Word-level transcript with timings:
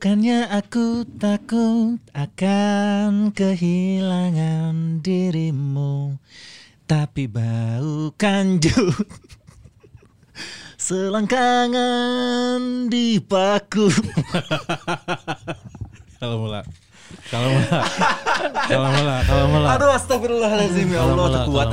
Bukannya 0.00 0.48
aku 0.48 1.04
takut 1.20 2.00
akan 2.16 3.36
kehilangan 3.36 5.04
dirimu 5.04 6.16
Tapi 6.88 7.28
bau 7.28 8.08
kanjut 8.16 8.96
Selangkangan 10.88 12.88
di 12.88 13.20
paku 13.20 13.92
Kalau 16.16 16.48
mula. 16.48 16.64
Kalau 17.28 17.52
mula. 17.52 17.68
Kalau 18.72 18.88
mula, 18.96 19.16
kalau 19.28 19.44
mula. 19.52 19.66
Aduh 19.76 19.92
astagfirullahaladzim 20.00 20.96
ya 20.96 21.04
Allah 21.04 21.12
Kalau 21.12 21.28
mula, 21.28 21.36
terkuat 21.44 21.68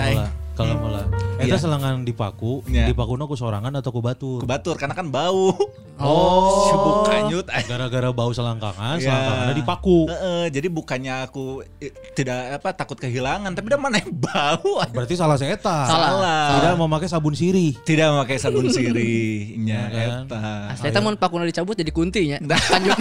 kalau 0.57 0.73
Kalau 0.73 0.81
mula. 0.81 1.03
Eta 1.37 1.53
Iya. 1.53 1.57
selangan 1.61 2.01
di 2.01 2.11
paku, 2.11 2.65
Iya. 2.65 2.89
di 2.89 2.97
paku 2.97 3.13
ku 3.15 3.37
sorangan 3.37 3.69
atau 3.71 3.93
ku 3.93 4.01
batur. 4.01 4.41
Kebatur 4.41 4.73
karena 4.75 4.91
kan 4.91 5.07
bau 5.07 5.53
Oh 5.97 6.65
Sibuk 6.67 6.97
kanyut. 7.05 7.45
Gara-gara 7.45 8.09
bau 8.09 8.29
selangkangan, 8.29 8.97
Iya. 8.97 9.05
selangkangannya 9.05 9.53
di 9.53 9.61
paku. 9.61 9.99
Heeh, 10.07 10.43
jadi 10.49 10.67
bukannya 10.67 11.13
aku 11.23 11.61
eh, 11.77 11.93
tidak 12.11 12.57
apa 12.57 12.73
takut 12.73 12.97
kehilangan, 12.97 13.53
tapi 13.53 13.65
udah 13.67 13.79
mana 13.79 13.97
yang 13.97 14.09
bau. 14.25 14.81
Berarti 14.83 15.13
salah 15.13 15.37
saya 15.37 15.53
eta. 15.53 15.85
Salah. 15.85 16.57
Tidak 16.57 16.73
memakai 16.75 17.05
sabun 17.05 17.33
sirih. 17.33 17.77
Tidak 17.79 18.07
memakai 18.09 18.37
sabun 18.37 18.65
sirihnya 18.67 19.81
Iya 19.93 19.93
kan? 19.93 20.21
eta. 20.25 20.41
Saya 20.75 20.89
teh 20.89 21.01
mun 21.01 21.15
pakuna 21.15 21.45
dicabut 21.45 21.73
jadi 21.73 21.89
kuntinya. 21.89 22.41
Lanjut 22.41 22.97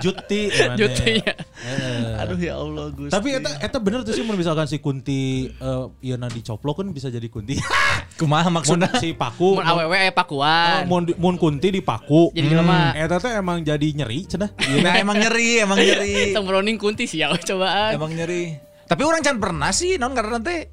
Juti. 0.00 0.48
Jutinya. 0.74 1.32
Eh. 1.60 2.20
Aduh 2.20 2.38
ya 2.38 2.56
Allah 2.56 2.88
Gus. 2.90 3.12
Tapi 3.12 3.36
eta 3.36 3.50
eta 3.60 3.76
bener 3.76 4.00
tuh 4.00 4.12
sih 4.12 4.24
mun 4.24 4.34
misalkan 4.34 4.64
si 4.64 4.80
Kunti 4.80 5.49
eh 5.52 5.84
ieu 6.02 6.14
na 6.14 6.26
dicoplok 6.26 6.80
kan 6.80 6.88
bisa 6.88 7.06
jadi 7.06 7.26
Kunti. 7.26 7.58
kumaha 8.20 8.46
mun 8.46 8.60
maksudnya? 8.60 8.92
si 8.96 9.10
paku 9.12 9.56
Mun 9.56 9.64
awewe 9.64 9.96
aya 9.96 10.08
Oh, 10.08 10.14
pakuan. 10.14 10.84
mun, 10.84 11.08
mun 11.16 11.34
kunti 11.34 11.70
di 11.70 11.80
paku. 11.80 12.30
Jadi 12.30 12.46
jelema. 12.46 12.92
Eta 12.92 13.16
teh 13.16 13.32
emang 13.32 13.60
jadi 13.60 13.86
nyeri 13.90 14.24
cenah. 14.24 14.52
Nah, 14.78 14.94
emang 14.94 15.16
nyeri, 15.16 15.58
emang 15.58 15.76
nyeri. 15.76 16.30
Tong 16.36 16.44
browning 16.44 16.76
kunti 16.76 17.04
sih 17.04 17.18
ya 17.18 17.32
cobaan. 17.32 17.96
emang 17.96 18.12
nyeri. 18.12 18.54
Tapi 18.84 19.02
orang 19.02 19.20
can 19.20 19.36
pernah 19.36 19.70
sih 19.70 19.96
non 19.96 20.12
karena 20.12 20.36
teh 20.38 20.68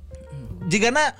jika 0.65 0.89
na 0.89 1.13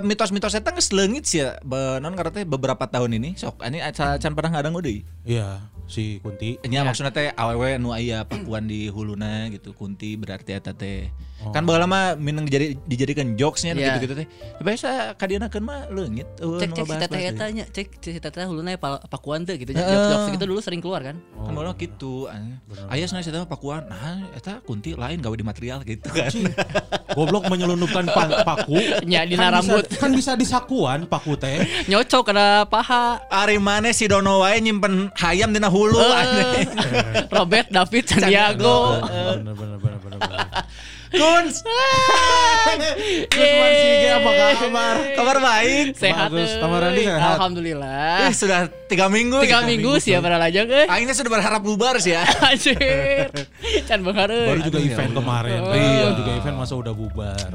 mitos-mitos 0.00 0.50
eta 0.52 0.74
geus 0.74 0.90
leungit 0.90 1.22
sih 1.22 1.40
ya 1.40 1.54
be- 1.60 1.98
non 1.98 2.12
karena 2.12 2.32
teh 2.32 2.42
beberapa 2.42 2.82
tahun 2.84 3.14
ini 3.14 3.38
sok 3.38 3.62
ini 3.62 3.78
can 3.94 4.34
pernah 4.34 4.50
ngadang 4.52 4.74
deui. 4.76 5.06
Iya, 5.22 5.62
si 5.86 6.18
Kunti. 6.18 6.58
Nya 6.64 6.82
maksudnya 6.82 7.12
teh 7.12 7.30
awewe 7.30 7.78
nu 7.78 7.92
aya 7.92 8.24
pakuan 8.24 8.66
di 8.66 8.88
huluna 8.88 9.46
gitu 9.48 9.70
kunti 9.70 10.18
berarti 10.18 10.50
eta 10.52 10.72
teh. 10.72 11.14
Kan 11.40 11.64
baheula 11.64 11.84
mah 11.84 12.04
minang 12.14 12.44
jadi 12.44 12.76
dijadikan 12.82 13.32
jokesnya 13.32 13.72
Iya. 13.72 13.96
gitu-gitu 13.96 14.14
teh. 14.14 14.26
Biasa 14.58 14.88
kadienakeun 15.14 15.60
mah 15.60 15.88
leungit. 15.88 16.28
eueuh, 16.36 16.56
Cek 16.56 16.68
cek 16.68 16.76
si 16.76 16.80
ngebahas-bahas 16.82 17.02
teteh 17.02 17.16
deui. 17.18 17.32
eta 17.32 17.44
nya, 17.48 17.64
cek 17.66 17.86
si 17.98 18.10
teteh 18.14 18.44
huluna 18.44 18.70
pa- 18.76 19.00
pakuan 19.02 19.42
teh 19.42 19.56
gitu. 19.56 19.72
Heeh. 19.72 19.80
Jok-jok 19.80 20.20
gitu 20.32 20.44
dulu 20.46 20.60
sering 20.60 20.78
keluar 20.78 21.00
kan. 21.00 21.16
kan 21.16 21.50
baheula 21.50 21.72
gitu. 21.74 22.28
Aya 22.86 23.04
cenah 23.04 23.22
eta 23.22 23.38
mah 23.38 23.48
pakuan. 23.48 23.82
Nah, 23.86 24.28
eta 24.30 24.60
kunti 24.60 24.92
lain 24.92 25.18
gawe 25.18 25.32
di 25.32 25.42
material 25.42 25.80
gitu 25.82 26.06
kan. 26.06 26.28
Goblok 27.16 27.46
menyelundupkan 27.46 28.04
pa- 28.06 28.44
paku. 28.44 28.76
Nya 29.02 29.24
dina 29.24 29.48
Kan 29.48 29.52
bisa- 29.56 29.56
rambut. 29.56 29.84
kan 29.96 30.10
bisa 30.12 30.32
disakuan 30.34 31.00
paku 31.04 31.34
teh. 31.34 31.64
Nyocok 31.86 32.30
ada 32.30 32.62
paha. 32.64 33.24
Ari 33.26 33.56
maneh 33.56 33.90
si 33.90 34.04
Dono 34.04 34.40
wae 34.40 34.58
nyimpen 34.58 35.08
hayam 35.16 35.50
dina 35.50 35.66
hulu 35.66 35.96
aneh. 35.96 36.68
Robert 37.28 37.68
David 37.68 38.04
Sandiago. 38.04 39.00
Bener 39.02 39.54
bener 39.54 39.78
bener 39.78 39.98
bener. 39.98 40.18
Kuns, 41.10 41.66
Man 42.70 43.72
Sige 43.74 44.08
apa 44.14 44.30
kabar? 44.30 44.94
kabar 45.18 45.36
baik. 45.42 45.98
Sehat. 45.98 46.30
Bagus. 46.30 46.50
Tamarandi 46.56 47.02
sehat. 47.02 47.34
Alhamdulillah. 47.34 48.30
Eh, 48.30 48.32
sudah 48.32 48.60
tiga 48.86 49.10
minggu. 49.10 49.42
Tiga 49.42 49.66
minggu 49.66 49.98
sih 49.98 50.14
ya 50.14 50.22
pada 50.22 50.38
lajang 50.38 50.70
eh. 50.70 50.86
Akhirnya 50.86 51.14
sudah 51.14 51.30
berharap 51.30 51.60
bubar 51.60 51.98
sih 51.98 52.14
ya. 52.14 52.22
Anjir. 52.48 52.78
Can 53.90 54.06
beungar 54.06 54.30
euy. 54.30 54.46
Baru 54.54 54.60
juga 54.62 54.78
Aduh, 54.78 54.86
ya 54.86 54.94
event 54.94 55.10
Allah. 55.10 55.18
kemarin. 55.18 55.58
Oh. 55.60 55.74
Iya, 55.74 56.06
juga 56.14 56.30
event 56.38 56.56
masa 56.56 56.74
udah 56.78 56.94
bubar. 56.94 57.50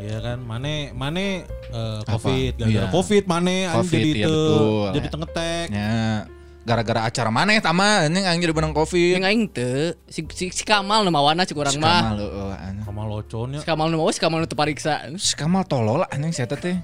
Iya 0.00 0.18
kan, 0.20 0.38
mane 0.40 0.74
mane 0.92 1.26
eh, 1.70 2.00
Covid, 2.04 2.52
gara-gara 2.56 2.84
Iya. 2.88 2.92
Covid 2.92 3.24
mane 3.28 3.56
jadi 3.84 4.10
iya, 4.10 4.26
betul. 4.26 4.84
jadi 4.96 5.06
tengetek. 5.08 5.66
Ya, 5.70 6.24
gara-gara 6.60 7.08
acara 7.08 7.32
maneh 7.32 7.56
tama 7.58 8.04
ini 8.04 8.20
aing 8.20 8.36
jadi 8.38 8.52
benang 8.52 8.76
Covid. 8.76 9.16
Yang 9.16 9.26
aing 9.26 9.42
teu 9.48 9.96
si, 10.06 10.20
si, 10.28 10.44
si 10.52 10.62
Kamal 10.62 11.02
nu 11.02 11.10
mawana 11.10 11.42
cik 11.42 11.56
urang 11.56 11.72
Si 11.72 11.80
mah. 11.80 12.12
Kamal 12.12 12.18
heueuh, 12.20 12.52
aneh. 12.52 12.82
Kamal 12.84 13.06
locon 13.08 13.48
ya. 13.56 13.60
Si 13.60 13.66
Kamal 13.66 13.88
nu 13.88 13.96
mawa 13.96 14.10
si 14.12 14.20
Kamal 14.20 14.44
nu 14.44 14.46
teu 14.46 14.54
pariksa. 14.54 15.08
Si 15.16 15.32
Kamal 15.32 15.64
tolol 15.64 16.04
lah 16.04 16.08
anjing 16.12 16.30
saya 16.30 16.46
teh. 16.46 16.76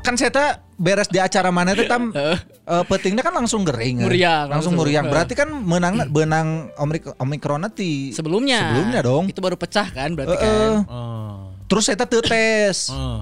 Kan 0.00 0.14
saya 0.14 0.30
teh 0.30 0.48
beres 0.78 1.10
di 1.10 1.18
acara 1.18 1.50
mana 1.50 1.74
teh 1.74 1.84
tam 1.84 2.14
Heeh. 2.14 2.38
eh, 2.40 2.84
petingnya 2.86 3.20
kan 3.20 3.34
langsung 3.34 3.66
gering. 3.66 4.02
eh. 4.02 4.06
Meriang, 4.06 4.46
langsung 4.48 4.78
langsung. 4.78 4.86
meriang. 4.86 5.04
Heeh. 5.06 5.12
Berarti 5.18 5.34
kan 5.34 5.48
menang 5.50 5.94
benang 6.14 6.48
omik 6.78 7.10
omikron 7.18 7.66
ti 7.74 8.14
Sebelumnya. 8.14 8.70
Sebelumnya 8.70 9.00
dong. 9.02 9.24
Itu 9.26 9.42
baru 9.42 9.58
pecah 9.58 9.90
kan 9.90 10.14
berarti 10.14 10.36
Heeh. 10.38 10.46
kan. 10.46 10.86
Eh, 10.86 11.38
Terus 11.66 11.90
saya 11.90 11.98
teh 11.98 12.06
teu 12.06 12.22
tes. 12.22 12.86
eh. 12.88 13.20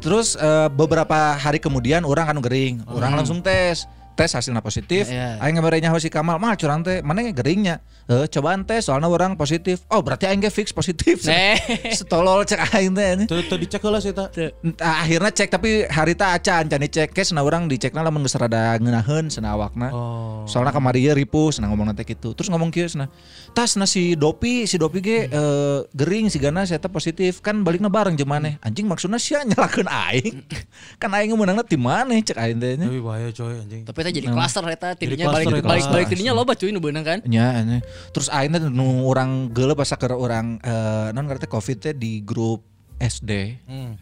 Terus 0.00 0.32
eh, 0.34 0.68
beberapa 0.72 1.36
hari 1.36 1.60
kemudian 1.60 2.08
orang 2.08 2.32
kan 2.32 2.38
gering, 2.40 2.80
orang 2.88 3.12
langsung 3.12 3.44
tes. 3.44 3.84
Tes 4.14 4.30
hasilnya 4.30 4.62
positif. 4.62 5.10
Iya. 5.10 5.42
Aing 5.42 5.58
ngabarnya 5.58 5.90
si 5.98 6.06
Kamal, 6.08 6.38
mah 6.38 6.54
curang 6.54 6.86
teh, 6.86 7.02
mana 7.02 7.22
yang 7.22 7.34
geringnya? 7.34 7.82
Eh, 8.04 8.28
cobaan 8.28 8.68
tes 8.68 8.84
soalnya 8.84 9.08
orang 9.08 9.32
positif. 9.32 9.80
Oh, 9.88 10.04
berarti 10.04 10.28
aing 10.28 10.44
fix 10.52 10.76
positif. 10.76 11.24
Nih. 11.28 11.56
Setolol 11.98 12.44
cek 12.44 12.76
aing 12.76 12.92
teh. 12.92 13.24
Teu 13.24 13.40
teu 13.48 13.56
dicek 13.56 13.80
heula 13.80 13.96
sih 13.96 14.12
eta. 14.12 14.28
Entah, 14.60 15.00
akhirnya 15.00 15.32
cek 15.32 15.48
tapi 15.48 15.88
hari 15.88 16.12
tak 16.12 16.36
acan 16.36 16.68
can 16.68 16.80
dicek 16.84 17.16
ke 17.16 17.24
sana 17.24 17.40
orang 17.40 17.64
dicekna 17.64 18.04
lamun 18.04 18.20
geus 18.28 18.36
rada 18.36 18.76
ngeunaheun 18.76 19.32
sana 19.32 19.56
awakna. 19.56 19.88
Oh. 19.88 20.44
Soalnya 20.44 20.76
kamari 20.76 21.00
ieu 21.00 21.16
ripuh 21.16 21.48
sana 21.48 21.72
ngomong 21.72 21.88
nanti 21.88 22.04
gitu. 22.04 22.36
Terus 22.36 22.52
ngomong 22.52 22.68
kieu 22.68 22.84
sana. 22.92 23.08
Tas 23.56 23.72
na 23.80 23.88
si 23.88 24.12
Dopi, 24.20 24.68
si 24.68 24.76
Dopi 24.76 25.00
ge 25.00 25.32
eh, 25.32 25.78
gering 25.96 26.28
si 26.28 26.36
Gana 26.36 26.68
saya 26.68 26.84
positif 26.84 27.40
kan 27.40 27.64
balikna 27.64 27.88
bareng 27.88 28.20
jeung 28.20 28.28
maneh. 28.28 28.60
Anjing 28.60 28.84
maksudna 28.84 29.16
sia 29.16 29.40
nyalakeun 29.48 29.88
aing. 29.88 30.44
kan 31.00 31.08
aing 31.16 31.32
meunangna 31.32 31.64
ti 31.64 31.80
maneh 31.80 32.20
cek 32.20 32.36
aing 32.36 32.60
teh 32.60 32.76
nya. 32.76 32.84
Tapi 32.84 33.00
bahaya 33.00 33.32
coy 33.32 33.56
anjing. 33.64 33.88
Tapi 33.88 34.00
itu 34.04 34.20
jadi 34.20 34.28
klaster 34.28 34.62
eta 34.68 34.92
tidinya 34.92 35.32
cluster 35.32 35.48
balik 35.48 35.64
eta. 35.64 35.70
balik 35.72 35.84
balik 35.88 36.06
tidinya 36.12 36.32
loba 36.36 36.52
cuy 36.52 36.68
nu 36.68 36.78
beunang 36.78 37.02
kan. 37.02 37.18
Nya 37.24 37.64
nya. 37.64 37.80
Terus 38.12 38.28
aing 38.28 38.52
teh 38.52 38.60
nu 38.68 39.08
urang 39.08 39.48
geuleuh 39.48 39.72
pas 39.72 39.88
saker 39.88 40.12
urang 40.12 40.60
eh, 40.60 41.08
non 41.16 41.24
ngarti 41.24 41.48
Covid 41.48 41.76
teh 41.80 41.92
di 41.96 42.20
grup 42.20 42.60
SD 42.94 43.58
Hmm. 43.64 43.96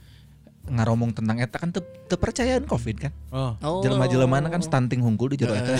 ngaromong 0.62 1.10
tentang 1.10 1.42
eta 1.42 1.58
kan 1.58 1.74
teu 1.74 1.82
teu 2.06 2.14
percayaan 2.14 2.62
Covid 2.70 2.96
kan. 3.02 3.12
Oh. 3.34 3.58
Oh. 3.66 3.82
Jelema-jelema 3.82 4.46
kan 4.46 4.62
stunting 4.62 5.02
hungkul 5.02 5.34
di 5.34 5.42
jero 5.42 5.58
eta. 5.58 5.74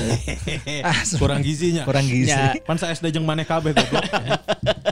ah, 0.91 0.99
Kurang 1.22 1.39
gizinya. 1.39 1.87
kurang 1.87 2.03
gizi. 2.03 2.34
Ya. 2.34 2.59
Pan 2.66 2.75
sa 2.75 2.91
SD 2.91 3.15
jeung 3.15 3.22
maneh 3.22 3.47
kabeh 3.47 3.71
goblok. 3.71 4.03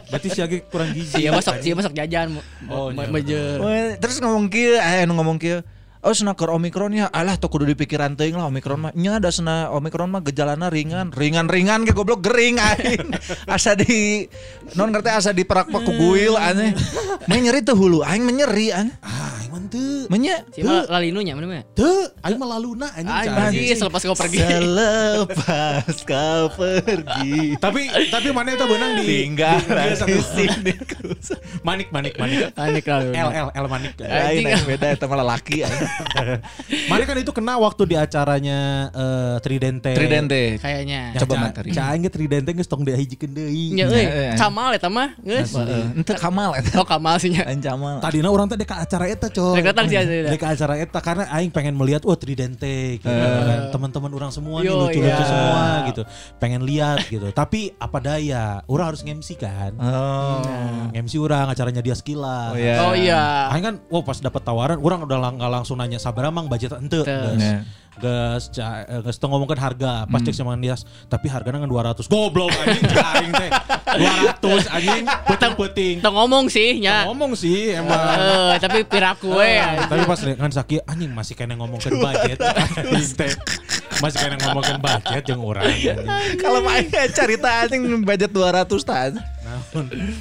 Berarti 0.06 0.28
si 0.30 0.38
Agi 0.38 0.62
kurang 0.70 0.94
gizi. 0.94 1.18
Sia 1.18 1.34
masak 1.34 1.58
sia 1.58 1.74
masak 1.74 1.90
jajan 1.98 2.38
Oh, 2.70 2.94
iya. 2.94 3.98
Terus 3.98 4.22
ngomong 4.22 4.46
kieu, 4.46 4.78
eh 4.78 5.02
nu 5.10 5.18
ngomong 5.18 5.42
kieu. 5.42 5.58
Oh 6.00 6.16
sena 6.16 6.32
keur 6.32 6.56
omikron 6.56 6.96
ya, 6.96 7.12
alah 7.12 7.36
teu 7.36 7.52
kudu 7.52 7.68
dipikiran 7.68 8.16
teuing 8.16 8.32
lah 8.32 8.48
omikron 8.48 8.88
mah. 8.88 8.92
Nya 8.96 9.20
da 9.20 9.28
sena 9.28 9.68
omikron 9.68 10.08
mah 10.08 10.24
gejalana 10.24 10.72
ringan, 10.72 11.12
ringan-ringan 11.12 11.84
ge 11.84 11.92
goblok 11.92 12.24
gering 12.24 12.56
aing. 12.56 13.12
asa 13.54 13.76
di 13.76 14.24
non 14.80 14.96
ngerti 14.96 15.12
asa 15.12 15.36
diperak-perak 15.36 15.84
ku 15.84 15.92
guil 15.92 16.40
aneh. 16.40 16.72
Meh 17.28 17.36
nyeri 17.36 17.60
teu 17.60 17.76
hulu, 17.76 18.00
aing 18.00 18.24
mah 18.24 18.32
nyeri 18.32 18.72
aneh. 18.72 18.96
Ah, 19.04 19.44
emang 19.44 19.68
teu. 19.68 20.08
Menya 20.08 20.40
Si 20.48 20.64
mah 20.64 20.88
lalinunya 20.88 21.36
mana 21.36 21.60
mah? 21.60 21.64
Teu, 21.76 22.08
aing 22.24 22.40
mah 22.40 22.48
laluna 22.48 22.88
anjing. 22.96 23.20
Cai. 23.20 23.28
Anjing 23.28 23.76
selepas 23.76 24.00
kau 24.00 24.16
pergi. 24.16 24.40
Selepas 24.40 25.94
kau 26.10 26.44
pergi 26.56 27.60
Tapi 27.60 27.92
tapi 28.08 28.28
mana 28.32 28.56
itu 28.56 28.64
benang 28.64 28.90
di 28.96 29.04
Tinggal 29.04 29.60
di- 29.68 30.08
di 30.08 30.16
sini 30.24 30.72
Manik 31.60 31.92
manik 31.92 32.16
manik. 32.16 32.56
Panik 32.56 32.88
lalu. 32.88 33.12
L 33.12 33.30
L 33.36 33.48
L 33.52 33.66
manik. 33.68 33.92
Lain 34.00 34.48
yang 34.48 34.64
beda 34.64 34.96
itu 34.96 35.04
malah 35.04 35.36
laki 35.36 35.68
aing. 35.68 35.89
Manik 36.90 37.06
kan 37.06 37.16
itu 37.18 37.32
kena 37.34 37.54
waktu 37.60 37.82
di 37.86 37.96
acaranya 37.96 38.90
eh, 38.90 39.36
Tridente. 39.42 39.92
Tridente 39.94 40.42
Kayaknya. 40.58 41.14
Ya, 41.14 41.20
Coba 41.24 41.34
ca- 41.36 41.42
materi. 41.48 41.68
Ca 41.74 41.82
aing 41.92 42.02
ge 42.06 42.10
Tridente 42.12 42.50
geus 42.54 42.68
tong 42.68 42.82
dihijikeun 42.86 43.32
deui. 43.32 43.76
Ya 43.76 43.86
Ya, 43.90 44.32
ya. 44.32 44.34
Kamal 44.38 44.78
eta 44.78 44.86
mah, 44.86 45.18
geus. 45.18 45.50
Ente 45.96 46.14
Kamal 46.14 46.54
eta 46.62 46.78
Oh 46.78 46.86
Kamal 46.86 47.18
sih 47.18 47.34
nya. 47.34 47.44
Tadina 48.00 48.30
orang 48.30 48.46
teh 48.46 48.56
deka 48.56 48.80
acara 48.80 49.10
eta 49.10 49.28
coy. 49.28 49.58
Datang 49.60 49.90
sih. 49.90 49.98
Deka 50.00 50.46
acara 50.54 50.74
eta 50.78 50.98
karena 51.02 51.24
aing 51.34 51.50
pengen 51.50 51.74
melihat 51.74 52.06
wah 52.06 52.14
Tridente 52.14 53.02
gitu 53.02 53.10
kan. 53.10 53.74
Teman-teman 53.74 54.10
orang 54.14 54.30
semua 54.30 54.62
nih 54.62 54.70
lucu-lucu 54.70 55.04
iya. 55.04 55.26
semua 55.26 55.62
gitu. 55.90 56.02
Pengen 56.38 56.62
lihat 56.62 57.02
gitu. 57.10 57.28
Tapi 57.34 57.74
apa 57.80 57.98
daya, 57.98 58.62
orang 58.70 58.94
harus 58.94 59.02
nge-MC 59.02 59.28
kan. 59.40 59.72
Oh 59.80 60.40
MC 60.94 61.16
orang 61.18 61.46
acaranya 61.50 61.82
dia 61.82 61.96
skila. 61.96 62.54
Oh, 62.54 62.58
iya. 62.58 62.76
Oh 62.84 62.94
iya. 62.94 63.22
Aing 63.50 63.64
kan, 63.64 63.74
wah 63.88 64.02
pas 64.04 64.18
dapat 64.20 64.42
tawaran, 64.44 64.78
orang 64.78 65.06
udah 65.06 65.18
lang 65.18 65.34
nggak 65.40 65.52
langsung 65.52 65.79
nanya 65.80 65.96
sabar 65.96 66.28
emang 66.28 66.44
budget 66.44 66.76
ente. 66.76 67.00
Teu. 67.00 67.08
Eh, 68.00 69.00
ges 69.04 69.16
teu 69.20 69.28
ngomongkan 69.28 69.58
harga. 69.60 69.92
Pas 70.08 70.20
cek 70.20 70.32
sama 70.32 70.56
dia, 70.56 70.76
tapi 71.08 71.26
harganya 71.28 71.64
ngan 71.64 71.72
200. 71.72 72.08
Goblok 72.08 72.48
anjing, 72.52 72.84
aing 73.16 73.32
teh. 73.34 73.50
200 74.40 74.76
anjing, 74.76 75.04
puting-puting. 75.28 75.96
Tong 76.00 76.16
ngomong 76.16 76.48
sih 76.48 76.80
nya. 76.80 77.04
Ngomong 77.08 77.32
sih 77.36 77.76
emang. 77.76 77.98
Eh, 77.98 78.54
tapi 78.62 78.84
piraku 78.84 79.36
we. 79.36 79.60
Tapi 79.60 80.02
pas 80.08 80.20
kan 80.20 80.50
Saki 80.52 80.80
anjing 80.86 81.12
masih 81.12 81.34
kena 81.36 81.56
ngomongkan 81.56 81.92
budget. 81.96 82.38
Teh. 83.20 83.32
masih 84.00 84.18
kena 84.22 84.36
ngomongkan 84.48 84.78
budget 84.80 85.24
yang 85.28 85.40
orang. 85.44 85.68
Kalau 86.40 86.60
main 86.64 86.88
cerita 86.88 87.68
anjing 87.68 88.00
budget 88.00 88.30
200 88.32 88.64
ta. 88.86 89.12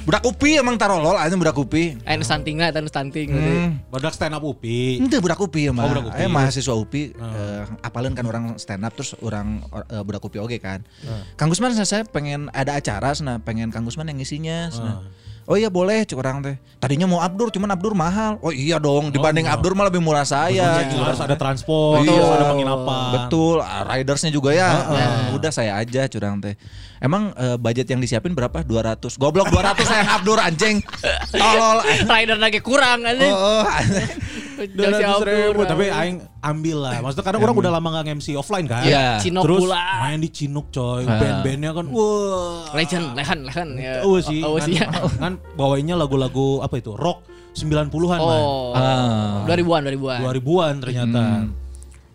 Budak 0.06 0.22
upi 0.26 0.58
emang 0.58 0.76
tarolol 0.76 1.16
anjing 1.16 1.40
budak 1.40 1.56
upi. 1.58 1.96
Eh 2.04 2.14
nu 2.16 2.24
stunting 2.24 2.56
lah, 2.58 2.70
eta 2.70 2.80
nu 2.82 2.90
stunting. 2.90 3.28
Hmm. 3.30 3.68
Badak 3.90 4.14
stand 4.14 4.34
up 4.34 4.44
upi. 4.44 4.98
Ente 5.00 5.18
budak 5.18 5.40
upi 5.40 5.70
emang. 5.70 5.86
Oh, 5.86 5.90
budak 5.92 6.12
upi. 6.12 6.20
Eh 6.22 6.28
mahasiswa 6.28 6.74
upi 6.74 7.02
eh, 7.14 7.62
apalin 7.84 8.12
kan 8.14 8.26
orang 8.26 8.58
stand 8.58 8.82
up 8.82 8.92
terus 8.94 9.14
orang 9.20 9.62
eh, 9.90 10.02
budak 10.02 10.22
upi 10.24 10.38
oke 10.40 10.56
kan. 10.58 10.82
Kang 11.38 11.48
Gusman 11.48 11.74
saya 11.74 12.04
pengen 12.06 12.50
ada 12.50 12.76
acara 12.76 13.14
sana, 13.14 13.40
pengen 13.40 13.70
Kang 13.74 13.86
Gusman 13.86 14.08
yang 14.08 14.18
ngisinya 14.18 14.70
sana. 14.70 15.04
Oh 15.50 15.58
iya 15.58 15.66
boleh 15.66 16.06
cek 16.06 16.14
orang 16.14 16.46
teh. 16.46 16.54
Tadinya 16.78 17.10
mau 17.10 17.18
Abdur 17.18 17.50
cuman 17.50 17.74
Abdur 17.74 17.90
mahal. 17.90 18.38
Oh 18.38 18.54
iya 18.54 18.78
dong 18.78 19.10
dibanding 19.10 19.50
Abdur 19.50 19.74
malah 19.74 19.90
lebih 19.90 19.98
murah 19.98 20.22
saya. 20.22 20.78
Iya, 20.78 20.94
harus 20.94 21.18
ada 21.18 21.34
transport, 21.34 22.06
Iya. 22.06 22.14
harus 22.14 22.30
ada 22.38 22.46
penginapan. 22.54 23.10
Betul, 23.18 23.58
ah, 23.58 23.82
ridersnya 23.90 24.30
juga 24.30 24.54
ya. 24.54 24.70
Nah, 24.70 25.34
udah 25.34 25.50
saya 25.50 25.74
aja 25.74 26.06
curang 26.06 26.38
teh. 26.38 26.54
Emang 27.02 27.34
eh, 27.34 27.58
budget 27.58 27.90
yang 27.90 27.98
disiapin 27.98 28.30
berapa? 28.30 28.62
200. 28.62 29.18
Goblok 29.18 29.50
200 29.50 29.82
sayang 29.90 30.22
Abdur 30.22 30.38
anjing. 30.38 30.86
Tolol. 31.34 31.82
Rider 32.06 32.38
lagi 32.38 32.62
kurang 32.62 33.02
anjing. 33.02 33.34
Oh, 33.34 33.66
oh. 33.66 33.66
Dua 34.76 34.88
ratus 34.92 35.24
ribu, 35.26 35.60
tapi 35.64 35.86
aing 35.88 36.18
ambil 36.40 36.76
lah. 36.84 36.92
Maksudnya 37.00 37.24
karena 37.24 37.38
orang 37.40 37.56
udah 37.56 37.72
lama 37.72 37.88
gak 38.00 38.04
nge-MC 38.08 38.28
offline 38.36 38.66
kan. 38.68 38.84
Iya. 38.84 39.18
Cinok 39.20 39.44
Terus 39.44 39.60
pula. 39.64 39.82
main 40.04 40.18
di 40.20 40.30
Cinuk 40.32 40.66
coy. 40.68 41.02
Ah. 41.04 41.18
Band-bandnya 41.18 41.70
kan 41.72 41.86
wah. 41.88 42.70
Legend, 42.76 43.06
lehan, 43.16 43.38
lehan 43.48 43.68
ya. 43.76 43.94
Oh 44.04 44.16
sih. 44.20 44.40
Oh 44.44 44.56
kan, 44.60 44.66
sih. 44.68 44.76
kan 45.22 45.32
bawainnya 45.56 45.96
lagu-lagu 45.96 46.60
apa 46.60 46.76
itu? 46.78 46.92
Rock 46.94 47.24
90-an 47.56 47.88
man. 47.90 48.20
Oh. 48.20 48.72
Ah. 48.76 49.42
2000-an, 49.48 49.80
2000-an. 49.96 50.20
2000-an 50.22 50.74
ternyata. 50.80 51.24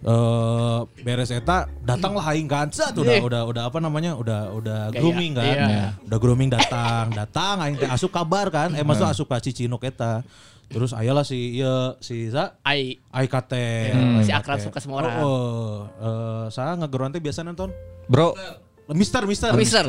Eh 0.06 0.80
beres 1.02 1.34
eta 1.34 1.66
datanglah 1.82 2.30
aing 2.30 2.46
kan 2.46 2.70
Set, 2.70 2.94
udah 2.94 3.16
Ih. 3.18 3.26
udah 3.26 3.42
udah 3.50 3.64
apa 3.66 3.82
namanya 3.82 4.14
udah 4.14 4.54
udah 4.54 4.80
Gaya, 4.94 5.02
grooming 5.02 5.34
kan 5.34 5.46
iya. 5.50 5.86
udah 6.06 6.18
grooming 6.22 6.50
datang 6.54 7.10
datang 7.10 7.58
aing 7.66 7.74
teh 7.82 7.90
asup 7.90 8.14
kabar 8.14 8.54
kan 8.54 8.78
eh 8.78 8.86
maksud 8.86 9.02
asup 9.02 9.26
ka 9.26 9.42
Cicinuk 9.42 9.82
eta 9.82 10.22
terus 10.66 10.92
ayalah 10.98 11.24
si 11.24 11.62
ieu 11.62 11.94
si 12.02 12.30
Za 12.30 12.58
Ai. 12.66 12.98
AIKT 13.14 13.54
si 14.26 14.32
akrab 14.34 14.60
suka 14.60 14.82
semua 14.82 15.06
orang. 15.06 15.22
oh, 15.22 15.30
oh. 15.30 15.76
Eh, 15.86 16.46
saya 16.50 16.74
ngegeruan 16.78 17.14
teh 17.14 17.22
biasa 17.22 17.46
nonton 17.46 17.70
Bro, 18.06 18.38
Mister 18.94 19.26
Mister 19.26 19.50
Mister. 19.58 19.86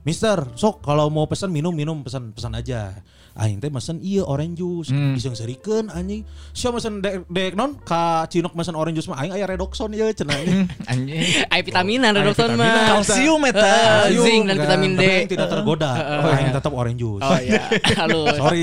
Mister, 0.00 0.48
sok 0.56 0.80
kalau 0.80 1.06
mau 1.12 1.28
pesan 1.28 1.52
minum 1.52 1.70
minum 1.76 2.00
pesan 2.00 2.32
pesan 2.32 2.56
aja. 2.56 3.04
Aing 3.40 3.56
teh 3.56 3.66
mesen 3.66 3.96
iya 3.98 4.20
orange 4.20 4.52
juice, 4.54 4.92
Hmm. 4.92 5.16
iseng 5.16 5.32
serikeun 5.32 5.88
anjing. 5.88 6.28
Sia 6.52 6.68
mesen 6.68 7.00
dek 7.00 7.24
dek 7.24 7.56
non 7.56 7.72
ka 7.80 8.28
Cinok 8.28 8.52
mesen 8.52 8.76
orange 8.76 9.00
juice 9.00 9.08
mah 9.08 9.16
aing 9.18 9.32
aya 9.32 9.48
redoxon 9.48 9.88
ieu 9.90 10.12
cenah 10.12 10.36
anjing. 10.36 10.68
anjing. 10.84 11.24
Ai 11.48 11.60
vitaminan 11.60 12.12
redokter 12.12 12.52
vitaminan. 12.52 12.68
mah. 12.68 13.00
Kalsium 13.00 13.40
eta. 13.42 13.72
Zinc 14.12 14.44
dan 14.44 14.56
vitamin 14.58 14.92
D. 14.92 15.02
Aing 15.02 15.26
tidak 15.26 15.48
tergoda. 15.48 15.90
aing 16.28 16.52
tetap 16.52 16.68
orange 16.70 17.00
juice. 17.00 17.24
Oh 17.24 17.32
iya, 17.34 17.64
halus. 18.04 18.36
Sorry, 18.36 18.62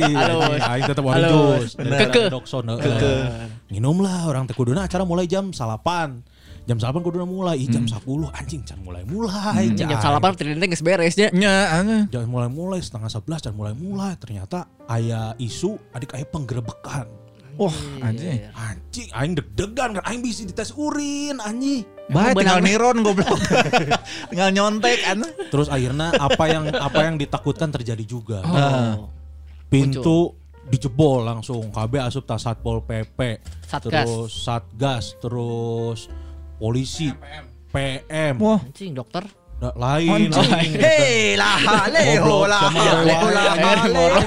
aing 0.62 0.86
tetap 0.86 1.04
orange 1.04 1.26
juice. 1.28 1.74
Redoxon. 1.74 2.64
heeh. 2.70 3.50
Minum 3.68 3.98
lah 4.00 4.30
orang 4.30 4.46
teh 4.46 4.54
kuduna 4.54 4.86
acara 4.86 5.04
mulai 5.04 5.26
jam 5.26 5.50
salapan. 5.50 6.22
Jam 6.68 6.84
salapan 6.84 7.00
kuduna 7.00 7.24
mulai, 7.24 7.64
Ih, 7.64 7.72
jam 7.72 7.88
10 7.88 8.04
anjing 8.36 8.60
can 8.68 8.84
mulai-mulai. 8.84 9.72
Jam 9.72 9.88
salapan 10.04 10.36
terdiri 10.36 10.68
geus 10.68 10.84
beres 10.84 11.16
nya. 11.16 11.32
Nya, 11.32 11.80
aneh. 11.80 12.12
Jangan 12.12 12.28
mulai-mulai 12.28 12.84
setengah 12.84 13.08
sebelas 13.08 13.40
dan 13.40 13.56
mulai-mulai 13.56 14.20
ternyata 14.20 14.68
ayah 14.92 15.32
isu 15.40 15.80
adik 15.96 16.20
ayah 16.20 16.28
penggerebekan. 16.28 17.08
Wah, 17.56 17.74
anjing. 18.04 18.52
Anjing, 18.52 19.10
aing 19.16 19.34
deg-degan 19.40 19.96
kan 19.96 20.04
aing 20.12 20.20
bisa 20.20 20.44
dites 20.44 20.76
urin 20.76 21.40
anjing. 21.40 21.88
Baik 22.12 22.36
tinggal 22.36 22.60
niron 22.60 23.00
goblok. 23.00 23.40
tinggal 24.30 24.52
nyontek 24.52 25.08
aneh. 25.08 25.32
Terus 25.48 25.72
akhirnya 25.72 26.20
apa 26.20 26.44
yang 26.52 26.68
apa 26.68 27.00
yang 27.08 27.16
ditakutkan 27.16 27.72
terjadi 27.72 28.04
juga. 28.04 28.44
Oh. 28.44 29.08
Pintu 29.72 30.36
dijebol 30.68 31.24
langsung 31.24 31.72
KB 31.72 32.04
asup 32.04 32.28
tas 32.28 32.44
Satpol 32.44 32.84
PP, 32.84 33.40
Satgas. 33.64 33.82
terus 33.88 34.32
Satgas, 34.36 35.06
terus 35.24 36.12
polisi, 36.58 37.14
PM, 37.72 38.36
Wah. 38.42 38.60
Anjing 38.62 38.94
dokter. 38.94 39.24
Da- 39.58 39.74
lain 39.74 40.30
Anjing. 40.30 40.54
anjing. 40.54 40.74
Hei, 40.78 41.34
lah, 41.34 41.58
leho 41.90 42.46
Goblok 42.46 42.46
lah. 42.46 43.50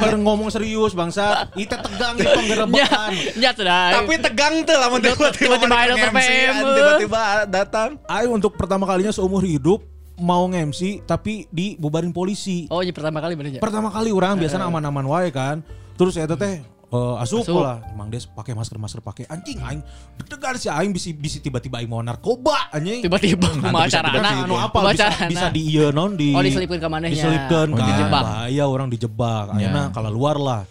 Orang 0.02 0.22
ngomong 0.26 0.50
serius 0.50 0.90
bangsa. 0.90 1.46
Ite 1.54 1.78
tegang 1.78 2.18
di 2.18 2.26
penggerebekan. 2.26 3.10
Ya 3.38 3.54
sudah. 3.54 4.02
Tapi 4.02 4.18
tegang 4.18 4.66
tuh 4.66 4.74
lah 4.74 4.90
tiba-tiba 4.98 5.70
ada 5.70 5.94
PM. 5.94 6.54
tiba-tiba 6.74 7.22
datang. 7.46 7.94
Aing 8.10 8.34
untuk 8.34 8.58
pertama 8.58 8.90
kalinya 8.90 9.14
seumur 9.14 9.46
hidup 9.46 9.86
mau 10.20 10.44
nge-MC 10.50 11.06
tapi 11.06 11.46
dibubarin 11.54 12.10
polisi. 12.10 12.66
Oh, 12.66 12.82
ini 12.82 12.90
pertama 12.90 13.22
kali 13.22 13.38
bener 13.38 13.50
ya. 13.56 13.60
Pertama 13.62 13.88
kali 13.88 14.10
orang 14.10 14.34
biasanya 14.34 14.66
aman-aman 14.66 15.06
wae 15.06 15.30
kan. 15.30 15.62
Terus 15.94 16.18
saya 16.18 16.26
teh 16.26 16.58
eh, 16.90 17.22
asup 17.22 17.42
Asup. 17.42 17.62
lah. 17.62 17.78
Emang 17.86 18.10
dia 18.10 18.18
pakai 18.24 18.52
masker 18.52 18.76
masker 18.76 19.00
pakai 19.00 19.24
anjing 19.26 19.58
aing 19.58 19.80
deg-degan 20.18 20.54
sih 20.54 20.68
aing 20.68 20.90
bisa 20.90 21.10
bisa 21.12 21.38
tiba-tiba 21.38 21.78
aing 21.78 21.86
mau 21.86 22.00
narkoba 22.00 22.70
anjing. 22.70 23.00
Tiba-tiba 23.00 23.46
carana. 23.86 24.18
Nah, 24.18 24.44
anu 24.44 24.54
apa 24.54 24.78
bisa, 24.90 25.06
bisa 25.26 25.46
di 25.48 25.62
ieu 25.70 25.90
non 25.90 26.14
di 26.14 26.32
Oh, 26.32 26.42
diselipkeun 26.42 26.78
ka 26.78 26.90
manehnya. 26.90 27.14
Diselipkeun 27.14 27.68
Oh, 27.70 27.76
kan. 27.76 27.86
dijebak. 27.86 28.22
Bahaya 28.22 28.64
orang 28.66 28.88
dijebak. 28.90 29.44
Ayeuna 29.54 29.82
kalau 29.90 30.10
luar 30.10 30.36
lah. 30.36 30.62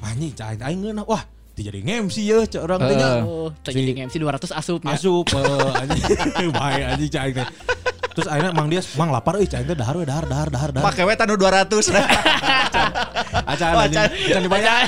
Anjing 0.00 0.30
cai 0.32 0.54
aing 0.54 0.80
ngeunah 0.80 1.04
wah 1.04 1.22
jadi 1.54 1.86
nge-MC 1.86 2.16
ya 2.26 2.42
cek 2.42 2.58
orang 2.60 2.82
teh 2.82 2.96
nya. 2.98 3.10
Oh, 3.22 3.46
terjadi 3.62 4.10
MC 4.10 4.18
200 4.18 4.50
asupnya. 4.50 4.98
Asup 4.98 5.22
eh, 5.30 5.80
anjing 5.86 6.50
bae 6.58 6.80
anjing 6.82 7.10
cai 7.10 7.30
teh. 7.30 7.46
Terus 8.14 8.30
akhirnya 8.30 8.52
Mang 8.54 8.70
dia 8.70 8.80
Mang 8.94 9.10
lapar 9.10 9.36
euy 9.36 9.50
cai 9.50 9.66
teh 9.66 9.74
dahar 9.74 9.98
we 9.98 10.06
dahar 10.06 10.24
dahar 10.24 10.48
dahar 10.48 10.70
dahar. 10.70 10.84
Pakai 10.86 11.02
we 11.04 11.14
tanu 11.18 11.34
200. 11.34 11.90
Acan 13.44 13.74
anjing 13.74 14.06
can 14.30 14.42
dibayar. 14.46 14.86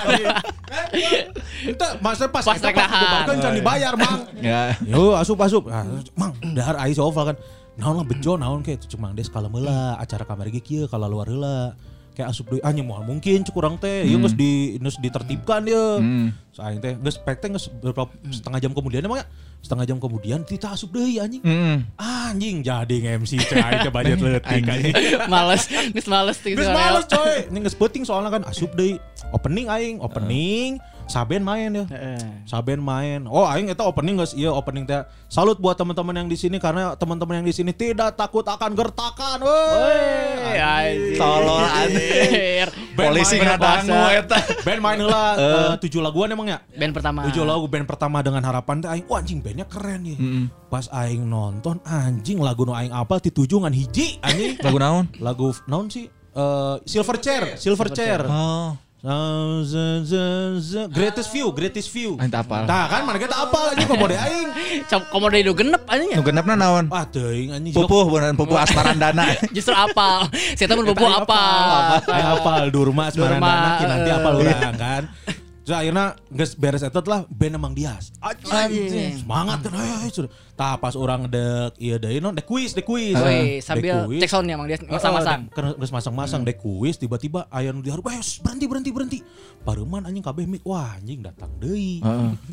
Kita 1.67 1.87
master 1.99 2.29
pas 2.31 2.47
Pas 2.47 2.57
eta 2.57 2.71
rek 2.71 2.79
dahar. 2.79 3.27
kan 3.27 3.37
can 3.43 3.55
dibayar 3.59 3.93
Mang. 3.99 4.31
Ya. 4.39 4.79
Yo 4.87 5.19
asup 5.19 5.43
asup. 5.43 5.67
Ah, 5.67 5.83
mang 6.15 6.33
dahar 6.55 6.79
ais 6.79 6.99
oval 7.03 7.35
kan. 7.35 7.37
Naon 7.77 8.01
lah 8.01 8.07
bejo 8.09 8.41
naon 8.41 8.65
ke 8.65 8.81
itu 8.81 8.97
cuma 8.97 9.13
des 9.13 9.29
kalau 9.29 9.53
meula 9.53 10.01
acara 10.01 10.25
kamar 10.25 10.49
kieu 10.63 10.89
kalau 10.89 11.11
luar 11.11 11.29
heula. 11.29 11.77
Kayak 12.17 12.33
asup 12.33 12.49
deui 12.49 12.65
anjing 12.65 12.89
moal 12.89 13.05
mungkin 13.05 13.45
cek 13.45 13.53
urang 13.53 13.77
teh. 13.77 14.09
Ieu 14.09 14.17
geus 14.17 14.33
di 14.33 14.81
geus 14.81 14.97
ditertibkan 14.97 15.69
dia. 15.69 16.01
Hmm. 16.01 16.33
Saing 16.49 16.81
teh 16.81 16.97
geus 16.97 17.21
pek 17.21 17.45
teh 17.45 17.53
geus 17.53 17.69
beberapa 17.69 18.09
setengah 18.33 18.57
jam 18.65 18.73
kemudian 18.73 19.05
emang 19.05 19.21
ya 19.21 19.29
setengah 19.61 19.85
jam 19.85 20.01
kemudian 20.01 20.41
kita 20.41 20.73
asup 20.73 20.97
deui 20.97 21.21
anjing. 21.21 21.45
Hmm. 21.45 21.85
Anjing 22.01 22.65
jadi 22.65 23.21
cek 23.21 23.53
aing 23.53 23.79
teh 23.85 23.93
budget 23.93 24.19
leutik 24.25 24.65
anjing. 24.65 24.97
males, 25.33 25.69
geus 25.69 26.09
males 26.09 26.41
gitu. 26.41 26.57
Geus 26.57 26.73
males 26.73 27.05
coy. 27.05 27.53
Ini 27.53 27.59
geus 27.61 27.77
penting 27.77 28.09
soalnya 28.09 28.33
kan 28.33 28.43
asup 28.49 28.73
deui. 28.73 28.97
Opening 29.37 29.69
aing, 29.69 30.01
opening. 30.01 30.81
Saben 31.07 31.47
main 31.47 31.71
ya. 31.71 31.85
Saben 32.51 32.83
main. 32.83 33.31
Oh, 33.31 33.47
aing 33.47 33.71
eta 33.71 33.87
opening 33.87 34.19
guys. 34.19 34.35
Iya, 34.35 34.51
opening 34.51 34.83
teh. 34.91 35.07
Salut 35.31 35.55
buat 35.63 35.79
teman-teman 35.79 36.19
yang 36.19 36.29
di 36.29 36.35
sini 36.35 36.59
karena 36.59 36.99
teman-teman 36.99 37.41
yang 37.43 37.47
di 37.47 37.55
sini 37.55 37.71
tidak 37.71 38.19
takut 38.19 38.43
akan 38.43 38.75
gertakan. 38.75 39.39
Woi. 39.47 41.15
Tolol 41.15 41.63
anjir. 41.63 42.69
Polisi 42.99 43.39
ngadangu 43.39 44.03
eta. 44.19 44.39
Band 44.67 44.81
main 44.83 44.99
heula 44.99 45.25
eh, 45.39 45.75
tujuh 45.79 46.03
laguan 46.03 46.33
emang 46.35 46.47
Mang 46.47 46.53
ya. 46.53 46.59
Band 46.75 46.93
pertama. 46.93 47.25
Tujuh 47.31 47.43
lagu 47.47 47.65
band 47.71 47.87
pertama 47.87 48.19
dengan 48.21 48.43
harapan 48.43 48.77
teh 48.83 48.91
aing 48.91 49.07
wah 49.07 49.23
anjing 49.23 49.39
bandnya 49.41 49.67
keren 49.71 50.03
nih. 50.03 50.19
Pas 50.67 50.91
aing 50.91 51.23
nonton 51.23 51.79
anjing 51.87 52.43
lagu 52.43 52.67
nu 52.67 52.75
aing 52.75 52.91
apal 52.91 53.23
ti 53.23 53.31
tujuh 53.31 53.63
ngan 53.63 53.73
hiji 53.73 54.19
anjing. 54.27 54.59
Lagu 54.59 54.77
naon? 54.83 55.07
lagu 55.23 55.55
naon 55.71 55.87
sih? 55.87 56.11
Eh, 56.37 56.77
Silver 56.85 57.17
Chair, 57.23 57.57
Silver 57.57 57.89
Chair. 57.95 58.21
Oh. 58.27 58.86
Greatest 60.91 61.31
view, 61.31 61.55
greatest 61.55 61.95
view. 61.95 62.19
Aing 62.19 62.27
teu 62.27 62.43
apal. 62.43 62.67
Nah 62.67 62.91
kan 62.91 63.07
mana 63.07 63.23
kita 63.23 63.39
apal 63.39 63.71
anjing 63.71 63.87
komode 63.87 64.19
aing. 64.19 64.49
Komodo 65.15 65.39
itu 65.39 65.55
genep 65.55 65.87
aja 65.87 66.03
ya. 66.03 66.19
Nu 66.19 66.27
genepna 66.27 66.59
naon? 66.59 66.91
Ah 66.91 67.07
teuing 67.07 67.55
anjing. 67.55 67.71
Pupuh 67.71 68.11
beneran 68.11 68.35
pupuh 68.35 68.59
asmarandana. 68.59 69.39
Justru 69.57 69.79
apal. 69.79 70.27
Saya 70.59 70.67
temen 70.67 70.83
bobo 70.83 71.07
apal. 71.07 72.03
Aing 72.03 72.29
apal 72.35 72.67
Durma 72.75 73.15
Durma, 73.15 73.79
nanti 73.79 74.11
eh. 74.11 74.19
apal 74.19 74.43
urang 74.43 74.75
kan. 74.75 75.07
Terus 75.67 75.83
akhirnya 75.83 76.15
geus 76.31 76.55
beres 76.55 76.87
eta 76.87 77.03
lah 77.03 77.27
band 77.27 77.59
emang 77.59 77.75
Dias. 77.75 78.15
Anjing. 78.23 79.19
Semangat 79.19 79.67
kan 79.67 79.75
ayo 79.75 79.95
ayo. 79.99 80.11
sudah. 80.15 80.31
Tah 80.55 80.79
pas 80.79 80.95
orang 80.95 81.27
dek 81.27 81.75
iya 81.83 81.99
deui 81.99 82.23
non 82.23 82.39
dek 82.39 82.47
kuis, 82.47 82.71
dek 82.71 82.87
kuis. 82.87 83.19
Dek 83.19 83.67
sambil 83.67 84.07
kuis. 84.07 84.23
cek 84.23 84.31
soundnya 84.31 84.55
emang 84.55 84.71
dia 84.71 84.79
masang-masang. 84.87 85.51
Karena 85.51 85.75
geus 85.75 85.91
masang-masang 85.91 86.47
dek 86.47 86.63
kuis 86.63 87.03
tiba-tiba 87.03 87.51
aya 87.51 87.75
nu 87.75 87.83
diharup 87.83 88.07
ayo 88.15 88.23
berhenti 88.47 88.67
berhenti 88.71 88.91
berhenti. 88.95 89.19
Pareman 89.67 90.07
anjing 90.07 90.23
kabeh 90.23 90.47
mik 90.47 90.63
wah 90.63 90.95
anjing 90.95 91.27
datang 91.27 91.51
deui. 91.59 91.99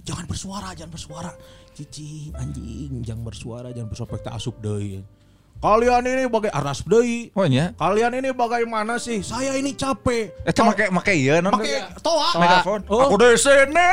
Jangan 0.02 0.26
bersuara, 0.26 0.74
jangan 0.74 0.98
bersuara. 0.98 1.32
Cici 1.78 2.34
anjing 2.34 3.06
jangan 3.06 3.30
bersuara, 3.30 3.70
jangan 3.70 3.94
bersuara 3.94 4.10
pek 4.10 4.26
teh 4.26 4.34
asup 4.34 4.58
deui. 4.58 5.06
Kalian 5.64 6.04
ini 6.04 6.28
bagai 6.28 6.52
aras 6.52 6.84
deui. 6.84 7.32
Oh 7.32 7.48
nya. 7.48 7.72
Kalian 7.80 8.20
ini 8.20 8.36
bagaimana 8.36 9.00
sih? 9.00 9.24
Saya 9.24 9.56
ini 9.56 9.72
capek. 9.72 10.36
Eta 10.44 10.60
make 10.68 10.92
make 10.92 11.16
ieu 11.16 11.40
non. 11.40 11.56
Pakai 11.56 11.88
toa. 12.04 12.30
megafon. 12.36 12.84
Oh. 12.92 13.08
Aku 13.08 13.16
dari 13.16 13.40
sini. 13.40 13.88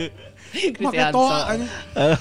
Pakai 0.88 1.12
toa. 1.12 1.52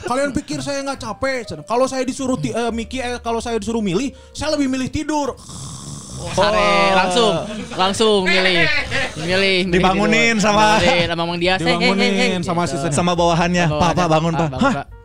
Kalian 0.03 0.35
pikir 0.35 0.59
saya 0.59 0.83
nggak 0.83 0.99
capek? 0.99 1.63
Kalau 1.63 1.87
saya 1.87 2.03
disuruh 2.03 2.35
eh, 2.35 2.67
Miki, 2.75 2.99
eh, 2.99 3.23
kalau 3.23 3.39
saya 3.39 3.55
disuruh 3.55 3.79
milih, 3.79 4.11
saya 4.35 4.51
lebih 4.59 4.67
milih 4.67 4.91
tidur. 4.91 5.39
Sare 6.35 6.99
langsung 6.99 7.31
langsung 7.79 8.27
milih 8.27 8.67
milih 9.23 9.71
milih 9.71 9.71
Dibangunin 9.71 10.35
tidur. 10.35 10.51
sama- 10.51 10.75
Dibangunin 10.83 11.07
sama 11.07 11.23
Mang 11.23 11.39
Dias. 11.39 11.57
Dibangunin 11.63 12.43
sama. 12.43 12.67
Sama 12.67 13.11
bawahannya. 13.15 13.71
Sama 13.71 13.79
Pak, 13.79 13.91
pak 13.95 14.07
bangun, 14.11 14.33
Pak, 14.35 14.98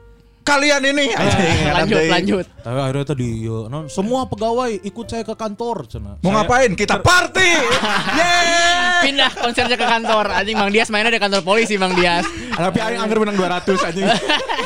Kalian 0.45 0.83
ini. 0.85 1.09
Anjing, 1.09 1.73
Lanjut 1.73 2.01
lanjut. 2.05 2.45
Tapi 2.61 2.77
akhirnya 2.77 3.05
tadi 3.09 3.29
ya, 3.43 3.65
non, 3.67 3.89
semua 3.89 4.29
pegawai 4.29 4.77
ikut 4.77 5.07
saya 5.09 5.25
ke 5.25 5.33
kantor. 5.33 5.89
Cenah. 5.89 6.21
Mau 6.21 6.29
Saya- 6.29 6.45
ngapain? 6.45 6.71
Kita 6.77 7.01
party. 7.01 7.51
Yeay. 8.21 9.09
Pindah 9.09 9.33
konsernya 9.33 9.75
ke 9.75 9.87
kantor. 9.89 10.29
Anjing 10.31 10.61
Mang 10.61 10.69
Dias 10.69 10.93
mainnya 10.93 11.09
di 11.09 11.19
kantor 11.19 11.41
polisi 11.41 11.81
Mang 11.81 11.97
Dias. 11.97 12.29
Tapi 12.53 12.77
aing 12.77 13.01
anggar 13.01 13.25
menang 13.25 13.41
200 13.41 13.89
anjing. 13.89 14.05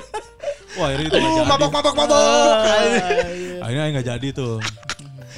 Wah, 0.79 0.87
akhirnya 0.91 1.11
itu 1.11 1.19
Uh, 1.19 1.43
mabok, 1.43 1.71
mabok, 1.71 1.95
mabok. 1.95 2.55
Akhirnya 3.63 3.85
nggak 3.95 4.07
jadi 4.07 4.29
tuh. 4.31 4.59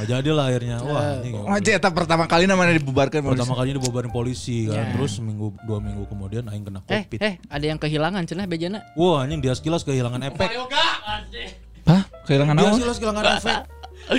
Nggak 0.01 0.17
jadi 0.17 0.31
lah 0.33 0.45
akhirnya. 0.49 0.77
Wah, 0.81 1.01
anjing. 1.21 1.33
Wajah 1.45 1.73
eta 1.77 1.89
pertama 1.93 2.25
kali 2.25 2.49
namanya 2.49 2.73
dibubarkan. 2.73 3.21
Pertama 3.21 3.53
kalinya 3.53 3.77
dibawa 3.77 4.09
polisi 4.09 4.65
kan. 4.65 4.81
Ya. 4.81 4.85
Terus 4.97 5.21
seminggu 5.21 5.53
dua 5.69 5.77
minggu 5.77 6.09
kemudian 6.09 6.49
aing 6.49 6.65
kena 6.65 6.81
Eh, 6.89 7.05
covid. 7.05 7.21
eh, 7.21 7.35
ada 7.53 7.65
yang 7.69 7.77
kehilangan 7.77 8.25
cenah 8.25 8.49
bejana. 8.49 8.81
Wah, 8.97 9.29
anjing 9.29 9.45
dia 9.45 9.53
sekilas 9.53 9.85
kehilangan 9.85 10.25
efek. 10.33 10.49
Hah? 11.85 12.03
Kehilangan 12.25 12.55
Dia 12.57 12.65
naon? 12.65 12.77
sekilas 12.81 12.97
kehilangan 12.97 13.25
efek. 13.37 13.59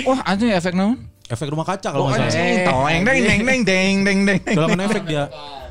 Wah, 0.06 0.18
anjing 0.22 0.54
efek 0.54 0.74
naon? 0.78 0.96
Efek 1.26 1.48
rumah 1.50 1.66
kaca 1.66 1.88
kalau 1.90 2.12
nggak 2.12 2.30
salah. 2.30 2.62
Toeng 2.68 3.02
deng 3.02 3.18
deng 3.18 3.40
deng 3.42 3.60
deng 3.66 3.96
deng 4.06 4.18
deng. 4.22 4.38
Kehilangan 4.46 4.80
efek 4.86 5.02
dia. 5.10 5.24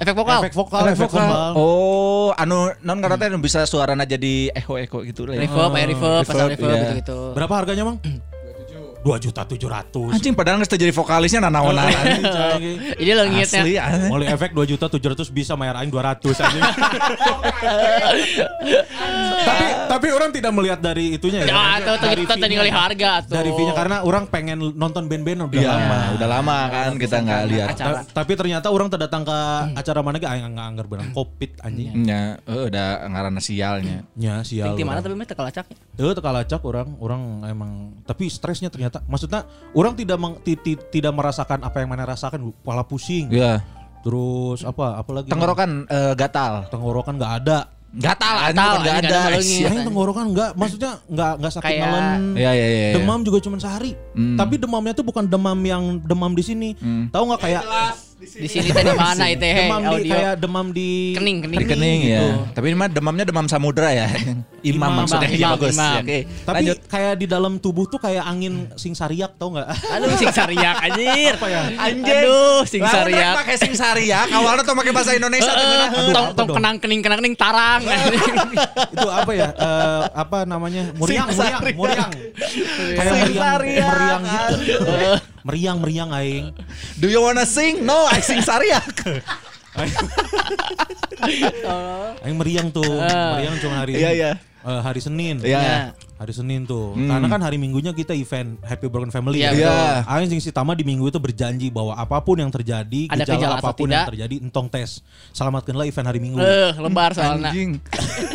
Efek 0.04 0.16
vokal. 0.18 0.40
Efek 0.44 0.56
vokal, 0.60 0.84
efek 0.92 1.08
vokal. 1.08 1.54
Oh, 1.56 2.36
anu 2.36 2.74
non 2.84 3.00
karena 3.00 3.16
teh 3.16 3.32
bisa 3.40 3.64
suarana 3.64 4.04
jadi 4.04 4.52
echo-echo 4.52 5.08
gitu 5.08 5.24
lah. 5.24 5.40
ya. 5.40 5.48
Reverb, 5.48 5.72
eh, 5.80 5.86
reverb, 5.88 6.24
pasang 6.28 6.52
reverb, 6.52 6.60
reverb 6.60 6.76
iya. 6.76 6.82
gitu-gitu. 6.84 7.20
Berapa 7.32 7.54
harganya, 7.56 7.84
Mang? 7.88 7.98
Dua 9.02 9.18
juta 9.18 9.42
tujuh 9.42 9.66
ratus. 9.66 10.14
Anjing 10.14 10.38
padahal 10.38 10.62
nggak 10.62 10.78
jadi 10.78 10.94
vokalisnya 10.94 11.42
nanaon 11.42 11.74
anjing. 11.74 12.22
Ini 13.02 13.12
langitnya. 13.18 13.62
Asli 13.66 13.74
anjing. 13.78 14.12
Mulai 14.14 14.28
efek 14.34 14.54
2 14.54 14.72
juta 14.78 14.86
700 14.86 15.26
bisa 15.34 15.58
bayar 15.58 15.82
aing 15.82 15.90
200 15.90 16.22
anjing. 16.22 16.62
tapi 19.42 19.66
tapi 19.90 20.08
orang 20.14 20.30
tidak 20.30 20.52
melihat 20.54 20.80
dari 20.82 21.18
itunya 21.18 21.46
ya. 21.46 21.50
Ya, 21.50 21.62
atau 21.82 21.94
Dari 22.02 22.22
kita 22.26 22.36
tadi 22.38 22.54
kali 22.58 22.72
harga 22.72 23.12
tuh. 23.26 23.34
Dari 23.38 23.50
fee-nya 23.54 23.74
karena 23.74 23.98
orang 24.06 24.24
pengen 24.30 24.58
nonton 24.78 25.10
band-band 25.10 25.50
udah 25.50 25.62
Iya, 25.62 25.72
lama. 25.74 26.00
udah 26.18 26.28
lama 26.28 26.58
kan 26.70 26.92
kita 26.98 27.18
nggak 27.22 27.42
lihat. 27.50 27.68
Tapi 28.14 28.32
ternyata 28.38 28.68
orang 28.70 28.88
terdatang 28.90 29.26
ke 29.26 29.38
acara 29.78 30.00
mana 30.06 30.18
aing 30.22 30.46
nggak 30.54 30.68
anggar 30.68 30.86
benang 30.86 31.10
covid 31.14 31.52
anjing. 31.62 31.90
Ya, 32.06 32.38
eh, 32.38 32.64
udah 32.70 32.88
ngaranna 33.10 33.42
sialnya. 33.42 34.06
Nya 34.14 34.46
sial. 34.46 34.78
Di 34.78 34.86
mana 34.86 35.02
tapi 35.02 35.14
mah 35.18 35.26
teu 35.26 35.42
lacak. 35.42 35.66
Tuh 35.98 36.14
teka 36.18 36.32
lacak 36.34 36.62
orang 36.66 36.98
orang 36.98 37.22
emang 37.46 37.72
tapi 38.08 38.26
stresnya 38.32 38.74
ternyata 38.74 38.91
maksudnya 39.02 39.42
orang 39.72 39.94
tidak 39.94 40.18
meng- 40.18 40.40
ti- 40.40 40.56
ti- 40.56 40.82
tidak 40.92 41.12
merasakan 41.12 41.62
apa 41.62 41.78
yang 41.78 41.88
mana 41.88 42.04
rasakan 42.06 42.52
kepala 42.54 42.84
pusing 42.84 43.30
Iya. 43.30 43.64
terus 44.02 44.62
apa 44.62 44.98
apalagi 44.98 45.30
Tenggorokan 45.30 45.86
eh, 45.86 46.14
gatal. 46.14 46.68
tenggorokan 46.68 47.16
nggak 47.16 47.34
ada 47.40 47.60
Gatal 47.92 48.56
Gatal, 48.56 48.74
nggak 48.80 48.98
ada. 49.04 49.20
Sia. 49.44 49.68
Aing 49.68 49.84
tenggorokan 49.84 50.32
nggak 50.32 50.56
maksudnya 50.56 51.04
nggak 51.06 51.32
nggak 51.38 51.52
sakit 51.52 51.68
Kayak- 51.70 51.84
ngelen 51.86 52.06
Iya 52.34 52.52
iya 52.54 52.68
iya. 52.68 52.90
demam 52.96 53.20
juga 53.20 53.38
cuma 53.40 53.56
sehari 53.58 54.00
Hmm. 54.16 54.36
tapi 54.36 54.56
demamnya 54.56 54.92
tuh 54.92 55.04
bukan 55.04 55.24
demam 55.26 55.60
yang 55.60 55.84
demam 56.02 56.32
di 56.32 56.40
sini 56.40 56.70
tahu 57.12 57.24
nggak 57.28 57.42
kayak 57.42 57.64
Di 58.22 58.46
sini 58.46 58.70
teh 58.70 58.86
di 58.86 58.94
mana 58.94 59.26
itu 59.28 59.42
hei 59.42 59.66
demam 59.66 59.82
di 59.98 60.06
kayak 60.06 60.34
demam 60.38 60.68
di 60.70 60.90
Kening, 61.18 61.38
kening. 61.42 61.58
Di 61.58 61.66
kening 61.66 62.00
gitu. 62.06 62.22
ya. 62.22 62.54
Tapi 62.54 62.66
ini 62.70 62.78
mah 62.78 62.86
demamnya 62.88 63.26
demam 63.26 63.46
samudra 63.46 63.90
ya. 63.90 64.06
Imam, 64.62 64.78
Imam, 64.94 64.94
maksudnya 65.02 65.26
imam, 65.26 65.42
Iya, 65.42 65.48
bagus. 65.58 65.74
imam. 65.74 65.94
Oke. 66.06 66.20
tapi 66.46 66.56
Lanjut. 66.62 66.78
kayak 66.86 67.14
di 67.18 67.26
dalam 67.26 67.54
tubuh 67.58 67.90
tuh 67.90 67.98
kayak 67.98 68.22
angin 68.22 68.70
sing 68.78 68.94
sariak 68.94 69.34
tau 69.36 69.50
nggak 69.52 69.66
Aduh 69.66 70.14
sing 70.16 70.30
sariak 70.30 70.76
anjir. 70.86 71.34
Apa 71.34 71.48
ya? 71.50 71.62
Anjing. 71.82 72.14
Aduh 72.22 72.62
sing 72.64 72.82
sariak. 72.86 73.34
pakai 73.42 73.56
sing 73.58 73.74
sariak. 73.74 74.28
Awalnya 74.30 74.62
tuh 74.62 74.76
pakai 74.78 74.92
bahasa 74.94 75.12
Indonesia. 75.18 75.50
Temennya. 75.52 75.90
tong 76.38 76.50
kenang 76.54 76.76
kening 76.78 77.02
kenang 77.02 77.18
kening 77.26 77.34
tarang. 77.34 77.82
itu 77.82 79.08
apa 79.10 79.32
ya 79.34 79.50
eh, 79.50 80.02
apa 80.14 80.38
namanya 80.46 80.94
meriang 80.94 81.34
sariak. 81.34 81.74
meriang 81.74 82.12
kayak 82.94 83.14
meriang 83.18 83.34
sariak. 83.34 83.90
meriang 83.90 84.22
gitu 84.62 84.92
meriang 85.42 85.78
meriang 85.78 86.10
aing 86.12 86.54
Do 86.96 87.08
you 87.08 87.20
wanna 87.20 87.44
sing? 87.44 87.82
No, 87.82 88.06
I 88.06 88.20
sing 88.20 88.40
sariak. 88.40 88.86
aing 92.22 92.36
meriang 92.36 92.68
tuh 92.70 92.86
meriang 93.00 93.56
cuma 93.58 93.76
hari 93.80 93.96
Iya, 93.96 94.10
iya. 94.12 94.32
eh, 94.62 94.82
hari 94.82 95.00
Senin 95.00 95.40
Iya. 95.40 95.94
hari 96.18 96.34
Senin 96.36 96.66
tuh 96.66 96.94
karena 96.94 97.26
kan 97.26 97.42
hari 97.42 97.58
Minggunya 97.58 97.90
kita 97.92 98.12
event 98.12 98.62
Happy 98.62 98.86
Broken 98.86 99.10
Family 99.10 99.42
Iya, 99.42 99.52
ya. 99.52 99.56
betul. 99.56 100.12
Aing 100.12 100.28
jeung 100.30 100.44
si 100.44 100.52
Tama 100.52 100.74
di 100.74 100.84
minggu 100.84 101.08
itu 101.08 101.18
berjanji 101.18 101.68
bahwa 101.68 101.96
apa 101.96 102.20
pun 102.20 102.38
yang 102.38 102.50
terjadi 102.50 103.08
Ada 103.08 103.24
gejala 103.24 103.38
gejala 103.38 103.56
apa 103.58 103.72
pun 103.72 103.86
tidak. 103.86 103.96
yang 103.96 104.10
terjadi 104.12 104.36
entong 104.40 104.68
tes 104.68 105.02
selamatkanlah 105.32 105.86
event 105.86 106.06
hari 106.06 106.20
Minggu 106.20 106.38
Eh, 106.38 106.72
lebar 106.78 107.10
soalnya. 107.12 107.50
Anjing. 107.50 107.82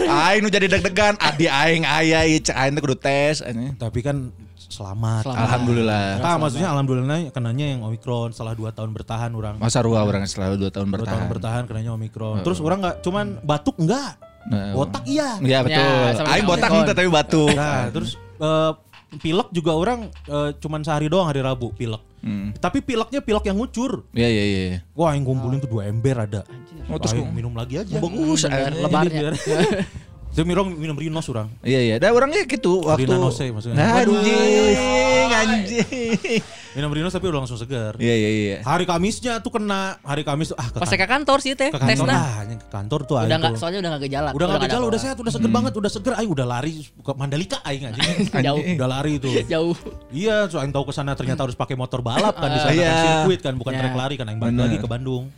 Aing 0.02 0.40
nu 0.40 0.48
jadi 0.48 0.66
deg-degan. 0.68 1.14
Adi 1.16 1.46
aing 1.46 1.84
aya 1.84 2.24
ieu 2.24 2.40
cek 2.40 2.56
aing 2.56 2.74
kudu 2.76 2.96
tes 2.96 3.38
anjing. 3.38 3.76
tapi 3.76 4.00
kan 4.00 4.32
selamat, 4.68 5.22
Selamat. 5.22 5.42
Alhamdulillah. 5.42 6.04
Nah, 6.18 6.36
maksudnya 6.36 6.68
alhamdulillah 6.68 7.18
kenanya 7.30 7.66
yang 7.66 7.80
Omikron 7.82 8.30
setelah 8.30 8.52
2 8.52 8.70
tahun 8.70 8.90
bertahan 8.92 9.30
orang 9.30 9.54
Masa 9.56 9.80
ruah 9.80 10.02
orang 10.02 10.24
selalu 10.24 10.58
2 10.58 10.70
tahun 10.70 10.86
Dua 10.86 11.02
tahun 11.02 11.04
bertahan. 11.06 11.26
bertahan 11.28 11.62
kenanya 11.64 11.90
Omikron. 11.94 12.42
Terus 12.42 12.58
orang 12.58 12.78
nggak 12.82 12.96
cuman 13.00 13.26
batuk 13.40 13.76
enggak. 13.78 14.18
Nah, 14.46 14.72
Botak 14.72 15.02
iya. 15.04 15.42
Iya 15.42 15.58
betul. 15.66 15.82
Ya, 15.82 16.22
aing 16.30 16.46
botak 16.46 16.70
henteu 16.70 16.94
tapi 16.94 17.08
batuk. 17.10 17.50
Nah, 17.50 17.90
terus 17.90 18.14
eh, 18.18 18.72
pilek 19.18 19.48
juga 19.50 19.72
orang 19.74 19.98
eh, 20.08 20.50
cuman 20.56 20.80
sehari 20.86 21.10
doang 21.10 21.26
hari 21.26 21.42
Rabu 21.42 21.74
pilek. 21.74 22.02
Hmm. 22.22 22.50
Tapi 22.58 22.82
pileknya 22.82 23.22
pilek 23.22 23.46
yang 23.46 23.58
ngucur. 23.58 24.06
Iya 24.10 24.26
iya 24.26 24.44
iya. 24.44 24.78
Wah, 24.94 25.14
yang 25.14 25.22
kumpulin 25.22 25.58
tuh 25.58 25.70
dua 25.70 25.86
ember 25.86 26.26
ada. 26.26 26.42
Oh, 26.86 26.98
terus 26.98 27.14
minum 27.30 27.54
lagi 27.54 27.82
aja. 27.82 27.98
bagus. 27.98 28.46
Lebarnya. 28.46 29.30
Itu 30.36 30.44
minum 30.44 30.68
minum 30.68 30.92
rinos 30.92 31.24
orang. 31.26 31.48
Iya 31.64 31.80
iya. 31.80 31.94
Da 31.96 32.12
orangnya 32.12 32.44
gitu 32.44 32.84
waktu. 32.84 33.08
Urina 33.08 33.16
nose 33.16 33.48
maksudnya. 33.48 34.04
Anjing, 34.04 35.30
anjing. 35.32 36.42
Minum 36.76 36.92
rinos 36.92 37.08
tapi 37.08 37.24
udah 37.24 37.40
langsung 37.40 37.56
segar. 37.56 37.96
Iya 37.96 38.12
iya 38.12 38.28
iya. 38.28 38.56
Hari 38.60 38.84
Kamisnya 38.84 39.40
tuh 39.40 39.48
kena. 39.48 39.96
Hari 40.04 40.28
Kamis 40.28 40.52
tuh 40.52 40.60
ah 40.60 40.68
ke, 40.68 40.76
Pas 40.76 40.84
kan- 40.86 41.00
ke 41.00 41.06
kantor 41.08 41.38
sih 41.40 41.56
teh 41.56 41.72
ke 41.72 41.80
kantor. 41.80 42.04
tesna. 42.04 42.12
Ah, 42.12 42.44
anjing, 42.44 42.60
ke 42.60 42.68
kantor 42.68 43.00
tuh 43.02 43.16
Udah 43.16 43.32
enggak 43.32 43.56
soalnya 43.56 43.80
udah 43.80 43.90
enggak 43.90 44.04
gejala. 44.04 44.28
Udah 44.30 44.44
gak 44.44 44.52
nggak 44.52 44.68
gejala, 44.68 44.84
udah 44.84 45.00
sehat, 45.00 45.16
udah 45.16 45.32
seger 45.32 45.48
banget, 45.48 45.72
udah 45.72 45.88
seger. 45.90 46.12
Aing 46.14 46.28
udah 46.30 46.44
lari 46.46 46.72
ke 46.84 47.12
Mandalika 47.16 47.58
aing 47.64 47.82
anjing. 47.86 48.04
Jauh. 48.46 48.60
Udah 48.60 48.88
lari 48.92 49.12
tuh. 49.16 49.32
Jauh. 49.48 49.72
Iya, 50.12 50.52
so 50.52 50.60
aing 50.60 50.68
tahu 50.70 50.84
ke 50.84 50.92
sana 50.92 51.16
ternyata 51.16 51.48
harus 51.48 51.56
pakai 51.56 51.72
motor 51.74 52.04
balap 52.04 52.36
kan 52.36 52.52
di 52.52 52.60
sana 52.60 52.76
Iya. 52.76 52.84
kan 52.84 52.96
sirkuit 53.00 53.40
kan 53.40 53.54
bukan 53.56 53.72
Iya. 53.72 53.80
trek 53.80 53.94
lari 53.96 54.14
kan 54.14 54.28
aing 54.28 54.36
balik 54.36 54.56
lagi 54.60 54.76
ke 54.76 54.84
Bandung. 54.86 55.32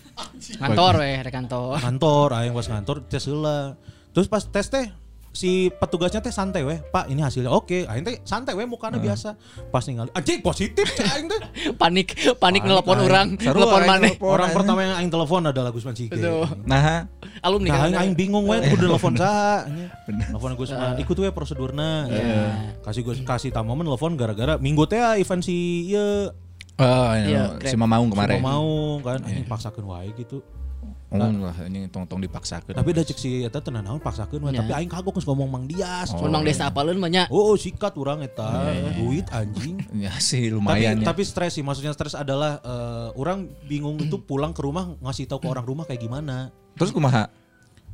Kantor 0.59 0.93
weh, 0.99 1.14
ada 1.17 1.31
kantor. 1.31 1.78
Kantor, 1.78 2.28
aing 2.37 2.50
pas 2.50 2.67
kantor 2.67 2.97
tes 3.07 3.23
heula. 3.23 3.78
Terus 4.12 4.27
pas 4.27 4.43
tes 4.43 4.67
teh 4.67 4.87
si 5.29 5.71
petugasnya 5.71 6.19
teh 6.19 6.35
santai 6.35 6.67
weh, 6.67 6.83
Pak 6.83 7.07
ini 7.12 7.23
hasilnya 7.23 7.53
oke. 7.53 7.87
Aing 7.87 8.03
teh 8.03 8.19
santai 8.27 8.59
weh 8.59 8.67
mukanya 8.67 8.99
biasa. 8.99 9.38
Pas 9.71 9.85
ningali 9.87 10.11
anjing 10.11 10.43
positif 10.43 10.83
aing 10.99 11.31
teh. 11.31 11.41
Panik, 11.81 12.17
panik 12.41 12.67
nelpon 12.67 12.99
orang, 12.99 13.38
nelpon 13.38 13.83
mana? 13.87 14.09
Orang 14.19 14.50
pertama 14.50 14.83
yang 14.83 14.99
aing 14.99 15.12
telepon 15.12 15.47
adalah 15.47 15.71
Gusman. 15.71 15.95
Betul. 15.95 16.43
Nah, 16.67 17.07
Alumni 17.45 17.71
Nah, 17.71 17.79
kan. 17.79 17.85
aing, 17.87 17.97
aing 18.03 18.15
bingung 18.19 18.50
weh 18.50 18.59
kudu 18.67 18.91
telepon 18.91 19.15
saha. 19.15 19.69
Telepon 20.09 20.53
Gusman, 20.59 20.99
ikut 20.99 21.15
we 21.15 21.31
prosedurna. 21.31 22.09
Kasih 22.83 23.07
gue 23.07 23.15
kasih 23.23 23.55
tamomen 23.55 23.87
telepon 23.87 24.19
gara-gara 24.19 24.59
minggu 24.59 24.91
teh 24.91 24.99
event 25.21 25.45
si 25.45 25.87
ieu 25.93 26.33
oh, 26.81 27.11
Iya, 27.15 27.62
si 27.62 27.77
Mamaung 27.79 28.11
kemarin. 28.11 28.43
mau 28.43 28.59
mau 28.59 28.67
kan 29.07 29.23
anjing 29.23 29.47
paksakeun 29.47 29.87
wae 29.87 30.11
gitu. 30.19 30.43
Oh, 31.09 31.17
lah 31.17 31.57
ini 31.65 31.88
tong-tong 31.88 32.21
dipaksakeun. 32.21 32.77
Tapi 32.77 32.91
da 32.93 33.00
cek 33.00 33.17
si 33.17 33.41
eta 33.41 33.59
teu 33.59 33.73
naon 33.73 33.97
paksakeun 33.97 34.38
we, 34.38 34.53
Ya. 34.53 34.61
tapi 34.61 34.77
aing 34.77 34.88
kagok 34.88 35.17
geus 35.17 35.25
ngomong 35.25 35.49
Mang 35.49 35.65
Dias. 35.65 36.12
Mun 36.12 36.29
Mang 36.29 36.45
Desa 36.45 36.69
apaleun 36.69 36.97
banyak. 36.97 37.29
Oh, 37.29 37.57
sikat 37.57 37.97
orang 37.97 38.21
eta 38.23 38.69
duit 38.95 39.25
anjing. 39.31 39.81
ya 40.05 40.12
sih 40.19 40.47
Tapi 40.47 40.55
lumayan 40.55 41.00
ya. 41.00 41.09
tapi 41.09 41.25
stres 41.25 41.53
sih, 41.53 41.65
maksudnya 41.65 41.91
stres 41.91 42.12
adalah 42.12 42.61
eh, 42.61 43.09
orang 43.15 43.49
bingung 43.65 43.97
itu 43.97 44.21
pulang 44.21 44.53
ke 44.53 44.61
rumah 44.61 45.00
ngasih 45.00 45.25
tahu 45.27 45.41
ke 45.41 45.49
orang 45.49 45.65
rumah 45.65 45.85
kayak 45.85 45.99
gimana. 45.99 46.53
Terus 46.77 46.93
kumaha? 46.93 47.33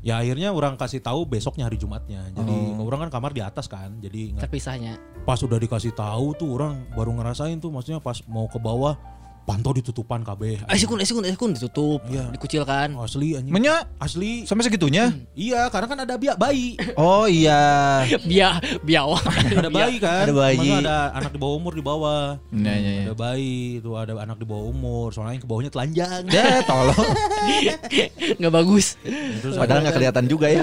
Ya 0.02 0.18
akhirnya 0.18 0.50
orang 0.50 0.74
kasih 0.74 0.98
tahu 0.98 1.24
besoknya 1.24 1.64
hari 1.64 1.78
Jumatnya. 1.78 2.28
Jadi 2.28 2.56
orang 2.76 3.06
kan 3.06 3.14
kamar 3.14 3.30
di 3.30 3.40
atas 3.40 3.64
kan. 3.64 3.94
Jadi 3.98 4.34
nggak- 4.34 4.44
Terpisahnya. 4.44 4.98
pas 5.22 5.38
udah 5.38 5.56
dikasih 5.56 5.94
tahu 5.94 6.34
tuh 6.34 6.52
orang 6.52 6.84
baru 6.92 7.14
ngerasain 7.14 7.56
tuh 7.56 7.70
maksudnya 7.70 7.96
pas 7.96 8.20
mau 8.26 8.44
ke 8.44 8.58
bawah 8.58 8.98
pantau 9.44 9.76
ditutupan 9.76 10.24
KB. 10.24 10.64
Eh 10.64 10.78
sekun, 10.80 10.96
eh 10.96 11.06
sekun, 11.06 11.24
eh 11.28 11.32
sekun 11.36 11.52
ditutup, 11.52 12.00
Iya. 12.08 12.32
dikucilkan. 12.32 12.96
Asli 12.96 13.36
anjing. 13.36 13.52
Menya 13.52 13.84
Asli. 14.00 14.48
sampai 14.48 14.64
segitunya? 14.64 15.12
Iya, 15.36 15.68
karena 15.68 15.86
kan 15.86 15.98
ada 16.00 16.14
biak 16.16 16.36
bayi. 16.36 16.76
Oh 16.96 17.28
iya. 17.28 18.00
Bia, 18.30 18.56
biawak. 18.80 19.20
ada 19.60 19.68
bayi 19.68 19.96
kan. 20.00 20.24
Ada 20.24 20.34
bayi. 20.34 20.56
Maksudnya 20.56 20.80
ada 20.80 20.96
anak 21.12 21.30
di 21.34 21.38
bawah 21.42 21.54
umur 21.60 21.72
di 21.76 21.84
bawah. 21.84 22.24
Iya 22.48 22.74
iya 22.74 22.90
iya. 22.90 23.02
Ada 23.10 23.14
bayi, 23.14 23.82
tuh 23.84 23.94
ada 23.98 24.12
anak 24.16 24.36
di 24.40 24.46
bawah 24.48 24.64
umur. 24.70 25.12
Soalnya 25.12 25.36
yang 25.36 25.44
ke 25.44 25.48
bawahnya 25.50 25.70
telanjang. 25.74 26.22
Ya 26.32 26.64
tolong. 26.64 27.08
Nggak 28.40 28.52
bagus. 28.54 28.96
Terus 29.42 29.54
Padahal 29.58 29.84
nggak 29.84 29.96
kelihatan 30.00 30.24
juga 30.30 30.46
ya. 30.48 30.62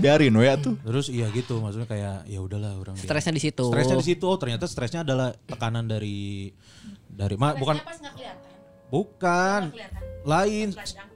Biarin 0.00 0.32
we 0.38 0.48
tuh. 0.62 0.74
Terus 0.80 1.06
iya 1.12 1.28
gitu, 1.34 1.60
maksudnya 1.60 1.84
kayak 1.90 2.24
ya 2.30 2.40
udahlah 2.40 2.72
orang 2.80 2.96
Stresnya 2.96 3.34
di 3.36 3.42
situ. 3.42 3.66
Stresnya 3.68 3.98
di 4.00 4.06
situ. 4.06 4.24
Oh, 4.24 4.38
ternyata 4.40 4.64
stresnya 4.64 5.02
adalah 5.04 5.34
tekanan 5.44 5.84
dari 5.90 6.29
dari 7.08 7.36
ma, 7.36 7.52
bukan 7.52 7.76
bukan 8.90 9.60
Kelihatan. 9.70 10.02
lain 10.26 10.68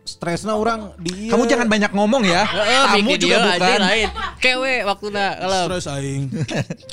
stresnya 0.04 0.54
orang 0.54 0.94
di 1.00 1.26
Kamu 1.26 1.44
jangan 1.44 1.66
banyak 1.66 1.90
ngomong 1.90 2.23
ya. 2.23 2.44
Heeh, 2.44 2.85
Kamu 3.00 3.11
juga 3.16 3.37
dia 3.37 3.38
bukan. 3.56 3.78
lain. 3.80 4.09
Kewe 4.38 4.75
waktuna 4.85 5.26
kalau 5.37 5.62
stres 5.66 5.87
aing. 5.90 6.23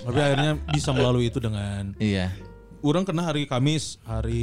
Tapi 0.01 0.17
akhirnya 0.17 0.51
bisa 0.71 0.89
melalui 0.89 1.27
itu 1.27 1.37
dengan 1.37 1.91
Iya. 1.99 2.31
orang 2.81 3.03
kena 3.05 3.29
hari 3.29 3.45
Kamis, 3.45 4.01
hari 4.01 4.41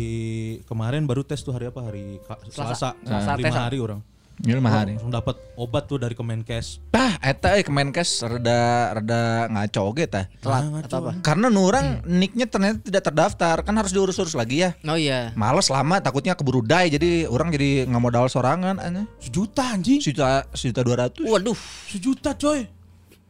kemarin 0.64 1.08
baru 1.08 1.26
tes 1.26 1.42
tuh 1.42 1.50
hari 1.50 1.66
apa? 1.66 1.80
Hari 1.82 2.22
Selasa. 2.52 2.94
Selasa 3.02 3.32
lima 3.34 3.46
tes, 3.50 3.56
ah. 3.56 3.64
hari 3.66 3.78
orang. 3.80 4.00
Ini 4.38 4.54
lima 4.54 4.70
hari. 4.70 4.94
Langsung 4.94 5.10
dapat 5.10 5.34
obat 5.58 5.90
tuh 5.90 5.98
dari 5.98 6.14
Kemenkes. 6.14 6.78
Tah, 6.94 7.18
eta 7.18 7.58
eh 7.58 7.66
Kemenkes 7.66 8.22
rada 8.22 8.94
rada 8.94 9.50
ngaco 9.50 9.82
ge 9.98 10.06
tah. 10.06 10.30
telat 10.38 10.86
atau 10.86 10.98
apa? 11.02 11.12
Karena 11.26 11.50
nurang 11.50 12.06
nicknya 12.06 12.46
ternyata 12.46 12.78
tidak 12.78 13.02
terdaftar, 13.02 13.66
kan 13.66 13.74
harus 13.74 13.90
diurus-urus 13.90 14.38
lagi 14.38 14.62
ya. 14.62 14.78
Oh 14.86 14.94
iya. 14.94 15.34
Males 15.34 15.66
lama 15.66 15.98
takutnya 15.98 16.38
keburu 16.38 16.62
die 16.62 16.86
jadi 16.94 17.10
orang 17.26 17.50
jadi 17.50 17.90
nggak 17.90 18.02
modal 18.02 18.30
sorangan 18.30 18.78
aneh. 18.78 19.10
Sejuta 19.18 19.74
anjing. 19.74 19.98
Sejuta 19.98 20.46
sejuta 20.54 20.86
dua 20.86 20.96
ratus. 21.08 21.26
Waduh. 21.26 21.58
Sejuta 21.90 22.38
coy. 22.38 22.77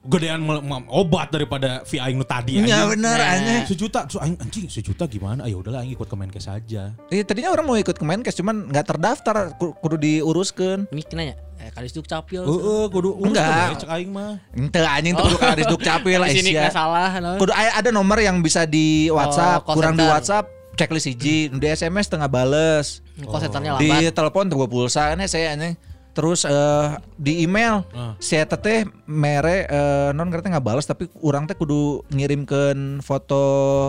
Gedean 0.08 0.40
obat 0.88 1.28
daripada 1.28 1.84
vi 1.84 1.96
aing 1.96 2.16
nu 2.16 2.24
tadi 2.24 2.56
Iya 2.56 2.64
anjing. 2.64 2.88
bener 2.96 3.18
aneh. 3.18 3.60
Sejuta, 3.62 4.08
terus 4.08 4.16
aing 4.18 4.36
anjing 4.36 4.64
sejuta 4.66 5.04
gimana? 5.04 5.44
Ayo 5.44 5.60
udahlah 5.60 5.80
aing 5.80 5.92
ikut 5.92 6.08
Kemenkes 6.08 6.48
aja. 6.48 6.96
Iya 7.06 7.22
tadinya 7.22 7.52
orang 7.52 7.64
mau 7.64 7.76
ikut 7.76 7.92
Kemenkes 7.92 8.32
cuman 8.34 8.66
nggak 8.66 8.86
terdaftar 8.86 9.36
ku- 9.54 9.76
kudu 9.76 10.00
diuruskan. 10.00 10.88
Ini 10.88 11.02
nanya. 11.12 11.36
Eh 11.58 11.68
kali 11.68 11.86
itu 11.86 12.00
capil. 12.00 12.40
Heeh, 12.40 12.84
kudu 12.88 13.10
urus 13.14 13.28
Enggak. 13.30 13.52
kudu 13.68 13.76
cek 13.78 13.90
aing 13.90 14.08
mah. 14.08 14.32
Ente 14.50 14.80
anjing 14.80 15.12
tuh 15.12 15.24
kudu 15.24 15.36
kadis 15.38 15.66
duk 15.66 15.82
capil 15.82 16.18
Di 16.22 16.32
sini 16.34 16.50
salah. 16.68 17.10
no. 17.18 17.36
Kudu 17.36 17.52
ada 17.52 17.90
nomor 17.90 18.16
yang 18.16 18.40
bisa 18.40 18.64
di 18.64 19.10
WhatsApp, 19.10 19.60
call 19.62 19.76
kurang 19.76 19.92
di. 19.94 20.02
WhatsApp 20.02 20.46
checklist 20.72 21.04
hiji, 21.06 21.50
di 21.50 21.66
SMS 21.66 22.06
tengah 22.06 22.30
bales. 22.30 23.02
Call 23.18 23.42
centernya 23.42 23.76
Di 23.76 23.90
lambat. 23.90 24.14
telepon 24.14 24.46
tuh 24.46 24.56
pulsa 24.64 25.12
ini 25.12 25.26
saya 25.26 25.52
aneh. 25.52 25.74
Terus 26.18 26.42
eh, 26.42 26.88
di 27.14 27.46
email 27.46 27.86
Ah. 27.90 28.18
saya 28.18 28.42
teteh 28.42 28.82
mere 29.06 29.64
eh, 29.64 30.10
non 30.10 30.26
ngerti 30.26 30.50
nggak 30.50 30.66
balas 30.66 30.82
tapi 30.82 31.06
orang 31.20 31.46
teh 31.46 31.54
kudu 31.54 32.02
ngirimkan 32.10 32.98
foto 32.98 33.42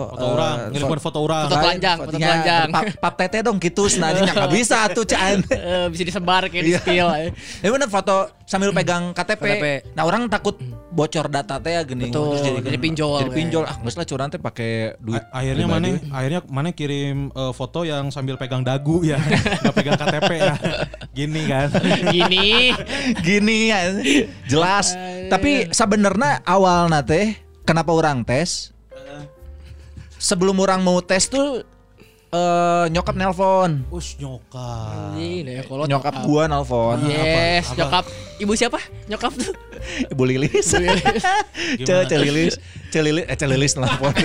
Foto 0.06 0.14
eh, 0.16 0.30
orang, 0.30 0.56
ngirimkan 0.70 1.00
foto 1.00 1.18
orang. 1.20 1.42
Foto 1.44 1.56
telanjang, 1.56 1.96
foto 1.96 2.06
fotonya 2.08 2.26
telanjang. 2.28 2.68
Pap, 2.70 2.84
pap 2.96 3.14
teteh 3.16 3.40
dong 3.42 3.58
gitu, 3.58 3.82
senadinya 3.92 4.30
nggak 4.32 4.52
bisa 4.52 4.78
tuh. 4.88 5.02
Eh, 5.10 5.86
bisa 5.88 6.02
disebar 6.04 6.46
kayak 6.46 6.62
di 6.62 6.70
Iya. 6.70 6.80
spill. 6.80 7.08
eh. 7.18 7.30
Ya 7.60 7.68
bener 7.68 7.88
foto 7.88 8.14
sambil 8.44 8.70
pegang 8.70 9.10
KTP. 9.10 9.42
KTP. 9.42 9.64
Nah 9.92 10.02
orang 10.04 10.26
takut 10.26 10.54
bocor 10.90 11.30
data 11.30 11.56
teh 11.56 11.78
ya 11.78 11.82
gini. 11.82 12.10
Betul, 12.10 12.34
Terus 12.34 12.66
jadi 12.66 12.78
pinjol, 12.78 13.22
Jadi 13.22 13.30
ya. 13.30 13.36
pinjol. 13.38 13.62
Ah 13.62 13.76
nggak 13.78 13.94
lah 13.94 14.06
curang 14.06 14.28
teh 14.28 14.36
pakai 14.36 14.98
duit. 14.98 15.22
A- 15.22 15.38
akhirnya 15.38 15.66
mana 15.66 15.86
akhirnya 16.10 16.40
mana 16.46 16.68
kirim 16.70 17.30
eh, 17.30 17.52
foto 17.54 17.86
yang 17.86 18.10
sambil 18.10 18.34
pegang 18.34 18.60
dagu 18.60 19.00
ya 19.00 19.16
nggak 19.62 19.74
pegang 19.74 19.94
KTP 19.94 20.30
ya 20.36 20.54
gini 21.10 21.42
kan 21.46 21.68
Gini. 22.14 22.74
gini 23.22 23.58
ya 23.70 23.78
jelas. 24.44 24.92
Tapi 25.26 25.70
sebenarnya 25.70 26.42
awal 26.42 26.90
teh 27.02 27.38
kenapa 27.62 27.94
orang 27.94 28.26
tes? 28.26 28.74
Sebelum 30.20 30.58
orang 30.60 30.84
mau 30.84 31.00
tes 31.00 31.30
tuh 31.30 31.64
eh, 32.30 32.84
nyokap 32.88 33.14
nelpon. 33.14 33.82
us 33.88 34.14
nyokap 34.16 35.14
Ini 35.14 35.42
deh 35.42 35.58
kalau 35.62 35.84
Nyokap 35.84 36.14
gua 36.22 36.46
nelpon. 36.46 36.98
Yes, 37.04 37.66
Apa? 37.66 37.76
nyokap. 37.76 38.04
Ibu 38.38 38.52
siapa? 38.54 38.78
Nyokap 39.06 39.32
tuh. 39.34 39.52
Ibu 40.12 40.22
Lilis. 40.24 40.64
Ce, 40.64 40.78
Ce 41.80 42.16
Lilis. 42.16 42.54
Ce 42.92 42.98
Lilis, 42.98 43.24
eh 43.24 43.34
Ce 43.34 43.46
Lilis 43.46 43.72
nelfon. 43.74 44.14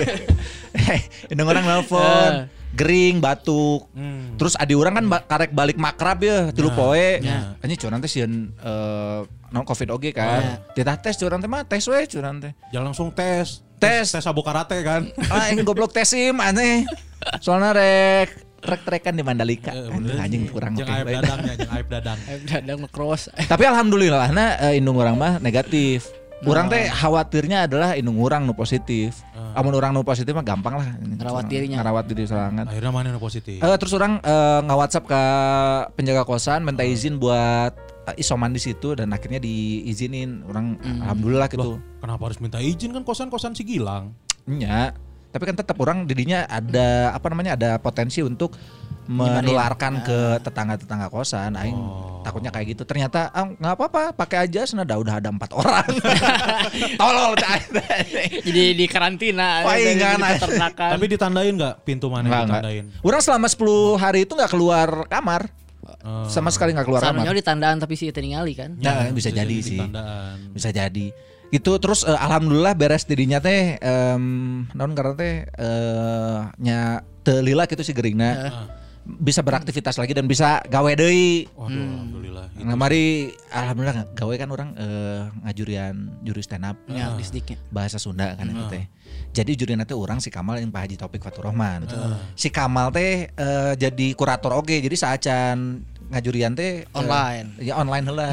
Eh, 0.76 1.00
ini 1.28 1.40
orang 1.40 1.64
nelfon. 1.64 2.32
Eh. 2.44 2.52
Gering, 2.72 3.16
batuk. 3.18 3.88
Hmm. 3.90 4.36
Terus 4.36 4.52
adi 4.54 4.76
orang 4.76 4.92
kan 4.94 5.04
ba- 5.08 5.24
karek 5.24 5.48
balik 5.50 5.74
makrab 5.74 6.20
ya, 6.20 6.52
tilu 6.52 6.68
Nah, 6.68 6.76
poe. 6.76 7.08
nah. 7.24 7.56
Ini 7.58 7.74
curang 7.74 7.98
teh 7.98 8.06
sieun 8.06 8.52
eh, 8.52 9.20
non 9.48 9.64
covid 9.64 9.88
oge 9.90 10.12
kan. 10.12 10.60
Ditah 10.76 11.00
tes 11.00 11.16
curang 11.16 11.40
teh 11.40 11.48
mah 11.48 11.64
tes 11.64 11.80
we 11.82 12.04
curang 12.04 12.36
teh. 12.38 12.52
jangan 12.68 12.92
langsung 12.92 13.08
tes 13.10 13.64
Tes. 13.76 14.08
tes 14.08 14.24
abo 14.24 14.40
karate 14.40 14.80
kan 14.80 15.04
Ah, 15.28 15.48
ini 15.48 15.60
goblok 15.60 15.92
tes 15.92 16.06
sim 16.06 16.32
aneh. 16.36 16.88
Soalnya 17.38 17.72
rek 17.72 18.30
rek 18.58 18.82
trekan 18.82 19.14
di 19.14 19.22
Mandalika. 19.22 19.70
Eh, 19.70 19.86
Aduh, 19.86 20.16
anjing 20.16 20.48
kurang 20.48 20.74
jangan 20.74 20.96
oke 20.96 21.06
aib 21.06 21.14
dadangnya 21.14 21.54
jangan 21.54 21.74
aib 21.76 21.88
dadang 21.88 22.18
Eh, 22.24 22.36
Dadang 22.42 22.78
ngecross. 22.82 23.22
Tapi 23.30 23.62
alhamdulillah 23.62 24.28
nah 24.30 24.50
eh, 24.62 24.78
indung 24.78 24.96
orang 24.96 25.14
mah 25.14 25.32
negatif. 25.38 26.08
Orang 26.44 26.68
teh 26.68 26.84
khawatirnya 26.86 27.64
adalah 27.64 27.96
indung 27.96 28.20
orang 28.20 28.44
nu 28.44 28.52
positif. 28.52 29.24
Amun 29.56 29.72
orang 29.72 29.90
nu 29.90 30.04
positif 30.04 30.36
mah 30.36 30.44
gampang 30.44 30.76
lah. 30.76 30.88
Ngerawat 31.00 31.48
dirinya. 31.48 31.80
Ngerawat 31.80 32.04
diri 32.06 32.24
serangan. 32.24 32.64
akhirnya 32.68 32.92
mana 32.92 33.08
yang 33.08 33.16
positif 33.16 33.56
Eh, 33.56 33.76
terus 33.76 33.92
orang 33.92 34.20
eh, 34.20 34.60
nge-WhatsApp 34.62 35.04
ke 35.06 35.22
penjaga 35.94 36.22
kosan 36.24 36.60
minta 36.60 36.84
izin 36.84 37.16
buat 37.16 37.72
isoman 38.14 38.54
di 38.54 38.62
situ 38.62 38.94
dan 38.94 39.10
akhirnya 39.10 39.42
diizinin. 39.42 40.46
Orang 40.46 40.78
alhamdulillah 40.82 41.50
gitu. 41.50 41.76
Loh, 41.76 41.80
kenapa 41.98 42.30
harus 42.30 42.38
minta 42.38 42.62
izin 42.62 42.94
kan 42.94 43.02
kosan 43.02 43.26
kosan 43.26 43.58
si 43.58 43.66
Gilang 43.66 44.14
Nya. 44.46 44.94
Tapi 45.34 45.52
kan 45.52 45.56
tetap 45.58 45.76
orang 45.82 46.08
didinya 46.08 46.48
ada 46.48 47.12
apa 47.12 47.26
namanya 47.28 47.58
ada 47.58 47.70
potensi 47.76 48.24
untuk 48.24 48.56
menularkan 49.06 50.00
ke 50.00 50.18
tetangga-tetangga 50.40 51.12
kosan. 51.12 51.54
Aing 51.54 51.76
takutnya 52.24 52.50
kayak 52.50 52.72
gitu. 52.72 52.82
Ternyata 52.88 53.30
ah, 53.30 53.46
nggak 53.46 53.74
apa-apa, 53.78 54.02
pakai 54.16 54.48
aja 54.48 54.66
senada 54.66 54.98
udah 54.98 55.22
ada 55.22 55.28
empat 55.30 55.50
orang. 55.52 55.86
Tolol. 57.00 57.36
Jadi 58.48 58.64
di 58.74 58.86
karantina. 58.88 59.62
Palingan, 59.62 60.18
tapi 60.74 61.04
ditandain 61.06 61.54
nggak 61.54 61.74
pintu 61.86 62.10
mana 62.10 62.26
Enggak, 62.26 62.42
enggak. 62.48 62.62
ditandain 62.64 62.84
Orang 63.04 63.20
selama 63.22 63.46
10 63.46 64.02
hari 64.02 64.20
itu 64.26 64.32
nggak 64.34 64.50
keluar 64.50 64.88
kamar. 65.06 65.52
Eh, 66.06 66.30
Sama 66.30 66.48
sekali 66.48 66.70
nggak 66.70 66.86
keluar 66.86 67.02
kamar. 67.02 67.26
di 67.28 67.42
tandaan 67.42 67.76
tapi 67.76 67.94
si 67.94 68.06
itu 68.06 68.18
ningali 68.18 68.54
kan. 68.54 68.78
Ya, 68.78 69.10
bisa 69.10 69.28
jadi 69.28 69.56
sih. 69.58 69.74
ditandaan. 69.74 70.54
Bisa 70.54 70.70
jadi. 70.70 71.10
Itu 71.48 71.78
terus 71.78 72.02
eh, 72.02 72.14
alhamdulillah 72.14 72.74
beres 72.74 73.02
didinya 73.02 73.38
teh 73.38 73.74
em 73.76 74.22
naon 74.70 74.94
karena 74.94 75.14
teh 75.14 75.34
eh 75.46 76.38
nya 76.58 76.78
teu 77.20 77.42
lila 77.42 77.66
gitu 77.66 77.82
si 77.82 77.90
geringna. 77.90 78.50
Bisa 79.06 79.38
beraktivitas 79.38 79.94
lagi 79.96 80.10
dan 80.12 80.26
bisa 80.26 80.58
gawe 80.64 80.90
deui. 80.92 81.46
waduh 81.54 81.70
alhamdulillah 81.70 82.46
Nah, 82.56 82.74
mari 82.74 83.30
alhamdulillah 83.52 84.10
gawe 84.12 84.34
kan 84.34 84.48
orang 84.48 84.68
eh, 84.74 85.22
ngajurian 85.44 85.94
juri 86.22 86.40
stand 86.40 86.64
up 86.64 86.74
Ya, 86.88 87.14
di 87.14 87.22
sedikit. 87.22 87.58
bahasa 87.68 87.98
Sunda 87.98 88.34
kan 88.34 88.46
itu 88.46 88.64
teh. 88.66 88.84
Jadi 89.30 89.54
juri 89.54 89.76
teh 89.76 89.94
orang 89.94 90.18
si 90.18 90.26
Kamal 90.26 90.58
yang 90.58 90.72
Pak 90.72 90.82
Haji 90.82 90.96
Taufik 90.96 91.22
Fatur 91.22 91.46
Rahman. 91.46 91.86
Si 92.34 92.50
Kamal 92.50 92.90
teh 92.90 93.30
eh, 93.30 93.72
jadi 93.76 94.06
kurator 94.14 94.50
oge. 94.52 94.80
Jadi 94.80 94.96
saacan 94.96 95.86
ngajurian 96.08 96.52
teh 96.52 96.82
eh, 96.82 96.90
Online. 96.92 97.46
ya 97.58 97.74
online 97.74 98.04
heula. 98.04 98.28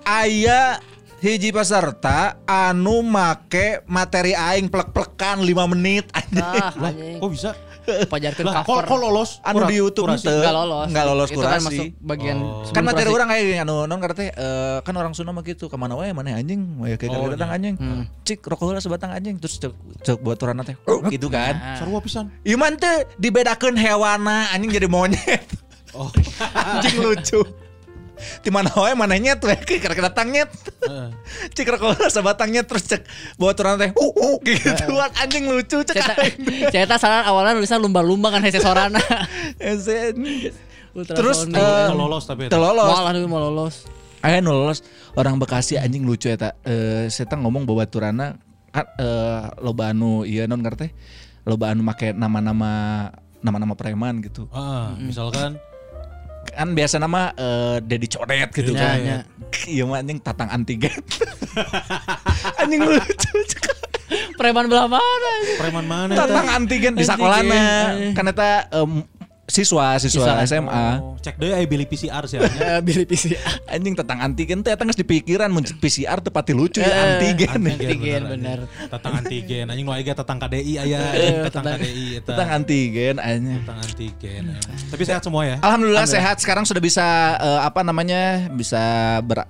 Aya 0.00 0.80
hiji 1.20 1.50
peserta 1.50 2.40
anu 2.44 3.00
make 3.00 3.84
materi 3.86 4.32
aing 4.32 4.66
plek-plekan 4.66 5.38
5 5.38 5.46
menit 5.70 6.08
anjing. 6.16 6.40
Ah, 6.40 6.72
Lah, 6.72 6.90
anjing. 6.90 7.18
kok 7.18 7.30
bisa? 7.30 7.50
Pajarkeun 7.80 8.44
Lah, 8.44 8.62
kok 8.62 8.70
cover. 8.70 8.84
kok 8.86 8.98
lolos? 8.98 9.30
Anu 9.42 9.66
di 9.66 9.74
YouTube 9.74 10.06
kurasi? 10.06 10.22
ente. 10.22 10.36
Enggak 10.36 10.54
lolos. 10.54 10.86
Nggak 10.86 11.04
lolos 11.06 11.28
Itu 11.28 11.36
kan 11.36 11.44
kurasi. 11.50 11.66
masuk 11.66 11.86
bagian 12.00 12.36
Oh. 12.38 12.62
Kan 12.70 12.82
materi 12.82 13.02
kurasi. 13.04 13.16
orang 13.18 13.28
kayak 13.28 13.60
anu 13.60 13.76
non 13.84 13.98
kata 13.98 14.14
teh 14.14 14.28
eh, 14.30 14.78
kan 14.80 14.94
orang 14.94 15.12
Sunda 15.12 15.30
mah 15.30 15.42
gitu 15.42 15.66
ke 15.66 15.74
mana 15.74 15.94
wae 15.94 16.10
mana 16.10 16.34
anjing 16.34 16.60
wae 16.78 16.94
kayak 16.94 17.10
Oh, 17.12 17.26
datang 17.28 17.50
iya. 17.50 17.56
anjing 17.58 17.74
cik 18.22 18.40
rokok 18.42 18.64
heula 18.68 18.80
sebatang 18.80 19.10
anjing 19.10 19.36
terus 19.36 19.58
cek, 19.58 19.72
cek 20.02 20.18
buat 20.18 20.36
turana 20.36 20.62
teh 20.62 20.76
oh, 20.84 21.02
gitu 21.04 21.26
kan 21.26 21.52
Nah. 21.52 21.76
Sarua 21.76 21.98
pisan. 21.98 22.30
Iman 22.42 22.74
teh 22.74 23.10
dibedakeun 23.16 23.74
hewana 23.74 24.48
anjing 24.50 24.70
jadi 24.70 24.86
monyet 24.86 25.44
Oh. 25.96 26.10
anjing 26.54 27.02
lucu 27.02 27.42
di 28.44 28.50
mana 28.52 28.68
wae 28.76 28.92
mana 28.92 29.16
nyet 29.16 29.40
we 29.40 29.56
kira 29.64 29.96
kira 29.96 30.12
datang 30.12 30.28
nyet 30.28 30.52
Heeh. 30.84 31.08
heula 31.56 32.08
sebatang 32.12 32.52
nyet 32.52 32.68
terus 32.68 32.84
cek 32.84 33.02
buat 33.40 33.56
turana 33.56 33.80
teh 33.80 33.90
uh, 33.96 34.12
uh 34.12 34.36
gitu 34.44 34.94
anjing 35.18 35.48
lucu 35.48 35.80
cek 35.82 35.98
Cerita, 36.70 37.00
salah 37.00 37.24
awalnya 37.26 37.56
nulisnya 37.56 37.80
lumba-lumba 37.80 38.30
kan 38.30 38.44
hese 38.44 38.62
sorana. 38.62 39.00
Esen. 39.58 40.14
Ultrasonic. 40.90 41.18
Terus, 41.18 41.38
Teu 41.46 41.58
eh, 41.58 41.86
teu 41.86 41.96
lolos 41.98 42.24
tapi 42.26 42.42
eta. 42.46 42.52
Telolos. 42.58 42.90
Mau 42.90 43.02
lah 43.06 43.12
dulu 43.14 43.26
mau 43.30 43.40
lolos. 43.42 43.86
Aya 44.20 44.42
nu 44.44 44.52
lolos 44.52 44.84
orang 45.16 45.38
Bekasi 45.40 45.78
anjing 45.80 46.04
lucu 46.04 46.28
eta. 46.30 46.58
Eh 46.66 47.06
saya 47.08 47.30
ngomong 47.38 47.64
bahwa 47.64 47.86
turana 47.86 48.26
kan 48.70 48.86
eh 48.98 49.42
loba 49.62 49.94
anu 49.94 50.26
ieu 50.26 50.46
non 50.50 50.60
ngarteh. 50.60 50.90
Loba 51.46 51.72
anu 51.72 51.86
make 51.86 52.12
nama-nama 52.14 52.70
nama-nama 53.40 53.74
preman 53.78 54.20
gitu. 54.20 54.50
Heeh, 54.52 54.86
misalkan 55.00 55.56
Kan 56.50 56.74
biasa 56.74 56.98
nama 56.98 57.30
eh 57.32 57.76
Dedi 57.80 58.06
Codet 58.06 58.50
gitu 58.50 58.72
Ya, 58.72 58.80
kan. 58.82 58.98
ya. 59.00 59.18
Iya 59.66 59.82
mah 59.84 59.98
anjing 59.98 60.18
tatang 60.20 60.50
antigen. 60.50 60.94
anjing 62.60 62.80
lucu. 62.80 63.30
Preman 64.34 64.66
belah 64.66 64.90
mana? 64.90 65.32
preman 65.58 65.86
mana 65.86 66.12
tatang 66.16 66.46
antigen 66.50 66.94
di 66.94 67.02
sakolana. 67.02 67.94
Kan 68.14 68.26
eta 68.26 68.66
em, 68.72 69.06
siswa 69.50 69.98
siswa 69.98 70.38
Siswa. 70.38 70.46
SMA. 70.46 70.84
Oh, 70.96 71.18
cek 71.18 71.36
deh 71.36 71.50
aya 71.50 71.66
beli 71.66 71.84
PCR 71.84 72.24
sih 72.24 72.38
anya. 72.40 72.78
Eh, 72.78 72.80
Billy 72.80 73.04
PC. 73.04 73.34
Anjing 73.66 73.92
tetang 73.92 74.22
antigen 74.22 74.62
teh 74.62 74.70
eta 74.70 74.82
geus 74.82 74.96
dipikiran 74.96 75.50
mun 75.50 75.66
PCR 75.66 76.22
teu 76.22 76.30
pati 76.30 76.54
lucu 76.54 76.78
ya 76.78 76.86
Eh, 76.86 77.02
antigen. 77.18 77.60
Antigen, 77.60 78.22
bener. 78.30 78.58
Tatang 78.86 79.18
antigen 79.18 79.66
anjing 79.66 79.84
nu 79.84 79.92
aya 79.92 80.14
tatang 80.14 80.38
KDI 80.38 80.72
aya 80.78 81.00
tatang 81.44 81.76
KDI 81.76 82.06
eta. 82.18 82.32
Tetang 82.32 82.48
antigen 82.54 83.14
anjing. 83.18 83.60
Tatang 83.66 83.78
antigen. 83.82 84.42
Tapi 84.88 85.02
sehat 85.02 85.22
semua 85.22 85.42
ya. 85.44 85.56
Alhamdulillah 85.60 86.06
sehat 86.06 86.38
sekarang 86.38 86.62
sudah 86.62 86.80
bisa 86.80 87.06
eh, 87.36 87.60
apa 87.60 87.82
namanya 87.82 88.46
bisa 88.48 88.78
ber 89.20 89.44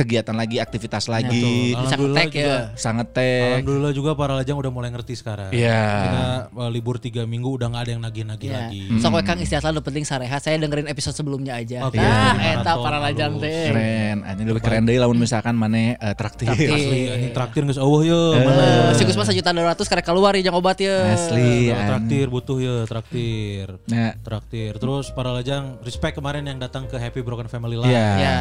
kegiatan 0.00 0.32
lagi 0.32 0.56
aktivitas 0.56 1.04
lagi 1.06 1.28
Betul. 1.68 1.76
Bisa 1.76 1.78
Alhamdulillah 1.92 2.22
ngetek 2.22 2.32
juga. 2.34 2.48
ya. 2.48 2.58
sangat 2.74 3.06
teh 3.12 3.42
Alhamdulillah 3.54 3.92
juga 3.92 4.10
para 4.14 4.32
lajang 4.34 4.56
udah 4.56 4.70
mulai 4.70 4.88
ngerti 4.88 5.14
sekarang. 5.14 5.50
Iya. 5.50 5.82
Kita 6.00 6.22
uh, 6.56 6.70
libur 6.70 6.96
tiga 6.96 7.22
minggu 7.22 7.50
udah 7.50 7.68
nggak 7.68 7.82
ada 7.82 7.90
yang 7.90 8.02
nagih-nagih 8.02 8.48
Ya. 8.48 8.56
lagi. 8.64 8.82
Sok 8.96 9.12
we 9.12 9.22
Kang 9.22 9.38
istilah 9.38 9.70
lu 9.70 9.80
penting 9.80 10.02
sarehat. 10.02 10.40
Saya 10.40 10.56
dengerin 10.56 10.86
episode 10.86 11.12
sebelumnya 11.12 11.54
aja. 11.54 11.84
Oke. 11.84 11.96
Nah, 11.96 12.34
Iya. 12.34 12.60
eta 12.60 12.72
para 12.74 12.98
lajang 12.98 13.36
teh. 13.36 13.68
keren 13.68 14.16
anjing 14.22 14.46
lebih 14.46 14.62
keren 14.62 14.82
deh 14.82 14.96
lamun 14.96 15.16
misalkan 15.16 15.52
mana 15.52 15.76
eh, 15.92 16.14
traktir 16.14 16.48
Traktir. 16.48 16.70
Asli, 16.70 17.00
anjing 17.06 17.32
traktir 17.32 17.62
geus 17.62 17.76
eueuh 17.76 18.02
ye. 18.02 18.16
Eh. 18.16 18.42
Mana? 18.42 18.66
Si 18.92 19.02
Gusman 19.02 19.24
sejuta 19.24 19.50
dua 19.50 19.66
ratus 19.68 19.86
karek 19.86 20.02
keluar 20.02 20.32
ya 20.32 20.50
obat 20.50 20.78
ya. 20.78 21.12
asli 21.12 21.68
traktir 21.70 22.26
butuh 22.26 22.56
ya 22.56 22.76
traktir. 22.84 23.66
Nah, 23.86 24.16
Traktir. 24.16 24.76
Terus 24.76 25.10
para 25.10 25.30
lajang 25.30 25.76
respect 25.80 26.14
kemarin 26.14 26.42
yang 26.42 26.56
datang 26.56 26.86
ke 26.86 26.94
Happy 26.94 27.20
Broken 27.20 27.46
Family 27.46 27.76
Live. 27.76 27.90
Iya. 27.90 28.08
Ya. 28.16 28.36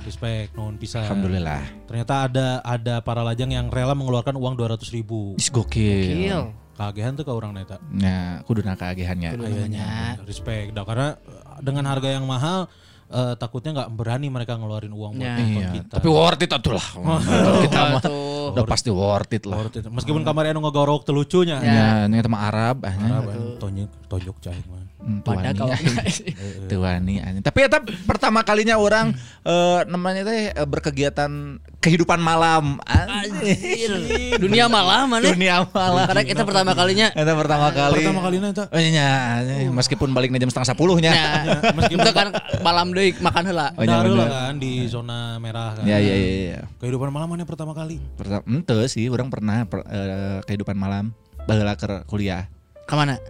Respect 0.00 0.52
nuhun 0.52 0.76
pisan. 0.76 1.03
Alhamdulillah 1.04 1.62
Ternyata 1.84 2.14
ada 2.24 2.46
ada 2.60 2.94
para 2.98 3.20
lajang 3.20 3.48
yang 3.48 3.66
rela 3.68 3.92
mengeluarkan 3.92 4.34
uang 4.34 4.54
200 4.54 4.80
ribu. 4.90 5.36
is 5.36 5.46
gokil 5.46 5.84
Gil. 6.10 6.42
Kagehan 6.74 7.14
tuh 7.14 7.22
ke 7.22 7.30
orang 7.30 7.52
neta. 7.52 7.78
nah 7.88 8.42
kudu 8.42 8.60
nakagehannya 8.60 9.36
Kayaknya 9.36 10.18
respect. 10.22 10.72
Dah 10.72 10.82
karena 10.82 11.14
eh, 11.14 11.60
dengan 11.60 11.86
harga 11.86 12.08
yang 12.10 12.24
mahal 12.24 12.66
eh, 13.06 13.34
takutnya 13.36 13.70
nggak 13.76 13.90
berani 13.92 14.26
mereka 14.26 14.56
ngeluarin 14.56 14.90
uang 14.90 15.12
buat 15.12 15.22
Ya. 15.22 15.38
nonton 15.38 15.54
iya 15.56 15.70
kita. 15.72 15.92
tapi 15.94 16.08
worth 16.08 16.40
it 16.40 16.50
atuh 16.50 16.74
lah 16.74 16.88
kita 17.64 17.78
mah 17.90 18.02
udah 18.50 18.64
pasti 18.64 18.90
worth 18.90 19.30
it 19.30 19.44
lah 19.44 19.56
Worth 19.60 19.76
it. 19.76 19.84
Meskipun 19.86 20.22
kamarnya 20.22 20.50
anu 20.50 20.62
ngegorok 20.62 21.04
telucunya. 21.04 21.58
ya 21.58 21.88
ini 22.04 22.18
teman 22.18 22.42
Arab 22.42 22.82
ah, 22.82 22.90
Arab, 22.90 23.22
tonjok 23.56 23.90
tonjok 24.08 24.36
cahing 24.42 24.66
mah. 24.66 24.83
Hmm, 25.04 25.20
Pada 25.20 25.52
kalau. 25.52 25.76
Tuani. 26.72 27.20
Tapi 27.44 27.58
eta 27.60 27.84
pertama 28.08 28.40
kalinya 28.40 28.80
orang 28.80 29.12
eh, 29.44 29.80
namanya 29.84 30.24
teh 30.24 30.48
eh, 30.56 30.64
berkegiatan 30.64 31.60
kehidupan 31.84 32.16
malam. 32.24 32.80
Anjir. 32.88 33.92
Dunia 34.40 34.64
malam 34.72 35.12
mana? 35.12 35.28
Dunia 35.28 35.68
malam. 35.68 36.08
Karena 36.08 36.24
kita 36.24 36.42
pertama 36.48 36.72
kalinya 36.72 37.12
Eta 37.12 37.36
pertama 37.36 37.68
kali. 37.68 38.00
Pertama 38.00 38.20
kali 38.24 38.36
neta. 38.40 38.64
Oh 38.72 38.80
iya, 38.80 39.44
anjing. 39.44 39.68
meskipun 39.76 40.08
baliknya 40.16 40.40
jam 40.40 40.48
setengah 40.48 40.72
sepuluh 40.72 40.96
nya. 40.96 41.12
Ya, 41.12 41.28
meskipun 41.76 42.08
kan 42.16 42.28
malam 42.64 42.96
deui 42.96 43.12
makan 43.20 43.42
heula. 43.52 43.76
Oh, 43.76 43.84
iya, 43.84 44.00
lah 44.00 44.28
kan 44.48 44.56
di 44.56 44.88
zona 44.88 45.36
merah 45.36 45.76
kan. 45.76 45.84
Ya 45.84 46.00
ya 46.00 46.16
ya. 46.16 46.32
ya. 46.56 46.60
Kehidupan 46.80 47.12
malam 47.12 47.28
mana 47.28 47.44
pertama 47.44 47.76
kali? 47.76 48.00
Pertama, 48.16 48.40
ente 48.48 48.88
sih, 48.88 49.12
orang 49.12 49.28
pernah 49.28 49.68
per- 49.68 49.84
eh, 49.84 50.40
kehidupan 50.48 50.80
malam 50.80 51.12
baheula 51.44 51.76
ke 51.76 52.08
kuliah. 52.08 52.48
Ke 52.88 52.96
mana? 52.96 53.20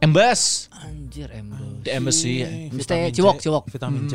Embas 0.00 0.72
Anjir 0.72 1.28
embo. 1.30 1.56
di 1.80 1.90
embassy. 1.90 2.40
Teh 2.80 3.12
ciwok, 3.12 3.36
C, 3.36 3.42
ciwok. 3.44 3.64
Vitamin 3.68 4.04
C. 4.06 4.14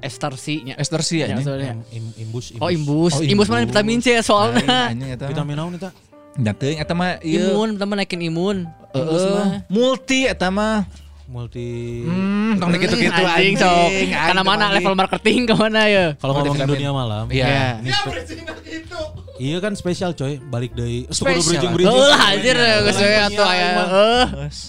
Estarsinya. 0.00 0.76
Ester 0.76 1.00
sih 1.00 1.20
Ya, 1.20 1.32
anjing. 1.32 1.44
soalnya. 1.46 1.72
Im- 1.90 2.12
imbus, 2.18 2.52
Oh 2.56 2.68
imbus. 2.68 3.12
Oh, 3.14 3.22
imbus 3.22 3.48
mana 3.48 3.62
imbus. 3.62 3.72
vitamin 3.72 3.98
C 3.98 4.08
soalnya. 4.20 4.64
Anjing 4.88 5.10
eta. 5.10 5.24
Vitamin 5.26 5.54
naon 5.54 5.72
eta? 5.74 5.90
Dateng 6.32 6.78
eta 6.78 6.92
mah 6.94 7.18
ieu 7.20 7.52
Imun, 7.52 7.74
teman 7.74 7.96
naikin 7.96 8.20
imun. 8.22 8.64
Eh, 8.64 8.96
Imbus 8.96 9.22
eh, 9.22 9.30
mah. 9.30 9.48
multi 9.68 10.20
eta 10.24 10.48
mah. 10.48 10.84
Multi 11.26 12.02
Hmm, 12.02 12.58
tong 12.58 12.74
gitu-gitu 12.74 13.14
anjing 13.14 13.54
sok. 13.54 13.88
Karena 14.10 14.42
mana 14.42 14.64
level 14.70 14.94
marketing 14.94 15.46
ke 15.46 15.54
mana 15.54 15.86
ya? 15.86 16.04
Kalau 16.16 16.32
Oh, 16.32 16.42
ngomongin 16.42 16.66
dunia 16.66 16.90
malam, 16.90 17.24
Iya. 17.30 17.78
Ya. 17.78 17.98
Iya 19.40 19.56
kan 19.58 19.72
spesial 19.72 20.12
coy, 20.12 20.36
balik 20.38 20.72
dari 20.72 21.08
Spesial. 21.08 21.40
bridging 21.40 21.72
Oh 21.72 21.74
bridging. 21.74 21.96
lah 22.06 22.20
anjir 22.28 22.54
geus 22.54 22.98
we 22.98 23.10
atuh 23.16 23.46
aya. 23.46 23.68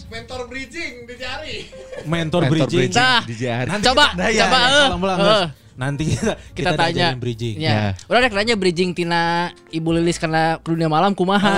Mentor 0.07 0.41
bridging 0.47 0.93
dicari. 1.03 1.57
Mentor, 2.03 2.41
Mentor 2.41 2.65
bridging. 2.65 2.89
Nah, 2.91 3.21
Dijari. 3.21 3.67
coba, 3.81 4.05
Nah, 4.13 4.27
ya, 4.27 4.47
coba 4.47 4.57
ya, 4.57 4.67
guys. 4.95 5.59
Nanti 5.71 6.03
kita 6.05 6.35
Kita 6.53 6.71
tanya. 6.75 7.09
diajarin 7.09 7.17
bridging. 7.17 7.55
Ya. 7.57 7.71
Ya. 7.71 7.85
Udah 8.05 8.19
rek 8.21 8.31
nanya 8.31 8.53
bridging 8.53 8.91
tina 8.91 9.21
Ibu 9.67 9.97
Lilis 9.97 10.15
karena 10.15 10.55
ke 10.55 10.67
dunia 10.67 10.85
malam 10.85 11.11
kumaha. 11.11 11.57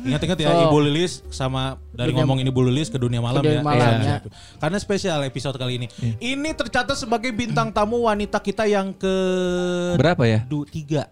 Ingat-ingat 0.00 0.38
ya 0.38 0.48
So. 0.48 0.70
Ibu 0.70 0.78
Lilis 0.82 1.12
sama 1.28 1.74
dari 1.90 2.12
Dunia- 2.12 2.22
ngomong 2.22 2.38
ini 2.38 2.48
Ibu 2.48 2.62
Lilis 2.64 2.88
ke 2.88 2.96
dunia 2.96 3.18
malam 3.18 3.42
Ke 3.42 3.48
dunia 3.50 3.58
ya. 3.58 3.64
malam, 3.64 3.90
Iya. 3.96 4.06
ya. 4.06 4.16
Karena 4.56 4.78
spesial 4.78 5.18
episode 5.24 5.56
kali 5.56 5.82
ini. 5.82 5.86
Ini 6.16 6.50
tercatat 6.52 6.94
sebagai 6.94 7.32
bintang 7.32 7.68
tamu 7.68 8.06
wanita 8.06 8.38
kita 8.38 8.64
yang 8.64 8.92
ke 8.92 9.14
Berapa 9.96 10.22
ya? 10.24 10.40
du, 10.42 10.62
tiga. 10.62 11.10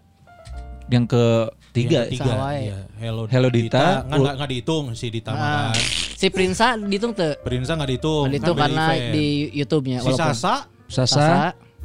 Yang 0.85 1.05
ke 1.09 1.25
tiga. 1.73 1.99
Yang 2.05 2.21
ketiga. 2.21 2.33
Iya. 2.53 2.77
Hello, 3.01 3.21
Hello 3.25 3.49
Dita. 3.49 4.05
Nggak, 4.05 4.19
nggak, 4.21 4.33
nggak 4.37 4.49
dihitung 4.53 4.83
si 4.93 5.07
Dita 5.09 5.31
Ah. 5.31 5.35
mah 5.35 5.49
kan. 5.73 5.83
Si 6.15 6.27
Prinsa 6.29 6.67
dihitung 6.77 7.13
teu? 7.13 7.33
Prinsa 7.41 7.71
nggak 7.73 7.89
dihitung. 7.89 8.25
Itu 8.31 8.51
kan 8.53 8.55
beda 8.55 8.61
karena 8.69 8.85
event. 8.93 9.13
di 9.13 9.27
YouTube-nya 9.51 9.97
si 9.99 10.11
Sasa, 10.13 10.69
Sasa, 10.85 11.03
Sasa, 11.05 11.25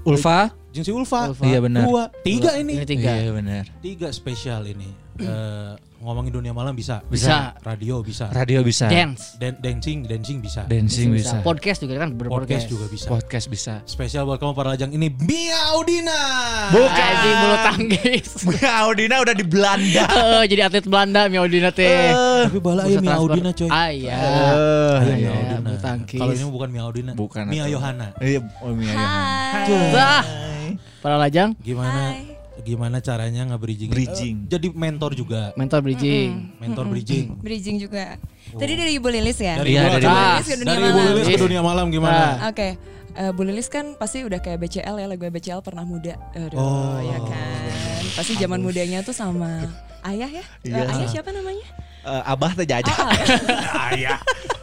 Ulfa. 0.04 0.52
jeung 0.70 0.84
si 0.84 0.92
Ulfa. 0.92 1.32
Ulfa. 1.32 1.44
Iya 1.44 1.58
benar. 1.60 1.82
Dua, 1.84 2.04
tiga 2.22 2.50
ini. 2.54 2.72
Ini 2.78 2.86
tiga. 2.86 3.10
Iya 3.16 3.32
benar. 3.34 3.64
Tiga 3.80 4.08
spesial 4.12 4.62
ini. 4.64 4.88
Eh, 5.18 5.72
ngomongin 6.00 6.32
dunia 6.32 6.52
malam 6.56 6.72
bisa. 6.72 7.04
Bisa. 7.12 7.52
Radio 7.60 8.00
bisa. 8.00 8.32
Radio 8.32 8.64
bisa. 8.64 8.88
Dance. 8.88 9.36
Dan 9.36 9.60
dancing, 9.60 10.08
dancing 10.08 10.40
bisa. 10.40 10.64
Dancing 10.64 11.12
bisa. 11.12 11.44
Podcast 11.44 11.84
juga 11.84 12.00
kan 12.00 12.16
berpodcast. 12.16 12.40
Podcast 12.40 12.66
juga 12.72 12.86
bisa. 12.88 13.06
Podcast 13.06 13.46
bisa. 13.52 13.74
Spesial 13.84 14.24
buat 14.24 14.40
kamu 14.40 14.56
para 14.56 14.72
lajang 14.72 14.90
ini 14.96 15.12
Mia 15.12 15.76
Audina. 15.76 16.20
Bukan. 16.72 16.88
Anjing 16.88 17.36
bulu 17.36 17.56
tangkis. 17.60 18.28
Audina 18.80 19.14
udah 19.20 19.34
di 19.36 19.44
Belanda. 19.44 20.04
Eh, 20.30 20.46
jadi 20.46 20.68
atlet 20.68 20.86
Belanda 20.86 21.26
Miaudina 21.26 21.74
teh. 21.74 22.12
Tapi 22.46 22.58
bala 22.62 22.86
Bursa 22.86 23.02
Mia. 23.02 23.16
Audina 23.18 23.50
coy. 23.52 23.68
Ah 23.68 23.88
iya. 23.92 24.14
Aya 24.16 25.16
iya. 25.16 25.16
Mia 25.16 25.30
Audina. 25.36 25.56
bulu 25.60 25.78
tangkis. 25.80 26.20
Kalau 26.20 26.32
ini 26.32 26.44
bukan 26.48 26.68
Mia 26.70 26.82
Audina. 26.86 27.12
Bukan. 27.12 27.44
Mia 27.50 27.64
Yohana. 27.68 28.06
Iya, 28.22 28.40
oh 28.62 28.72
Mia 28.72 28.92
Yohana. 28.94 29.20
Wah. 29.92 30.24
Para 31.00 31.16
lajang 31.16 31.56
Gimana 31.64 32.39
gimana 32.62 32.98
caranya 32.98 33.42
nge-bridging? 33.48 33.90
Bridging. 33.90 34.34
Eh, 34.44 34.48
jadi 34.48 34.66
mentor 34.70 35.12
juga. 35.12 35.50
mentor 35.54 35.80
bridging. 35.80 36.56
Mentor 36.58 36.84
bridging. 36.86 37.26
Bridging 37.44 37.76
juga. 37.78 38.16
Tadi 38.50 38.72
dari 38.74 38.96
Ibu 38.96 39.08
Lilis 39.08 39.38
ya? 39.38 39.58
Dari 39.58 39.74
Iya, 39.74 39.82
Ibu 39.82 39.92
dari 39.92 40.04
Lilis. 40.04 40.10
Ibu 40.10 40.30
Lilis 40.30 40.46
ke 40.46 40.56
dunia 40.56 40.68
Dari 40.70 40.80
Ibu 40.80 40.90
malam. 40.94 41.12
Lilis 41.12 41.28
ke 41.28 41.38
dunia 41.40 41.62
malam 41.62 41.86
gimana? 41.88 42.24
Oke. 42.46 42.68
Eh, 43.10 43.30
Bu 43.34 43.42
Lilis 43.42 43.66
kan 43.66 43.84
pasti 43.94 44.22
udah 44.22 44.38
kayak 44.38 44.58
BCL 44.60 44.96
ya 44.96 45.06
lagu 45.06 45.22
BCL 45.22 45.60
pernah 45.60 45.82
muda. 45.82 46.14
Aduh, 46.32 46.54
Oh. 46.54 46.98
ya 47.00 47.18
kan. 47.18 47.70
Pasti 48.14 48.32
zaman 48.36 48.60
mudanya 48.60 49.02
tuh 49.02 49.12
sama 49.12 49.66
ayah 50.02 50.30
ya? 50.30 50.44
Iya. 50.62 50.86
ayah 50.88 51.08
siapa 51.08 51.30
namanya? 51.30 51.66
Eh, 52.00 52.22
abah 52.32 52.50
teh 52.56 52.64
jajah. 52.64 52.96
Ayah. 53.92 54.18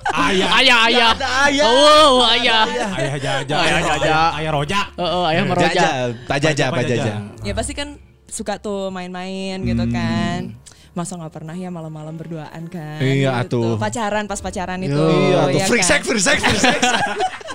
Ayah. 0.09 0.49
Ayah 0.57 0.77
ayah. 0.89 1.11
ayah. 1.45 1.65
Oh, 1.69 2.25
ayah. 2.33 2.65
Ayah 2.97 3.15
jaja. 3.21 3.55
Ayah. 3.61 4.27
Ayah 4.41 4.51
rojak. 4.51 4.85
Oh, 4.97 5.05
oh, 5.05 5.23
ayah 5.29 5.43
meroja. 5.45 5.69
Jajah, 5.69 5.93
Pak 6.25 6.37
Jajah, 6.41 6.67
Pak 6.73 6.77
Pak 6.81 6.83
Jajah. 6.89 7.05
Jajah. 7.05 7.45
ya 7.45 7.53
pasti 7.53 7.73
kan 7.77 8.01
suka 8.25 8.57
tuh 8.57 8.89
main-main 8.89 9.61
gitu 9.61 9.85
kan. 9.93 10.57
Masa 10.97 11.13
nggak 11.13 11.29
pernah 11.29 11.53
ya 11.53 11.69
malam-malam 11.69 12.17
berduaan 12.17 12.65
kan? 12.73 12.97
Iya, 13.05 13.45
gitu. 13.45 13.61
atuh. 13.61 13.77
Pacaran 13.77 14.25
pas 14.25 14.41
pacaran 14.41 14.81
itu. 14.81 14.97
Iya 14.97 15.53
tuh 15.53 15.59
ya 15.61 15.65
free 15.69 15.85
kan? 15.85 15.89
sex, 15.93 16.01
free 16.09 16.23
sex, 16.23 16.41
free 16.41 16.57
sex. 16.57 16.81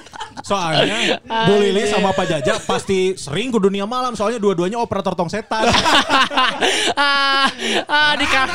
Soalnya 0.43 1.23
Bu 1.47 1.55
Lili 1.63 1.87
sama 1.87 2.11
Pak 2.11 2.27
Jaja 2.27 2.59
pasti 2.63 3.15
sering 3.15 3.55
ke 3.55 3.59
dunia 3.63 3.87
malam 3.87 4.19
soalnya 4.19 4.43
dua-duanya 4.43 4.79
operator 4.83 5.15
tong 5.15 5.31
setan. 5.31 5.65
ah, 6.99 7.47
ah, 7.87 8.13
di 8.19 8.27
kar 8.27 8.51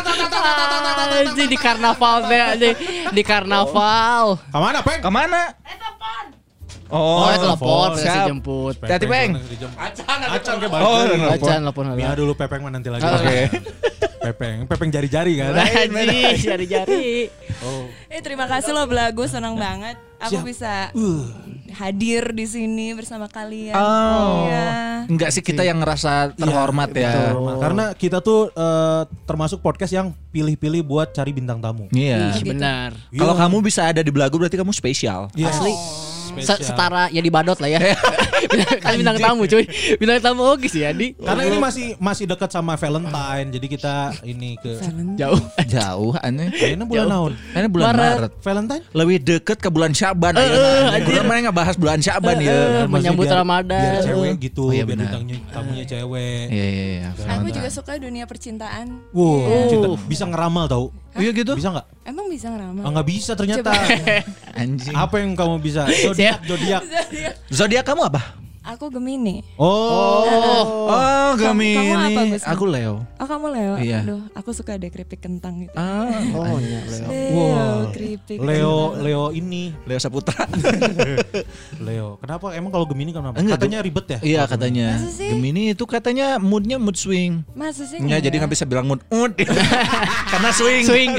Anjing, 1.18 1.50
di 1.50 1.58
karnaval 1.58 2.28
deh 2.30 2.76
di 3.12 3.24
karnaval. 3.24 4.38
Ke 4.38 4.60
mana, 4.60 4.80
Peng? 4.84 5.00
Ke 5.02 5.10
mana? 5.10 5.42
Oh, 6.88 7.20
Oh, 7.20 7.30
telepon 7.30 7.90
kasih 7.96 8.22
jemput. 8.26 8.76
Hati-hati, 8.78 9.06
Peng. 9.06 9.32
Acan, 9.76 10.18
Acan 10.26 10.56
ke 10.58 10.68
Oh, 10.68 10.72
balik. 10.72 11.20
Acan 11.36 11.60
telepon 11.62 11.84
Mia 11.90 12.06
heula. 12.06 12.16
dulu 12.16 12.32
Pepeng 12.34 12.62
mah 12.62 12.72
nanti 12.72 12.88
lagi. 12.88 13.04
Oke. 13.04 13.38
Pepeng, 14.28 14.68
Pepeng 14.68 14.90
jari-jari 14.90 15.34
kan. 15.38 15.56
Jari-jari. 16.36 17.32
Eh 18.08 18.20
terima 18.20 18.44
kasih 18.46 18.72
loh 18.72 18.84
Belagu, 18.84 19.24
senang 19.24 19.56
banget. 19.56 19.96
Aku 20.18 20.42
Siap. 20.42 20.44
bisa 20.44 20.74
hadir 21.70 22.34
di 22.34 22.44
sini 22.44 22.92
bersama 22.92 23.30
kalian. 23.30 23.72
Oh. 23.72 24.44
Iya. 24.44 24.68
Enggak 25.08 25.30
sih 25.30 25.40
kita 25.40 25.62
yang 25.62 25.78
ngerasa 25.78 26.34
terhormat 26.34 26.90
ya. 26.92 27.32
Betul. 27.32 27.56
Karena 27.62 27.86
kita 27.94 28.18
tuh 28.20 28.50
eh, 28.50 29.02
termasuk 29.24 29.62
podcast 29.62 29.94
yang 29.94 30.12
pilih-pilih 30.28 30.82
buat 30.82 31.14
cari 31.14 31.32
bintang 31.32 31.62
tamu. 31.62 31.86
Iya. 31.92 32.34
Ih, 32.34 32.44
benar. 32.44 32.98
Kalau 33.14 33.32
Iya. 33.32 33.42
kamu 33.46 33.58
bisa 33.62 33.82
ada 33.86 34.02
di 34.02 34.10
belagu 34.10 34.36
berarti 34.36 34.58
kamu 34.58 34.74
spesial. 34.74 35.30
Iya. 35.32 35.54
Asli. 35.54 35.72
Spesial. 36.28 36.58
Se- 36.58 36.64
setara 36.66 37.08
ya 37.08 37.20
di 37.20 37.32
badot 37.32 37.58
lah 37.58 37.70
ya. 37.70 37.80
kan 38.84 38.94
bintang 38.96 39.18
tamu 39.18 39.44
cuy. 39.44 39.64
Bintang 39.96 40.20
tamu 40.22 40.44
oke 40.46 40.68
sih 40.68 40.84
ya 40.84 40.92
di. 40.92 41.16
Karena 41.16 41.44
ini 41.44 41.58
masih 41.58 41.88
masih 41.98 42.26
dekat 42.26 42.50
sama 42.50 42.76
Valentine, 42.76 43.48
jadi 43.50 43.68
kita 43.68 43.96
ini 44.24 44.60
ke 44.60 44.78
Jauh. 45.16 45.40
Jauh 45.74 46.14
aneh. 46.20 46.52
Ini 46.52 46.84
bulan 46.84 47.08
naon? 47.08 47.34
Ini 47.52 47.68
bulan 47.68 47.86
Maret. 47.90 48.12
Maret. 48.14 48.32
Valentine? 48.44 48.84
Lebih 48.92 49.18
deket 49.20 49.58
ke 49.58 49.70
bulan 49.70 49.92
Syaban 49.92 50.36
Eh, 50.36 50.44
ayeuna. 50.44 50.70
anjir. 50.94 51.14
Udah 51.14 51.24
mana 51.24 51.40
ngebahas 51.48 51.76
bulan 51.76 52.00
Syaban 52.00 52.36
ya. 52.38 52.52
Eh, 52.52 52.86
menyambut 52.88 53.26
Ramadan. 53.26 53.80
Biar 53.80 54.04
cewek 54.04 54.34
gitu, 54.44 54.64
Oh, 54.68 54.76
iya 54.76 54.84
biar 54.84 55.00
bintangnya 55.00 55.38
tamunya 55.50 55.86
cewek. 55.86 56.46
Iya 56.50 56.66
iya 56.68 56.86
iya. 56.92 57.10
Aku 57.38 57.48
juga 57.50 57.70
suka 57.70 57.96
dunia 57.96 58.26
percintaan. 58.26 59.00
Wow, 59.12 59.70
cinta. 59.70 59.88
bisa 60.06 60.24
ngeramal 60.26 60.68
tau? 60.68 60.92
Iya 61.18 61.32
gitu. 61.34 61.54
Bisa 61.58 61.70
nggak? 61.74 61.86
Emang 62.06 62.26
bisa 62.30 62.48
ngeramal? 62.50 62.84
Ah, 62.86 62.90
nggak 62.94 63.08
bisa 63.08 63.32
ternyata. 63.34 63.72
Anjing. 64.62 64.96
Apa 64.96 65.16
yang 65.22 65.34
kamu 65.36 65.60
bisa? 65.60 65.86
Zodiak, 65.90 66.40
zodiak. 66.46 66.82
Zodiak 67.52 67.86
kamu 67.86 68.02
apa? 68.10 68.47
Aku 68.68 68.92
Gemini. 68.92 69.48
Oh. 69.56 70.28
Oh, 70.92 71.32
Kamu- 71.40 71.72
kamu 71.72 71.94
apa, 71.96 72.22
Gus? 72.28 72.44
Aku 72.44 72.68
Leo. 72.68 73.00
Oh 73.16 73.24
kamu 73.24 73.48
Leo? 73.50 73.74
Iya. 73.80 74.04
Aduh, 74.04 74.28
aku 74.34 74.52
suka 74.52 74.76
deh 74.76 74.88
keripik 74.88 75.20
kentang 75.20 75.64
gitu. 75.64 75.72
Ah, 75.72 76.04
Oh, 76.34 76.60
iya, 76.60 76.84
Leo. 76.84 77.08
Leo, 77.08 77.32
Wow. 77.32 77.80
keripik 77.92 78.38
Leo, 78.38 78.76
kentang. 78.92 79.04
Leo 79.04 79.24
ini. 79.32 79.64
Leo 79.84 79.96
Saputra. 79.98 80.44
Leo. 81.88 82.20
Kenapa? 82.20 82.52
Emang 82.54 82.68
kalau 82.70 82.84
Gemini 82.86 83.12
kenapa? 83.12 83.40
Enggak, 83.40 83.56
Katanya 83.56 83.80
ribet 83.80 84.06
ya? 84.10 84.20
Iya 84.20 84.42
katanya. 84.46 84.88
Masa 84.98 85.10
sih? 85.14 85.30
Gemini 85.32 85.62
itu 85.72 85.84
katanya 85.86 86.28
moodnya 86.36 86.76
mood 86.76 86.96
swing. 86.96 87.48
Masa 87.54 87.84
sih? 87.84 87.98
Ya, 87.98 88.20
enggak? 88.20 88.20
jadi 88.22 88.36
nggak 88.38 88.52
bisa 88.52 88.66
bilang 88.66 88.86
mood 88.86 89.00
mood 89.08 89.32
karena 90.32 90.50
swing. 90.52 90.84
Swing. 90.84 91.12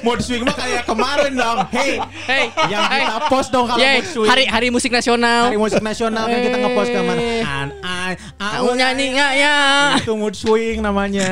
Mood 0.00 0.20
swing 0.20 0.44
mah 0.44 0.52
kayak 0.54 0.84
kemarin 0.84 1.32
dong. 1.32 1.64
Hey, 1.70 1.96
Hey, 2.22 2.44
yang 2.68 2.84
hey. 2.86 3.08
kita 3.08 3.24
post 3.26 3.48
dong 3.48 3.64
kalau 3.64 3.80
mood 3.80 4.04
swing. 4.06 4.28
hari 4.28 4.44
hari 4.44 4.68
musik 4.68 4.90
nasional. 4.90 5.48
Hari 5.48 5.56
musik 5.56 5.80
nasional 5.80 6.24
kan 6.26 6.38
kita 6.38 6.58
ngepost 6.58 6.89
ke 6.90 7.00
mana? 7.00 7.20
Eh. 7.20 7.42
An, 7.42 7.68
an, 7.80 8.12
Kamu 8.36 8.72
nyanyi 8.72 9.04
nggak 9.12 9.32
ya? 9.34 9.56
Itu 9.96 10.12
mood 10.14 10.34
swing 10.34 10.78
namanya. 10.78 11.28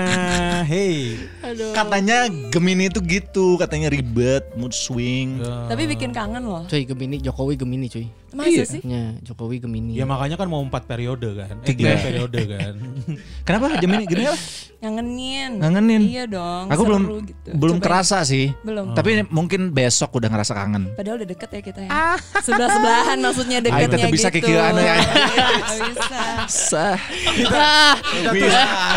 Hey. 0.62 1.18
Aduh. 1.40 1.72
Katanya 1.72 2.16
Gemini 2.48 2.86
itu 2.86 3.00
gitu, 3.00 3.56
katanya 3.56 3.88
ribet, 3.88 4.44
mood 4.54 4.70
swing. 4.70 5.40
Tapi 5.40 5.86
bikin 5.86 6.10
kangen 6.10 6.42
loh. 6.42 6.62
Cuy 6.64 6.82
Gemini, 6.82 7.18
Jokowi 7.18 7.54
Gemini 7.54 7.86
cuy. 7.86 8.06
Masa 8.28 8.44
Iya. 8.46 8.64
sih? 8.68 8.80
Ya, 8.84 9.16
Jokowi 9.22 9.56
Gemini. 9.56 9.96
Ya 9.96 10.04
makanya 10.04 10.36
kan 10.36 10.44
mau 10.46 10.60
empat 10.60 10.84
periode 10.84 11.32
kan. 11.34 11.56
Eh, 11.64 11.66
Tiga. 11.66 11.96
periode 11.96 12.40
kan. 12.44 12.72
Kenapa 13.48 13.80
Gemini? 13.80 14.04
Gemini 14.04 14.28
apa? 14.28 14.38
Ngangenin. 14.78 15.50
Ngangenin. 15.58 16.02
Iya 16.06 16.24
dong. 16.28 16.64
Aku 16.68 16.82
belum 16.84 17.02
gitu. 17.24 17.48
belum 17.50 17.76
Cobain. 17.80 17.86
kerasa 17.88 18.22
sih. 18.22 18.52
Belum. 18.60 18.92
Tapi 18.92 19.24
mungkin 19.26 19.72
besok 19.72 20.12
udah 20.14 20.28
ngerasa 20.28 20.52
kangen. 20.52 20.92
Padahal 20.92 21.16
udah 21.18 21.28
deket 21.28 21.48
ya 21.50 21.60
kita 21.64 21.80
ya. 21.82 21.90
Sebelah 22.38 22.68
sebelahan 22.68 23.16
maksudnya 23.18 23.58
Ah, 23.58 23.64
deketnya 23.64 23.88
tetep 23.96 24.10
bisa 24.12 24.28
gitu. 24.28 24.36
kikiran 24.44 24.72
ya. 24.76 24.94
Bisa. 25.48 26.22
Sah. 26.48 26.98
Ah, 27.48 27.94
kita 27.98 28.30
tuh, 28.32 28.50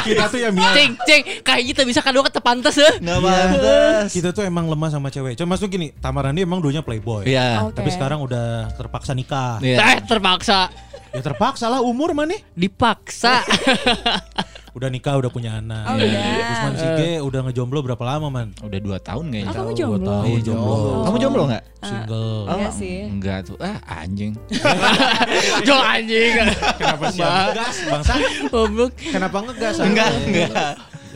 kita 0.06 0.24
tuh 0.28 0.40
ya 0.40 0.50
Mia. 0.56 0.72
cing, 0.76 0.92
cing, 1.08 1.24
kayak 1.42 1.62
gitu 1.72 1.82
bisa 1.88 2.00
kedua 2.04 2.24
ketepantes 2.28 2.76
ya. 2.78 2.92
Nggak 3.00 3.20
pantas. 3.24 4.08
Kita 4.12 4.30
tuh 4.32 4.44
emang 4.44 4.68
lemah 4.68 4.90
sama 4.92 5.08
cewek. 5.10 5.36
Cuma 5.36 5.56
maksud 5.56 5.68
gini, 5.68 5.92
Tamarandi 5.98 6.44
emang 6.44 6.60
dulunya 6.60 6.84
playboy. 6.84 7.28
Iya. 7.28 7.72
Tapi 7.72 7.90
sekarang 7.92 8.22
udah 8.24 8.72
terpaksa 8.76 9.12
nikah. 9.16 9.58
Iya. 9.60 9.78
Eh, 9.80 9.98
terpaksa. 10.06 10.68
Ya 11.12 11.20
terpaksa 11.20 11.68
lah 11.68 11.84
umur 11.84 12.16
mana? 12.16 12.40
Dipaksa. 12.56 13.44
Udah 14.72 14.88
nikah, 14.88 15.20
udah 15.20 15.28
punya 15.28 15.60
anak. 15.60 15.84
Oh, 15.84 15.96
udah. 16.00 16.52
Usman 16.56 16.74
Sige 16.80 17.10
udah 17.20 17.40
ngejomblo 17.44 17.80
berapa 17.84 18.04
lama 18.08 18.28
man? 18.32 18.48
Udah 18.64 18.80
dua 18.80 18.98
tahun 19.04 19.28
kayaknya. 19.28 19.52
Oh, 19.52 19.56
kamu 19.56 19.72
Dua 19.72 19.76
jomblo? 19.76 20.08
tahun 20.08 20.26
Iya, 20.32 20.40
jomblo. 20.48 20.76
Kamu 21.04 21.18
jomblo 21.20 21.44
nggak? 21.52 21.64
Single. 21.84 22.36
Iya 22.48 22.70
sih. 22.72 22.98
Enggak 23.12 23.40
tuh. 23.52 23.58
Ah, 23.60 23.78
anjing. 23.84 24.32
Jol 25.68 25.82
anjing. 25.84 26.32
Kenapa 26.80 27.06
sih 27.12 27.20
ngegas 27.20 27.76
bangsa? 27.84 28.14
Goblok. 28.48 28.92
Kenapa 28.96 29.38
ngegas? 29.44 29.76
Enggak, 29.88 30.12
enggak. 30.24 30.50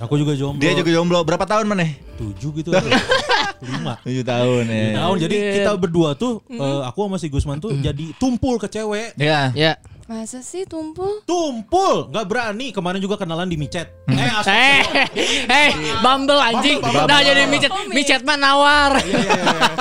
Aku 0.03 0.19
juga 0.19 0.35
jomblo. 0.35 0.59
Dia 0.59 0.75
juga 0.75 0.91
jomblo. 0.91 1.19
Berapa 1.23 1.47
tahun 1.47 1.71
maneh? 1.71 2.03
tujuh 2.15 2.51
gitu. 2.63 2.71
Lima. 3.67 3.99
7 4.03 4.23
tahun 4.23 4.63
ya. 4.67 4.83
Tujuh 4.83 4.95
tahun. 4.99 5.15
Jadi 5.27 5.35
kita 5.59 5.71
berdua 5.75 6.09
tuh, 6.15 6.43
eh, 6.47 6.81
aku 6.87 7.07
sama 7.07 7.17
si 7.19 7.27
Gusman 7.27 7.59
tuh 7.59 7.75
jadi 7.75 8.15
tumpul 8.19 8.55
ke 8.59 8.67
cewek. 8.71 9.15
Ya. 9.19 9.51
Ya. 9.55 9.79
Masa 10.05 10.37
sih 10.39 10.63
tumpul? 10.63 11.25
Tumpul, 11.25 12.13
nggak 12.13 12.25
berani. 12.25 12.69
Kemarin 12.69 13.01
juga 13.01 13.17
kenalan 13.17 13.49
di 13.49 13.57
micet. 13.57 13.89
Eh, 14.05 14.13
Eh, 14.13 14.29
astagfirullah. 14.29 15.07
eh, 15.49 15.69
Bumble 15.97 16.37
anjing. 16.39 16.77
Bumble, 16.77 16.93
Bumble. 16.95 17.09
Nah 17.09 17.19
jadi 17.19 17.43
micet, 17.47 17.71
Oh, 17.71 17.81
mi- 17.83 17.95
micet 17.97 18.21
mah 18.21 18.37
nawar. 18.37 18.91
Iya, 18.95 19.17
iya, 19.17 19.33
iya. 19.33 19.71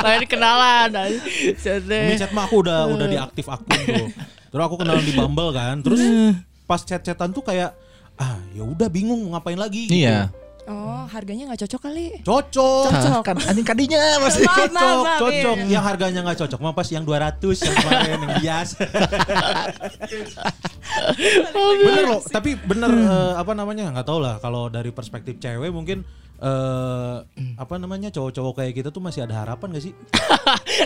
Lain 0.04 0.24
kenalan. 0.26 0.88
Micet 2.04 2.30
mah 2.30 2.44
aku 2.44 2.60
udah 2.60 2.84
udah 2.86 3.06
diaktif 3.08 3.48
akun 3.48 3.80
tuh. 3.80 4.08
Terus 4.50 4.62
aku 4.62 4.76
kenalan 4.76 5.00
di 5.00 5.14
Bumble 5.14 5.50
kan. 5.50 5.80
Terus 5.80 6.00
pas 6.66 6.80
chat-chatan 6.80 7.32
tuh 7.32 7.40
kayak 7.40 7.72
ah 8.14 8.36
ya 8.52 8.60
udah 8.60 8.86
bingung 8.86 9.24
ngapain 9.26 9.56
lagi 9.56 9.88
gitu. 9.88 10.04
Iya. 10.04 10.28
Oh, 10.70 11.02
harganya 11.04 11.50
nggak 11.50 11.66
cocok 11.66 11.80
kali. 11.82 12.06
Cocok. 12.22 12.86
Cocok. 12.88 13.22
Kan 13.26 13.36
anjing 13.42 13.66
kadinya 13.66 13.98
masih. 14.18 14.46
Maaf, 14.46 14.54
maaf, 14.54 14.70
Cocok, 14.70 15.02
maaf, 15.02 15.18
cocok. 15.18 15.56
iya. 15.58 15.66
Yang 15.68 15.84
harganya 15.84 16.20
nggak 16.22 16.38
cocok 16.38 16.58
mah 16.60 16.72
pas 16.72 16.88
yang 16.88 17.02
200 17.02 17.42
yang 17.58 17.74
kemarin 17.76 18.18
yang 18.20 18.34
biasa. 18.38 18.76
bener 21.80 22.04
loh, 22.06 22.20
tapi 22.24 22.50
bener 22.56 22.90
eh, 22.92 23.32
apa 23.34 23.52
namanya 23.52 23.90
nggak 23.90 24.06
tahu 24.06 24.18
lah 24.18 24.38
kalau 24.38 24.66
dari 24.66 24.90
perspektif 24.90 25.38
cewek 25.38 25.70
mungkin 25.70 26.02
eh 26.40 27.16
apa 27.58 27.74
namanya 27.76 28.08
cowok-cowok 28.08 28.52
kayak 28.56 28.72
kita 28.74 28.88
tuh 28.88 28.98
masih 28.98 29.28
ada 29.28 29.44
harapan 29.44 29.76
gak 29.76 29.84
sih? 29.84 29.92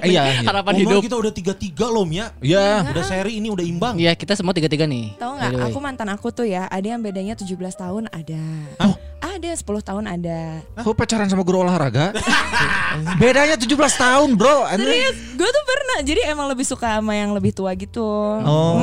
Iya. 0.03 0.43
iya. 0.43 0.43
Harapan 0.43 0.83
Umur 0.83 0.99
hidup. 0.99 1.03
kita 1.07 1.17
udah 1.17 1.33
tiga 1.33 1.53
tiga 1.55 1.87
loh 1.87 2.03
Mia. 2.03 2.35
Iya. 2.43 2.91
Udah 2.91 3.05
seri 3.07 3.39
ini 3.39 3.47
udah 3.49 3.63
imbang. 3.63 3.95
Iya 3.95 4.13
kita 4.13 4.35
semua 4.35 4.51
tiga-tiga 4.51 4.85
nih. 4.85 5.15
Tahu 5.15 5.33
nggak? 5.39 5.71
Aku 5.71 5.79
mantan 5.79 6.11
aku 6.11 6.35
tuh 6.35 6.43
ya, 6.43 6.67
ada 6.67 6.83
yang 6.85 6.99
bedanya 6.99 7.39
17 7.39 7.55
tahun 7.55 8.11
ada. 8.11 8.43
Ada 9.23 9.34
10 9.53 9.61
tahun 9.85 10.05
ada. 10.07 10.65
Kok 10.75 10.97
pacaran 10.97 11.29
sama 11.29 11.45
guru 11.45 11.61
olahraga? 11.61 12.17
Bedanya 13.21 13.61
17 13.61 13.69
tahun, 13.75 14.29
Bro. 14.33 14.65
Serius, 14.73 15.17
gue 15.35 15.45
tuh 15.47 15.65
pernah. 15.65 15.99
Jadi 16.01 16.21
emang 16.25 16.49
lebih 16.49 16.65
suka 16.65 16.97
sama 16.97 17.13
yang 17.13 17.37
lebih 17.37 17.53
tua 17.53 17.75
gitu. 17.75 18.01
Oh. 18.41 18.81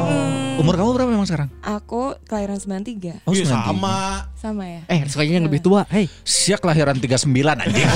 Umur 0.55 0.75
kamu 0.75 0.89
berapa 0.93 1.09
memang 1.09 1.25
sekarang? 1.25 1.49
Aku 1.59 2.13
kelahiran 2.23 2.59
93. 2.59 3.25
Oh, 3.25 3.33
Iya, 3.33 3.49
93. 3.49 3.65
sama. 3.65 3.95
Sama 4.37 4.63
ya? 4.67 4.81
Eh 4.85 5.01
sukanya 5.07 5.39
yang 5.39 5.47
lebih 5.47 5.59
tua. 5.59 5.87
Hei. 5.89 6.05
Siak 6.21 6.59
kelahiran 6.59 6.93
39 6.93 7.25
anjing. 7.57 7.87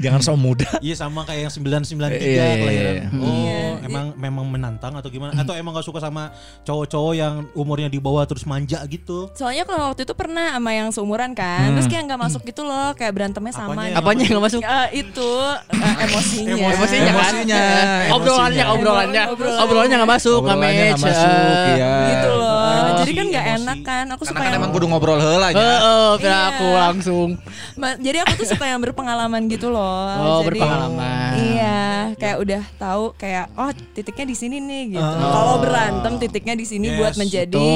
Jangan 0.00 0.20
so 0.22 0.34
muda. 0.34 0.66
Iya 0.80 0.94
sama 0.96 1.24
kayak 1.24 1.40
yang 1.44 1.52
993 1.52 2.14
Iya, 2.14 2.24
iya, 2.24 2.54
kelahiran. 2.56 2.94
iya. 2.94 3.04
Oh, 3.10 3.26
Iya. 3.26 3.60
emang 3.84 4.06
memang 4.16 4.44
menantang 4.46 4.92
atau 4.94 5.08
gimana? 5.08 5.34
Atau 5.34 5.52
emang 5.52 5.74
gak 5.74 5.84
suka 5.84 5.98
sama 5.98 6.30
cowok-cowok 6.62 7.14
yang 7.14 7.34
umurnya 7.52 7.88
di 7.88 7.98
bawah 7.98 8.24
terus 8.24 8.44
manja 8.44 8.80
gitu? 8.86 9.28
Soalnya 9.34 9.64
kalau 9.64 9.92
waktu 9.92 10.06
itu 10.06 10.14
pernah 10.14 10.53
sama 10.54 10.70
yang 10.70 10.88
seumuran 10.88 11.34
kan, 11.34 11.74
terus 11.74 11.86
kayak 11.86 12.06
nggak 12.06 12.20
masuk 12.20 12.42
gitu 12.42 12.62
loh, 12.62 12.94
kayak 12.94 13.10
berantemnya 13.10 13.50
sama. 13.50 13.74
Apanya 13.74 13.90
gitu. 13.90 13.98
Apanya 13.98 14.22
yang 14.22 14.34
gak 14.34 14.44
masuk? 14.46 14.60
Eh, 14.62 14.88
itu 14.96 15.30
eh, 15.74 15.94
emosinya. 16.04 16.54
Emosinya 16.70 17.10
kan? 17.10 17.14
Emosinya, 17.14 17.62
Obrolannya, 18.14 18.62
emosinya. 18.62 18.64
obrolannya, 18.70 19.22
Obrolan. 19.28 19.58
obrolannya 19.60 19.96
nggak 19.98 20.12
masuk, 20.14 20.40
nggak 20.40 20.56
Obrolannya 20.56 20.78
match. 20.80 20.92
nggak 20.94 21.06
masuk, 21.10 21.66
iya. 21.74 21.94
Gitu 22.06 22.30
loh. 22.32 22.62
Jadi 22.94 23.00
Jadi 23.04 23.12
kan 23.12 23.26
nggak 23.28 23.46
enak 23.60 23.78
kan. 23.82 24.04
Aku 24.10 24.22
suka 24.22 24.32
Karena 24.34 24.44
kan 24.44 24.54
yang 24.54 24.62
emang 24.62 24.72
kudu 24.72 24.86
ngobrol 24.86 25.18
heula 25.18 25.48
nya. 25.50 25.58
Heeh, 25.58 26.10
Iya. 26.16 26.38
aku 26.48 26.66
langsung. 26.72 27.28
Ma- 27.74 27.98
jadi 27.98 28.18
aku 28.22 28.32
tuh 28.34 28.48
suka 28.48 28.64
yang 28.64 28.80
berpengalaman 28.80 29.44
gitu 29.46 29.68
loh. 29.68 30.08
Oh, 30.14 30.40
Jadi, 30.40 30.56
berpengalaman. 30.56 31.30
Iya, 31.36 31.82
kayak 32.16 32.36
udah 32.38 32.62
tahu 32.74 33.04
kayak 33.14 33.50
oh 33.54 33.68
titiknya 33.92 34.24
di 34.24 34.34
sini 34.34 34.56
nih 34.58 34.82
gitu. 34.94 35.04
Oh. 35.04 35.30
Kalau 35.30 35.54
berantem 35.58 36.12
titiknya 36.16 36.54
di 36.54 36.64
sini 36.64 36.86
Yes, 36.86 36.96
buat 36.96 37.14
menjadi 37.14 37.68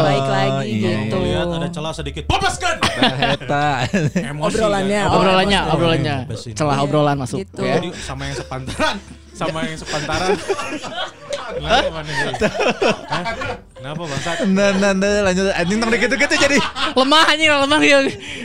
baik 0.00 0.26
lagi 0.26 0.68
iya, 0.70 0.90
gitu. 1.04 1.16
Lihat 1.20 1.46
ada 1.50 1.68
celah 1.68 1.92
sedikit. 1.92 2.09
Popeskan. 2.26 2.76
Eta. 3.36 3.66
Obrolannya, 4.36 5.00
kan? 5.02 5.12
Obrolannya, 5.12 5.60
Oh, 5.62 5.74
obrolannya. 5.74 6.16
Besin. 6.26 6.52
Celah 6.52 6.76
Iya, 6.76 6.84
obrolan 6.84 7.16
masuk. 7.16 7.38
gitu. 7.40 7.62
ya. 7.62 7.78
Jadi 7.78 7.88
sama 7.96 8.22
yang 8.24 8.36
sepantaran, 8.36 8.96
sama 9.32 9.58
yang 9.64 9.78
sepantaran. 9.78 10.30
Kenapa 13.74 14.02
bangsat? 14.04 14.36
Nah, 14.46 14.70
nah, 14.76 14.92
nah, 14.92 15.24
lanjut. 15.24 15.50
Anjing 15.52 15.78
tong 15.78 15.90
gitu-gitu 15.90 16.34
jadi. 16.36 16.58
Lemah 16.92 17.24
anjing 17.26 17.48
lemah 17.48 17.80
ya. 17.80 17.98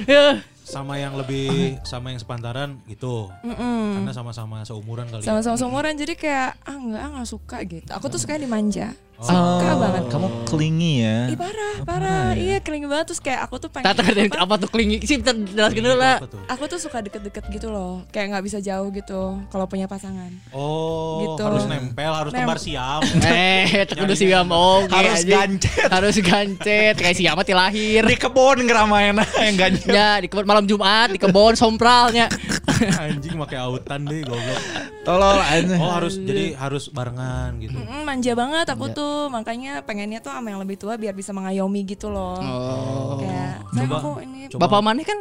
Ya. 0.06 0.26
Sama 0.66 0.98
yang 0.98 1.14
lebih 1.14 1.78
sama 1.86 2.10
yang 2.10 2.18
sepantaran 2.18 2.82
gitu. 2.86 3.30
Karena 3.46 4.10
sama-sama 4.10 4.66
seumuran 4.66 5.06
kali. 5.08 5.22
ya. 5.22 5.28
Sama-sama 5.30 5.56
seumuran 5.56 5.94
jadi 5.94 6.14
kayak 6.18 6.50
ah 6.64 6.74
enggak 6.74 7.02
ah 7.02 7.10
nggak 7.14 7.30
suka 7.30 7.58
gitu. 7.64 7.90
Aku 7.94 8.10
tuh 8.10 8.18
suka 8.18 8.40
dimanja. 8.40 8.96
Suka 9.18 9.72
banget. 9.74 10.04
Kamu 10.08 10.28
clingy 10.46 10.94
ya. 11.02 11.20
Ih 11.28 11.38
parah, 11.38 11.76
parah. 11.82 12.28
Iya 12.34 12.60
kelingi 12.60 12.86
banget 12.86 13.06
terus 13.08 13.20
kayak 13.20 13.44
aku 13.44 13.56
tuh 13.58 13.70
pengen 13.70 13.88
Tata 13.88 14.02
apa, 14.02 14.38
apa 14.38 14.54
tuh 14.58 14.68
klingi 14.68 15.00
sih 15.02 15.16
bentar 15.16 15.36
jelaskan 15.38 15.82
dulu 15.82 15.96
lah. 15.96 16.18
Aku 16.48 16.64
tuh 16.66 16.78
suka 16.78 17.00
deket-deket 17.00 17.44
gitu 17.50 17.68
loh. 17.70 18.04
Kayak 18.10 18.34
nggak 18.34 18.44
bisa 18.44 18.58
jauh 18.60 18.88
gitu 18.90 19.22
kalau 19.48 19.66
punya 19.66 19.86
pasangan. 19.86 20.30
Oh, 20.52 21.24
Gitu. 21.26 21.42
harus 21.42 21.64
nempel, 21.66 22.12
harus 22.12 22.32
Nem- 22.32 22.44
kembar 22.44 22.60
siam. 22.60 23.02
Eh, 23.26 23.88
kudu 23.88 24.14
siam 24.14 24.48
oke 24.48 24.90
Harus 24.90 25.22
anjing. 25.22 25.32
gancet. 25.32 25.88
Harus 25.88 26.16
gancet 26.18 26.96
kayak 26.96 27.16
siapa 27.16 27.42
ti 27.42 27.52
lahir. 27.52 28.04
Di 28.04 28.16
kebun 28.16 28.62
ngeramain 28.62 29.16
yang 29.16 29.56
ganjil. 29.56 29.90
Ya, 29.90 30.20
di 30.20 30.28
kebun 30.28 30.44
malam 30.44 30.66
Jumat 30.66 31.10
di 31.10 31.18
kebun 31.18 31.56
sompralnya. 31.56 32.28
Anjing 33.00 33.38
pakai 33.38 33.58
autan 33.58 34.04
deh 34.04 34.20
goblok. 34.22 34.60
Tolol 35.02 35.38
anjing. 35.40 35.80
Oh, 35.80 35.94
harus 35.94 36.18
jadi 36.18 36.58
harus 36.58 36.90
barengan 36.90 37.56
gitu. 37.58 37.78
Mm, 37.78 38.04
manja 38.04 38.34
banget 38.34 38.66
aku 38.68 38.86
tuh 38.90 39.05
makanya 39.28 39.82
pengennya 39.82 40.20
tuh 40.20 40.30
sama 40.30 40.50
yang 40.50 40.60
lebih 40.60 40.76
tua 40.76 40.96
biar 40.96 41.12
bisa 41.12 41.32
mengayomi 41.32 41.82
gitu 41.86 42.08
loh. 42.08 42.38
Oh. 42.38 43.18
Kayak 43.20 43.66
Coba- 43.68 43.98
aku 43.98 44.12
ini 44.22 44.40
coba- 44.50 44.62
Bapak 44.68 44.82
mana 44.82 45.02
kan 45.02 45.20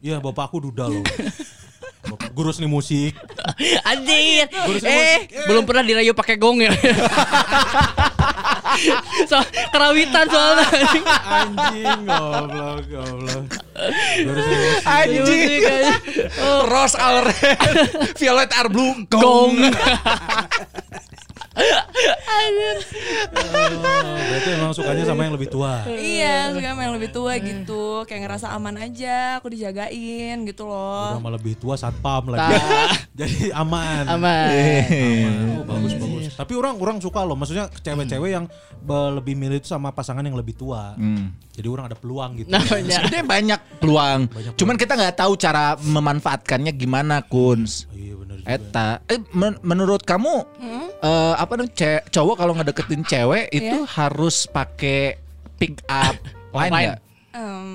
Iya, 0.00 0.16
bapakku 0.16 0.58
duda 0.58 0.88
loh. 0.88 1.04
Bapak- 2.00 2.32
Guru 2.36 2.50
seni 2.50 2.64
musik. 2.64 3.12
Anjir. 3.84 4.48
Eh, 4.80 5.28
belum 5.44 5.68
pernah 5.68 5.84
dirayu 5.84 6.10
pakai 6.10 6.40
gong 6.40 6.64
ya. 6.64 6.72
so, 9.28 9.36
kerawitan 9.68 10.24
soalnya 10.24 10.64
anjing. 10.64 11.04
Anjing 11.04 12.00
goblok, 12.02 12.80
goblok. 12.88 13.44
Guru 14.16 14.40
seni 14.40 14.56
musik. 14.56 14.84
Anjing. 14.88 15.60
Oh, 16.40 16.60
Rose 16.64 16.96
violet 18.16 18.50
are 18.54 18.72
blue. 18.72 19.04
gong. 19.06 19.52
Oh, 21.50 21.66
berarti 24.30 24.48
emang 24.54 24.72
sukanya 24.72 25.04
sama 25.04 25.26
yang 25.26 25.34
lebih 25.34 25.50
tua. 25.50 25.82
Iya, 25.86 26.54
suka 26.54 26.66
sama 26.70 26.82
yang 26.86 26.94
lebih 26.94 27.10
tua 27.10 27.32
gitu. 27.36 28.06
Kayak 28.06 28.20
ngerasa 28.24 28.46
aman 28.50 28.76
aja, 28.78 29.38
aku 29.38 29.50
dijagain 29.50 30.46
gitu 30.46 30.64
Udah 30.64 30.70
loh. 30.70 31.18
sama 31.18 31.30
lebih 31.34 31.54
tua 31.58 31.74
satpam 31.74 32.30
lagi. 32.30 32.54
Jadi 33.20 33.50
aman. 33.50 34.04
Aman. 34.06 34.46
Aman. 34.46 35.32
Oh, 35.58 35.64
bagus 35.66 35.92
bagus. 35.94 36.32
Tapi 36.34 36.52
orang 36.54 36.74
orang 36.78 36.96
suka 36.98 37.20
loh. 37.20 37.34
Maksudnya 37.34 37.66
cewek-cewek 37.68 38.30
yang 38.30 38.46
lebih 39.12 39.34
milih 39.36 39.58
itu 39.58 39.68
sama 39.68 39.90
pasangan 39.90 40.22
yang 40.22 40.38
lebih 40.38 40.54
tua. 40.54 40.94
Hmm. 40.96 41.34
Jadi 41.50 41.66
orang 41.66 41.90
ada 41.90 41.98
peluang 41.98 42.40
gitu. 42.40 42.48
Namanya. 42.48 42.96
Sebenarnya 42.96 43.24
banyak 43.26 43.60
peluang. 43.82 44.20
Cuman 44.56 44.76
kita 44.78 44.96
nggak 44.96 45.16
tahu 45.18 45.34
cara 45.36 45.76
memanfaatkannya 45.76 46.72
gimana, 46.72 47.20
Kuns. 47.20 47.84
Oh, 47.90 47.98
iya 47.98 48.14
benar 48.16 48.34
juga. 48.40 48.48
Eta, 48.48 48.88
eh 49.04 49.20
men- 49.36 49.60
menurut 49.60 50.00
kamu 50.00 50.46
eh, 51.00 51.34
apa 51.40 51.52
dong 51.56 51.70
ce- 51.70 52.04
cowok 52.06 52.36
kalau 52.36 52.52
ngedeketin 52.52 53.02
cewek 53.02 53.48
itu 53.50 53.78
harus 53.88 54.44
pakai 54.46 55.16
pick 55.56 55.80
up 55.86 56.16
line 56.50 56.68
nggak? 56.70 57.00
Em, 57.30 57.68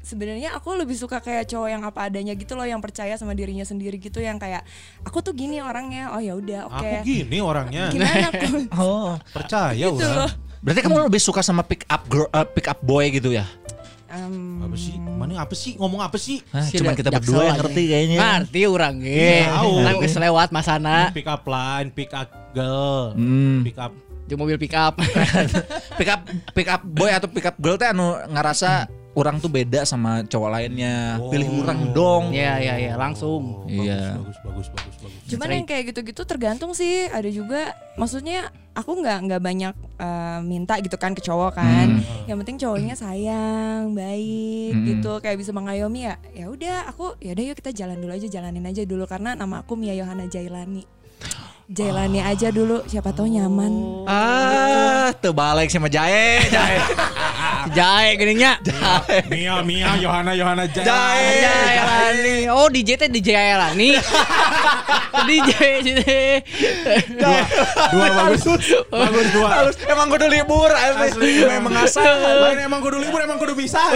sebenarnya 0.00 0.54
aku 0.54 0.72
lebih 0.74 0.94
suka 0.94 1.20
kayak 1.20 1.44
cowok 1.44 1.68
yang 1.68 1.82
apa 1.82 2.08
adanya 2.08 2.32
gitu 2.32 2.52
loh 2.52 2.64
yang 2.64 2.80
percaya 2.80 3.12
sama 3.14 3.32
dirinya 3.32 3.62
sendiri 3.62 3.96
gitu 3.96 4.16
yang 4.16 4.36
kayak 4.36 4.64
aku 5.00 5.20
tuh 5.20 5.30
gini 5.30 5.60
orangnya. 5.60 6.08
Oh 6.10 6.18
ya 6.18 6.32
udah, 6.32 6.66
oke. 6.66 6.80
Aku 6.80 6.94
gini 7.04 7.38
orangnya. 7.38 7.88
Gimana 7.88 8.26
aku? 8.32 8.46
Oh, 8.72 9.12
Percaya 9.30 9.76
Gitu 9.76 9.92
orang. 9.94 10.24
loh. 10.24 10.32
berarti 10.58 10.80
kamu 10.80 10.96
lebih 11.04 11.20
suka 11.20 11.44
sama 11.44 11.60
pick 11.60 11.84
up 11.84 12.00
girl, 12.06 12.24
eh, 12.26 12.48
pick 12.48 12.64
up 12.64 12.80
boy 12.80 13.04
gitu 13.08 13.28
ya? 13.30 13.44
Em, 14.14 14.62
Apa 14.62 14.76
sih? 14.78 14.94
Mana 14.94 15.42
apa 15.42 15.54
sih? 15.54 15.74
Ngomong 15.74 16.00
apa 16.00 16.14
sih? 16.14 16.38
Hah, 16.54 16.62
cuman 16.64 16.94
kita 16.94 17.10
berdua 17.10 17.42
yang 17.44 17.58
ngerti 17.58 17.82
kayaknya. 17.84 18.18
Ngerti 18.18 18.60
orang 18.64 18.94
ge. 19.02 19.42
Kan 19.50 19.94
geus 19.98 20.14
lewat 20.16 20.48
masana 20.50 21.10
Pick 21.10 21.26
up 21.26 21.42
line, 21.44 21.88
pick 21.90 22.14
up 22.14 22.30
girl, 22.54 23.10
Hmm. 23.12 23.66
pick 23.66 23.74
up 23.74 23.90
di 24.24 24.34
mobil 24.34 24.56
pick 24.56 24.72
up. 24.72 24.96
pick 26.00 26.08
up 26.08 26.20
pick 26.54 26.64
up 26.64 26.80
boy 26.80 27.12
atau 27.12 27.28
pick 27.28 27.44
up 27.44 27.58
girl 27.58 27.76
teh 27.76 27.84
anu 27.86 28.16
ngerasa 28.24 28.88
orang 29.14 29.38
tuh 29.38 29.46
beda 29.46 29.82
sama 29.82 30.22
cowok 30.22 30.50
lainnya. 30.50 31.22
Pilih 31.30 31.62
orang 31.62 31.90
dong. 31.90 32.24
Iya, 32.30 32.58
iya, 32.58 32.74
iya, 32.76 32.92
langsung. 32.94 33.62
Oh, 33.62 33.70
Iya. 33.70 34.18
Bagus, 34.18 34.38
bagus, 34.42 34.66
bagus, 34.70 34.96
bagus. 35.00 35.28
Cuman 35.30 35.48
yang 35.48 35.66
kayak 35.66 35.94
gitu-gitu 35.94 36.22
tergantung 36.22 36.74
sih. 36.74 37.06
Ada 37.06 37.30
juga, 37.30 37.72
maksudnya 37.94 38.50
aku 38.74 38.98
nggak 38.98 39.18
nggak 39.30 39.40
banyak 39.40 39.74
eh, 39.94 40.40
minta 40.42 40.74
gitu 40.82 40.98
kan 40.98 41.14
ke 41.14 41.22
cowok 41.22 41.54
kan. 41.54 42.02
Yang 42.26 42.38
penting 42.42 42.56
cowoknya 42.58 42.94
sayang, 42.94 43.94
baik 43.94 44.72
Hmm. 44.74 44.86
gitu, 44.90 45.12
kayak 45.22 45.38
bisa 45.38 45.54
mengayomi 45.54 46.04
ya. 46.04 46.18
Ya 46.34 46.46
udah, 46.50 46.90
aku 46.90 47.14
ya 47.18 47.32
udah 47.32 47.44
yuk 47.48 47.56
kita 47.58 47.70
jalan 47.70 47.96
dulu 47.96 48.10
aja, 48.10 48.26
jalanin 48.26 48.66
aja 48.66 48.82
dulu 48.82 49.06
karena 49.06 49.32
nama 49.32 49.62
aku 49.62 49.78
Mia 49.78 49.94
Yohana 49.94 50.26
Jailani. 50.26 50.82
Jailani 51.64 52.20
aja 52.20 52.52
dulu, 52.52 52.84
siapa 52.84 53.08
tahu 53.16 53.24
nyaman. 53.24 54.04
Ah, 54.04 55.08
terbalik 55.16 55.72
sama 55.72 55.88
Jae, 55.88 56.44
Jae. 56.52 56.76
Jae 57.76 58.20
geningnya. 58.20 58.60
Mia, 59.32 59.64
Mia, 59.64 59.96
Yohana, 59.96 60.36
Yohana, 60.36 60.68
Jaya. 60.68 60.84
Jae. 60.84 61.40
Jae 61.40 61.76
Lani. 61.80 62.36
Oh, 62.52 62.68
DJ 62.68 63.00
teh 63.00 63.08
DJ 63.08 63.56
Lani. 63.56 63.96
DJ 65.24 65.52
sini. 65.80 66.04
Dua, 67.16 67.40
dua 67.96 68.06
bagus. 68.12 68.44
bagus 68.92 69.26
dua. 69.32 69.48
Halus, 69.48 69.76
emang 69.88 70.12
kudu 70.12 70.26
libur 70.28 70.68
asli. 70.68 71.48
Memang 71.48 71.80
asal. 71.80 72.44
Lain 72.44 72.60
emang 72.60 72.84
kudu 72.84 73.00
libur, 73.00 73.24
emang 73.24 73.40
kudu 73.40 73.56
bisa. 73.56 73.80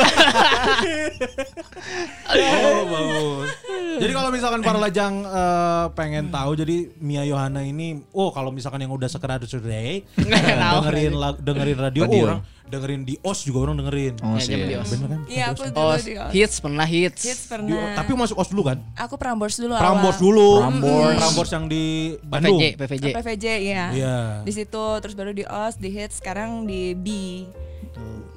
oh, 2.32 2.80
bagus. 2.88 3.52
Jadi 3.98 4.12
kalau 4.14 4.30
misalkan 4.32 4.60
para 4.64 4.78
lajang 4.80 5.20
eh, 5.26 5.84
pengen 5.92 6.32
tahu, 6.32 6.56
jadi 6.56 6.88
Mia 7.02 7.28
Yohana 7.28 7.57
ini, 7.60 7.86
oh 8.10 8.28
kalau 8.28 8.48
misalkan 8.48 8.78
yang 8.78 8.90
udah 8.90 9.06
sekedar 9.06 9.38
today, 9.40 10.02
tahu. 10.14 10.76
dengerin 10.82 11.12
lag- 11.12 11.38
dengerin 11.38 11.78
radio, 11.80 12.02
Radio. 12.02 12.14
oh, 12.14 12.26
orang 12.26 12.40
dengerin 12.64 13.00
di 13.00 13.16
OS 13.18 13.42
juga 13.42 13.58
orang 13.62 13.76
dengerin. 13.76 14.14
Oh, 14.20 14.34
Ya, 14.34 14.40
sih. 14.40 14.52
jam 14.52 14.60
dios. 14.62 14.88
Bener 14.90 15.08
kan? 15.08 15.20
Iya, 15.24 15.44
aku 15.48 15.62
dulu 15.64 15.76
Oh, 15.78 15.96
di 15.96 16.12
OS. 16.14 16.30
hits 16.30 16.56
pernah 16.58 16.84
hits. 16.84 17.22
Hits 17.22 17.40
Di- 17.40 17.48
pernah. 17.48 17.86
tapi 17.94 18.10
masuk 18.12 18.36
OS 18.36 18.48
dulu 18.48 18.62
kan? 18.64 18.78
aku 18.92 19.14
Prambors 19.16 19.56
dulu 19.56 19.72
Prambors 19.72 20.14
awal. 20.14 20.22
dulu. 20.22 20.48
Prambors. 20.60 21.16
Prambors 21.16 21.50
yang 21.50 21.64
di 21.66 21.84
Bandung. 22.20 22.60
PVJ, 22.60 22.76
PVJ. 22.76 23.04
PVJ 23.14 23.46
iya. 23.64 23.84
Iya. 23.90 24.16
Di 24.42 24.52
situ 24.52 24.84
terus 25.00 25.14
baru 25.14 25.32
di 25.32 25.42
OS, 25.42 25.74
di 25.76 25.88
hits, 25.88 26.20
sekarang 26.20 26.62
di 26.62 26.92
B. 26.92 27.06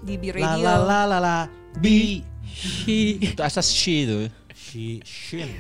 Di 0.02 0.16
B 0.16 0.32
La 0.32 0.56
Radio. 0.56 0.64
la 0.64 0.76
la 0.80 1.00
la 1.06 1.18
la. 1.20 1.38
Bi. 1.78 2.24
Itu 3.22 3.42
asas 3.42 3.68
she 3.68 4.04
itu. 4.04 4.28
Si 4.72 5.04
Shin. 5.04 5.52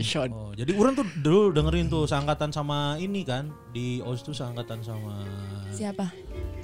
Sean. 0.00 0.32
Oh, 0.36 0.56
jadi 0.56 0.72
orang 0.72 0.96
tuh 0.96 1.04
dulu 1.20 1.52
dengerin 1.52 1.86
tuh 1.86 2.08
seangkatan 2.08 2.48
sama 2.48 2.96
ini 2.96 3.20
kan 3.20 3.52
di 3.70 4.00
OS 4.00 4.24
tuh 4.24 4.32
seangkatan 4.32 4.80
sama 4.80 5.20
Siapa? 5.68 6.08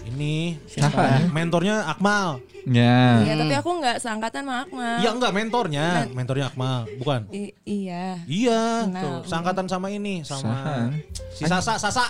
ini 0.02 0.56
Siapa? 0.64 1.28
mentornya 1.30 1.84
Akmal. 1.84 2.40
Ya. 2.64 3.20
Iya, 3.20 3.32
tapi 3.36 3.54
aku 3.54 3.70
nggak 3.76 3.96
seangkatan 4.00 4.40
sama 4.42 4.64
Akmal. 4.64 4.96
Iya 4.98 5.10
enggak 5.12 5.32
mentornya, 5.32 5.86
mentornya 6.10 6.46
Akmal, 6.48 6.88
bukan. 6.96 7.28
I- 7.28 7.52
iya. 7.62 8.16
Iya, 8.24 8.88
Kenal. 8.88 9.02
tuh 9.02 9.16
seangkatan 9.28 9.66
sama 9.68 9.92
ini 9.92 10.24
sama 10.24 10.88
si 11.30 11.44
Sasa 11.44 11.76
Sasa 11.76 12.04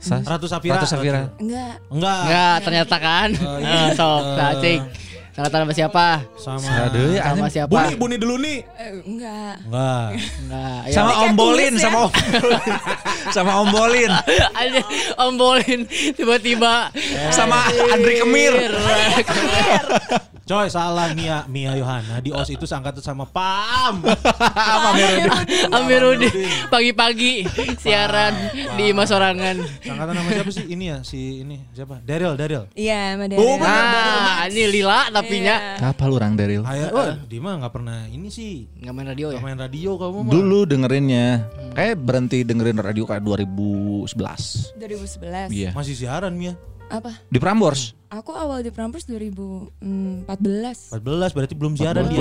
Sas- 0.00 0.24
Ratu 0.24 0.48
Safira. 0.48 0.80
Ratu 0.80 0.88
Safira. 0.88 1.28
Enggak. 1.36 1.84
Enggak. 1.92 2.20
Enggak, 2.24 2.56
ternyata 2.64 2.96
kan. 2.96 3.28
Oh, 3.36 3.58
iya. 3.60 3.68
Eh, 3.76 3.88
sok, 3.92 4.22
Eh. 4.64 4.78
Salah 5.30 5.50
sama 5.50 5.72
siapa? 5.72 6.06
Sama 6.34 6.90
Aduh, 6.90 7.14
Sama 7.14 7.46
anjing. 7.46 7.50
siapa? 7.54 7.70
Buni 7.70 7.92
Buni 7.94 8.16
dulu 8.18 8.34
nih. 8.42 8.58
Eh, 8.76 8.90
enggak. 9.06 9.54
Enggak. 9.62 10.08
Enggak. 10.42 10.80
ya. 10.90 10.94
Sama 10.94 11.12
Om 11.22 11.32
Bolin, 11.38 11.72
ya. 11.72 11.82
sama 11.86 11.98
Om 12.02 12.12
sama 13.36 13.52
Om 13.62 13.68
Bolin, 13.70 14.10
Aja 14.58 14.80
ombolin 15.22 15.80
tiba-tiba 16.18 16.90
sama 17.30 17.62
Andri 17.94 18.18
Kemir. 18.18 18.54
Coy 20.50 20.66
salah 20.66 21.14
Mia 21.14 21.46
Mia 21.46 21.78
Yohana 21.78 22.18
di 22.18 22.34
OS 22.34 22.50
itu 22.50 22.66
seangkatan 22.66 22.98
sama 22.98 23.22
Pam. 23.22 24.02
Amiruddin 25.78 26.26
pagi-pagi 26.66 27.46
siaran 27.78 28.34
di 28.74 28.90
Mas 28.90 29.14
Sorangan. 29.14 29.62
Seangkatan 29.78 30.10
nama 30.10 30.26
siapa 30.34 30.50
sih 30.50 30.66
ini 30.66 30.90
ya 30.90 31.06
si 31.06 31.46
ini 31.46 31.70
siapa? 31.70 32.02
Daryl 32.02 32.34
Daryl. 32.34 32.66
Iya, 32.74 33.14
sama 33.14 33.30
Oh, 33.30 33.30
Daryl. 33.30 33.62
Nah, 33.62 34.42
ini 34.50 34.62
lila 34.74 35.06
tapi 35.14 35.38
nya 35.38 35.78
Apa 35.78 36.10
lu 36.10 36.18
orang 36.18 36.34
Daryl? 36.34 36.66
Kayak 36.66 36.98
oh, 36.98 37.14
dia 37.30 37.38
mah 37.38 37.54
nggak 37.62 37.70
pernah 37.78 37.98
ini 38.10 38.26
sih. 38.26 38.66
nggak 38.74 38.90
main 38.90 39.06
radio 39.06 39.26
ya. 39.30 39.38
Nggak 39.38 39.46
main 39.46 39.60
radio 39.70 39.90
kamu 40.02 40.18
mah. 40.26 40.32
Dulu 40.34 40.58
dengerinnya. 40.66 41.26
Kayak 41.78 41.94
berhenti 42.02 42.42
dengerin 42.42 42.82
radio 42.82 43.06
kayak 43.06 43.22
2011. 43.22 44.74
2011. 44.82 45.54
Iya. 45.54 45.70
Masih 45.78 45.94
siaran 45.94 46.34
Mia. 46.34 46.58
Apa? 46.90 47.12
Di 47.30 47.38
Prambors. 47.38 47.94
Aku 48.10 48.34
awal 48.34 48.66
di 48.66 48.74
Prambors 48.74 49.06
2014. 49.06 50.26
14 50.90 51.36
berarti 51.38 51.54
belum 51.54 51.78
siaran 51.78 52.10
dia. 52.10 52.18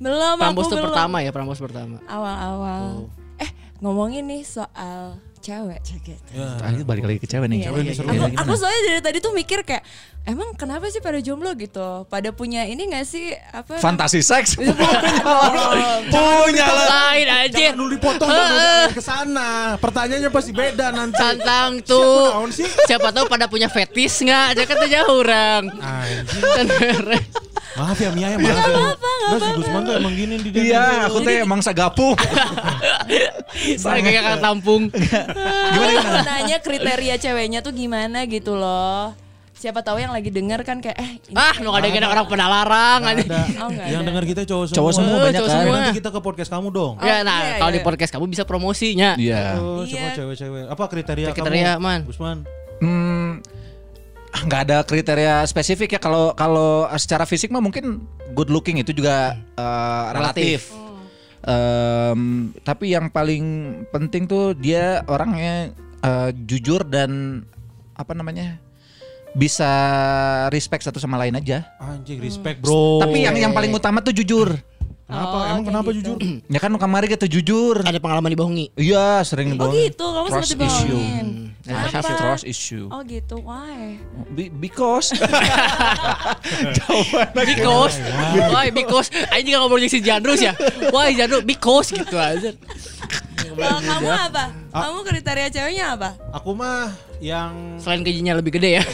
Belum, 0.00 0.36
Prambos 0.40 0.64
aku 0.66 0.72
tuh 0.72 0.78
belum. 0.80 0.86
pertama 0.88 1.16
ya, 1.20 1.30
Prambos 1.30 1.60
pertama. 1.60 2.00
Awal-awal. 2.08 3.12
Eh, 3.36 3.50
ngomongin 3.84 4.24
nih 4.24 4.42
soal 4.42 5.20
cewek 5.46 5.78
ceket. 5.86 6.18
Ya. 6.34 6.58
Ini 6.74 6.82
balik 6.82 7.04
lagi 7.06 7.18
ke 7.22 7.28
cewek 7.30 7.46
nih. 7.46 7.58
Iya, 7.62 7.66
Cewek 7.70 7.78
iya, 7.78 7.86
nih 7.86 7.94
seru. 7.94 8.08
iya. 8.10 8.18
Ya, 8.18 8.26
Aku, 8.26 8.42
aku 8.42 8.52
soalnya 8.58 8.80
dari 8.82 9.00
tadi 9.06 9.18
tuh 9.22 9.30
mikir 9.30 9.62
kayak 9.62 9.82
emang 10.26 10.48
kenapa 10.58 10.90
sih 10.90 10.98
pada 10.98 11.22
jomblo 11.22 11.54
gitu? 11.54 12.02
Pada 12.10 12.34
punya 12.34 12.66
ini 12.66 12.90
gak 12.90 13.06
sih 13.06 13.30
apa? 13.54 13.78
Fantasi 13.78 14.26
seks. 14.26 14.58
Punya 16.12 16.66
lah. 16.66 17.14
Lain 17.14 17.28
aja. 17.30 17.54
Jangan 17.54 17.78
dulu 17.78 17.90
dipotong 17.94 18.28
ke 18.90 19.02
sana. 19.02 19.78
Pertanyaannya 19.78 20.30
pasti 20.34 20.50
beda 20.50 20.90
nanti. 20.90 21.14
Tantang 21.14 21.78
tuh. 21.86 22.50
Siapa 22.90 23.14
tahu 23.14 23.30
pada 23.30 23.46
punya 23.46 23.70
fetis 23.70 24.18
nggak? 24.18 24.58
Jangan 24.58 24.74
tuh 24.82 24.90
jauh 24.90 25.14
orang. 25.22 25.62
Maaf 27.76 28.00
ya 28.00 28.08
Mia 28.08 28.32
ya, 28.32 28.38
maaf 28.40 28.56
ya. 28.56 28.88
Nah, 28.96 29.36
si 29.36 29.50
Gusman 29.52 29.80
tuh 29.84 29.94
emang 30.00 30.14
gini 30.16 30.34
di 30.40 30.48
dia. 30.48 30.64
Iya, 30.64 30.84
aku 31.12 31.20
teh 31.20 31.44
emang 31.44 31.60
sagapung. 31.60 32.16
Saya 33.82 34.00
kayak 34.00 34.22
kakak 34.24 34.40
tampung. 34.40 34.88
Gimana 35.36 35.92
gimana? 35.94 36.20
nanya 36.24 36.58
kriteria 36.58 37.14
ceweknya 37.16 37.60
tuh 37.60 37.72
gimana 37.72 38.24
gitu 38.24 38.54
loh. 38.54 39.12
Siapa 39.56 39.80
tahu 39.80 39.96
yang 39.96 40.12
lagi 40.12 40.28
denger 40.28 40.60
kan 40.62 40.84
kayak 40.84 41.00
eh 41.00 41.10
ini 41.16 41.32
Ah, 41.32 41.56
nu 41.64 41.72
ada 41.72 41.88
ada 41.88 42.08
orang 42.12 42.28
pada 42.28 42.44
larang 42.44 43.00
Nggak 43.00 43.14
aja. 43.16 43.24
ada. 43.24 43.40
Oh, 43.56 43.70
Yang 43.72 43.88
ada. 43.96 44.04
dengar 44.04 44.24
kita 44.26 44.42
cowok 44.44 44.64
semua. 44.68 44.76
Cowok 44.76 44.92
semua 44.92 45.08
Eh, 45.08 45.16
banyak 45.16 45.32
cowok 45.34 45.48
kan. 45.48 45.56
semua. 45.56 45.74
Nanti 45.74 45.92
kita 45.96 46.08
ke 46.12 46.20
podcast 46.20 46.50
kamu 46.52 46.68
dong. 46.68 46.94
Ya, 47.00 47.16
nah 47.22 47.38
iya, 47.40 47.56
kalau 47.56 47.72
di 47.72 47.80
iya. 47.80 47.86
podcast 47.88 48.10
kamu 48.12 48.24
bisa 48.28 48.42
promosinya. 48.44 49.10
Iya. 49.16 49.56
Oh, 49.56 49.80
semua 49.82 50.12
Iya. 50.12 50.16
cewek-cewek. 50.20 50.64
Apa 50.68 50.84
kriteria, 50.86 51.26
Kriteria, 51.32 51.70
kamu? 51.72 51.84
Man. 51.88 52.00
Gusman. 52.04 52.38
Hmm, 52.76 53.30
nggak 54.36 54.60
ada 54.68 54.78
kriteria 54.84 55.40
spesifik 55.42 55.96
ya 55.96 56.00
kalau 56.02 56.36
kalau 56.36 56.84
secara 56.94 57.24
fisik 57.24 57.48
mah 57.48 57.58
mungkin 57.58 58.04
good 58.36 58.52
looking 58.52 58.76
itu 58.76 58.92
juga 58.92 59.32
eh, 59.56 60.04
relatif. 60.12 60.68
Em, 61.46 62.20
tapi 62.60 62.90
yang 62.90 63.06
paling 63.06 63.44
penting 63.88 64.26
tuh 64.26 64.50
dia 64.52 65.06
orangnya 65.06 65.70
eh, 66.02 66.30
jujur 66.42 66.82
dan 66.82 67.42
apa 67.94 68.12
namanya 68.12 68.58
bisa 69.30 69.68
respect 70.50 70.82
satu 70.82 70.98
sama 70.98 71.14
lain 71.16 71.38
aja. 71.38 71.62
Anjing, 71.78 72.18
respect 72.18 72.60
bro. 72.60 72.98
Tapi 72.98 73.22
yang 73.22 73.38
yang 73.38 73.52
paling 73.52 73.70
utama 73.70 74.02
tuh 74.02 74.10
jujur. 74.10 74.58
Kenapa? 75.06 75.36
Oh, 75.38 75.42
Emang 75.46 75.62
kenapa 75.62 75.88
gitu. 75.94 76.18
jujur? 76.18 76.18
Ya 76.50 76.58
kan 76.58 76.74
kemarin 76.74 77.06
kita 77.06 77.30
jujur. 77.30 77.78
Ada 77.78 78.02
pengalaman 78.02 78.26
dibohongi. 78.26 78.74
Iya 78.74 79.22
sering 79.22 79.54
Oh 79.54 79.70
dibohongin. 79.70 79.94
gitu, 79.94 80.02
kamu 80.02 80.26
sempat 80.26 80.50
issue. 80.50 80.58
dibohongin. 80.58 81.45
Issue. 81.66 82.16
Trust 82.16 82.44
issue. 82.46 82.86
Oh 82.94 83.02
gitu, 83.02 83.42
why? 83.42 83.98
Be- 84.34 84.52
because 84.54 85.10
Because, 87.34 87.94
why 88.54 88.70
because, 88.70 89.10
Aing 89.34 89.50
juga 89.50 89.66
ngobrol 89.66 89.82
si 89.90 89.98
Jandrus 89.98 90.38
ya. 90.38 90.54
Why 90.94 91.10
Jandrus 91.14 91.42
because 91.42 91.90
gitu 91.90 92.14
aja. 92.14 92.54
Kalau 93.56 93.80
kamu 93.80 94.10
apa? 94.10 94.44
Kamu 94.70 94.98
kriteria 95.06 95.48
ceweknya 95.50 95.84
apa? 95.96 96.14
Aku 96.34 96.52
mah 96.52 96.92
yang 97.18 97.80
Selain 97.80 98.04
gajinya 98.04 98.36
lebih 98.36 98.60
gede 98.60 98.80
ya. 98.80 98.82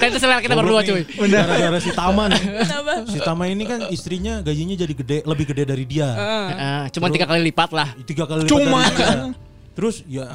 kan 0.00 0.06
itu 0.10 0.18
selera 0.18 0.42
kita 0.42 0.56
berdua 0.58 0.82
cuy. 0.82 1.04
Gara-gara 1.30 1.78
si 1.78 1.90
Taman. 1.94 2.30
Kenapa? 2.34 2.92
Si 3.06 3.18
Tama 3.22 3.44
ini 3.46 3.64
kan 3.68 3.86
istrinya 3.92 4.42
gajinya 4.42 4.74
jadi 4.74 4.94
gede, 4.96 5.18
lebih 5.22 5.44
gede 5.54 5.62
dari 5.68 5.84
dia. 5.86 6.08
Ah, 6.10 6.84
cuma 6.90 7.12
tiga 7.12 7.28
kali 7.28 7.46
lipat 7.52 7.70
lah. 7.70 7.88
Tiga 8.02 8.26
kali 8.26 8.48
lipat 8.48 8.50
Cuma. 8.50 8.82
Terus 9.80 10.04
ya 10.04 10.28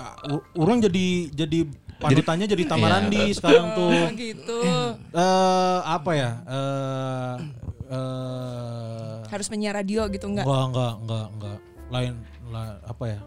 orang 0.58 0.82
jadi 0.82 1.30
jadi 1.30 1.70
panutannya 2.02 2.50
jadi 2.50 2.64
Tamarandi 2.66 3.30
sekarang 3.38 3.78
tuh. 3.78 3.94
Oh 3.94 4.10
gitu. 4.18 4.60
Eh 5.14 5.80
apa 5.86 6.12
ya? 6.18 6.32
Eh 6.50 7.34
eh 7.94 9.18
Harus 9.30 9.48
menyiar 9.54 9.78
radio 9.78 10.10
gitu 10.10 10.26
enggak? 10.26 10.50
enggak 10.50 10.66
enggak 10.74 10.94
enggak 11.06 11.26
enggak 11.38 11.58
lain 11.94 12.14
lah 12.50 12.82
apa 12.90 13.06
ya? 13.06 13.20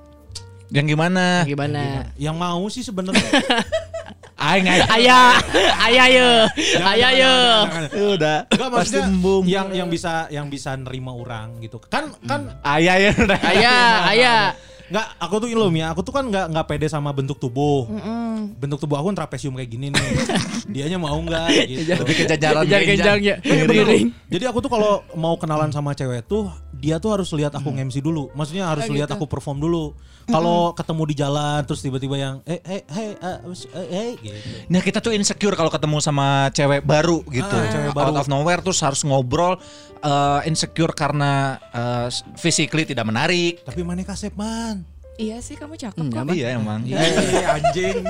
yang 0.68 0.84
gimana? 0.84 1.48
Gimana? 1.48 2.12
Yang 2.18 2.36
mau 2.36 2.62
sih 2.66 2.82
sebenarnya. 2.82 3.24
Aing 4.38 4.70
aing. 4.70 4.86
Ayah, 4.86 5.34
ayah 5.90 6.06
yo, 6.14 6.30
ayah 6.86 7.10
yo. 7.10 7.34
Udah. 8.14 8.46
Enggak 8.46 8.70
Pasti 8.70 8.94
maksudnya 8.94 9.06
embung. 9.10 9.42
yang 9.50 9.66
yang 9.74 9.88
bisa 9.90 10.30
yang 10.30 10.46
bisa 10.46 10.78
nerima 10.78 11.10
orang 11.10 11.58
gitu. 11.58 11.82
Kan 11.82 12.14
kan 12.22 12.54
Ayah 12.62 13.02
ya 13.02 13.10
udah. 13.18 13.38
Ayah, 13.42 13.86
Enggak, 14.88 15.06
aku 15.20 15.34
tuh 15.38 15.48
ilmu 15.48 15.76
ya. 15.76 15.92
Aku 15.92 16.00
tuh 16.00 16.12
kan 16.12 16.24
enggak 16.24 16.48
enggak 16.48 16.66
pede 16.66 16.86
sama 16.88 17.12
bentuk 17.12 17.36
tubuh. 17.36 17.84
Bentuk 18.56 18.80
tubuh 18.80 18.96
aku 18.96 19.12
kan 19.12 19.24
trapesium 19.24 19.52
kayak 19.52 19.68
gini 19.68 19.92
nih. 19.92 20.08
Dianya 20.72 20.96
mau 20.96 21.16
enggak 21.16 21.48
gitu. 21.68 21.92
Lebih 21.92 22.14
ke 22.14 22.24
jajaran 22.26 22.64
Genjang 22.64 23.20
ya. 23.20 23.36
Jadi 24.28 24.44
aku 24.48 24.58
tuh 24.58 24.70
kalau 24.72 25.04
mau 25.12 25.36
kenalan 25.36 25.68
sama 25.68 25.92
cewek 25.92 26.24
tuh 26.24 26.48
dia 26.72 26.96
tuh 26.96 27.12
harus 27.12 27.28
lihat 27.32 27.52
aku 27.52 27.68
nge-MC 27.68 28.00
dulu. 28.00 28.32
Maksudnya 28.32 28.70
harus 28.70 28.88
Oh, 28.88 28.94
lihat 28.94 29.12
gitu. 29.12 29.16
aku 29.20 29.24
perform 29.28 29.60
dulu. 29.60 29.92
Kalau 30.28 30.70
ketemu 30.70 31.02
di 31.04 31.14
jalan 31.16 31.60
terus 31.64 31.80
tiba-tiba 31.80 32.14
yang 32.14 32.34
eh 32.44 32.60
eh 32.60 32.84
hey 32.84 33.08
eh, 33.16 33.38
eh, 33.74 33.88
hey 33.88 34.10
gitu. 34.20 34.36
Nah 34.68 34.80
kita 34.80 35.00
tuh 35.00 35.10
insecure 35.10 35.56
kalau 35.56 35.68
ketemu 35.68 35.98
sama 35.98 36.52
cewek 36.52 36.84
baru 36.84 37.24
gitu. 37.26 37.48
Ah, 37.50 37.68
cewek 37.68 37.90
baru. 37.90 38.12
Out 38.12 38.20
of 38.22 38.28
nowhere 38.28 38.60
terus 38.60 38.78
harus 38.78 39.00
ngobrol 39.02 39.56
eh, 39.98 40.40
insecure 40.44 40.92
karena 40.92 41.56
eh, 41.68 42.06
physically 42.36 42.84
tidak 42.84 43.02
menarik. 43.02 43.64
Tapi 43.64 43.80
mana 43.80 44.04
kasep 44.04 44.36
man? 44.36 44.84
Iya 45.16 45.40
sih 45.40 45.56
kamu 45.56 45.74
cakep 45.74 45.98
Hmm, 45.98 46.12
kok. 46.12 46.30
Iya 46.30 46.54
emang. 46.54 46.84
Eh 46.84 47.42
anjing. 47.42 48.04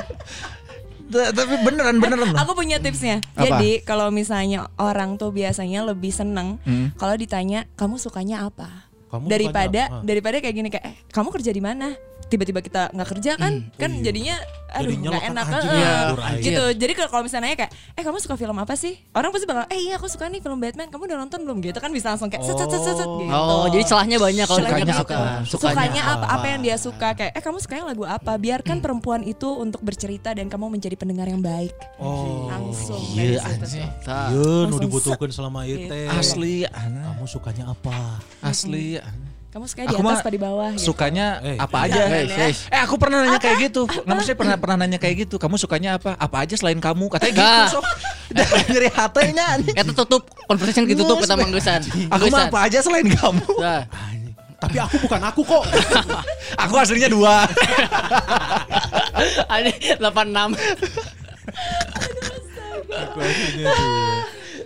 T- 1.09 1.33
Tapi 1.33 1.55
beneran 1.65 1.97
beneran 1.97 2.35
loh. 2.35 2.37
Aku 2.37 2.53
punya 2.53 2.77
tipsnya. 2.77 3.25
Apa? 3.33 3.57
Jadi 3.57 3.81
kalau 3.81 4.13
misalnya 4.13 4.69
orang 4.77 5.17
tuh 5.17 5.33
biasanya 5.33 5.81
lebih 5.81 6.13
seneng 6.13 6.61
Hmm. 6.69 6.93
kalau 7.01 7.17
ditanya 7.17 7.65
kamu 7.81 7.97
sukanya 7.97 8.45
apa? 8.45 8.88
Kamu 9.09 9.25
daripada 9.27 9.83
apa? 9.89 10.05
daripada 10.05 10.37
kayak 10.39 10.55
gini 10.55 10.69
kayak 10.69 10.85
eh, 10.85 10.95
kamu 11.11 11.29
kerja 11.33 11.51
di 11.51 11.63
mana? 11.65 11.97
Tiba-tiba 12.29 12.61
kita 12.61 12.93
nggak 12.93 13.09
kerja 13.17 13.33
kan? 13.41 13.73
kan 13.75 13.91
jadinya 14.05 14.37
aduh 14.69 14.93
nggak 14.93 15.13
lo 15.17 15.21
enak 15.33 15.47
kan 15.49 15.61
kan? 15.65 15.65
Eh, 15.65 15.81
aja. 16.13 16.45
gitu. 16.45 16.65
Jadi 16.77 16.93
kalau 16.93 17.25
misalnya 17.25 17.49
nanya 17.49 17.57
kayak 17.65 17.73
eh 17.97 18.03
kamu 18.05 18.21
suka 18.21 18.37
film 18.37 18.57
apa 18.61 18.75
sih? 18.77 19.01
Orang 19.17 19.33
pasti 19.33 19.49
bakal 19.49 19.65
eh 19.73 19.81
iya 19.81 19.97
aku 19.97 20.07
suka 20.13 20.29
nih 20.29 20.45
film 20.45 20.61
Batman. 20.61 20.93
Kamu 20.93 21.09
udah 21.09 21.19
nonton 21.25 21.41
belum 21.49 21.65
gitu 21.65 21.79
kan 21.81 21.89
bisa 21.89 22.13
langsung 22.13 22.29
kayak 22.29 22.45
set 22.45 22.57
set 22.61 22.69
set 22.69 22.83
set, 22.85 22.97
set, 23.01 23.09
gitu. 23.09 23.33
Oh, 23.33 23.65
jadi 23.73 23.85
celahnya 23.89 24.17
banyak 24.21 24.45
kalau 24.45 24.59
Sukanya 24.61 24.77
ditanya 24.77 24.95
apa? 24.95 25.03
suka. 25.49 25.69
Sukanya, 25.73 26.03
apa? 26.05 26.27
Apa 26.29 26.47
yang 26.53 26.61
dia 26.61 26.77
suka? 26.77 27.09
Kayak 27.17 27.33
eh 27.33 27.43
kamu 27.43 27.57
sukanya 27.65 27.85
lagu 27.89 28.05
apa? 28.05 28.33
Biarkan 28.37 28.77
perempuan 28.85 29.21
itu 29.25 29.49
untuk 29.49 29.81
bercerita 29.81 30.37
dan 30.37 30.53
kamu 30.53 30.69
menjadi 30.69 30.95
pendengar 31.01 31.27
yang 31.27 31.41
baik. 31.41 31.73
Oh. 31.97 32.53
Langsung. 32.53 33.01
Iya 33.17 33.41
anjing. 33.41 33.89
Tah. 34.05 34.29
Iya, 34.29 34.69
nu 34.69 34.77
Langsung 34.77 34.85
dibutuhkan 34.85 35.31
selama 35.33 35.65
itu. 35.65 35.89
Gitu. 35.89 36.13
Asli. 36.13 36.69
Kamu 36.69 37.25
sukanya 37.25 37.73
apa? 37.73 38.21
asli. 38.45 39.01
Kamu 39.59 39.67
sukanya 39.67 39.91
di 39.91 39.99
Aku 39.99 40.07
atas 40.07 40.23
apa 40.23 40.31
di 40.31 40.39
bawah? 40.39 40.71
Gitu. 40.71 40.87
Sukanya 40.87 41.27
Eh, 41.43 41.59
apa 41.59 41.91
aja? 41.91 42.07
eh, 42.07 42.31
eh. 42.31 42.55
Eh 42.55 42.79
aku 42.79 42.95
pernah 42.95 43.27
nanya 43.27 43.43
kayak 43.43 43.59
gitu. 43.67 43.91
Nggak 43.91 44.07
maksudnya 44.07 44.39
pernah 44.39 44.55
pernah 44.55 44.77
nanya 44.87 44.99
kayak 45.03 45.27
gitu. 45.27 45.35
Kamu 45.35 45.59
sukanya 45.59 45.99
apa? 45.99 46.15
Apa 46.15 46.47
aja 46.47 46.55
selain 46.55 46.79
kamu? 46.79 47.11
Katanya 47.11 47.35
gitu. 47.35 47.43
Nah. 47.43 47.67
Sok. 47.67 47.85
Dari 48.71 48.87
hatenya. 48.95 49.47
Eta 49.75 49.91
tutup 49.99 50.31
conversation 50.47 50.87
ditutup 50.87 51.19
kita 51.19 51.35
manggesan. 51.35 51.83
Aku 52.07 52.31
mah 52.31 52.47
apa 52.47 52.71
aja 52.71 52.79
selain 52.87 53.11
kamu? 53.11 53.43
Nah. 53.59 53.83
Tapi 54.63 54.79
aku 54.79 54.95
bukan 55.03 55.23
aku 55.27 55.43
kok. 55.43 55.65
Aku 56.63 56.75
aslinya 56.79 57.11
dua. 57.11 57.43
ada 59.59 59.71
86. 59.75 60.55
Aku 62.95 63.19
aslinya. 63.27 63.75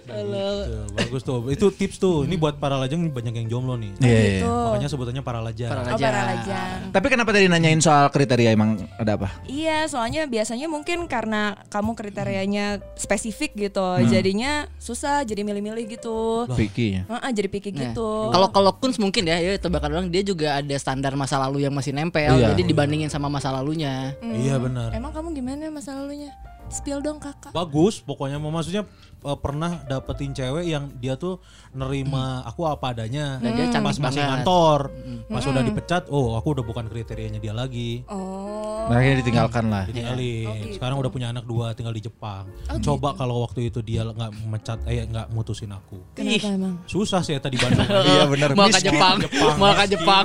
Gitu, 0.03 0.79
bagus 0.93 1.23
tuh. 1.23 1.39
Itu 1.49 1.67
tips 1.69 1.97
tuh. 1.97 2.25
Ini 2.25 2.35
buat 2.35 2.57
para 2.57 2.77
lajang 2.77 3.07
banyak 3.07 3.35
yang 3.35 3.47
jomblo 3.49 3.75
nih. 3.77 3.93
Iya. 3.99 4.21
Gitu. 4.39 4.51
Makanya 4.51 4.89
sebutannya 4.89 5.23
para 5.23 5.41
lajang. 5.41 5.71
Para 5.71 5.81
Oh, 5.83 5.87
lajang. 5.89 6.03
para 6.03 6.21
lajang. 6.27 6.79
Tapi 6.91 7.07
kenapa 7.09 7.31
tadi 7.31 7.47
nanyain 7.47 7.79
soal 7.79 8.07
kriteria 8.09 8.51
emang 8.51 8.83
ada 8.97 9.15
apa? 9.15 9.29
Iya, 9.47 9.87
soalnya 9.87 10.27
biasanya 10.27 10.67
mungkin 10.67 11.07
karena 11.07 11.55
kamu 11.69 11.95
kriterianya 11.95 12.67
spesifik 12.95 13.55
gitu, 13.61 13.83
Hmm. 13.83 14.09
jadinya 14.09 14.53
susah 14.77 15.23
jadi 15.23 15.43
milih-milih 15.43 15.87
gitu. 15.91 16.47
Vicky 16.53 16.99
ya. 16.99 17.03
Heeh, 17.09 17.31
jadi 17.33 17.49
picky 17.49 17.71
Nah, 17.73 17.91
gitu. 17.91 18.09
Kalau 18.31 18.49
kalau 18.51 18.71
Kunz 18.75 18.99
mungkin 18.99 19.25
ya, 19.25 19.39
ya 19.39 19.57
tebakan 19.57 19.91
orang 19.93 20.09
dia 20.09 20.23
juga 20.23 20.59
ada 20.59 20.77
standar 20.77 21.15
masa 21.15 21.39
lalu 21.39 21.65
yang 21.65 21.73
masih 21.73 21.93
nempel. 21.93 22.35
Iya. 22.35 22.53
Jadi 22.53 22.63
dibandingin 22.65 23.09
sama 23.09 23.27
masa 23.27 23.51
lalunya. 23.51 24.13
Hmm, 24.19 24.35
Iya 24.35 24.59
benar. 24.59 24.91
Emang 24.93 25.13
kamu 25.13 25.33
gimana 25.33 25.69
masa 25.69 25.95
lalunya? 25.95 26.31
Spill 26.73 27.05
dong 27.05 27.20
kakak. 27.20 27.53
Bagus, 27.53 28.01
pokoknya 28.01 28.41
mau 28.41 28.49
maksudnya 28.49 28.89
eh, 29.23 29.39
pernah 29.39 29.85
dapetin 29.85 30.33
cewek 30.33 30.64
yang 30.64 30.89
dia 30.97 31.20
tuh 31.20 31.39
nerima 31.77 32.41
aku 32.49 32.64
apa 32.64 32.97
adanya. 32.97 33.37
Dan 33.45 33.53
dia 33.55 33.68
cantik 33.68 33.93
pas 33.93 33.99
masih 34.01 34.25
banget. 34.25 34.33
kantor. 34.41 34.81
Pas 35.29 35.45
udah 35.45 35.62
dipecat, 35.62 36.03
oh 36.09 36.35
aku 36.35 36.57
udah 36.57 36.64
bukan 36.64 36.89
kriterianya 36.89 37.39
dia 37.39 37.53
lagi. 37.53 38.03
Oh. 38.09 38.41
Makanya 38.89 39.14
ditinggalkan 39.22 39.64
lah. 39.68 39.85
Ditinggalin. 39.87 40.47
Oh, 40.49 40.55
gitu. 40.57 40.74
Sekarang 40.78 40.97
udah 40.99 41.11
punya 41.12 41.28
anak 41.30 41.45
dua 41.45 41.76
tinggal 41.76 41.95
di 41.95 42.03
Jepang. 42.03 42.49
Coba 42.83 43.14
kalau 43.14 43.45
waktu 43.45 43.68
itu 43.70 43.85
dia 43.85 44.07
nggak 44.07 44.30
mecat 44.49 44.78
eh 44.89 45.05
nggak 45.07 45.26
mutusin 45.35 45.70
aku. 45.70 45.99
Kenapa 46.16 46.49
emang? 46.51 46.74
Susah 46.87 47.20
sih 47.22 47.37
ya 47.37 47.41
tadi 47.43 47.59
Bandung. 47.61 47.85
Iya 48.12 48.26
benar. 48.28 48.49
Mau 48.59 48.68
ke 48.68 48.83
Jepang, 48.83 49.16
mau 49.57 49.72
ke 49.72 49.85
Jepang. 49.95 50.24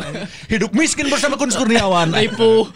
Hidup 0.49 0.71
miskin 0.73 1.07
bersama 1.07 1.37
Kun 1.37 1.51
Kurniawan. 1.53 2.09
Ribu. 2.25 2.67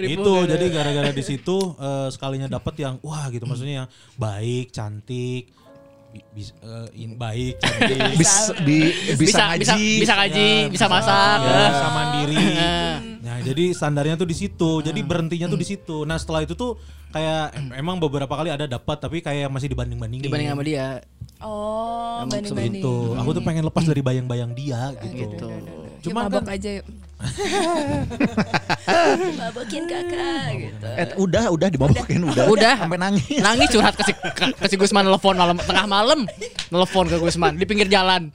itu 0.00 0.32
jadi 0.48 0.66
gara-gara 0.72 1.10
di 1.14 1.24
situ 1.24 1.56
eh, 1.78 2.08
sekalinya 2.10 2.50
dapet 2.50 2.82
yang 2.82 2.98
wah 3.00 3.30
gitu 3.30 3.46
maksudnya 3.46 3.84
yang 3.84 3.88
baik 4.18 4.74
cantik 4.74 5.50
bi- 6.10 6.26
bis- 6.32 6.54
eh, 6.56 6.88
in- 6.96 7.14
baik 7.14 7.56
cantik. 7.56 7.98
Bisa, 8.20 8.52
bi- 8.60 8.94
bisa, 9.14 9.16
Bisa 9.16 9.42
ngaji. 9.44 9.62
bisa 9.62 9.74
bisa 10.00 10.14
ngaji, 10.14 10.48
bisa 10.68 10.86
masak. 10.86 11.38
ya, 11.40 11.60
bisa 11.70 11.88
mandiri. 11.88 12.46
Nah 13.20 13.36
jadi 13.40 13.64
standarnya 13.70 14.14
tuh 14.16 14.26
di 14.26 14.34
situ. 14.34 14.70
Jadi 14.80 15.00
berhentinya 15.00 15.46
tuh 15.46 15.56
di 15.56 15.66
situ. 15.66 16.02
Nah 16.02 16.16
setelah 16.16 16.42
itu 16.42 16.52
tuh 16.52 16.74
kayak 17.10 17.54
em- 17.54 17.74
emang 17.76 17.96
beberapa 17.96 18.30
kali 18.30 18.48
ada 18.48 18.66
dapat 18.66 18.96
tapi 18.96 19.18
kayak 19.18 19.46
masih 19.46 19.66
dibanding 19.68 19.98
bandingin 19.98 20.26
Dibanding 20.26 20.50
sama 20.50 20.62
dia. 20.62 21.02
Oh, 21.40 22.20
Emang 22.20 22.36
banding-banding. 22.36 22.82
gitu. 22.84 22.96
Aku 23.16 23.30
tuh 23.32 23.40
pengen 23.40 23.64
lepas 23.64 23.82
dari 23.82 24.04
bayang-bayang 24.04 24.52
dia 24.52 24.92
gitu, 25.00 25.24
Gitu. 25.24 25.48
Cuma 26.04 26.28
kan 26.28 26.44
aja 26.46 26.80
yuk. 26.80 26.86
Mabokin 29.36 29.84
kakak 29.86 30.46
gitu. 30.56 30.88
Eh, 30.88 31.06
udah, 31.16 31.44
udah 31.52 31.68
dimabokin 31.68 32.20
udah. 32.26 32.44
Udah. 32.48 32.74
sampai 32.80 32.98
nangis. 32.98 33.38
Nangis 33.38 33.68
curhat 33.70 33.94
ke 33.94 34.02
si, 34.04 34.12
ke, 34.14 34.44
ke 34.50 34.66
si 34.66 34.76
Gusman 34.76 35.06
telepon 35.06 35.36
malam 35.36 35.56
tengah 35.58 35.86
malam. 35.86 36.20
Telepon 36.68 37.06
ke 37.06 37.16
Gusman 37.16 37.54
di 37.56 37.64
pinggir 37.64 37.86
jalan. 37.86 38.32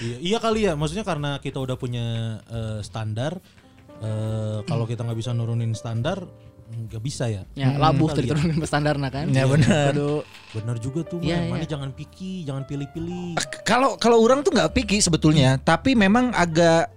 Iya, 0.00 0.16
iya 0.16 0.38
kali 0.40 0.64
ya, 0.64 0.72
maksudnya 0.74 1.04
karena 1.04 1.36
kita 1.38 1.60
udah 1.60 1.76
punya 1.76 2.06
eh, 2.48 2.80
standar, 2.80 3.36
eh, 4.00 4.58
kalau 4.64 4.88
kita 4.88 5.04
nggak 5.04 5.18
bisa 5.18 5.36
nurunin 5.36 5.76
standar, 5.76 6.24
nggak 6.70 7.02
bisa 7.04 7.28
ya. 7.28 7.44
Ya, 7.52 7.76
labuh 7.76 8.08
tuh 8.08 8.16
kali 8.16 8.24
ya. 8.24 8.32
diturunin 8.32 8.64
standarnya 8.64 9.08
kan. 9.12 9.26
Ya, 9.28 9.44
bener. 9.44 9.92
Kudu- 9.92 10.24
Bener 10.50 10.82
juga 10.82 11.06
tuh, 11.06 11.22
Iya, 11.22 11.46
Man. 11.46 11.54
Mana 11.54 11.62
iya. 11.62 11.70
jangan 11.70 11.90
picky, 11.94 12.42
jangan 12.42 12.66
pilih-pilih. 12.66 13.38
Kalau 13.62 13.94
kalau 14.02 14.18
orang 14.18 14.42
tuh 14.42 14.50
nggak 14.50 14.74
picky 14.74 14.98
sebetulnya, 14.98 15.62
tapi 15.62 15.94
memang 15.94 16.34
agak 16.34 16.90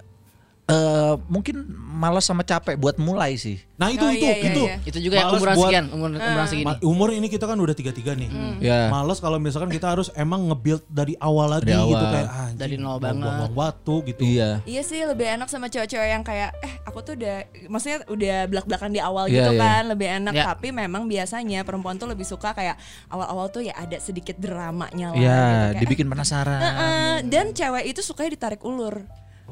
eh 0.64 1.14
mungkin 1.28 1.68
malas 1.94 2.24
sama 2.24 2.40
capek 2.42 2.74
buat 2.74 2.96
mulai 2.96 3.36
sih. 3.36 3.60
Nah 3.76 3.92
itu 3.92 4.00
Oh, 4.00 4.08
itu 4.10 4.24
iya, 4.24 4.32
iya, 4.34 4.48
itu. 4.48 4.62
iya. 4.64 4.76
Itu 4.82 4.98
juga 4.98 5.16
yang 5.18 5.28
Males 5.28 5.36
umuran 5.38 5.56
buat- 5.56 5.68
sekian, 5.68 5.86
umur 5.90 6.10
umuran 6.14 6.48
segini. 6.48 6.74
Umur 6.82 7.10
ini 7.12 7.28
kita 7.28 7.44
kan 7.44 7.58
udah 7.58 7.72
tiga 7.74 7.92
tiga 7.92 8.12
nih. 8.14 8.32
Ya. 8.58 8.88
Males 8.88 9.20
kalau 9.20 9.38
misalkan 9.38 9.68
kita 9.68 9.88
harus 9.90 10.08
emang 10.14 10.48
nge-build 10.48 10.88
dari 10.88 11.20
awal 11.20 11.52
lagi 11.52 11.68
Dari 11.68 11.84
gitu 11.84 12.00
awal. 12.00 12.14
kayak 12.14 12.30
anjing, 12.32 12.58
Dari 12.58 12.76
nol 12.78 12.88
buang- 12.88 13.02
banget. 13.02 13.24
buang-buang 13.26 13.54
waktu 13.54 13.94
gitu. 14.06 14.22
Iya. 14.24 14.50
Iya 14.64 14.82
sih 14.82 15.00
lebih 15.04 15.28
enak 15.30 15.48
sama 15.48 15.68
cewek-cewek 15.68 16.10
yang 16.10 16.24
kayak 16.24 16.50
eh 16.58 16.74
aku 16.82 17.00
tuh 17.02 17.14
udah 17.14 17.36
maksudnya 17.68 17.98
udah 18.08 18.38
belak-belakan 18.48 18.90
di 18.90 19.02
awal 19.02 19.26
Iya, 19.26 19.36
gitu 19.36 19.52
iya. 19.52 19.60
kan 19.62 19.84
lebih 19.86 20.08
enak 20.16 20.34
Iya. 20.34 20.46
tapi 20.48 20.68
memang 20.72 21.04
biasanya 21.06 21.60
perempuan 21.62 21.96
tuh 21.98 22.08
lebih 22.08 22.24
suka 22.24 22.52
kayak 22.52 22.80
awal-awal 23.08 23.48
tuh 23.48 23.62
ya 23.62 23.76
ada 23.76 24.00
sedikit 24.00 24.40
dramanya 24.40 25.12
lah 25.12 25.20
Ya, 25.20 25.28
gitu. 25.28 25.52
Kayak, 25.76 25.82
dibikin 25.82 26.08
penasaran. 26.08 26.60
"Eh, 26.60 27.18
dan 27.28 27.52
cewek 27.52 27.84
itu 27.86 28.00
sukanya 28.00 28.32
ditarik 28.32 28.64
ulur. 28.64 29.04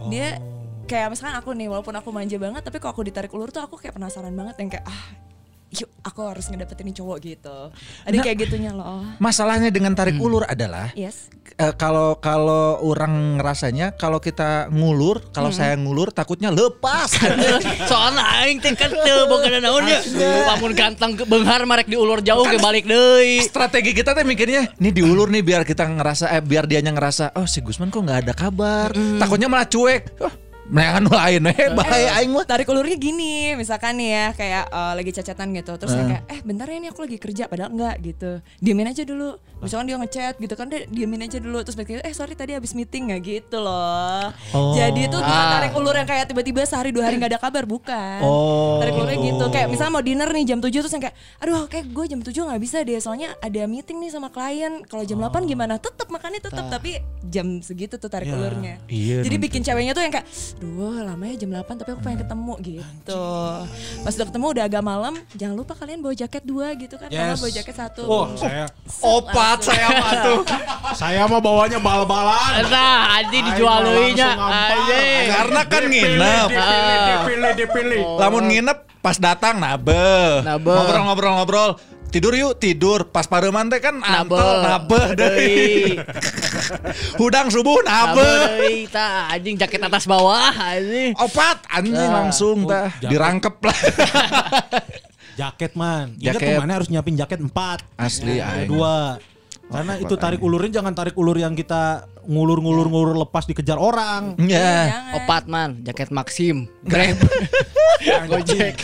Dia 0.03 0.39
kayak 0.85 1.07
misalkan 1.09 1.35
aku 1.35 1.49
nih 1.51 1.67
walaupun 1.67 1.95
aku 1.95 2.09
manja 2.11 2.35
banget 2.35 2.61
tapi 2.61 2.77
kalau 2.77 2.91
aku 2.91 3.03
ditarik 3.03 3.31
ulur 3.31 3.49
tuh 3.49 3.63
aku 3.63 3.75
kayak 3.75 3.95
penasaran 3.95 4.33
banget 4.33 4.55
yang 4.59 4.69
kayak 4.69 4.85
ah 4.85 5.03
yuk 5.71 5.87
aku 6.03 6.27
harus 6.27 6.51
ngedapetin 6.51 6.83
ini 6.83 6.93
cowok 6.93 7.17
gitu. 7.23 7.57
Ada 8.03 8.11
Nah. 8.11 8.23
kayak 8.27 8.37
gitunya 8.43 8.75
loh. 8.75 9.07
Masalahnya 9.23 9.71
dengan 9.71 9.95
tarik 9.95 10.19
ulur 10.19 10.43
adalah 10.43 10.91
Yes. 10.99 11.31
eh, 11.55 11.71
kalau 11.79 12.19
kalau 12.19 12.75
orang 12.83 13.39
ngerasanya 13.39 13.95
kalau 13.95 14.19
kita 14.19 14.67
ngulur, 14.67 15.31
kalau 15.31 15.47
saya 15.47 15.79
ngulur 15.79 16.11
takutnya 16.11 16.51
lepas. 16.51 17.15
Soalnya 17.89 18.19
aing 18.43 18.59
teh 18.59 18.75
kan 18.75 18.91
teu 18.91 19.31
boga 19.31 19.47
naonnya. 19.47 20.03
Lamun 20.43 20.75
ganteng 20.75 21.15
ke 21.15 21.23
beunghar 21.23 21.63
marek 21.63 21.87
diulur 21.87 22.19
jauh 22.19 22.43
ke 22.43 22.59
balik 22.59 22.83
deui. 22.83 23.39
Strategi 23.39 23.95
kita 23.95 24.11
tuh 24.11 24.27
mikirnya, 24.27 24.75
nih 24.75 24.91
diulur 24.91 25.31
nih 25.31 25.39
biar 25.39 25.63
kita 25.63 25.87
ngerasa 25.87 26.35
eh 26.35 26.43
biar 26.43 26.67
dianya 26.67 26.91
ngerasa, 26.91 27.31
oh 27.39 27.47
si 27.47 27.63
Gusman 27.63 27.87
kok 27.87 28.03
nggak 28.03 28.27
ada 28.27 28.33
kabar. 28.35 28.91
Takutnya 28.91 29.47
malah 29.47 29.71
cuek. 29.71 30.19
Oh, 30.19 30.33
Mereka 30.71 31.03
lain 31.03 31.41
eh 31.45 31.67
bahaya 31.69 32.09
aing 32.15 32.31
mah. 32.31 32.43
tarik 32.43 32.63
ulurnya 32.65 32.95
gini 32.95 33.53
misalkan 33.53 33.93
nih 33.93 34.09
ya 34.09 34.25
kayak 34.31 34.65
eh, 34.65 34.93
lagi 34.95 35.11
cacatan 35.11 35.47
gitu. 35.51 35.71
Terus 35.75 35.91
saya 35.91 36.03
kayak 36.07 36.23
eh 36.25 36.39
bentar 36.41 36.65
ya 36.65 36.77
ini 36.77 36.87
aku 36.87 37.03
lagi 37.03 37.17
kerja 37.17 37.43
padahal 37.45 37.69
enggak 37.69 37.95
gitu. 38.01 38.31
Diamin 38.57 38.87
aja 38.87 39.03
dulu. 39.03 39.35
Misalkan 39.59 39.85
dia 39.85 39.97
ngechat 39.97 40.33
gitu 40.37 40.53
kan 40.55 40.65
dia 40.65 40.87
diamin 40.87 41.21
aja 41.23 41.37
dulu. 41.37 41.59
Terus 41.61 41.75
berarti 41.75 41.99
eh 41.99 42.13
sorry 42.13 42.33
tadi 42.33 42.51
habis 42.53 42.71
meeting 42.71 43.11
nggak 43.11 43.21
gitu 43.21 43.59
loh. 43.59 44.31
Jadi 44.73 45.05
itu 45.05 45.17
bukan 45.17 45.27
Ah. 45.43 45.59
tarik 45.59 45.73
ulur 45.73 45.91
yang 45.93 46.07
kayak 46.07 46.25
tiba-tiba 46.25 46.63
sehari 46.63 46.89
dua 46.89 47.03
hari 47.03 47.15
nggak 47.15 47.31
ada 47.31 47.41
kabar 47.41 47.63
bukan. 47.65 48.19
Oh. 48.21 48.79
tarik 48.79 48.95
ulurnya 48.95 49.19
gitu. 49.19 49.45
Kayak 49.49 49.67
misalnya 49.67 49.91
mau 49.91 50.01
dinner 50.01 50.29
nih 50.29 50.45
jam 50.47 50.57
7 50.57 50.71
terus 50.71 50.89
yang 50.89 51.03
kayak 51.03 51.13
aduh 51.37 51.67
kayak 51.67 51.85
gue 51.87 52.05
jam 52.07 52.19
7 52.19 52.31
nggak 52.31 52.61
bisa 52.61 52.77
deh 52.79 52.97
soalnya 52.97 53.35
ada 53.37 53.61
meeting 53.65 53.99
nih 53.99 54.09
sama 54.09 54.27
klien. 54.27 54.81
Kalau 54.83 55.03
jam 55.03 55.19
8 55.19 55.43
gimana? 55.43 55.75
Tetap 55.77 56.07
makannya 56.07 56.39
tetap 56.39 56.65
tapi 56.67 56.95
jam 57.23 57.59
segitu 57.59 57.95
tuh 57.97 58.07
tarik 58.07 58.27
Ya. 58.27 58.33
ulurnya. 58.33 58.73
Iya, 58.87 59.21
jadi 59.21 59.35
nanti. 59.35 59.45
bikin 59.45 59.61
ceweknya 59.61 59.91
tuh 59.91 60.01
yang 60.01 60.13
kayak 60.13 60.27
duh 60.61 61.01
lama 61.01 61.23
ya 61.25 61.41
jam 61.41 61.49
8 61.49 61.81
tapi 61.81 61.89
aku 61.97 62.01
pengen 62.05 62.19
ketemu 62.21 62.53
gitu 62.61 63.25
pas 64.05 64.13
udah 64.13 64.27
ketemu 64.29 64.45
udah 64.53 64.63
agak 64.69 64.83
malam 64.85 65.13
jangan 65.33 65.55
lupa 65.57 65.73
kalian 65.73 66.05
bawa 66.05 66.13
jaket 66.13 66.43
dua 66.45 66.77
gitu 66.77 67.01
kan 67.01 67.09
kalau 67.09 67.25
nggak 67.33 67.41
bawa 67.41 67.53
jaket 67.57 67.75
satu 67.75 68.01
Oh, 68.11 68.27
saya 68.35 68.67
Opat 68.99 69.63
saya 69.63 69.87
mah 69.87 70.11
tuh. 70.19 70.39
saya 70.99 71.23
mah 71.31 71.39
bawanya 71.39 71.79
bal-balan. 71.79 72.67
Nah, 72.67 73.23
anjing 73.23 73.43
dijual 73.47 73.87
deui 73.87 74.11
nya. 74.11 74.35
Langsung 74.35 74.41
ngampar. 74.51 74.75
Anjing. 74.75 75.25
Karena 75.31 75.61
kan 75.63 75.83
nginep. 75.87 76.47
Dipilih, 76.51 76.97
dipilih, 77.07 77.51
dipilih. 77.55 78.01
Lamun 78.19 78.43
nginep 78.51 78.77
pas 78.99 79.15
datang 79.15 79.63
nabe. 79.63 80.43
Nabe. 80.43 80.75
Ngobrol-ngobrol-ngobrol. 80.75 81.69
Tidur 82.11 82.35
yuk, 82.35 82.59
tidur. 82.59 83.07
Pas 83.07 83.23
pareman 83.23 83.65
teh 83.65 83.79
kan 83.79 83.95
Nabe. 83.95 84.35
antel 84.35 84.49
nabe 84.61 85.01
deui. 85.15 85.95
Hudang 87.19 87.47
subuh 87.47 87.79
nabe. 87.81 88.19
Deui 88.19 88.83
tah 88.85 89.31
anjing 89.31 89.55
jaket 89.55 89.79
atas 89.79 90.03
bawah 90.03 90.51
anjing. 90.51 91.15
Opat 91.15 91.63
anjing 91.67 91.95
Nah. 91.95 92.11
langsung 92.21 92.67
tah 92.67 92.91
jaket. 92.93 93.09
dirangkep 93.09 93.55
lah. 93.61 93.77
Jaket 95.31 95.71
man. 95.73 96.19
Ingat 96.19 96.37
Jaket. 96.37 96.47
tuh 96.51 96.59
mana 96.59 96.73
harus 96.75 96.87
nyiapin 96.87 97.15
jaket 97.15 97.39
empat. 97.39 97.79
Asli 97.95 98.37
aing. 98.37 98.67
dua. 98.67 99.15
Karena 99.71 99.93
itu 99.95 100.13
tarik 100.13 100.43
ulurnya 100.43 100.83
jangan 100.83 100.91
tarik 100.91 101.15
ulur 101.15 101.33
yang 101.33 101.55
kita 101.55 102.03
ngulur-ngulur-ngulur 102.21 103.15
lepas 103.17 103.47
dikejar 103.47 103.79
orang. 103.79 104.35
Ya. 104.37 104.91
jangan 104.91 105.15
Opat 105.23 105.43
man, 105.47 105.69
jaket 105.81 106.11
Maxim, 106.11 106.67
Grab, 106.91 107.17
Gojek. 108.27 108.75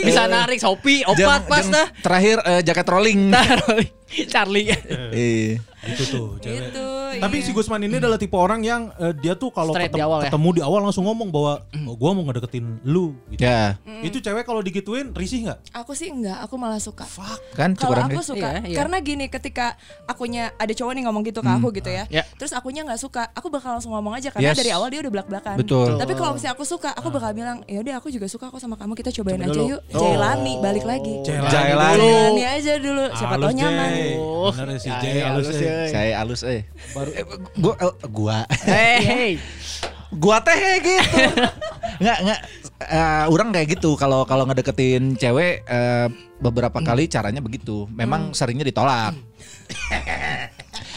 Bisa 0.00 0.24
narik 0.26 0.62
Shopee, 0.62 1.02
opat 1.02 1.18
Jang- 1.18 1.50
pas 1.50 1.66
dah. 1.66 1.86
Terakhir 1.98 2.36
eh, 2.46 2.60
jaket 2.62 2.86
rolling. 2.86 3.20
Taruh 3.28 3.82
Charlie. 4.32 4.70
Iya. 5.12 5.58
Itu 5.86 6.02
tuh 6.06 6.26
cewek. 6.40 6.70
gitu 6.70 6.86
Tapi 7.18 7.36
iya. 7.38 7.44
si 7.44 7.50
Gusman 7.50 7.80
ini 7.80 7.96
adalah 7.96 8.16
tipe 8.16 8.34
orang 8.34 8.60
yang 8.60 8.92
eh, 8.96 9.12
dia 9.14 9.34
tuh 9.34 9.50
kalau 9.50 9.72
ketem- 9.72 9.92
di 9.92 10.02
awal 10.02 10.18
ya? 10.20 10.28
ketemu 10.28 10.48
di 10.52 10.62
awal 10.62 10.80
langsung 10.82 11.04
ngomong 11.04 11.28
bahwa 11.28 11.52
oh, 11.86 11.94
gua 11.94 12.10
mau 12.12 12.24
ngedeketin 12.24 12.80
lu 12.82 13.16
gitu. 13.28 13.42
Ya. 13.42 13.76
Itu 14.00 14.18
cewek 14.18 14.42
kalau 14.42 14.60
digituin 14.60 15.12
risih 15.12 15.46
nggak? 15.46 15.58
aku 15.72 15.92
sih 15.92 16.08
enggak 16.08 16.38
aku 16.40 16.54
malah 16.56 16.78
suka 16.78 17.04
Kan 17.54 17.72
Kalau 17.74 17.92
kurang 17.92 18.08
aku 18.08 18.20
deh. 18.20 18.26
suka, 18.26 18.48
Iya, 18.58 18.68
iya. 18.68 18.76
karena 18.76 18.96
gini 19.00 19.24
ketika 19.26 19.76
akunya 20.04 20.52
ada 20.54 20.70
cowok 20.70 20.92
nih 20.92 21.02
ngomong 21.04 21.22
gitu 21.24 21.40
ke 21.40 21.48
aku 21.48 21.68
gitu 21.72 21.88
ya, 21.88 22.04
Ya. 22.08 22.22
terus 22.36 22.52
akunya 22.52 22.82
nggak 22.82 23.00
suka, 23.00 23.28
aku 23.32 23.48
bakal 23.48 23.76
langsung 23.76 23.92
ngomong 23.92 24.14
aja 24.14 24.28
karena 24.28 24.52
Yes. 24.52 24.58
dari 24.58 24.70
awal 24.70 24.88
dia 24.88 25.00
udah 25.00 25.12
belak 25.12 25.26
belakan. 25.26 25.56
Betul. 25.56 25.96
Tapi 25.96 26.12
kalau 26.12 26.32
misalnya 26.34 26.54
aku 26.54 26.64
suka, 26.64 26.92
aku 26.92 27.08
bakal 27.08 27.30
bilang, 27.32 27.64
ya 27.64 27.80
udah 27.80 27.94
aku 27.96 28.08
juga 28.08 28.26
suka 28.26 28.48
kok 28.48 28.60
sama 28.60 28.76
kamu, 28.76 28.92
kita 28.94 29.10
cobain 29.12 29.38
Coba 29.38 29.48
aja 29.48 29.56
dulu. 29.56 29.70
yuk, 29.72 29.80
Jailani 29.90 30.52
balik 30.60 30.84
lagi. 30.84 31.14
Jailani 31.22 31.50
Jailani. 31.50 31.96
dulu. 31.96 32.06
Jailani 32.06 32.44
aja 32.44 32.72
dulu, 32.76 33.04
siapa 33.14 33.34
tahu 33.36 33.52
nyaman. 33.52 33.90
Oh, 34.16 34.50
Bener 34.52 34.68
ya 34.68 34.78
si 34.78 34.88
ya, 34.88 34.96
Jay 35.00 35.12
ya, 35.16 35.26
ya. 35.32 35.40
ya. 35.40 35.86
Saya 35.90 36.12
halus 36.22 36.42
eh. 36.44 36.60
Baru 37.06 37.46
Gua 37.56 37.74
eh, 37.78 37.94
gua 38.10 38.38
Hey, 38.66 39.30
gua 40.22 40.36
teh 40.42 40.56
kayak 40.56 40.80
gitu. 40.82 41.02
Nggak 42.02 42.18
nggak 42.28 42.40
eh, 42.92 43.24
orang 43.32 43.48
kayak 43.56 43.68
gitu 43.78 43.96
kalau 43.96 44.28
kalau 44.28 44.44
ngedeketin 44.44 45.16
cewek 45.16 45.64
eh, 45.64 46.06
beberapa 46.42 46.76
kali 46.82 47.08
caranya 47.08 47.40
begitu. 47.40 47.88
Memang 47.88 48.36
seringnya 48.36 48.66
ditolak. 48.66 49.16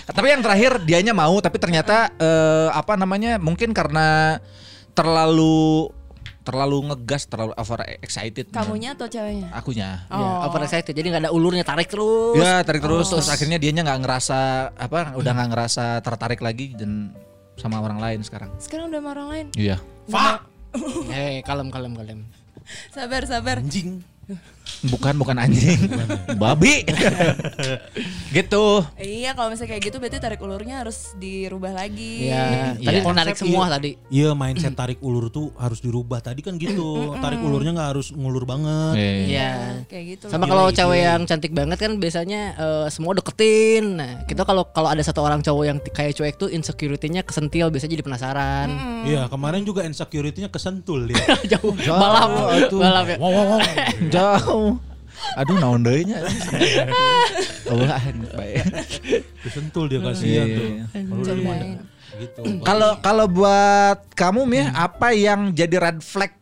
tapi 0.09 0.25
yang 0.25 0.41
terakhir 0.41 0.81
dianya 0.83 1.13
mau 1.13 1.37
tapi 1.39 1.55
ternyata 1.61 2.11
eh, 2.19 2.69
apa 2.73 2.99
namanya? 2.99 3.39
Mungkin 3.39 3.71
karena 3.71 4.37
terlalu 4.91 5.87
terlalu 6.49 6.89
ngegas, 6.89 7.29
terlalu 7.29 7.53
over 7.53 7.79
excited. 8.01 8.49
Kamunya 8.49 8.97
atau 8.97 9.05
ceweknya? 9.05 9.53
Akunya. 9.53 9.89
Ya, 10.09 10.17
Oh. 10.17 10.49
over 10.49 10.65
excited. 10.65 10.89
Jadi 10.89 11.05
nggak 11.05 11.29
ada 11.29 11.31
ulurnya 11.31 11.61
tarik 11.61 11.85
terus. 11.85 12.33
Ya 12.41 12.65
tarik 12.65 12.81
terus 12.81 13.05
terus 13.05 13.29
akhirnya 13.29 13.61
dianya 13.61 13.85
nggak 13.85 14.01
ngerasa 14.01 14.39
apa 14.73 15.13
udah 15.13 15.31
nggak 15.31 15.49
ngerasa 15.53 16.01
tertarik 16.01 16.41
lagi 16.41 16.73
dan 16.73 17.13
sama 17.53 17.77
orang 17.77 18.01
lain 18.01 18.19
sekarang. 18.25 18.49
Sekarang 18.57 18.89
udah 18.89 18.97
sama 18.97 19.09
orang 19.13 19.27
lain. 19.29 19.45
Iya. 19.53 19.77
fuck 20.09 20.41
Hei, 21.13 21.45
kalem 21.45 21.69
kalem 21.69 21.93
kalem. 21.93 22.19
Sabar, 22.89 23.25
sabar. 23.25 23.61
anjing. 23.61 24.01
Bukan 24.87 25.13
bukan 25.19 25.35
anjing. 25.35 25.79
Babi. 26.39 26.87
gitu. 28.31 28.85
Iya 28.95 29.35
kalau 29.35 29.51
misalnya 29.51 29.75
kayak 29.75 29.83
gitu 29.91 29.97
berarti 29.99 30.17
tarik 30.19 30.39
ulurnya 30.39 30.85
harus 30.85 31.13
dirubah 31.17 31.73
lagi. 31.75 32.29
Iya, 32.29 32.77
Iya. 32.79 32.87
tadi 32.87 32.97
Konsep 33.01 33.11
menarik 33.11 33.35
semua 33.35 33.63
iya. 33.65 33.71
tadi. 33.75 33.91
Iya 34.09 34.29
mindset 34.33 34.73
tarik 34.75 34.99
ulur 35.03 35.27
tuh 35.29 35.51
harus 35.59 35.79
dirubah 35.83 36.19
tadi 36.23 36.39
kan 36.45 36.55
gitu. 36.55 37.13
tarik 37.19 37.39
ulurnya 37.43 37.75
nggak 37.75 37.89
harus 37.95 38.07
ngulur 38.13 38.47
banget. 38.47 38.95
Iya. 38.95 39.83
Kayak 39.89 40.03
gitu. 40.15 40.25
Sama 40.31 40.45
kalau 40.47 40.71
cewek 40.71 40.99
yang 41.03 41.21
cantik 41.25 41.51
banget 41.51 41.77
kan 41.79 41.91
biasanya 41.97 42.41
eh, 42.55 42.87
semua 42.93 43.11
deketin. 43.17 43.99
Nah, 43.99 44.23
kita 44.25 44.47
kalau 44.47 44.63
kalau 44.71 44.89
ada 44.91 45.01
satu 45.03 45.19
orang 45.25 45.43
cowok 45.43 45.63
yang 45.65 45.77
kayak 45.81 46.15
cuek 46.15 46.35
tuh 46.39 46.49
insecurity-nya 46.49 47.25
kesentil 47.25 47.67
biasanya 47.67 47.99
jadi 47.99 48.05
penasaran. 48.05 48.67
Iya 49.03 49.27
kemarin 49.27 49.63
juga 49.65 49.83
insecurity-nya 49.83 50.47
kesentul 50.51 51.09
dia. 51.09 51.19
Jauh. 51.57 51.73
Balap. 51.75 52.29
Balap 52.71 53.05
ya. 53.09 53.17
wow, 53.19 53.31
wow, 53.31 53.45
wow. 53.55 53.59
Jauh. 54.15 54.58
Aduh 55.35 55.55
naon 55.59 55.83
deui 55.83 56.07
nya. 56.07 56.19
Oh, 57.69 57.85
baik. 58.33 58.65
Kesentul 59.45 59.93
dia 59.93 60.01
kasihan 60.01 60.41
Iya, 60.41 60.57
tuh. 60.57 60.65
iya. 60.65 60.85
Cobain. 61.05 61.77
Gitu. 62.17 62.41
Kalau 62.65 62.97
kalau 62.97 63.25
buat 63.29 64.09
kamu 64.17 64.41
Mia, 64.49 64.73
apa 64.73 65.13
yang 65.13 65.53
jadi 65.53 65.77
red 65.77 66.01
flag 66.01 66.33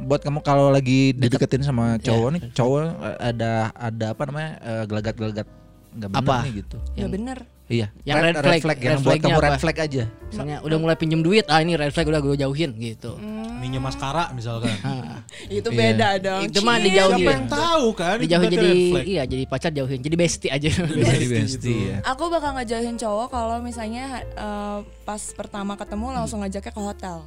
buat 0.00 0.24
kamu 0.24 0.40
kalau 0.40 0.72
lagi 0.72 1.12
dideketin 1.12 1.60
sama 1.60 2.00
cowok 2.00 2.28
nih, 2.32 2.42
cowok 2.56 2.80
eh, 3.04 3.16
ada 3.20 3.68
ada 3.76 4.06
apa 4.16 4.22
namanya 4.24 4.50
eh, 4.64 4.84
gelagat-gelagat 4.88 5.46
nggak 5.92 6.08
benar 6.16 6.24
Apa? 6.24 6.36
nih 6.48 6.52
gitu. 6.64 6.76
Ya 6.96 7.06
bener. 7.12 7.38
Iya. 7.70 7.86
Yang 8.02 8.18
red 8.26 8.36
flag, 8.42 8.78
yang 8.82 8.98
red 8.98 9.06
buat 9.06 9.16
kamu 9.22 9.38
red 9.38 9.60
flag 9.62 9.78
aja. 9.78 10.04
Misalnya 10.10 10.58
udah 10.66 10.78
mulai 10.82 10.96
pinjem 10.98 11.22
duit, 11.22 11.46
ah 11.46 11.62
ini 11.62 11.78
red 11.78 11.94
flag 11.94 12.10
udah 12.10 12.18
gue 12.18 12.34
jauhin 12.34 12.74
gitu. 12.82 13.14
Minjem 13.62 13.78
maskara 13.78 14.34
misalkan. 14.34 14.74
Itu 15.46 15.70
beda 15.70 16.18
dong. 16.18 16.50
Itu 16.50 16.66
mah 16.66 16.82
Cil. 16.82 16.90
dijauhin. 16.90 17.22
Siapa 17.22 17.30
yang 17.38 17.46
tahu 17.46 17.86
kan? 17.94 18.16
Dijauhin 18.18 18.50
jadi 18.50 18.66
red 18.66 18.82
flag. 18.90 19.04
iya 19.06 19.22
jadi 19.22 19.44
pacar 19.46 19.70
jauhin, 19.70 20.02
jadi 20.02 20.16
bestie 20.18 20.50
aja. 20.50 20.68
Jadi 21.10 21.26
bestie 21.30 21.80
ya. 21.94 21.96
Aku 22.10 22.26
bakal 22.26 22.58
ngejauhin 22.58 22.98
cowok 22.98 23.30
kalau 23.30 23.62
misalnya 23.62 24.26
eh, 24.34 24.78
pas 25.06 25.22
pertama 25.38 25.78
ketemu 25.78 26.06
langsung 26.10 26.42
ngajaknya 26.42 26.74
ke 26.74 26.82
hotel. 26.82 27.22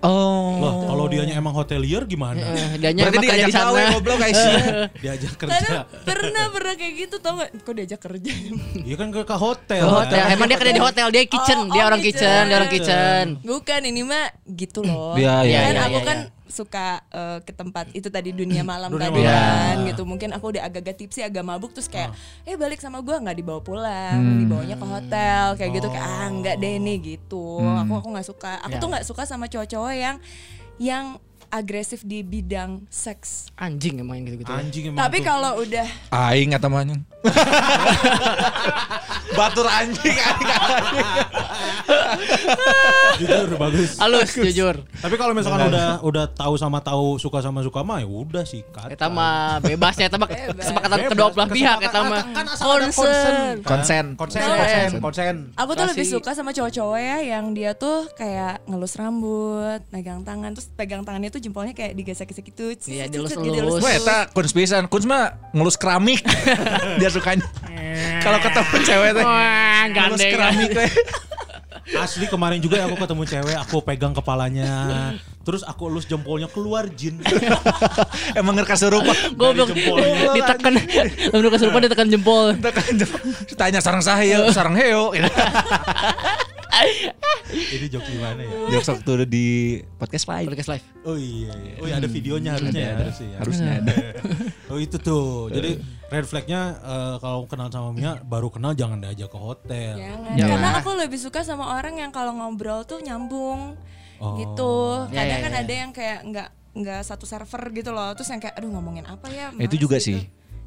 Oh. 0.00 0.56
Loh, 0.56 0.72
kalau 0.88 1.04
dianya 1.06 1.36
emang 1.36 1.52
hotelier 1.52 2.08
gimana? 2.08 2.40
Eh, 2.40 2.80
Dianya 2.80 3.04
Berarti 3.04 3.20
diajak 3.20 3.46
di 3.46 3.52
sana. 3.52 3.92
goblok 3.92 4.18
guys. 4.18 4.40
Diajak 4.96 5.32
Karena 5.36 5.56
kerja. 5.60 5.78
pernah 6.02 6.44
pernah 6.48 6.74
kayak 6.74 6.92
gitu 6.96 7.16
tau 7.20 7.36
gak? 7.36 7.50
Kok 7.60 7.72
diajak 7.76 8.00
kerja? 8.00 8.32
Iya 8.80 8.94
kan 8.96 9.08
ke, 9.12 9.20
ke 9.22 9.36
hotel. 9.36 9.84
Ke 9.84 9.92
hotel. 9.92 10.24
Emang 10.32 10.48
dia 10.48 10.56
kerja 10.56 10.72
di 10.72 10.82
hotel, 10.82 11.06
dia 11.12 11.22
kitchen, 11.24 11.58
Oh, 11.60 11.64
dia 11.68 11.82
oh, 11.84 11.88
orang 11.92 12.00
kitchen. 12.00 12.24
kitchen, 12.24 12.42
dia 12.48 12.56
orang 12.56 12.70
kitchen. 12.72 13.24
Bukan 13.44 13.80
ini 13.84 14.00
mah 14.00 14.26
gitu 14.48 14.80
loh. 14.80 15.12
Iya, 15.20 15.44
iya, 15.44 15.58
kan 15.60 15.72
iya, 15.76 15.82
aku 15.84 15.98
iya, 16.00 16.08
kan 16.08 16.18
suka 16.50 17.00
eh, 17.06 17.38
ke 17.40 17.50
tempat 17.50 17.86
itu 17.90 18.06
tadi 18.06 18.30
dunia 18.30 18.62
malam 18.62 18.88
Dunia 18.88 19.06
tadi 19.06 19.20
malam. 19.20 19.32
kan 19.32 19.74
gitu. 19.86 20.02
Mungkin 20.04 20.28
aku 20.30 20.44
udah 20.50 20.62
agak-agak 20.62 20.94
tipsi, 20.96 21.20
agak 21.20 21.40
mabuk 21.40 21.70
terus 21.70 21.86
kayak 21.86 22.10
eh 22.42 22.54
balik 22.54 22.76
sama 22.76 22.98
gua 22.98 23.16
nggak 23.18 23.36
dibawa 23.36 23.58
pulang, 23.58 24.40
dibawanya 24.40 24.74
ke 24.74 24.84
hotel 24.84 25.44
kayak 25.54 25.70
gitu 25.72 25.86
kayak 25.88 26.04
ah 26.04 26.26
nggak 26.28 26.54
deh 26.56 26.74
nih 26.76 26.96
gitu. 27.08 27.44
Aku 27.80 27.92
aku 27.96 28.06
nggak 28.10 28.26
suka. 28.26 28.52
Aku 28.60 28.70
Ya. 28.70 28.78
tuh 28.78 28.88
nggak 28.88 29.04
suka 29.04 29.22
sama 29.24 29.44
cowok-cowok 29.46 29.92
yang 29.92 30.16
yang 30.76 31.04
agresif 31.48 32.00
di 32.02 32.20
bidang 32.20 32.84
seks. 32.86 33.48
Anjing 33.56 33.98
emang 33.98 34.16
yang 34.16 34.24
gitu-gitu. 34.28 34.48
ya. 34.48 34.56
Anjing 34.56 34.82
emang 34.86 34.98
Tapi 35.00 35.16
kalau 35.20 35.50
udah 35.58 35.86
Aing 36.08 36.52
atau 36.52 36.68
mana? 36.68 36.94
Batur 39.34 39.66
anjing 39.66 40.12
aing. 40.12 40.48
jujur 43.20 43.48
bagus. 43.56 43.90
Halus 43.96 44.30
jujur. 44.32 44.74
Tapi 45.00 45.14
kalau 45.14 45.32
misalkan 45.32 45.68
udah 45.68 45.88
udah 46.00 46.24
tahu 46.28 46.54
sama 46.56 46.80
tahu 46.80 47.16
suka 47.16 47.40
sama 47.40 47.60
suka 47.60 47.80
mah 47.80 48.00
ya 48.00 48.08
udah 48.08 48.44
sih 48.44 48.64
kata. 48.66 48.92
Kita 48.92 49.06
mah 49.06 49.60
bebas 49.60 49.94
ya, 49.96 50.06
kita 50.08 50.18
mah 50.18 50.28
kesepakatan 50.30 50.98
kedua 51.08 51.28
belah 51.32 51.48
pihak 51.48 51.76
kita 51.80 51.98
mah. 52.02 52.22
kan. 52.30 52.46
Konsen. 52.50 53.62
Konsen, 53.64 54.04
Konsen. 54.16 54.42
konsen, 54.42 54.88
konsen. 55.00 55.34
Aku 55.56 55.72
tuh 55.72 55.86
lebih 55.86 56.06
suka 56.06 56.30
sama 56.32 56.50
cowok-cowok 56.50 56.98
ya 56.98 57.18
yang 57.36 57.52
dia 57.52 57.72
tuh 57.72 58.06
kayak 58.14 58.64
ngelus 58.66 58.96
rambut, 58.96 59.80
megang 59.90 60.22
tangan, 60.22 60.52
terus 60.52 60.68
pegang 60.72 61.02
tangannya 61.02 61.30
tuh 61.30 61.40
jempolnya 61.40 61.72
kayak 61.72 61.94
digesek-gesek 61.94 62.44
gitu. 62.52 62.72
Iya, 62.86 63.06
dilus-lus. 63.06 63.40
gitu, 63.40 63.80
Wah, 63.80 63.92
eta 63.92 64.28
kunz 64.30 64.52
pisan. 64.52 64.86
Kunz 64.86 65.04
mah 65.04 65.36
ngelus 65.52 65.76
keramik. 65.76 66.22
Dia 67.00 67.10
sukanya. 67.10 67.44
Kalau 68.20 68.38
ketemu 68.38 68.76
cewek 68.84 69.10
teh. 69.16 69.24
Wah, 69.24 69.82
Ngelus 69.86 70.20
gandeng. 70.20 70.32
keramik 70.32 70.70
teh. 70.72 70.90
Asli 71.98 72.26
kemarin 72.30 72.62
juga 72.62 72.86
aku 72.86 72.94
ketemu 72.94 73.22
cewek, 73.26 73.56
aku 73.58 73.76
pegang 73.82 74.14
kepalanya. 74.14 74.70
Terus 75.40 75.64
aku 75.64 75.88
elus 75.88 76.06
jempolnya 76.06 76.46
keluar 76.46 76.86
jin. 76.92 77.18
Emang 78.38 78.54
serupa. 78.76 79.10
Goblok. 79.34 79.72
jempolnya. 79.72 80.36
Ditekan. 80.36 80.72
Lalu 81.34 81.46
kesurupan 81.50 81.80
ditekan 81.88 82.08
jempol. 82.12 82.54
Tanya 83.56 83.80
sarang 83.82 84.04
sahaya, 84.04 84.46
sarang 84.52 84.76
heo. 84.76 85.10
Ini 87.50 87.86
jok 87.90 88.02
gimana 88.06 88.40
ya? 88.40 88.50
Jokes 88.70 88.88
waktu 88.88 89.10
udah 89.10 89.28
di 89.28 89.46
podcast 89.98 90.26
live. 90.30 90.48
Podcast 90.54 90.70
live. 90.70 90.84
Oh 91.02 91.18
iya, 91.18 91.50
iya. 91.50 91.74
Oh 91.82 91.86
iya 91.86 91.94
ada 91.98 92.08
videonya 92.08 92.50
harusnya 92.54 92.80
ya. 92.80 92.94
Harusnya, 92.96 93.26
ya. 93.26 93.38
Harusnya 93.42 93.70
ada. 93.82 93.94
Oh 94.70 94.78
itu 94.78 94.96
tuh. 94.96 95.50
Jadi 95.50 95.70
red 96.08 96.26
flagnya 96.26 96.60
eh, 96.78 97.14
kalau 97.18 97.46
kenal 97.46 97.66
sama 97.68 97.90
Mia 97.90 98.18
baru 98.22 98.48
kenal 98.48 98.72
jangan 98.74 99.02
diajak 99.02 99.28
ke 99.28 99.38
hotel. 99.38 99.98
Jangan. 99.98 100.34
Jangan. 100.38 100.50
Karena 100.54 100.68
aku 100.78 100.90
lebih 100.94 101.18
suka 101.18 101.42
sama 101.42 101.74
orang 101.74 101.98
yang 101.98 102.10
kalau 102.14 102.34
ngobrol 102.34 102.86
tuh 102.86 103.02
nyambung 103.02 103.74
Oh. 104.20 104.36
gitu. 104.36 104.72
Ya, 105.16 105.24
Kadang 105.24 105.40
ya, 105.40 105.44
kan 105.48 105.54
ada 105.64 105.72
yang 105.72 105.90
kayak 105.96 106.18
nggak 106.28 106.48
nggak 106.76 107.00
satu 107.02 107.24
server 107.24 107.72
gitu 107.72 107.88
loh. 107.90 108.12
Terus 108.12 108.28
yang 108.28 108.38
kayak 108.38 108.52
aduh 108.60 108.68
ngomongin 108.68 109.08
apa 109.08 109.26
ya? 109.32 109.48
Itu 109.56 109.80
juga 109.80 109.96
gitu. 109.96 110.12
sih. 110.12 110.20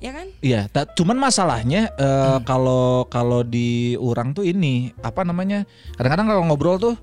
Ya 0.03 0.11
kan? 0.11 0.27
Iya, 0.43 0.67
cuman 0.99 1.15
masalahnya 1.15 1.87
eh, 1.95 2.37
kalau 2.43 3.07
kalau 3.07 3.39
di 3.39 3.95
orang 3.95 4.35
tuh 4.35 4.43
ini 4.43 4.91
apa 4.99 5.23
namanya? 5.23 5.63
Kadang-kadang 5.95 6.27
kalau 6.27 6.43
ngobrol 6.43 6.75
tuh 6.75 6.95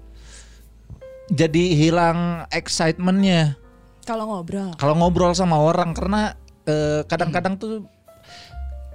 jadi 1.33 1.65
hilang 1.73 2.45
excitementnya 2.53 3.57
Kalau 4.05 4.29
ngobrol. 4.29 4.77
kalau 4.77 4.95
ngobrol 5.01 5.33
sama 5.33 5.57
orang 5.57 5.97
karena 5.97 6.37
eh, 6.69 7.01
kadang-kadang 7.09 7.57
tuh 7.57 7.89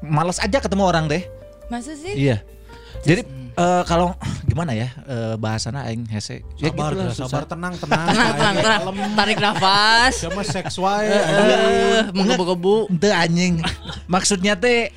males 0.06 0.38
aja 0.38 0.62
ketemu 0.62 0.86
orang 0.86 1.10
deh. 1.10 1.26
Masa 1.74 1.97
sih? 1.97 2.14
Iya. 2.14 2.45
Jadi 3.01 3.26
eh, 3.56 3.84
kalau 3.88 4.14
gimana 4.45 4.72
ya 4.76 4.91
eh, 5.08 5.36
bahasana 5.39 5.88
aing 5.88 6.06
hese. 6.12 6.43
Ya 6.60 6.70
Sabar, 6.72 6.91
gitulah, 6.91 7.08
dah, 7.08 7.16
susah. 7.16 7.28
sabar, 7.32 7.45
tenang, 7.47 7.74
tenang. 7.80 8.06
Tenang, 8.08 8.34
tenang, 8.36 8.56
tenang. 8.62 9.12
Tarik 9.16 9.38
nafas. 9.39 10.14
Sama 10.20 10.41
seks 10.43 10.76
wae. 10.80 11.08
Eh, 11.10 12.03
menggebu-gebu. 12.12 12.91
Ente 12.91 13.10
anjing. 13.12 13.64
Maksudnya 14.06 14.60
teh 14.60 14.91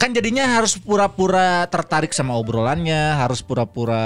kan 0.00 0.16
jadinya 0.16 0.56
harus 0.56 0.80
pura-pura 0.80 1.68
tertarik 1.68 2.08
sama 2.10 2.32
obrolannya, 2.32 3.20
harus 3.20 3.44
pura-pura 3.44 4.00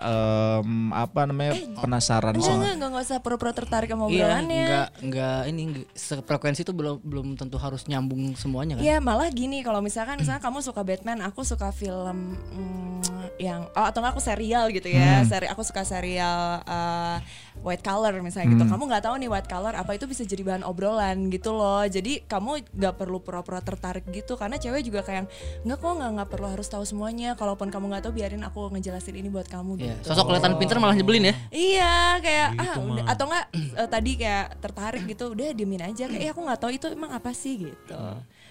em, 0.00 0.88
apa 0.88 1.28
namanya 1.28 1.52
penasaran 1.76 2.32
Enggak, 2.32 2.48
sama. 2.48 2.56
enggak, 2.56 2.72
enggak, 2.72 2.88
enggak 2.88 3.04
usah 3.04 3.18
pura-pura 3.20 3.52
tertarik 3.52 3.92
sama 3.92 4.08
Iya, 4.08 4.24
obrolannya. 4.24 4.64
enggak 4.64 4.88
enggak 5.04 5.40
ini 5.46 5.60
enggak- 5.68 5.88
sefrekuensi 5.92 6.64
itu 6.64 6.72
belum 6.72 6.96
belum 7.04 7.26
tentu 7.36 7.60
harus 7.60 7.84
nyambung 7.84 8.32
semuanya 8.34 8.80
kan. 8.80 8.88
Iya 8.88 8.96
malah 8.98 9.28
gini 9.28 9.60
kalau 9.60 9.84
misalkan 9.84 10.16
misalnya 10.16 10.40
kamu 10.40 10.64
suka 10.64 10.80
Batman, 10.80 11.20
aku 11.20 11.44
suka 11.44 11.68
film 11.70 12.40
mm, 12.40 13.36
yang 13.36 13.68
oh 13.68 13.84
atau 13.84 14.00
enggak 14.00 14.16
aku 14.16 14.24
serial 14.24 14.72
gitu 14.72 14.88
ya. 14.88 15.28
Seri 15.28 15.44
aku 15.44 15.60
suka 15.60 15.84
serial 15.84 16.64
uh, 16.64 17.20
White 17.56 17.80
Collar 17.80 18.12
misalnya 18.18 18.50
gitu. 18.50 18.64
Kamu 18.66 18.82
nggak 18.84 19.02
tahu 19.02 19.14
nih 19.16 19.28
White 19.28 19.46
Collar 19.46 19.72
apa 19.72 19.92
itu 19.92 20.04
bisa 20.04 20.22
jadi 20.22 20.42
bahan 20.42 20.62
obrolan 20.62 21.28
gitu 21.28 21.50
loh. 21.50 21.82
Jadi 21.82 22.22
kamu 22.22 22.50
nggak 22.72 22.94
perlu 22.94 23.18
pura-pura 23.18 23.58
tertarik 23.58 24.04
gitu 24.08 24.34
karena 24.34 24.56
cewek 24.56 24.82
juga 24.82 25.00
kayak 25.00 25.30
nggak 25.62 25.78
kok 25.78 25.92
nggak 25.94 26.10
nggak 26.12 26.28
perlu 26.28 26.46
harus 26.46 26.66
tahu 26.66 26.82
semuanya. 26.82 27.32
Kalaupun 27.34 27.68
kamu 27.68 27.88
nggak 27.88 28.02
tahu 28.02 28.12
biarin 28.12 28.42
aku 28.42 28.68
ngejelasin 28.70 29.14
ini 29.14 29.28
buat 29.28 29.46
kamu 29.46 29.70
Iya, 29.76 29.96
gitu. 29.96 30.10
sosok 30.10 30.24
kelihatan 30.28 30.52
pinter 30.56 30.76
malah 30.76 30.92
nyebelin 30.92 31.24
ya. 31.24 31.34
Iya 31.48 31.94
kayak 32.18 32.48
ah 32.54 32.64
Gitu 32.66 32.80
udah 32.84 33.00
mah. 33.00 33.12
atau 33.12 33.24
enggak 33.26 33.44
eh, 33.54 33.88
tadi 33.88 34.10
kayak 34.14 34.46
tertarik 34.58 35.02
gitu 35.04 35.24
udah 35.30 35.46
diemin 35.50 35.82
aja 35.84 36.04
kayak 36.04 36.20
eh 36.20 36.30
aku 36.30 36.40
nggak 36.42 36.58
tahu 36.58 36.70
itu 36.70 36.86
emang 36.88 37.10
apa 37.10 37.30
sih 37.30 37.54
gitu. 37.64 38.00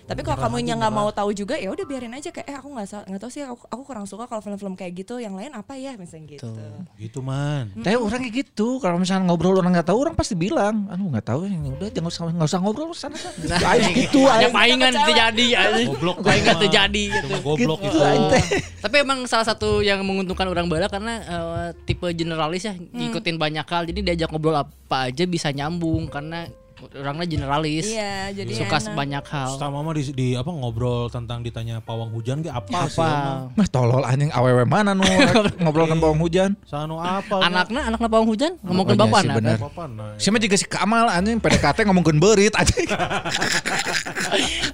Tapi 0.04 0.20
kalau 0.20 0.38
kamu 0.38 0.68
yang 0.68 0.80
nggak 0.84 0.94
mau 0.94 1.10
tahu 1.16 1.32
juga 1.32 1.56
ya 1.56 1.72
udah 1.72 1.86
biarin 1.88 2.12
aja 2.12 2.28
kayak 2.28 2.48
eh 2.52 2.56
aku 2.60 2.68
nggak 2.76 3.08
nggak 3.08 3.22
tahu 3.24 3.32
sih 3.32 3.44
aku, 3.48 3.64
aku 3.72 3.82
kurang 3.88 4.04
suka 4.04 4.28
kalau 4.28 4.44
film-film 4.44 4.76
kayak 4.76 5.00
gitu 5.00 5.16
yang 5.16 5.32
lain 5.40 5.56
apa 5.56 5.80
ya 5.80 5.96
misalnya 5.96 6.36
gitu. 6.36 6.52
Gitu 7.00 7.20
man. 7.24 7.72
Tapi 7.80 7.96
orang 7.96 8.20
kayak 8.20 8.36
gitu, 8.44 8.84
kalau 8.84 9.00
misalnya 9.00 9.32
ngobrol 9.32 9.56
orang 9.56 9.80
nggak 9.80 9.88
tahu, 9.88 9.98
orang 10.04 10.16
pasti 10.20 10.36
bilang, 10.36 10.92
aduh 10.92 11.08
nggak 11.08 11.24
tahu, 11.24 11.48
ya 11.48 11.56
udah 11.56 11.90
jangan 11.90 12.10
usah 12.12 12.22
nggak 12.36 12.50
usah 12.52 12.60
ngobrol 12.60 12.92
sana 12.92 13.16
sana. 13.16 13.56
Aing 13.74 13.96
gitu, 13.96 14.28
Ada 14.28 14.52
aing 14.52 14.54
paingan 14.54 14.92
terjadi. 14.92 15.46
Goblok 15.88 16.18
Paingan 16.20 16.56
mah. 16.56 16.62
terjadi 16.68 17.04
Itu 17.08 17.16
gitu. 17.16 17.36
Goblok 17.40 17.80
gitu, 17.80 17.98
itu. 17.98 18.00
aing 18.04 18.26
teh. 18.28 18.44
Tapi 18.84 18.96
emang 19.00 19.20
salah 19.26 19.48
satu 19.48 19.80
yang 19.80 20.04
menguntungkan 20.04 20.48
orang 20.52 20.68
bala 20.68 20.92
karena 20.92 21.14
eh, 21.24 21.68
tipe 21.88 22.06
generalis 22.12 22.68
ya 22.68 22.76
ngikutin 22.76 23.40
banyak 23.40 23.66
hal. 23.66 23.84
Jadi 23.88 24.00
diajak 24.04 24.30
ngobrol 24.36 24.60
apa 24.60 25.10
aja 25.10 25.24
bisa 25.24 25.50
nyambung 25.56 26.12
karena 26.12 26.48
orangnya 26.92 27.26
generalis. 27.26 27.88
Iya, 27.88 28.34
jadi 28.34 28.52
Suka 28.54 28.78
enak. 28.78 28.94
banyak 28.94 29.24
hal. 29.26 29.50
Setelah 29.52 29.72
mama 29.72 29.90
di, 29.92 30.04
di 30.10 30.28
apa 30.34 30.48
ngobrol 30.48 31.08
tentang 31.08 31.40
ditanya 31.40 31.80
pawang 31.80 32.10
hujan 32.10 32.40
ge 32.40 32.50
apa 32.50 32.88
sih? 32.88 33.00
Apa? 33.00 33.48
Mah 33.52 33.68
tolol 33.68 34.04
anjing 34.04 34.30
awewe 34.30 34.64
mana 34.64 34.92
nu 34.92 35.04
ngobrolkan 35.62 35.98
bawang 35.98 36.20
hujan. 36.20 36.54
Sanu 36.64 36.98
apa? 36.98 37.40
Anaknya 37.40 37.88
anaknya 37.88 38.08
pawang 38.08 38.28
hujan 38.28 38.52
Oh, 38.60 38.70
ngomongin 38.70 38.94
iya 38.94 39.02
bapak 39.02 39.20
sih, 39.20 39.28
nah. 39.28 39.36
bener. 39.36 39.58
Apa 39.58 39.84
nah? 39.88 40.12
Siapa 40.16 40.38
juga 40.38 40.56
si 40.56 40.66
Kamal 40.66 41.08
anjing 41.08 41.38
PDKT 41.38 41.78
ngomongin 41.86 42.18
berit 42.18 42.54
anjing. 42.54 42.88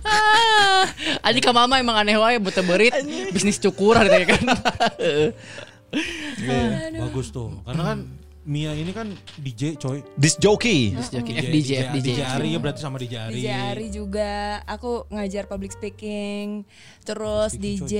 Ah, 0.01 0.83
Adik 1.23 1.43
ke 1.43 1.51
mama 1.51 1.77
emang 1.77 1.95
aneh 1.95 2.15
wae 2.15 2.37
buta 2.37 2.61
berit 2.61 2.93
bisnis 3.29 3.57
cukur 3.57 3.93
ada 3.93 4.09
kan. 4.25 4.43
Bagus 6.99 7.29
tuh. 7.29 7.59
Karena 7.65 7.83
kan 7.83 7.99
Mia 8.49 8.73
ini 8.73 8.89
kan 8.89 9.13
DJ 9.37 9.77
coy. 9.77 10.01
Disc 10.17 10.41
jockey. 10.41 10.97
FDJ 10.97 11.93
FDJ. 11.93 12.01
DJ 12.01 12.19
Ari 12.25 12.49
ya 12.49 12.57
berarti 12.57 12.81
sama 12.81 12.97
DJ 12.97 13.29
Ari. 13.29 13.45
DJ 13.45 13.47
Ari 13.53 13.87
juga 13.93 14.65
aku 14.65 15.05
ngajar 15.13 15.45
public 15.45 15.77
speaking, 15.77 16.65
terus 17.05 17.53
DJ, 17.53 17.93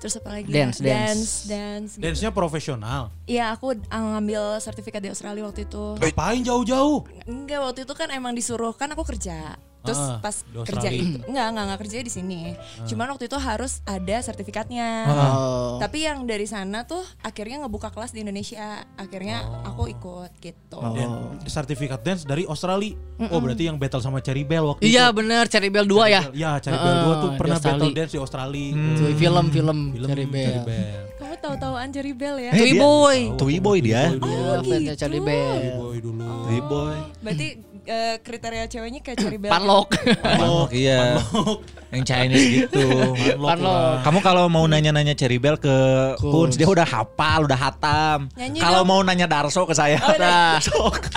terus 0.00 0.16
apa 0.16 0.40
lagi? 0.40 0.48
Dance, 0.48 0.80
ya? 0.80 0.88
dance. 0.88 0.88
dance, 0.88 1.32
dance. 1.52 1.90
gitu. 2.00 2.04
Dance-nya 2.08 2.30
profesional. 2.32 3.12
Iya, 3.28 3.52
aku 3.52 3.76
uh, 3.76 4.04
ngambil 4.16 4.56
sertifikat 4.64 5.04
di 5.04 5.12
Australia 5.12 5.44
waktu 5.44 5.68
itu. 5.68 6.00
Ngapain 6.00 6.40
jauh-jauh? 6.40 7.04
Enggak, 7.28 7.60
waktu 7.60 7.84
itu 7.84 7.92
kan 7.92 8.08
emang 8.08 8.32
disuruh 8.32 8.72
kan 8.72 8.88
aku 8.96 9.04
kerja. 9.04 9.60
Terus 9.78 10.00
Ah, 10.00 10.18
pas 10.18 10.34
kerja 10.64 10.88
itu 10.88 11.22
enggak, 11.30 11.46
enggak, 11.48 11.64
enggak 11.64 11.80
kerja 11.80 11.96
di 12.00 12.10
sini. 12.10 12.40
Cuman 12.84 13.06
waktu 13.08 13.24
itu 13.24 13.36
harus 13.36 13.80
ada 13.84 14.16
sertifikatnya. 14.18 14.88
Oh. 15.06 15.78
Tapi 15.78 16.02
yang 16.02 16.22
dari 16.22 16.44
sana 16.44 16.82
tuh 16.82 17.00
akhirnya 17.20 17.62
ngebuka 17.62 17.88
kelas 17.88 18.10
di 18.10 18.20
Indonesia. 18.20 18.82
Akhirnya 18.94 19.38
aku 19.62 19.86
ikut 19.88 20.30
gitu. 20.38 20.78
Dan 20.92 21.10
sertifikat 21.44 22.00
dance 22.00 22.22
dari 22.22 22.42
Australia. 22.44 22.98
Oh 23.26 23.38
berarti 23.38 23.66
yang 23.66 23.76
battle 23.76 23.98
sama 23.98 24.18
Cherry 24.18 24.42
Bell 24.42 24.66
waktu 24.68 24.82
Iya 24.84 25.08
itu. 25.08 25.16
bener 25.16 25.44
Cherry 25.46 25.68
Bell 25.68 25.84
2 25.84 26.06
ya. 26.08 26.22
Ya 26.32 26.50
Cherry 26.58 26.76
Bell 26.76 26.98
2 27.00 27.14
tuh 27.16 27.28
di 27.28 27.36
pernah 27.36 27.56
Australia. 27.56 27.78
battle 27.78 27.92
dance 27.92 28.12
di 28.12 28.18
Australia. 28.18 28.68
Tuh, 28.94 29.08
film-film 29.12 29.78
Film 29.90 30.04
Cherry 30.04 30.26
Bell. 30.26 31.02
Kamu 31.18 31.34
tahu-tahuan 31.38 31.88
Cherry 31.88 32.12
Bell 32.12 32.36
ya? 32.36 32.50
Eh, 32.50 32.56
Tui 32.56 32.70
dia- 32.72 32.80
Boy. 32.80 33.18
Tui 33.34 33.56
boy 33.58 33.78
dia. 33.78 34.02
Iya, 34.08 34.58
fansnya 34.60 34.94
Cherry 34.94 35.18
Bell. 35.18 35.58
Boy 35.76 35.96
dulu. 35.98 36.26
Tui 36.46 36.60
boy. 36.62 36.94
Berarti 37.20 37.46
eh, 37.88 38.16
kriteria 38.20 38.68
ceweknya 38.68 39.00
kayak 39.00 39.16
Cherry 39.18 39.38
Bell. 39.42 39.50
Panlok. 39.50 39.88
Panlok 40.20 40.70
iya. 40.76 41.16
Yang 41.88 42.04
Chinese 42.04 42.46
gitu. 42.68 42.84
Panlok. 43.40 44.04
Kamu 44.04 44.18
kalau 44.20 44.44
mau 44.52 44.68
nanya-nanya 44.68 45.16
Cherry 45.16 45.40
Bell 45.40 45.56
ke 45.56 45.72
Kunz, 46.20 46.60
dia 46.60 46.68
udah 46.68 46.84
hafal, 46.84 47.48
udah 47.48 47.56
hatam. 47.56 48.28
Kalau 48.60 48.84
mau 48.84 49.00
nanya 49.00 49.24
Darso 49.24 49.64
ke 49.64 49.72
saya, 49.72 49.96
Nah, 50.20 50.60
sok. 50.68 51.08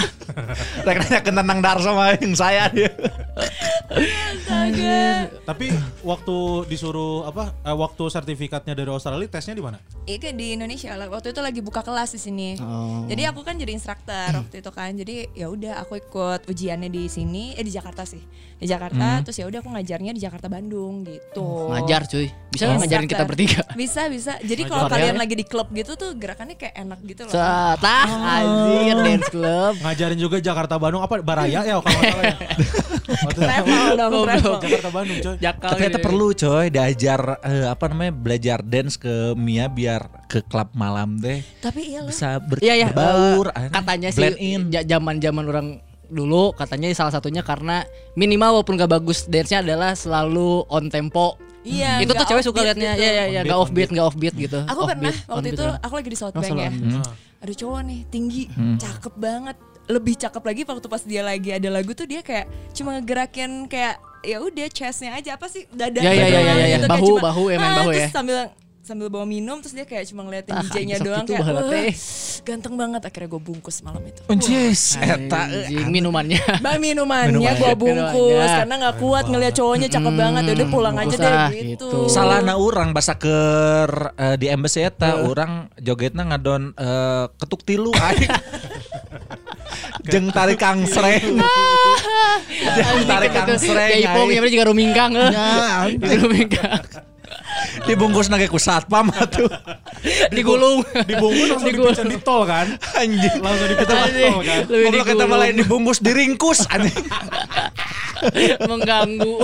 Rek 0.87 0.97
nanya 1.03 1.19
ke 1.19 1.31
tentang 1.35 1.59
Darso 1.59 1.91
mah 1.91 2.15
yang 2.15 2.31
saya 2.31 2.71
dia. 2.75 2.87
Tapi 5.43 5.73
waktu 6.01 6.35
disuruh 6.71 7.27
apa? 7.27 7.51
eh, 7.67 7.75
waktu 7.75 8.03
sertifikatnya 8.07 8.71
dari 8.71 8.87
Australia 8.87 9.27
tesnya 9.27 9.57
di 9.57 9.63
mana? 9.63 9.77
Iya 10.07 10.31
di 10.31 10.55
Indonesia 10.55 10.95
lah. 10.95 11.11
Waktu 11.11 11.35
itu 11.35 11.41
lagi 11.43 11.59
buka 11.59 11.83
kelas 11.83 12.15
di 12.15 12.19
sini. 12.21 12.49
Oh. 12.61 13.03
Jadi 13.11 13.27
aku 13.27 13.43
kan 13.43 13.59
jadi 13.59 13.75
instruktur 13.75 14.31
waktu 14.31 14.63
itu 14.63 14.71
kan. 14.71 14.91
Jadi 14.95 15.15
ya 15.35 15.51
udah 15.51 15.83
aku 15.83 15.99
ikut 15.99 16.47
ujiannya 16.61 16.87
di 16.87 17.09
sini 17.09 17.57
eh 17.57 17.65
di 17.65 17.73
Jakarta 17.73 18.05
sih. 18.05 18.21
Di 18.53 18.69
Jakarta 18.69 19.25
terus 19.25 19.33
ya 19.33 19.49
udah 19.49 19.57
aku 19.57 19.73
ngajarnya 19.73 20.13
di 20.13 20.21
Jakarta 20.21 20.45
Bandung 20.45 21.01
gitu. 21.01 21.73
ngajar 21.73 22.05
cuy. 22.05 22.29
Bisa 22.47 22.69
nggak 22.69 22.79
ngajarin 22.79 23.07
kita 23.09 23.23
bertiga? 23.25 23.61
Bisa 23.73 24.05
bisa. 24.05 24.37
Jadi 24.39 24.61
kalau 24.63 24.85
Ngajar. 24.85 25.01
kalian 25.01 25.17
lagi 25.17 25.33
di 25.33 25.41
klub 25.41 25.71
gitu 25.71 25.95
tuh 25.95 26.13
gerakannya 26.13 26.53
kayak 26.53 26.77
enak 26.77 26.99
gitu 27.01 27.25
loh. 27.25 27.33
Setah 27.33 28.05
anjir 28.37 28.97
dance 28.99 29.29
club. 29.29 29.73
Ngajarin 29.81 30.19
juga 30.19 30.37
Jakarta 30.37 30.77
Bandung 30.77 31.01
apa 31.01 31.17
Baraya 31.21 31.65
ya 31.65 31.81
kalau 31.81 31.97
salah 31.97 32.23
ya. 32.23 32.37
Travel 33.33 33.85
dong, 33.97 34.11
travel. 34.23 34.55
Jakarta 34.61 34.89
Bandung 34.89 35.17
coy. 35.19 35.35
Jakal 35.37 35.69
Ternyata 35.73 35.97
gitu. 35.97 36.05
perlu 36.05 36.27
coy 36.31 36.65
diajar 36.69 37.19
eh, 37.41 37.65
apa 37.65 37.85
namanya 37.87 38.13
belajar 38.13 38.59
dance 38.61 38.95
ke 38.95 39.33
Mia 39.33 39.65
biar 39.65 40.05
ke 40.27 40.39
klub 40.41 40.69
malam 40.73 41.17
deh 41.17 41.41
Tapi 41.59 41.91
iya 41.91 41.99
loh. 42.03 42.09
bisa 42.09 42.37
ber 42.37 42.61
Iya 42.61 42.75
ya, 42.77 42.89
berbaur. 42.91 43.51
aneh. 43.51 43.71
katanya 43.73 44.09
sih 44.11 44.31
zaman-zaman 44.85 45.43
orang 45.43 45.67
dulu 46.11 46.51
katanya 46.51 46.91
salah 46.91 47.09
satunya 47.09 47.39
karena 47.39 47.87
minimal 48.13 48.59
walaupun 48.59 48.75
gak 48.75 48.91
bagus 48.91 49.23
dance-nya 49.25 49.63
adalah 49.63 49.95
selalu 49.95 50.67
on 50.67 50.87
tempo. 50.87 51.39
Iya. 51.61 52.01
itu 52.01 52.09
tuh 52.09 52.17
nggak 52.17 52.25
cewek 52.27 52.43
suka 52.43 52.59
liatnya 52.65 52.97
gitu. 52.97 53.05
ya 53.05 53.09
ya 53.13 53.25
ya 53.29 53.39
On 53.39 53.45
gak 53.45 53.45
beat, 53.45 53.53
off 53.55 53.69
beat 53.71 53.89
gak 53.89 54.03
off 54.03 54.17
beat 54.17 54.35
gitu. 54.35 54.59
Aku 54.65 54.81
Off 54.81 54.89
pernah 54.89 55.09
beat, 55.09 55.29
waktu 55.29 55.41
beat 55.43 55.53
itu 55.53 55.63
orang. 55.63 55.77
aku 55.79 55.93
lagi 55.93 56.09
di 56.09 56.11
Oh, 56.11 56.19
Southbank 56.19 56.45
selalu 56.45 56.59
ya. 56.59 56.71
beat. 56.71 57.13
Ada 57.39 57.53
cowok 57.55 57.79
nih 57.81 57.99
tinggi, 58.07 58.43
cakep 58.77 59.13
banget. 59.15 59.57
Lebih 59.85 60.13
cakep 60.15 60.43
lagi 60.43 60.61
waktu 60.63 60.87
pas 60.87 61.01
dia 61.01 61.21
lagi 61.21 61.49
ada 61.51 61.69
lagu 61.69 61.91
tuh 61.91 62.05
dia 62.05 62.21
kayak 62.21 62.45
cuma 62.71 62.97
ngegerakin 62.97 63.65
kayak 63.65 63.95
ya 64.21 64.37
udah 64.37 64.67
chestnya 64.69 65.13
aja 65.13 65.33
apa 65.33 65.45
sih 65.47 65.65
dada 65.67 65.97
Ya, 65.97 66.09
ya, 66.09 66.21
ya, 66.23 66.25
ya, 66.27 66.41
ya, 66.41 66.53
ya. 66.55 66.65
gitu, 66.77 66.85
kayak 66.85 66.91
Bahu, 66.93 67.13
bahu, 67.19 67.43
ya, 67.47 67.57
main 67.57 67.65
Ah, 67.67 67.77
bahu 67.77 67.89
terus 67.89 68.01
ya. 68.01 68.09
sambil 68.09 68.37
sambil 68.91 69.07
bawa 69.07 69.23
minum 69.23 69.63
terus 69.63 69.71
dia 69.71 69.87
kayak 69.87 70.03
cuma 70.11 70.27
ngeliatin 70.27 70.51
Ah, 70.51 70.67
DJ-nya 70.67 70.99
doang 70.99 71.23
kayak 71.23 71.39
wah, 71.39 71.63
ganteng 72.43 72.75
banget 72.75 73.01
akhirnya 73.07 73.31
gue 73.31 73.41
bungkus 73.41 73.79
malam 73.79 74.03
itu 74.03 74.19
Unjis, 74.27 74.99
eta 74.99 75.47
eh, 75.47 75.71
Anjing, 75.71 75.87
minumannya. 75.87 76.43
Bang 76.59 76.83
minumannya 76.83 77.31
Minumannya. 77.39 77.55
gue 77.55 77.73
bungkus 77.79 78.19
Minumannya. 78.19 78.59
karena 78.59 78.75
nggak 78.83 78.95
kuat 78.99 79.25
ngeliat 79.31 79.53
cowoknya 79.55 79.87
cakep 79.87 80.13
banget 80.13 80.41
ya 80.43 80.53
udah 80.59 80.67
pulang 80.67 80.95
aja 80.99 81.15
deh 81.15 81.31
ah, 81.31 81.49
gitu. 81.55 81.87
gitu. 81.87 81.89
Salahna 82.11 82.59
orang 82.59 82.91
basa 82.91 83.15
keur 83.15 84.11
eh, 84.19 84.35
di 84.35 84.51
embassy 84.51 84.83
eta 84.83 85.23
orang 85.23 85.71
jogetna 85.79 86.27
ngadon 86.27 86.75
eh, 86.75 87.25
ketuk 87.39 87.63
tilu 87.63 87.95
aing. 87.95 88.27
Jeung 90.01 90.33
tarik 90.33 90.57
kang 90.59 90.83
sreng. 90.83 91.39
Jeung 92.75 93.01
tarik 93.05 93.31
kang 93.31 93.55
sreng. 93.55 94.01
Ya 94.01 94.11
ipong 94.11 94.27
ya 94.27 94.41
juga 94.43 94.65
rumingkang. 94.67 95.11
eh. 95.15 95.29
Ya, 95.31 95.87
rumingkang. 96.19 96.81
Dibungkus 97.87 98.27
nage 98.27 98.47
ku 98.51 98.59
satpam 98.59 99.09
atuh. 99.13 99.47
Digulung. 100.33 100.83
Dibungkus 101.05 101.47
langsung 101.55 101.69
dipicen 101.69 102.07
di 102.09 102.19
tol 102.21 102.43
kan? 102.45 102.67
Anjing. 102.97 103.37
Langsung 103.41 103.67
dipicen 103.69 103.95
di 103.95 104.13
tol 104.27 104.41
kan? 104.43 104.61
Lebih 104.67 104.85
Goblok 104.85 105.07
kita 105.07 105.23
malah 105.27 105.47
dibungkus 105.51 105.99
diringkus 105.99 106.59
anjing. 106.73 107.05
mengganggu. 108.69 109.35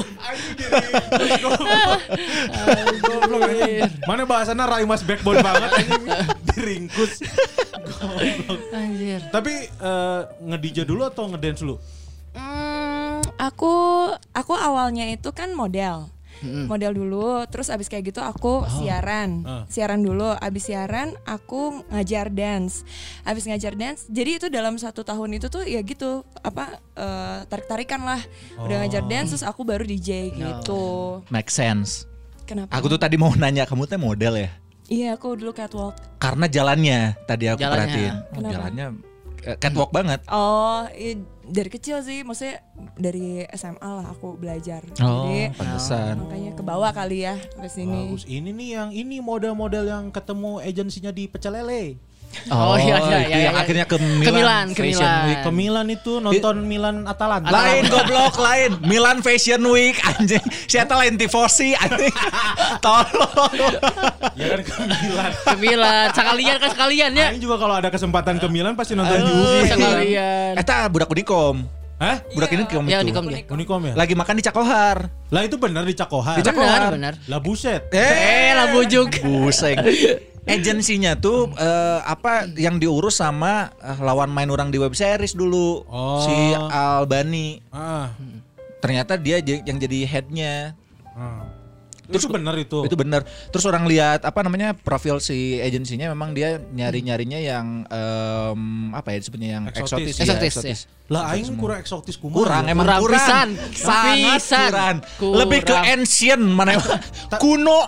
Mana 4.06 4.24
bahasana 4.30 4.70
Rai 4.70 4.86
Mas 4.86 5.02
backbone 5.02 5.42
banget 5.42 5.70
anjing. 5.82 6.04
Diringkus. 6.54 7.12
Anjir. 8.74 9.22
Tapi 9.34 9.54
eh, 9.68 10.22
nge-DJ 10.46 10.86
dulu 10.86 11.08
atau 11.08 11.30
ngedance 11.32 11.62
dulu? 11.66 11.76
Hmm, 12.38 13.26
aku 13.42 13.74
aku 14.36 14.54
awalnya 14.54 15.10
itu 15.10 15.34
kan 15.34 15.58
model. 15.58 16.17
Model 16.40 16.94
dulu, 16.94 17.42
terus 17.46 17.68
abis 17.68 17.86
kayak 17.86 18.08
gitu 18.08 18.20
aku 18.20 18.62
siaran, 18.70 19.42
Ah. 19.42 19.64
siaran 19.66 20.00
dulu. 20.00 20.30
Abis 20.34 20.68
siaran 20.68 21.18
aku 21.24 21.82
ngajar 21.88 22.30
dance, 22.30 22.86
abis 23.22 23.46
ngajar 23.46 23.74
dance. 23.74 24.06
Jadi 24.08 24.32
itu 24.36 24.48
dalam 24.48 24.76
satu 24.76 25.02
tahun 25.02 25.36
itu 25.36 25.48
tuh 25.48 25.64
ya 25.64 25.80
gitu 25.80 26.22
apa 26.40 26.78
tarik 27.46 27.66
tarikan 27.66 28.02
lah. 28.02 28.22
Udah 28.58 28.82
ngajar 28.82 29.04
dance, 29.04 29.32
terus 29.32 29.44
aku 29.44 29.62
baru 29.62 29.82
DJ 29.82 30.30
gitu. 30.30 31.22
Make 31.28 31.50
sense. 31.50 32.06
Kenapa? 32.44 32.72
Aku 32.74 32.88
tuh 32.88 32.96
tadi 32.96 33.16
mau 33.16 33.34
nanya 33.34 33.64
kamu 33.64 33.86
teh 33.86 33.98
model 33.98 34.38
ya? 34.38 34.50
Iya 34.88 35.20
aku 35.20 35.36
dulu 35.36 35.52
catwalk. 35.52 36.00
Karena 36.16 36.48
jalannya 36.48 37.00
tadi 37.24 37.46
aku 37.46 37.60
Jalannya. 37.60 37.76
perhatiin. 37.76 38.16
Oh, 38.32 38.42
jalannya 38.42 38.86
eh, 39.44 39.58
catwalk 39.58 39.92
banget. 39.92 40.20
Oh, 40.28 40.88
i- 40.90 41.20
dari 41.48 41.70
kecil 41.72 42.04
sih, 42.04 42.22
maksudnya 42.28 42.60
dari 43.00 43.48
SMA 43.56 43.88
lah 43.88 44.06
aku 44.12 44.36
belajar. 44.36 44.84
Oh, 45.00 45.28
Jadi 45.28 45.56
pantesan. 45.56 46.20
makanya 46.22 46.52
ke 46.54 46.64
bawah 46.64 46.92
kali 46.92 47.24
ya 47.24 47.36
ke 47.40 47.68
sini. 47.72 48.12
Bagus. 48.12 48.28
Ini 48.28 48.50
nih 48.52 48.70
yang 48.76 48.90
ini 48.92 49.18
model-model 49.24 49.88
yang 49.88 50.04
ketemu 50.12 50.60
agensinya 50.60 51.12
di 51.16 51.26
Pecel 51.32 51.56
Lele. 52.38 52.54
Oh, 52.54 52.76
iya, 52.76 52.86
iya, 52.86 52.96
itu 52.96 53.10
iya, 53.10 53.18
yang 53.20 53.56
iya. 53.56 53.62
akhirnya 53.66 53.86
ke 53.86 53.98
Ke 53.98 54.04
Milan, 54.04 54.32
Milan, 54.32 54.66
ke 54.72 54.82
Fashion 54.82 55.04
Milan. 55.04 55.26
Week. 55.28 55.40
Ke 55.42 55.52
Milan 55.52 55.86
itu 55.90 56.14
nonton 56.18 56.56
Milan 56.64 56.96
Atalanta. 57.04 57.50
Lain 57.50 57.84
goblok 57.88 58.36
lain 58.38 58.72
Milan 58.84 59.18
Fashion 59.20 59.62
Week 59.68 59.98
anjing. 60.00 60.44
Siapa 60.66 60.94
lain 60.96 61.16
tifosi 61.16 61.74
anjing. 61.74 62.14
Tolong. 62.86 63.52
Ya 64.34 64.46
kan 64.54 64.60
ke 64.62 64.74
Milan. 64.80 65.32
Ke 65.34 65.56
Milan, 65.58 66.06
sekalian 66.14 66.56
kan 66.58 66.70
sekalian 66.72 67.12
ya. 67.12 67.28
Aing 67.32 67.42
juga 67.42 67.56
kalau 67.58 67.76
ada 67.76 67.90
kesempatan 67.90 68.38
ke 68.38 68.48
Milan 68.48 68.78
pasti 68.78 68.94
nonton 68.94 69.18
Eh, 69.18 69.26
Juve. 69.26 69.60
sekalian. 69.68 70.52
Eta 70.56 70.88
budak 70.88 71.10
Unikom. 71.10 71.66
Hah? 71.98 72.22
Budak 72.30 72.54
ini 72.54 72.62
Unikom 72.62 72.84
Ya 72.86 73.02
itu. 73.02 73.10
Unikom 73.10 73.24
dia. 73.26 73.40
Unikom 73.50 73.82
ya? 73.82 73.94
Lagi 73.98 74.14
makan 74.14 74.34
di 74.38 74.44
Cakohar. 74.46 74.98
Lah 75.34 75.42
itu 75.42 75.58
benar 75.58 75.82
di 75.82 75.98
Cakohar. 75.98 76.38
Di 76.38 76.46
Cakohar. 76.46 76.94
Benar, 76.94 77.18
benar. 77.18 77.28
Lah 77.28 77.40
buset. 77.42 77.90
Eh, 77.90 78.54
lah 78.54 78.70
bujuk. 78.70 79.10
Buseng. 79.26 79.76
Agensinya 80.48 81.12
tuh 81.14 81.52
eh, 81.54 82.00
apa 82.02 82.48
yang 82.56 82.80
diurus 82.80 83.20
sama 83.20 83.70
eh, 83.78 84.00
lawan 84.00 84.32
main 84.32 84.48
orang 84.48 84.72
di 84.72 84.80
web 84.80 84.96
series 84.96 85.36
dulu. 85.36 85.84
Oh. 85.86 86.24
Si 86.24 86.36
Albani. 86.72 87.60
Ah. 87.70 88.16
Ternyata 88.80 89.16
dia 89.16 89.38
j- 89.40 89.62
yang 89.62 89.78
jadi 89.78 90.08
headnya. 90.08 90.74
ah. 91.12 91.44
Terus 92.08 92.24
itu 92.24 92.32
benar 92.32 92.56
itu. 92.56 92.88
Itu 92.88 92.96
bener. 92.96 93.28
Terus 93.52 93.68
orang 93.68 93.84
lihat 93.84 94.24
apa 94.24 94.40
namanya 94.40 94.72
profil 94.72 95.20
si 95.20 95.60
agensinya 95.60 96.08
memang 96.08 96.32
dia 96.32 96.56
nyari 96.72 97.04
nyarinya 97.04 97.36
yang 97.36 97.84
em, 97.84 98.62
apa 98.96 99.12
ya 99.12 99.18
disebutnya 99.20 99.50
yang 99.60 99.64
Eksotis. 99.68 100.16
eksotis, 100.16 100.16
ya, 100.16 100.24
Eksotis, 100.24 100.54
eksotis. 100.56 100.80
Lah 101.08 101.32
aing 101.32 101.56
kurang 101.56 101.80
eksotis 101.80 102.16
kumaha. 102.16 102.36
Kurang 102.38 102.64
ya? 102.64 102.76
emang 102.76 102.84
Kurang 102.84 103.00
kurang, 103.00 103.16
pisan. 103.16 103.48
sangat 103.72 104.36
Pisan. 104.36 104.70
kurang. 104.70 104.96
Kurang. 105.16 105.38
Lebih 105.40 105.60
ke 105.64 105.76
ancient 105.88 106.44
mana 106.44 106.72
kuno. 107.40 107.80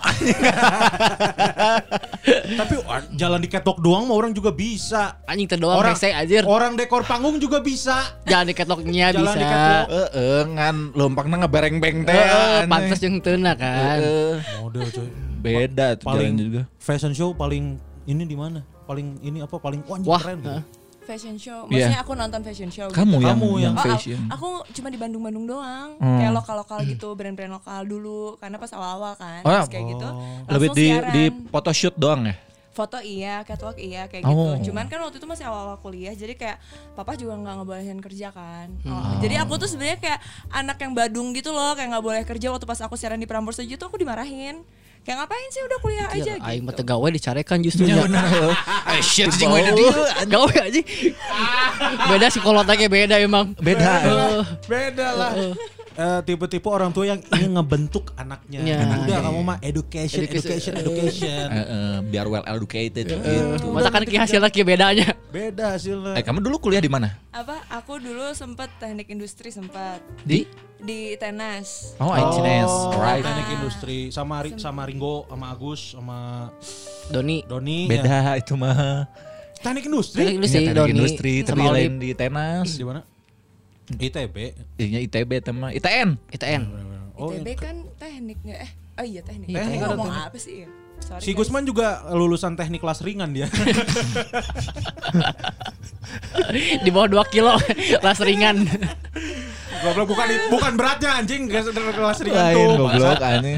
Tapi 2.56 2.74
wah, 2.80 3.00
jalan 3.12 3.40
di 3.40 3.48
ketok 3.48 3.76
doang 3.78 4.04
mah 4.04 4.16
orang 4.16 4.32
juga 4.32 4.50
bisa. 4.50 5.20
Anjing 5.24 5.46
teh 5.46 5.56
doang 5.56 5.80
hese 5.82 6.08
anjir. 6.10 6.44
Orang 6.44 6.76
dekor 6.76 7.04
panggung 7.04 7.36
juga 7.36 7.60
bisa. 7.60 8.16
Jangan 8.24 8.48
di 8.48 8.54
Jalan 9.12 9.24
bisa. 9.26 9.36
di 9.36 9.44
ketlok. 9.44 9.86
Heeh, 9.90 10.40
ngan 10.50 10.76
lompangna 10.92 11.36
ngebereng-beng 11.38 11.98
teh. 12.02 12.16
Eh, 12.16 12.64
pantas 12.66 13.00
yang 13.00 13.20
teuna 13.20 13.52
kan. 13.52 13.98
Heeh. 13.98 14.34
Model 14.58 14.84
coy. 14.86 15.08
Beda 15.40 15.96
tuh 15.96 16.04
Paling 16.04 16.36
jalan 16.36 16.46
juga. 16.52 16.62
fashion 16.76 17.12
show 17.12 17.32
paling 17.32 17.76
ini 18.04 18.24
di 18.24 18.36
mana? 18.36 18.60
Paling 18.84 19.20
ini 19.20 19.40
apa 19.40 19.56
paling 19.56 19.80
wah, 19.84 19.96
Wah, 20.02 20.20
keren. 20.20 20.40
Fashion 21.10 21.34
show. 21.36 21.66
Iya. 21.66 21.90
Maksudnya 21.90 22.00
aku 22.00 22.12
nonton 22.14 22.40
fashion 22.40 22.70
show. 22.70 22.86
Kamu 22.88 23.16
gitu. 23.16 23.26
yang, 23.26 23.34
Kamu 23.34 23.48
yang 23.58 23.74
Oh, 23.74 23.80
aku- 23.80 23.90
fashion. 23.90 24.18
aku 24.28 24.48
cuma 24.70 24.88
di 24.88 24.96
Bandung-Bandung 24.96 25.44
doang. 25.44 25.88
Hmm. 25.96 26.16
Kayak 26.16 26.32
lokal-lokal 26.36 26.78
gitu, 26.86 27.08
brand-brand 27.12 27.52
lokal 27.52 27.80
dulu. 27.82 28.38
Karena 28.38 28.56
pas 28.56 28.70
awal-awal 28.70 29.12
kan, 29.14 29.42
Oh, 29.42 29.50
terus 29.50 29.68
kayak 29.68 29.84
gitu. 29.90 30.08
Lebih 30.46 30.68
langsung 30.68 30.74
di 30.76 30.86
siaran. 30.86 31.10
di 31.10 31.22
photoshoot 31.48 31.96
doang 31.96 32.22
ya. 32.24 32.36
foto 32.70 32.96
iya, 32.96 33.42
catwalk 33.42 33.76
iya 33.76 34.06
kayak 34.06 34.24
Oh. 34.24 34.54
gitu. 34.56 34.70
Cuman 34.70 34.86
kan 34.86 35.02
waktu 35.02 35.18
itu 35.18 35.26
masih 35.26 35.44
awal-awal 35.44 35.76
kuliah, 35.78 36.14
jadi 36.14 36.32
kayak 36.32 36.56
papa 36.94 37.12
juga 37.12 37.34
nggak 37.34 37.54
ngebolehin 37.60 38.00
kerja 38.00 38.30
kan. 38.30 38.70
Hmm. 38.80 38.88
Oh, 38.88 39.18
Jadi 39.20 39.34
aku 39.36 39.58
tuh 39.58 39.68
sebenarnya 39.68 39.98
kayak 39.98 40.20
anak 40.48 40.78
yang 40.78 40.94
badung 40.94 41.34
gitu 41.34 41.50
loh, 41.50 41.74
kayak 41.74 41.90
nggak 41.90 42.00
boleh 42.00 42.22
kerja 42.22 42.48
waktu 42.48 42.64
pas 42.64 42.80
aku 42.80 42.94
siaran 42.94 43.18
di 43.18 43.26
Prambors 43.26 43.58
aja 43.58 43.74
tuh 43.74 43.84
aku 43.84 43.98
dimarahin. 43.98 44.62
Kayak 45.00 45.16
ngapain 45.24 45.48
sih 45.48 45.62
udah 45.64 45.78
kuliah 45.80 46.06
aja 46.06 46.32
Aing 46.44 46.60
mah 46.60 46.72
gitu. 46.72 46.84
teu 46.84 46.92
gawe 46.92 47.08
dicarekan 47.08 47.58
justru. 47.64 47.88
Iya 47.88 47.94
nya. 47.96 48.02
benar. 48.04 48.24
Eh 48.94 49.00
shit 49.00 49.26
anjing 49.26 49.48
we 49.48 49.60
di. 49.64 49.84
Gawe 50.28 50.52
aja. 50.60 50.80
Beda 52.06 52.26
psikolognya 52.28 52.86
beda 52.86 53.16
emang. 53.16 53.56
Beda. 53.56 53.90
Eh, 54.02 54.44
Beda 54.68 55.08
lah. 55.16 55.32
Eh, 56.00 56.20
tipe-tipe 56.24 56.64
orang 56.64 56.96
tua 56.96 57.04
yang 57.12 57.20
ingin 57.20 57.60
ngebentuk 57.60 58.16
anaknya. 58.16 58.64
Ya. 58.64 58.80
Udah 59.04 59.20
kamu 59.20 59.40
mah 59.44 59.58
education, 59.60 60.24
education, 60.24 60.72
education. 60.80 61.44
Heeh, 61.44 61.92
biar 62.08 62.24
well 62.24 62.40
educated 62.48 63.04
gitu. 63.04 63.68
Masa 63.68 63.92
kan 63.92 64.08
hasilnya 64.08 64.48
ki 64.48 64.64
bedanya. 64.64 65.12
Beda 65.28 65.76
hasilnya. 65.76 66.16
Eh 66.16 66.24
kamu 66.24 66.40
dulu 66.40 66.56
kuliah 66.56 66.80
di 66.80 66.88
mana? 66.88 67.20
Apa? 67.36 67.68
Aku 67.68 68.00
dulu 68.00 68.32
sempet 68.32 68.72
teknik 68.80 69.12
industri 69.12 69.52
sempat 69.52 70.00
Di 70.24 70.48
di 70.80 71.20
tenas. 71.20 71.92
Oh. 72.00 72.08
Oh, 72.08 72.96
Alright. 72.96 73.20
teknik 73.20 73.48
industri 73.60 73.98
sama 74.08 74.40
Ri- 74.40 74.56
sama 74.56 74.88
Ringo, 74.88 75.28
sama 75.28 75.46
Agus, 75.52 75.92
sama 75.92 76.48
Doni. 77.12 77.44
Doni. 77.44 77.84
ya. 77.84 77.90
Beda 77.92 78.18
itu 78.40 78.56
mah. 78.56 79.04
Teknik 79.60 79.84
industri. 79.84 80.24
Teknik 80.24 80.36
industri 80.40 80.56
Iya, 80.56 80.64
teknik 80.64 80.80
Doni. 80.80 80.92
industri 80.96 81.32
tapi 81.44 81.60
lain 81.60 81.92
di 82.00 82.10
tenas. 82.16 82.72
Di 82.72 82.88
mana? 82.88 83.04
ITB. 83.92 84.36
Iya 84.76 84.98
ITB 85.02 85.30
tema 85.40 85.70
ITN. 85.70 86.14
ITN. 86.30 86.62
Oh, 87.14 87.32
ITB 87.32 87.48
kan 87.54 87.76
teknik 87.96 88.38
nggak? 88.40 88.60
Eh, 88.60 88.70
oh 88.96 89.04
iya 89.04 89.20
teknik. 89.20 89.46
Iya, 89.46 89.56
Teknik 89.56 89.70
teknik 89.70 89.80
ada 89.80 89.88
ngomong 89.90 90.08
teknik. 90.08 90.28
apa 90.28 90.38
sih? 90.38 90.56
Sorry, 91.00 91.20
Si 91.20 91.30
guys. 91.30 91.38
Gusman 91.40 91.64
juga 91.64 91.86
lulusan 92.10 92.54
teknik 92.54 92.78
kelas 92.78 93.00
ringan 93.00 93.32
dia. 93.32 93.48
Di 96.80 96.90
bawah 96.90 97.24
2 97.24 97.32
kilo 97.32 97.56
kelas 98.02 98.20
ringan. 98.20 98.56
Goblok 99.80 100.12
bukan 100.12 100.26
bukan 100.48 100.72
beratnya 100.76 101.10
anjing 101.16 101.48
kelas 101.48 101.72
kelas 101.72 102.18
ringan 102.20 102.36
Lain 102.36 102.56
tuh. 102.68 102.76
goblok 102.78 103.20
aneh. 103.20 103.56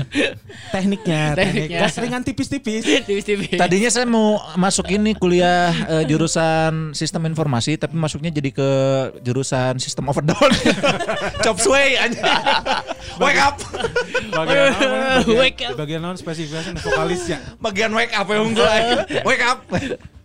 Tekniknya, 0.70 1.22
teknik 1.34 1.66
Tekniknya. 1.66 1.78
kelas 1.82 1.96
ringan 1.98 2.22
tipis-tipis. 2.22 2.82
Tipis-tipis. 3.02 3.58
Tadinya 3.58 3.90
saya 3.90 4.06
mau 4.06 4.38
masuk 4.54 4.86
ini 4.88 5.12
kuliah 5.12 5.74
eh, 5.90 6.04
jurusan 6.06 6.92
sistem 6.92 7.26
informasi 7.26 7.74
tapi 7.74 7.98
masuknya 7.98 8.30
jadi 8.30 8.50
ke 8.50 8.70
jurusan 9.20 9.76
sistem 9.76 10.06
of 10.06 10.16
a 10.16 10.22
down. 10.22 10.50
Chop 11.44 11.58
suey 11.58 11.98
anjing. 11.98 12.22
Wake 13.18 13.40
up. 13.42 13.58
Bagian 14.30 14.72
apa? 14.72 14.86
Wake 15.26 15.60
up. 15.64 15.74
Bagian 15.74 16.00
non 16.00 16.14
spesifikasi 16.14 16.78
vokalisnya. 16.78 17.38
Bagian 17.58 17.90
wake 17.90 18.14
up 18.14 18.26
ya 18.26 18.38
unggul. 18.38 18.66
Wake 19.26 19.42
up. 19.42 19.58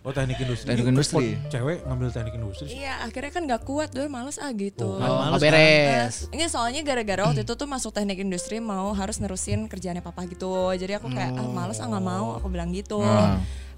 Oh 0.08 0.14
teknik 0.16 0.40
industri. 0.40 0.72
Teknik 0.72 0.88
industri. 0.88 1.36
Kok 1.36 1.52
Cewek 1.52 1.78
ngambil 1.84 2.08
teknik 2.08 2.34
industri. 2.34 2.64
sih? 2.64 2.80
Iya, 2.80 3.04
akhirnya 3.04 3.28
kan 3.28 3.42
gak 3.44 3.62
kuat 3.62 3.92
dulu 3.92 4.08
males 4.08 4.40
ah 4.40 4.48
gitu. 4.50 4.96
Kan 4.96 5.04
Oh, 5.04 5.20
males 5.20 5.36
beres. 5.38 6.14
Ini 6.32 6.48
soalnya 6.48 6.80
gara-gara 6.80 7.28
waktu 7.28 7.44
itu 7.44 7.52
tuh 7.52 7.68
masuk 7.68 7.92
teknik 7.92 8.16
industri 8.16 8.56
mau 8.56 8.96
harus 8.96 9.20
nerusin 9.20 9.68
kerjaannya 9.68 10.00
papa 10.00 10.24
gitu. 10.24 10.48
Jadi 10.72 10.96
aku 10.96 11.12
kayak 11.12 11.36
ah 11.36 11.44
males 11.44 11.76
ah 11.76 11.86
nggak 11.86 12.00
mau, 12.00 12.40
aku 12.40 12.48
bilang 12.48 12.72
gitu. 12.72 13.04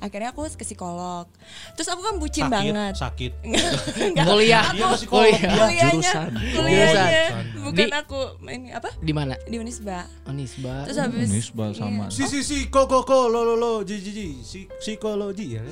Akhirnya 0.00 0.32
aku 0.32 0.48
ke 0.48 0.64
psikolog. 0.64 1.28
Terus 1.76 1.92
aku 1.92 2.00
kan 2.00 2.16
bucin 2.16 2.48
sakit, 2.48 2.54
banget. 2.72 2.94
sakit. 2.96 3.32
Enggak, 4.08 4.24
Kuliah. 4.24 4.64
aku 4.64 4.96
psikolog, 4.96 5.28
Kuliah. 5.28 5.52
kuliahnya, 5.52 5.84
jurusan. 5.92 6.30
kuliahnya 6.32 6.86
Jurusan. 6.88 7.44
bukan 7.60 7.76
Di- 7.76 7.92
aku 7.92 8.20
ini 8.48 8.68
apa? 8.72 8.88
Di 8.96 9.12
mana? 9.12 9.34
Di 9.44 9.60
Unisba. 9.60 10.08
Unisba. 10.24 10.88
Terus 10.88 10.98
habis 11.04 11.28
Unisba 11.28 11.64
sama. 11.76 12.08
Iya. 12.08 12.16
Si 12.16 12.24
si 12.24 12.40
si 12.40 12.58
ko 12.72 12.88
ko 12.88 13.04
ko 13.04 13.28
lo 13.28 13.44
lo 13.44 13.60
lo 13.60 13.72
ji 13.84 14.00
ji 14.00 14.08
ji 14.08 14.28
si 14.40 14.64
psikologi 14.80 15.60
ya. 15.60 15.64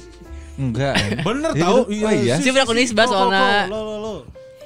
Enggak. 0.59 0.95
Bener 1.23 1.51
Iya, 1.55 1.65
tahu 1.65 1.79
gitu. 1.87 2.05
Oh 2.05 2.13
iya. 2.13 2.35
Si 2.37 2.51
ko, 2.51 2.67
ko, 2.67 2.73
soalnya. 3.07 3.71
Lo 3.71 3.79
lo 3.81 3.95
lo. 4.03 4.15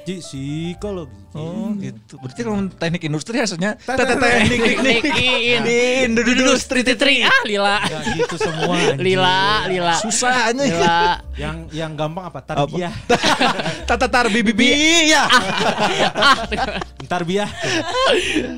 Ji 0.03 0.19
psikologi. 0.19 1.15
Oh 1.31 1.71
gitu. 1.79 2.19
Berarti 2.19 2.41
kalau 2.43 2.67
teknik 2.75 3.07
industri 3.07 3.39
hasilnya 3.39 3.79
Teknik- 3.79 4.19
teknik 4.19 4.59
industri 6.27 6.83
Titri 6.83 7.23
ah 7.23 7.41
lila. 7.47 7.79
Ya 7.87 7.99
gitu 8.11 8.35
semua. 8.35 8.75
Lila, 9.05 9.63
lila. 9.71 9.95
susah 10.03 10.51
anjing. 10.51 10.75
Lila. 10.75 11.23
Yang 11.39 11.57
yang 11.71 11.91
gampang 11.95 12.27
apa? 12.27 12.43
Tarbiyah. 12.43 12.91
Tata 13.89 14.11
tar 14.11 14.27
bibi 14.27 14.51
bi 14.51 14.67
ya. 15.07 15.23
Ntar 17.07 17.23
biah. 17.23 17.47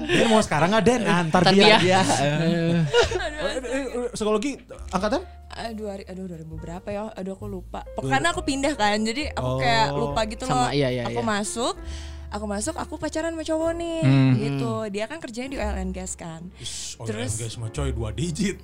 Den 0.10 0.26
mau 0.26 0.42
sekarang 0.42 0.74
nggak 0.74 0.84
Den? 0.84 1.02
Ah, 1.06 1.22
Tarbiyah. 1.30 1.80
Eh, 1.80 2.04
eh, 2.26 2.82
eh, 3.70 3.86
Psikologi 4.18 4.58
angkatan? 4.90 5.35
Aduh 5.56 5.88
hari 5.88 6.04
aduh 6.04 6.28
2000 6.28 6.44
berapa 6.54 6.88
ya 6.88 7.02
aduh 7.10 7.34
aku 7.34 7.48
lupa 7.48 7.88
karena 7.98 8.30
aku 8.30 8.44
pindah 8.44 8.74
kan 8.74 9.00
jadi 9.00 9.32
aku 9.32 9.52
kayak 9.58 9.88
Oh. 9.88 10.00
lupa 10.02 10.22
gitu 10.26 10.44
Sama, 10.44 10.68
loh 10.68 10.70
iya, 10.70 10.92
iya, 10.92 11.04
aku 11.06 11.18
iya. 11.18 11.32
masuk 11.32 11.76
aku 12.28 12.46
masuk 12.46 12.76
aku 12.76 12.94
pacaran 12.98 13.32
sama 13.32 13.42
cowok 13.42 13.72
nih 13.74 14.02
Hmm. 14.04 14.32
gitu 14.36 14.72
dia 14.92 15.06
kan 15.06 15.18
kerjanya 15.18 15.50
di 15.50 15.58
oil 15.58 15.78
and 15.78 15.92
gas 15.92 16.14
kan 16.14 16.52
Oil 16.98 17.08
Terus- 17.08 17.40
and 17.40 17.42
gas 17.42 17.56
mah 17.56 17.70
coy 17.70 17.90
dua 17.90 18.12
digit. 18.12 18.60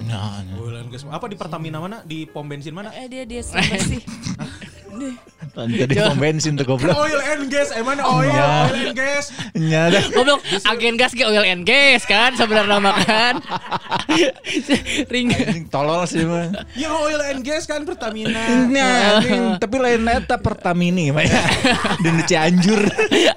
Nah, 0.00 0.40
Oil 0.56 0.76
and 0.78 0.88
gas 0.88 1.04
apa 1.04 1.26
di 1.26 1.36
Pertamina 1.36 1.76
mana? 1.76 2.00
Di 2.02 2.24
pom 2.24 2.44
bensin 2.44 2.72
mana? 2.72 2.88
eh 2.90 3.04
dia 3.04 3.24
dia 3.24 3.44
sih 4.92 5.14
tadi 5.50 5.94
pom 5.96 6.16
bensin 6.16 6.52
tuh 6.54 6.66
goblok. 6.66 6.94
Oil 6.94 7.16
and 7.18 7.48
gas, 7.48 7.72
emang 7.72 7.98
oil, 7.98 8.28
iya. 8.28 8.68
oil 8.68 8.76
and 8.86 8.94
gas. 8.94 9.24
Nyada. 9.52 9.98
Goblok, 10.08 10.40
agen 10.62 10.94
gas 10.94 11.12
ke 11.12 11.22
oil 11.22 11.42
and 11.42 11.64
gas 11.64 12.04
kan 12.04 12.34
sebenarnya 12.34 12.70
nama 12.70 12.92
kan. 12.98 13.34
Ring. 15.12 15.28
Tolol 15.68 16.04
sih 16.04 16.22
mah. 16.22 16.50
Ya 16.74 16.90
oil 16.92 17.20
and 17.24 17.40
gas 17.40 17.64
kan 17.64 17.82
Pertamina. 17.82 18.68
Nya, 18.68 18.88
anjing, 19.16 19.42
tapi 19.58 19.76
lain 19.76 20.04
eta 20.06 20.36
Pertamini 20.36 21.10
mah 21.10 21.24
ya. 21.28 21.42
Di 21.98 22.10
Cianjur. 22.26 22.80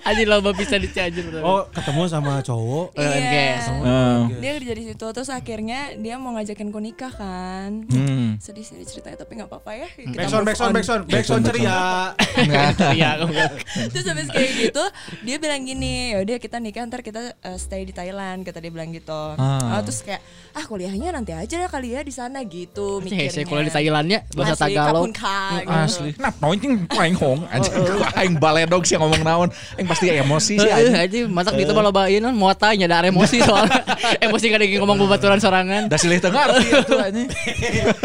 Anjing 0.04 0.28
loba 0.28 0.52
bisa 0.52 0.76
di 0.76 0.88
Cianjur. 0.88 1.40
Oh, 1.40 1.66
ketemu 1.70 2.02
sama 2.08 2.40
cowok. 2.42 2.94
Oil 2.94 3.04
and 3.04 3.22
Iya. 3.24 3.32
gas. 3.32 3.64
Heeh. 3.64 4.18
dia 4.40 4.52
kerja 4.56 4.74
di 4.74 4.84
situ 4.86 5.06
terus 5.06 5.30
akhirnya 5.30 5.96
dia 5.96 6.16
mau 6.16 6.36
ngajakin 6.36 6.68
ku 6.68 6.80
nikah 6.80 7.12
kan 7.12 7.86
Hmm. 7.88 8.36
sedih 8.38 8.64
sedih 8.64 8.84
ceritanya 8.84 9.18
tapi 9.18 9.36
nggak 9.36 9.48
apa-apa 9.48 9.72
ya 9.74 9.88
kita 9.88 10.16
Backsound, 10.16 10.44
move 10.44 10.50
backsound, 10.50 10.70
on. 10.70 10.76
backsound, 10.76 11.02
backsound 11.08 11.43
ceria. 11.48 13.10
Goblok. 13.20 13.54
terus 13.90 14.06
habis 14.06 14.28
kayak 14.28 14.52
gitu 14.60 14.84
dia 15.22 15.38
bilang 15.38 15.62
gini 15.62 16.14
yaudah 16.14 16.38
kita 16.38 16.58
nikah 16.58 16.86
ntar 16.86 17.00
kita 17.00 17.36
uh, 17.38 17.58
stay 17.58 17.84
di 17.84 17.92
Thailand 17.92 18.42
kata 18.42 18.60
dia 18.60 18.70
bilang 18.70 18.90
gitu 18.90 19.36
Ah. 19.36 19.78
Oh, 19.78 19.82
terus 19.82 20.02
kayak 20.02 20.22
ah 20.54 20.64
kuliahnya 20.64 21.10
nanti 21.10 21.32
aja 21.32 21.56
lah 21.58 21.68
kali 21.68 21.92
ya 21.92 22.02
di 22.02 22.12
sana 22.12 22.44
gitu 22.44 23.02
mikirnya 23.02 23.30
saya 23.30 23.46
kuliah 23.46 23.66
di 23.66 23.74
Thailandnya 23.74 24.20
bahasa 24.32 24.56
Tagalog. 24.60 25.10
kapun 25.10 25.12
ka, 25.12 25.40
gitu. 25.56 25.70
Asli. 25.70 26.12
Nah, 26.16 26.32
pointing 26.32 26.74
paling 26.86 27.16
hong 27.16 27.42
anjing. 27.54 27.74
Aing 28.14 28.36
baledog 28.38 28.84
sih 28.84 28.96
ngomong 28.96 29.22
naon. 29.22 29.50
Aing 29.76 29.88
pasti 29.88 30.10
emosi 30.10 30.54
sih 30.56 30.64
Heeh, 30.64 30.94
anjing. 30.94 30.96
anjing 30.98 31.26
masak 31.30 31.54
gitu 31.58 31.72
malah 31.74 31.92
kan 31.92 32.34
muat 32.34 32.58
tanya 32.58 32.86
ada 32.88 33.10
emosi 33.10 33.42
soalnya. 33.48 33.82
emosi 34.22 34.46
kadang 34.50 34.70
ngomong 34.84 34.98
bebaturan 35.08 35.40
sorangan. 35.40 35.90
Da 35.90 35.98
silih 35.98 36.20
teu 36.20 36.30
ngarti 36.30 36.66
atuh 36.72 37.00
anjing. 37.02 37.28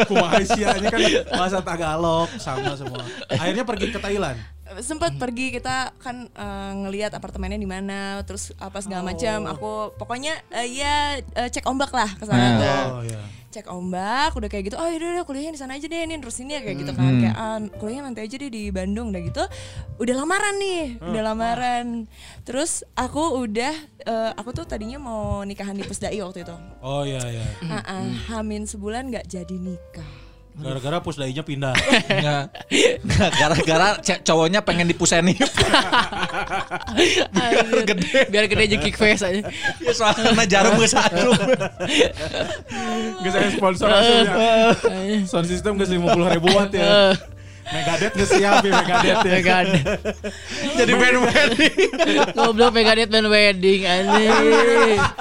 Kumaha 0.09 0.41
sih 0.43 0.62
ini 0.64 0.86
kan 0.89 1.01
bahasa 1.30 1.59
Tagalog 1.61 2.28
sama 2.39 2.72
semua. 2.74 3.03
Akhirnya 3.29 3.64
pergi 3.68 3.93
ke 3.93 4.01
Thailand. 4.01 4.39
sempat 4.85 5.16
pergi 5.16 5.49
kita 5.49 5.97
kan 5.97 6.29
eh, 6.29 6.72
ngelihat 6.85 7.16
apartemennya 7.16 7.57
di 7.57 7.64
mana 7.64 8.20
terus 8.29 8.53
apa 8.61 8.85
segala 8.85 9.01
macam. 9.01 9.49
Aku 9.49 9.97
pokoknya 9.97 10.37
eh, 10.53 10.68
ya 10.68 11.16
eh, 11.20 11.49
cek 11.49 11.64
ombak 11.64 11.89
lah 11.89 12.09
ke 12.12 12.24
sana 12.29 12.47
tuh. 12.61 12.85
Oh 13.01 13.05
iya. 13.05 13.20
cek 13.49 13.64
ombak 13.72 14.37
udah 14.37 14.45
kayak 14.53 14.68
gitu 14.68 14.76
oh 14.76 14.85
yaudah 14.85 15.09
udah 15.09 15.24
kuliahnya 15.24 15.57
di 15.57 15.61
sana 15.64 15.81
aja 15.81 15.89
deh 15.89 16.05
nih 16.05 16.20
terusin 16.20 16.53
ya 16.53 16.61
kayak 16.61 16.85
gitu 16.85 16.93
kan. 16.93 17.16
Kayak 17.16 17.37
ah, 17.41 17.59
kuliahnya 17.81 18.03
nanti 18.12 18.20
aja 18.20 18.37
deh 18.37 18.51
di 18.53 18.68
Bandung 18.68 19.09
udah 19.09 19.22
gitu. 19.24 19.41
Udah 20.05 20.14
lamaran 20.20 20.55
nih 20.61 21.01
udah 21.01 21.22
lamaran. 21.33 21.87
Terus 22.45 22.85
aku 22.93 23.41
udah 23.41 23.72
eh, 24.05 24.31
aku 24.37 24.53
tuh 24.53 24.68
tadinya 24.68 25.01
mau 25.01 25.41
nikahan 25.49 25.72
di 25.72 25.85
Pusdai 25.89 26.20
waktu 26.20 26.45
itu. 26.45 26.57
Oh 26.85 27.09
iya 27.09 27.24
iya. 27.24 27.45
Ah, 27.72 27.81
ah, 27.89 28.05
hamin 28.37 28.68
sebulan 28.68 29.09
nggak 29.09 29.24
jadi 29.33 29.57
nikah 29.57 30.28
Gara-gara 30.59 30.98
pusdainya 30.98 31.46
pindah. 31.46 31.70
Nggak. 32.11 32.44
Nggak, 33.06 33.30
gara-gara 33.38 33.88
cowoknya 34.26 34.61
pengen 34.66 34.90
dipuseni. 34.90 35.38
Biar 37.30 37.82
gede. 37.86 38.26
Biar 38.26 38.44
gede 38.50 38.64
jeung 38.66 38.82
kick 38.82 38.98
face 38.98 39.22
aja. 39.22 39.46
ya 39.78 39.92
soalnya 39.94 40.44
jarum 40.50 40.74
geus 40.82 40.98
harum. 40.98 41.38
Gak 43.22 43.30
saya 43.30 43.48
sponsor 43.54 43.86
langsung 43.86 44.16
ya. 44.26 44.74
Sound 45.30 45.46
system 45.46 45.78
gak 45.78 45.86
50 45.86 46.34
ribu 46.34 46.48
watt 46.50 46.74
ya. 46.74 47.14
Megadeth 47.69 48.14
gak 48.16 48.29
siap 48.33 48.64
ya 48.64 48.73
Megadeth 48.81 49.21
ya. 49.21 49.35
Megadeth. 49.37 49.85
Jadi 50.73 50.93
band 50.97 51.19
wedding. 51.21 51.77
Goblok 52.33 52.71
Megadeth 52.73 53.11
band 53.12 53.29
wedding 53.29 53.81
anjing. 53.85 54.31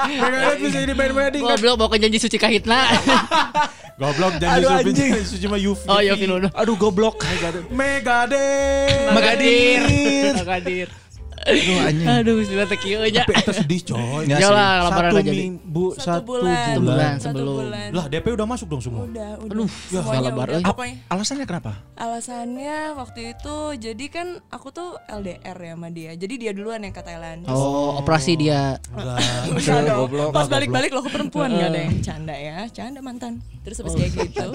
Megadeth 0.07 0.59
bisa 0.63 0.77
jadi 0.83 0.93
band 0.95 1.13
wedding 1.15 1.41
kan. 1.43 1.49
Goblok 1.59 1.75
bawa 1.75 1.95
janji 1.99 2.17
suci 2.17 2.37
kahitna. 2.39 2.87
Goblok 3.97 4.37
janji 4.39 4.63
Aduh, 4.63 4.69
suci 4.79 4.89
anjing. 4.95 5.11
janji 5.11 5.27
suci 5.27 5.45
mah 5.49 5.59
Yufi. 5.59 5.87
Oh 5.91 5.99
iya 5.99 6.13
Finuno. 6.15 6.47
Aduh 6.55 6.75
goblok. 6.79 7.19
Megadeth. 7.67 9.11
Magadir. 9.11 10.33
Magadir. 10.37 10.87
Aduh 11.47 11.77
anjing. 11.79 12.07
Aduh, 12.07 12.33
bismillah 12.37 12.67
teh 12.67 12.79
kieu 12.79 12.99
nya. 13.07 13.23
Tapi 13.23 13.33
itu 13.39 13.53
sedih 13.55 13.81
coy. 13.87 14.23
Ya 14.27 14.49
lah, 14.51 14.91
lamaran 14.91 15.09
Satu 15.09 15.15
nggak 15.15 15.25
jadi. 15.25 15.39
minggu, 15.39 15.85
Satu 15.95 16.03
satu 16.03 16.21
bulan. 16.27 16.67
Satu 16.67 16.81
bulan. 16.83 17.13
Satu 17.17 17.39
sebelum. 17.39 17.95
Lah 17.95 18.05
DP 18.07 18.25
udah 18.35 18.47
masuk 18.47 18.67
dong 18.67 18.81
semua. 18.83 19.01
Udah, 19.07 19.31
udah. 19.39 19.53
Aduh, 19.55 19.69
ya. 19.87 19.99
Pokoknya 20.67 20.95
Alasannya 21.07 21.45
kenapa? 21.47 21.71
alasannya 21.97 22.77
waktu 22.93 23.33
itu 23.33 23.55
jadi 23.79 24.05
kan 24.07 24.27
aku 24.49 24.69
tuh 24.69 24.99
LDR 25.07 25.57
ya 25.57 25.73
sama 25.73 25.89
dia. 25.89 26.11
Jadi 26.13 26.33
dia 26.37 26.51
duluan 26.51 26.83
yang 26.83 26.91
ke 26.91 27.01
Thailand. 27.01 27.47
Oh, 27.47 27.97
operasi 27.97 28.35
dia. 28.35 28.77
Enggak. 28.91 29.17
Enggak 29.55 29.79
dong. 29.87 29.97
goblok. 30.05 30.29
Pas 30.33 30.47
balik-balik 30.47 30.91
lo 30.91 31.01
ke 31.01 31.09
perempuan 31.09 31.49
gak 31.49 31.69
ada 31.71 31.79
yang 31.79 31.97
canda 32.01 32.35
ya 32.35 32.57
Canda 32.69 32.99
mantan 32.99 33.39
Terus 33.63 33.81
habis 33.81 33.93
kayak 33.95 34.11
gitu 34.29 34.47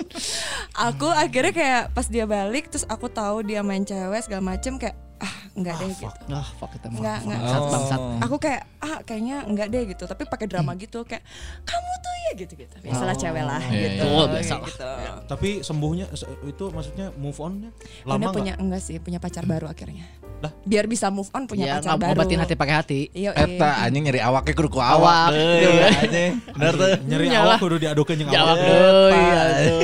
Aku 0.74 1.08
akhirnya 1.08 1.52
kayak 1.52 1.82
pas 1.92 2.06
dia 2.06 2.24
balik 2.24 2.68
Terus 2.72 2.84
aku 2.86 3.06
tahu 3.08 3.42
dia 3.42 3.60
main 3.60 3.82
cewek 3.82 4.22
segala 4.24 4.54
macem 4.54 4.76
Kayak 4.76 4.96
ah 5.22 5.34
enggak 5.54 5.74
deh 5.78 5.88
gitu 5.88 6.10
Ah, 6.28 6.48
fuck 6.52 6.72
itu 6.72 6.86
Enggak, 6.88 7.18
enggak. 7.22 7.38
Bangsat, 7.38 7.62
bangsat. 7.68 8.00
Aku 8.20 8.36
kayak 8.36 8.62
ah 8.78 8.98
kayaknya 9.00 9.36
enggak 9.44 9.68
deh 9.68 9.82
gitu 9.86 10.04
Tapi 10.04 10.22
pakai 10.24 10.46
drama 10.46 10.74
gitu 10.74 11.02
Kayak 11.02 11.22
kamu 11.62 11.90
tuh 11.96 12.14
ya 12.20 12.32
gitu-gitu 12.36 12.74
Biasalah 12.80 13.14
cewek 13.14 13.44
lah 13.44 13.62
Iya, 13.62 13.78
gitu 13.88 14.02
iya. 14.02 14.12
Oh, 14.12 14.26
biasa 14.26 14.52
lah. 14.52 14.66
gitu. 14.66 14.90
Tapi 15.28 15.48
sembuhnya 15.60 16.06
se- 16.10 16.26
itu 16.42 16.64
maksudnya 16.68 17.14
move 17.14 17.38
on-nya 17.38 17.70
Udah 18.02 18.18
lama 18.18 18.30
punya 18.30 18.52
nggak? 18.52 18.64
enggak 18.66 18.82
sih 18.82 18.96
Punya 18.98 19.16
pacar 19.16 19.44
baru 19.44 19.66
akhirnya 19.66 20.02
Lah? 20.40 20.50
Biar 20.60 20.84
bisa 20.86 21.06
move 21.06 21.30
on 21.30 21.46
punya 21.46 21.64
Ya, 21.64 21.72
pacar 21.78 21.94
baru 21.94 22.18
ngobatin 22.18 22.42
hati 22.42 22.54
pakai 22.58 22.74
hati. 22.74 23.00
Iya, 23.14 23.30
Eta 23.30 23.78
anjing 23.80 24.02
nyari 24.02 24.18
awaknya 24.18 24.50
kudu 24.52 24.68
ku 24.68 24.82
Awak. 24.82 25.30
anjing. 25.30 26.32
Bener 26.50 26.74
tuh. 26.74 26.88
Nyalah. 27.06 27.46
awak 27.46 27.56
kudu 27.62 27.76
diadukeun 27.78 28.16
jeung 28.16 28.26
awak. 28.28 28.58
atuh. 28.58 29.10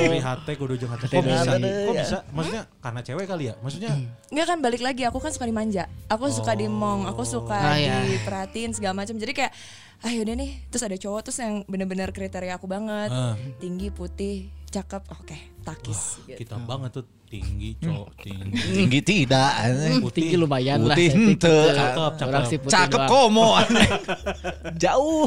Nyeri 0.03 0.19
hati 0.19 0.53
kudu 0.55 0.75
jeung 0.75 0.91
hati. 0.91 1.07
Kok 1.07 1.23
bisa? 1.23 1.51
Kok 1.55 1.63
Iya. 1.63 2.03
bisa? 2.03 2.19
Maksudnya 2.29 2.63
karena 2.79 3.01
cewek 3.01 3.25
kali 3.25 3.45
ya? 3.45 3.55
Maksudnya 3.57 3.91
Enggak 4.29 4.47
kan 4.47 4.59
balik 4.59 4.83
lagi 4.83 5.03
aku 5.05 5.19
kan 5.21 5.28
suka 5.31 5.45
dimanja. 5.45 5.85
Aku 6.07 6.29
suka 6.29 6.53
dimong, 6.53 7.05
aku 7.05 7.23
suka 7.23 7.55
Ah, 7.55 7.77
iya. 7.77 8.05
diperhatiin 8.05 8.73
segala 8.73 8.97
macam. 8.97 9.15
Jadi 9.15 9.33
kayak 9.33 9.53
ah 9.99 10.11
yaudah 10.11 10.35
nih, 10.35 10.63
terus 10.69 10.83
ada 10.83 10.95
cowok 10.95 11.21
terus 11.23 11.39
yang 11.39 11.63
bener-bener 11.65 12.09
kriteria 12.09 12.55
aku 12.55 12.65
banget. 12.65 13.09
Ah. 13.09 13.35
Tinggi, 13.57 13.89
putih, 13.89 14.37
cakep. 14.69 15.03
Oke, 15.13 15.37
takis 15.63 16.23
gitu. 16.25 16.39
kita 16.39 16.57
banget 16.59 16.91
tuh 16.95 17.05
tinggi, 17.27 17.77
cowok 17.77 18.11
tinggi. 18.19 18.63
Tinggi 18.79 19.01
tidak. 19.03 19.51
Hmm, 19.61 20.01
Tinggi 20.09 20.37
lumayan 20.37 20.83
lah. 20.83 20.95
Putih 20.95 21.09
henteu. 21.11 21.35
pikir. 21.35 21.75
Cakep, 21.75 22.13
cakep. 22.17 22.41
Putih 22.41 22.59
Cakep 22.69 23.01
komo. 23.05 23.49
Jauh. 24.83 25.27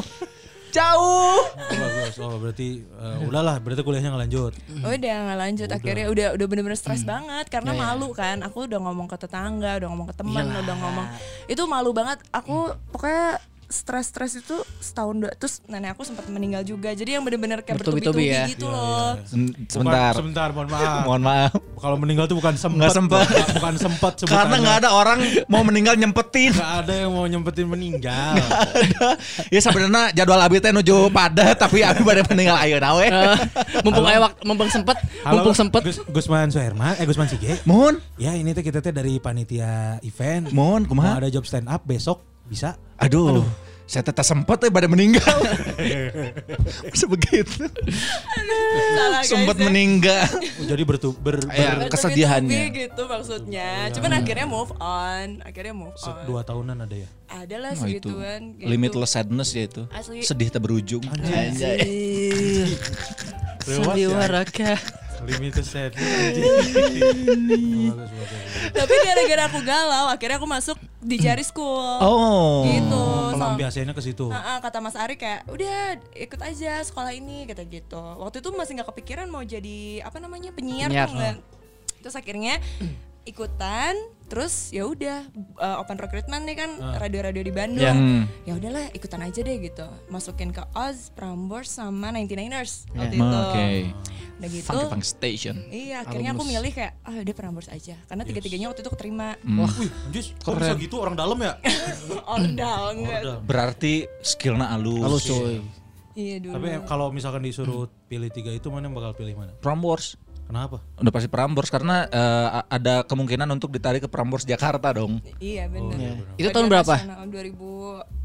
Jauh. 0.72 1.36
Oh. 1.38 2.32
Oh, 2.32 2.36
berarti 2.36 2.80
eh, 2.80 3.16
udahlah, 3.24 3.60
berarti 3.60 3.80
kuliahnya 3.80 4.12
nggak 4.12 4.22
lanjut. 4.28 4.52
Udah 4.80 5.16
nggak 5.28 5.38
lanjut 5.38 5.68
akhirnya 5.68 6.06
udah 6.08 6.26
udah 6.36 6.46
bener-bener 6.48 6.76
Hmm. 6.76 6.84
stres 6.84 7.04
banget 7.04 7.46
Ya, 7.46 7.52
karena 7.52 7.72
malu 7.72 8.12
kan. 8.12 8.40
Aku 8.40 8.64
udah 8.64 8.80
ngomong 8.80 9.08
ke 9.08 9.16
tetangga, 9.16 9.76
udah 9.80 9.88
ngomong 9.92 10.08
ke 10.08 10.16
teman, 10.16 10.44
udah 10.48 10.76
ngomong. 10.76 11.06
Itu 11.46 11.62
malu 11.64 11.92
banget. 11.92 12.20
Aku 12.32 12.72
pokoknya 12.88 13.36
stres-stres 13.72 14.36
itu 14.36 14.52
setahun 14.78 15.16
dua 15.16 15.32
terus 15.32 15.64
nenek 15.64 15.92
aku 15.92 16.04
sempat 16.04 16.28
meninggal 16.28 16.60
juga 16.62 16.92
jadi 16.92 17.16
yang 17.16 17.24
bener-bener 17.24 17.60
kayak 17.60 17.80
Bertubi-tubi 17.80 18.28
ya? 18.28 18.44
gitu 18.46 18.68
loh 18.68 19.16
Sen- 19.24 19.56
Sebentar. 19.64 20.12
Bukan- 20.12 20.18
sebentar, 20.18 20.48
mohon 20.50 20.68
maaf. 20.68 21.00
Mohon 21.08 21.22
maaf. 21.22 21.52
Kalau 21.74 21.96
meninggal 21.96 22.24
tuh 22.26 22.36
bukan 22.36 22.54
sempat. 22.54 22.78
Nggak 22.78 22.94
sempat. 22.94 23.24
Bukan, 23.24 23.46
bukan 23.56 23.74
sempat 23.76 24.12
Karena 24.22 24.54
nggak 24.54 24.76
ada 24.78 24.90
orang 24.92 25.18
mau 25.46 25.62
meninggal 25.62 25.94
nyempetin. 25.94 26.52
Nggak 26.52 26.72
ada 26.78 26.92
yang 26.94 27.10
mau 27.10 27.24
nyempetin 27.24 27.66
meninggal. 27.66 28.36
ada. 28.36 29.08
Ya 29.48 29.60
sebenarnya 29.60 30.12
jadwal 30.14 30.38
abi 30.38 30.58
teh 30.58 30.70
nuju 30.70 31.08
padat 31.08 31.56
tapi 31.56 31.80
abi 31.80 32.02
pada 32.02 32.22
meninggal 32.24 32.56
ayo 32.60 32.76
nawe. 32.76 33.06
Eh, 33.06 33.36
mumpung 33.80 34.04
aya 34.04 34.18
wak- 34.20 34.40
mumpung 34.42 34.68
sempet, 34.68 34.96
mumpung 35.24 35.56
sempet. 35.56 35.80
Gus, 35.82 35.98
Gusman 36.06 36.48
Suherman, 36.48 36.94
eh 36.94 37.04
Gusman 37.04 37.26
Sige. 37.26 37.56
Mohon, 37.64 37.98
Ya 38.14 38.32
ini 38.32 38.52
tuh 38.52 38.60
kita 38.60 38.78
tuh 38.78 38.92
dari 38.92 39.16
panitia 39.16 39.72
event. 40.02 40.52
mohon 40.52 40.84
kumaha? 40.84 41.16
ada 41.16 41.28
job 41.28 41.42
stand 41.42 41.66
up 41.66 41.82
besok 41.82 42.20
bisa. 42.44 42.74
Aduh. 42.96 43.42
Saya 43.82 44.08
tetap 44.08 44.24
sempet 44.24 44.56
ya 44.56 44.70
pada 44.72 44.88
meninggal. 44.88 45.20
Bisa 46.88 47.04
begitu. 47.04 47.68
Sempat 49.20 49.52
ya. 49.52 49.68
meninggal. 49.68 50.24
Jadi 50.62 50.82
bertu 50.82 51.12
ber, 51.12 51.36
ber- 51.36 51.52
Ya, 51.52 51.76
Bertubi-tubi 51.76 51.92
kesedihannya. 51.92 52.62
gitu 52.72 53.02
maksudnya. 53.04 53.92
Cuman 53.92 54.10
akhirnya 54.16 54.46
move 54.48 54.72
on, 54.80 55.44
akhirnya 55.44 55.74
move 55.76 55.92
on. 55.98 56.24
dua 56.24 56.40
tahunan 56.40 56.78
ada 56.78 56.96
ya. 56.96 57.08
Ada 57.28 57.56
lah 57.58 57.70
Oh, 57.70 57.84
itu 57.84 58.08
segituan. 58.08 58.40
gitu. 58.56 58.70
limitless 58.70 59.12
sadness 59.12 59.50
ya 59.52 59.62
itu. 59.66 59.82
Asli. 59.90 60.24
Sedih 60.24 60.48
tak 60.48 60.64
berujung. 60.64 61.04
Sandiwaraka. 63.60 64.78
Limited 65.22 65.66
set. 65.66 65.92
Tapi 68.72 68.94
gara-gara 69.06 69.42
aku 69.46 69.60
galau, 69.62 70.06
akhirnya 70.10 70.36
aku 70.42 70.48
masuk 70.48 70.78
di 70.98 71.16
Jari 71.18 71.44
School. 71.46 71.98
Oh. 72.02 72.66
Gitu. 72.66 73.04
Pelampiasannya 73.34 73.94
ke 73.94 74.02
situ. 74.02 74.26
Kata 74.32 74.78
Mas 74.82 74.98
Ari 74.98 75.14
kayak 75.18 75.46
udah 75.46 75.98
ikut 76.14 76.40
aja 76.42 76.82
sekolah 76.82 77.14
ini 77.14 77.46
kata 77.46 77.62
gitu. 77.66 77.98
Waktu 77.98 78.42
itu 78.42 78.50
masih 78.54 78.72
nggak 78.80 78.88
kepikiran 78.94 79.26
mau 79.30 79.42
jadi 79.42 80.02
apa 80.02 80.18
namanya 80.18 80.50
penyiar, 80.54 80.90
Penyiar. 80.90 81.08
nggak. 81.10 81.36
Terus 82.02 82.14
akhirnya 82.18 82.58
ikutan, 83.30 83.94
terus 84.32 84.72
ya 84.72 84.88
udah 84.88 85.28
uh, 85.60 85.84
open 85.84 86.00
recruitment 86.00 86.48
nih 86.48 86.56
kan 86.56 86.70
radio-radio 86.96 87.44
di 87.44 87.52
Bandung. 87.52 87.84
Ya. 87.84 87.92
Hmm. 87.92 88.24
Ya 88.48 88.56
udahlah 88.56 88.88
ikutan 88.96 89.20
aja 89.20 89.44
deh 89.44 89.60
gitu. 89.60 89.84
Masukin 90.08 90.56
ke 90.56 90.64
Oz, 90.72 91.12
Prambors 91.12 91.68
sama 91.68 92.08
99ers 92.16 92.88
waktu 92.96 93.12
Hmm, 93.12 93.28
itu. 93.28 93.36
Oke. 93.36 93.68
Udah 94.40 94.48
gitu. 94.48 94.64
Funky 94.64 94.84
Funk 94.88 95.04
Station. 95.04 95.56
Iya, 95.68 96.08
akhirnya 96.08 96.32
aku 96.32 96.48
milih 96.48 96.72
kayak 96.72 96.96
ah 97.04 97.12
udah 97.20 97.34
Prambors 97.36 97.68
aja. 97.68 98.00
Karena 98.08 98.24
tiga-tiganya 98.24 98.72
waktu 98.72 98.80
itu 98.80 98.88
keterima. 98.88 99.36
Hmm. 99.44 99.68
Wih, 99.68 99.92
anjis, 100.08 100.32
kok 100.40 100.56
bisa 100.56 100.72
gitu 100.80 100.96
orang 100.96 101.12
dalam 101.12 101.36
ya? 101.36 101.60
Enggak. 102.40 102.76
Udah. 102.96 103.36
Berarti 103.44 104.08
skillnya 104.24 104.72
alus. 104.72 105.04
Halus 105.04 105.22
cuy. 105.28 105.60
Iya 106.12 106.40
dulu. 106.40 106.56
Tapi 106.56 106.68
kalau 106.88 107.12
misalkan 107.12 107.44
disuruh 107.44 107.84
pilih 108.08 108.32
tiga 108.32 108.48
itu 108.48 108.72
mana 108.72 108.88
yang 108.88 108.96
bakal 108.96 109.12
pilih 109.12 109.36
mana? 109.36 109.52
Prambors. 109.60 110.16
Kenapa? 110.44 110.84
Udah 110.96 111.10
pasti 111.10 111.26
Prambors 111.26 111.68
karena 111.68 112.04
a- 112.06 112.66
ada 112.68 113.02
kemungkinan 113.02 113.48
untuk 113.50 113.70
ditarik 113.70 114.04
ke 114.04 114.08
Prambors 114.08 114.42
Jakarta 114.42 114.92
dong. 114.92 115.22
Iya 115.38 115.66
benar. 115.66 116.20
Itu 116.34 116.48
tahun 116.48 116.68
berapa? 116.68 116.94
Nasional 116.94 117.24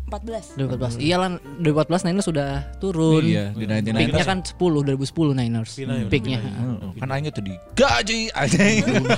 2014. 0.07 0.55
2014. 0.55 0.99
Iya 0.99 1.15
lah 1.17 1.29
2014 1.57 2.03
Niners 2.03 2.25
sudah 2.25 2.49
turun. 2.77 3.23
Iya, 3.23 3.51
di 3.51 3.63
99ers. 3.63 3.99
Peaknya 4.01 4.25
kan 4.25 4.39
10 4.41 4.55
2010 4.83 5.35
Niners. 5.35 5.71
Pindah 5.73 5.95
ya, 5.97 6.05
Peaknya. 6.07 6.39
Hmm, 6.43 6.95
Kan 6.95 7.07
aing 7.09 7.27
itu 7.27 7.39
digaji 7.39 8.19
aja. 8.29 8.59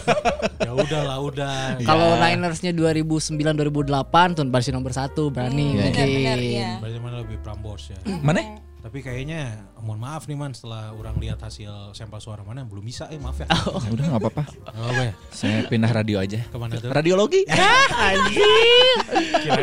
ya 0.66 0.72
udah 0.72 1.02
lah, 1.04 1.18
udah. 1.20 1.82
Kalau 1.82 2.14
Ninersnya 2.16 2.74
2009 2.74 3.38
2008 3.38 3.90
tuh 4.34 4.46
versi 4.46 4.70
nomor 4.70 4.92
satu 4.92 5.30
berani 5.30 5.74
Benar, 5.74 5.84
mungkin. 5.90 6.06
benar, 6.12 6.38
iya. 6.38 6.70
Berarti 6.78 7.00
mana 7.00 7.16
lebih 7.22 7.38
Prambors 7.40 7.90
ya. 7.90 7.98
Mana? 8.22 8.69
Tapi 8.80 9.04
kayaknya 9.04 9.60
mohon 9.84 10.00
maaf 10.00 10.24
nih 10.24 10.40
man 10.40 10.56
setelah 10.56 10.96
orang 10.96 11.20
lihat 11.20 11.44
hasil 11.44 11.92
sampel 11.92 12.16
suara 12.18 12.48
mana 12.48 12.64
belum 12.64 12.80
bisa 12.80 13.12
eh 13.12 13.20
maaf 13.20 13.36
ya. 13.38 13.48
Ya 13.52 13.92
udah 13.96 14.06
nggak 14.08 14.22
apa-apa. 14.24 14.44
Apa 14.72 15.02
ya? 15.04 15.14
Saya 15.30 15.68
pindah 15.68 15.92
radio 15.92 16.18
aja. 16.18 16.40
Ke 16.48 16.56
mana 16.56 16.80
tuh? 16.80 16.88
Radiologi. 16.88 17.44
Anjir. 17.92 18.96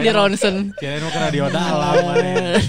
Di 0.05 0.11
Ronson. 0.13 0.77
Kirain 0.77 1.01
mau 1.01 1.09
ke 1.09 1.21
radio 1.23 1.49
dalam 1.49 1.97
mana. 2.05 2.61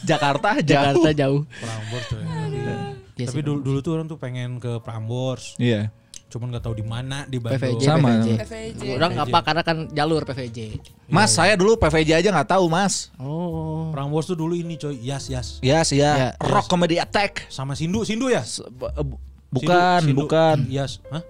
Jakarta 0.00 0.48
jauh. 0.58 0.72
Jakarta 0.72 1.08
jauh. 1.12 1.40
Prambors 1.60 2.04
tuh. 2.08 2.16
ya. 2.16 2.76
Iya 3.20 3.26
Tapi 3.28 3.40
sih. 3.40 3.44
dulu, 3.44 3.58
dulu 3.60 3.78
tuh 3.84 3.92
orang 4.00 4.06
tuh 4.08 4.16
pengen 4.16 4.56
ke 4.56 4.80
Prambors. 4.80 5.60
Iya. 5.60 5.92
Cuman 6.30 6.46
nggak 6.48 6.62
tahu 6.62 6.78
di 6.78 6.86
mana 6.86 7.26
di 7.26 7.36
Bandung. 7.36 7.58
PVJ, 7.58 7.82
Sama. 7.82 8.08
PVJ. 8.14 8.28
PVJ. 8.38 8.82
Orang 8.94 9.12
apa 9.18 9.38
karena 9.42 9.62
kan 9.66 9.76
jalur 9.90 10.22
PVJ. 10.22 10.78
Mas, 11.06 11.34
saya 11.34 11.58
dulu 11.58 11.74
PVJ 11.74 12.14
aja 12.16 12.28
nggak 12.30 12.54
tahu, 12.54 12.70
Mas. 12.70 13.10
Oh. 13.18 13.90
Prambors 13.90 14.24
tuh 14.24 14.38
dulu 14.38 14.54
ini 14.54 14.78
coy, 14.78 14.94
Yas 14.96 15.26
Yas. 15.26 15.58
Ya 15.58 15.82
sih 15.82 15.98
Ya. 15.98 16.38
Rock 16.38 16.70
Comedy 16.70 16.96
Attack. 16.96 17.50
Sama 17.50 17.74
Sindu, 17.74 18.06
Sindu 18.06 18.30
ya? 18.30 18.46
Bu- 18.70 19.18
Bukan, 19.50 20.00
Sindu, 20.00 20.06
Sindu. 20.06 20.20
bukan. 20.22 20.56
Yas. 20.70 21.02
Hah? 21.10 21.26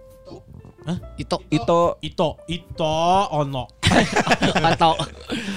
Itu 1.17 1.37
Itu 1.49 1.97
Ito, 2.01 2.29
Ito, 2.45 2.97
Ono. 3.33 3.65
Atau 4.71 4.95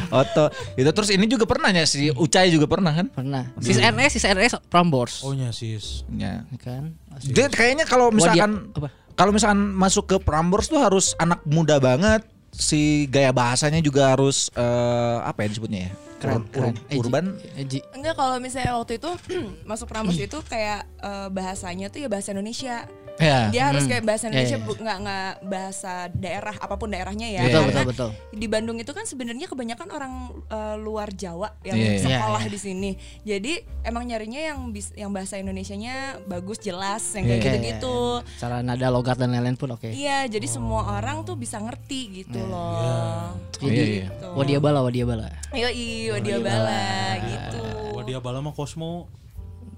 Oto. 0.10 0.46
Itu 0.74 0.90
terus 0.90 1.10
ini 1.10 1.26
juga 1.26 1.46
pernah 1.46 1.70
ya 1.70 1.86
si 1.86 2.10
Ucai 2.10 2.50
juga 2.50 2.66
pernah 2.66 2.92
kan? 2.92 3.08
pernah. 3.08 3.50
Sis 3.60 3.78
NS, 3.78 4.18
sis 4.18 4.26
NS 4.26 4.58
Prambors. 4.68 5.22
Oh 5.22 5.34
nya 5.34 5.50
sis. 5.52 6.02
Ya. 6.12 6.46
Kan? 6.58 6.98
Dia 7.24 7.46
kayaknya 7.48 7.86
kalau 7.86 8.10
misalkan 8.10 8.74
apa? 8.74 8.90
Kalau 9.14 9.32
misalkan 9.32 9.74
masuk 9.74 10.06
ke 10.06 10.18
Prambors 10.18 10.68
tuh 10.68 10.80
harus 10.80 11.14
anak 11.18 11.42
muda 11.44 11.78
banget. 11.78 12.24
Si 12.54 13.10
gaya 13.10 13.34
bahasanya 13.34 13.82
juga 13.82 14.14
harus 14.14 14.54
eh, 14.54 15.18
apa 15.22 15.42
ya 15.42 15.48
disebutnya 15.50 15.82
ya? 15.90 15.92
Keren, 16.22 16.40
Ur- 16.40 16.48
keren. 16.54 16.74
ur- 16.78 17.02
urban. 17.02 17.26
Eji. 17.58 17.82
Enggak 17.92 18.14
kalau 18.14 18.38
misalnya 18.38 18.78
waktu 18.78 19.02
itu 19.02 19.10
masuk 19.70 19.90
Prambors 19.90 20.16
itu 20.16 20.38
kayak 20.46 20.86
eh, 21.02 21.28
bahasanya 21.34 21.90
tuh 21.90 22.06
ya 22.06 22.10
bahasa 22.14 22.30
Indonesia. 22.30 22.86
Ya. 23.16 23.48
Dia 23.48 23.64
harus 23.70 23.86
kayak 23.86 24.04
bahasa 24.04 24.26
Ya, 24.26 24.30
Indonesia 24.32 24.58
ya. 24.58 24.64
bu- 24.64 24.80
nggak 24.80 24.98
nggak 25.00 25.30
bahasa 25.46 25.94
daerah 26.12 26.56
apa 26.56 26.76
pun 26.76 26.90
daerahnya 26.90 27.30
ya. 27.30 27.42
Iya, 27.42 27.46
Betul, 27.46 27.62
Karena 27.62 27.70
betul, 27.70 27.86
betul. 27.86 28.10
Di 28.34 28.48
Bandung 28.48 28.78
itu 28.78 28.90
kan 28.90 29.06
sebenarnya 29.06 29.46
kebanyakan 29.46 29.88
orang 29.88 30.14
eh, 30.50 30.76
luar 30.78 31.10
Jawa 31.10 31.54
yang 31.62 31.78
Iya, 31.78 31.90
iya. 31.92 32.02
sekolah 32.02 32.42
Iya, 32.42 32.50
iya. 32.50 32.54
di 32.54 32.60
sini. 32.60 32.92
Jadi 33.22 33.54
emang 33.84 34.04
nyarinya 34.04 34.42
yang 34.44 34.60
bis, 34.70 34.90
yang 34.94 35.10
bahasa 35.10 35.38
Indonesianya 35.38 35.94
bagus 36.24 36.58
jelas 36.58 37.06
yang 37.14 37.24
Iya, 37.24 37.32
kayak 37.32 37.40
iya. 37.40 37.48
gitu-gitu. 37.48 37.98
Cara 38.40 38.58
nada 38.60 38.88
logat 38.90 39.16
dan 39.16 39.30
lain-lain 39.30 39.56
pun 39.56 39.70
oke. 39.72 39.88
Iya, 39.88 40.26
jadi 40.26 40.48
semua 40.48 40.98
orang 40.98 41.22
tuh 41.22 41.36
bisa 41.36 41.58
ngerti 41.58 42.24
gitu 42.24 42.42
loh. 42.42 43.30
Oh, 43.56 43.62
iya, 43.64 43.84
iya. 44.02 44.06
Gitu. 44.10 44.28
Wadia 44.34 44.58
bala, 44.58 44.82
wadia 44.82 45.06
bala. 45.06 45.30
Yoi, 45.54 46.10
Wadia 46.10 46.38
Bala 46.38 46.82
gitu. 47.22 47.62
Wah 47.94 48.02
dia 48.02 48.18
bala 48.18 48.42
mah 48.42 48.52
Cosmo. 48.52 49.06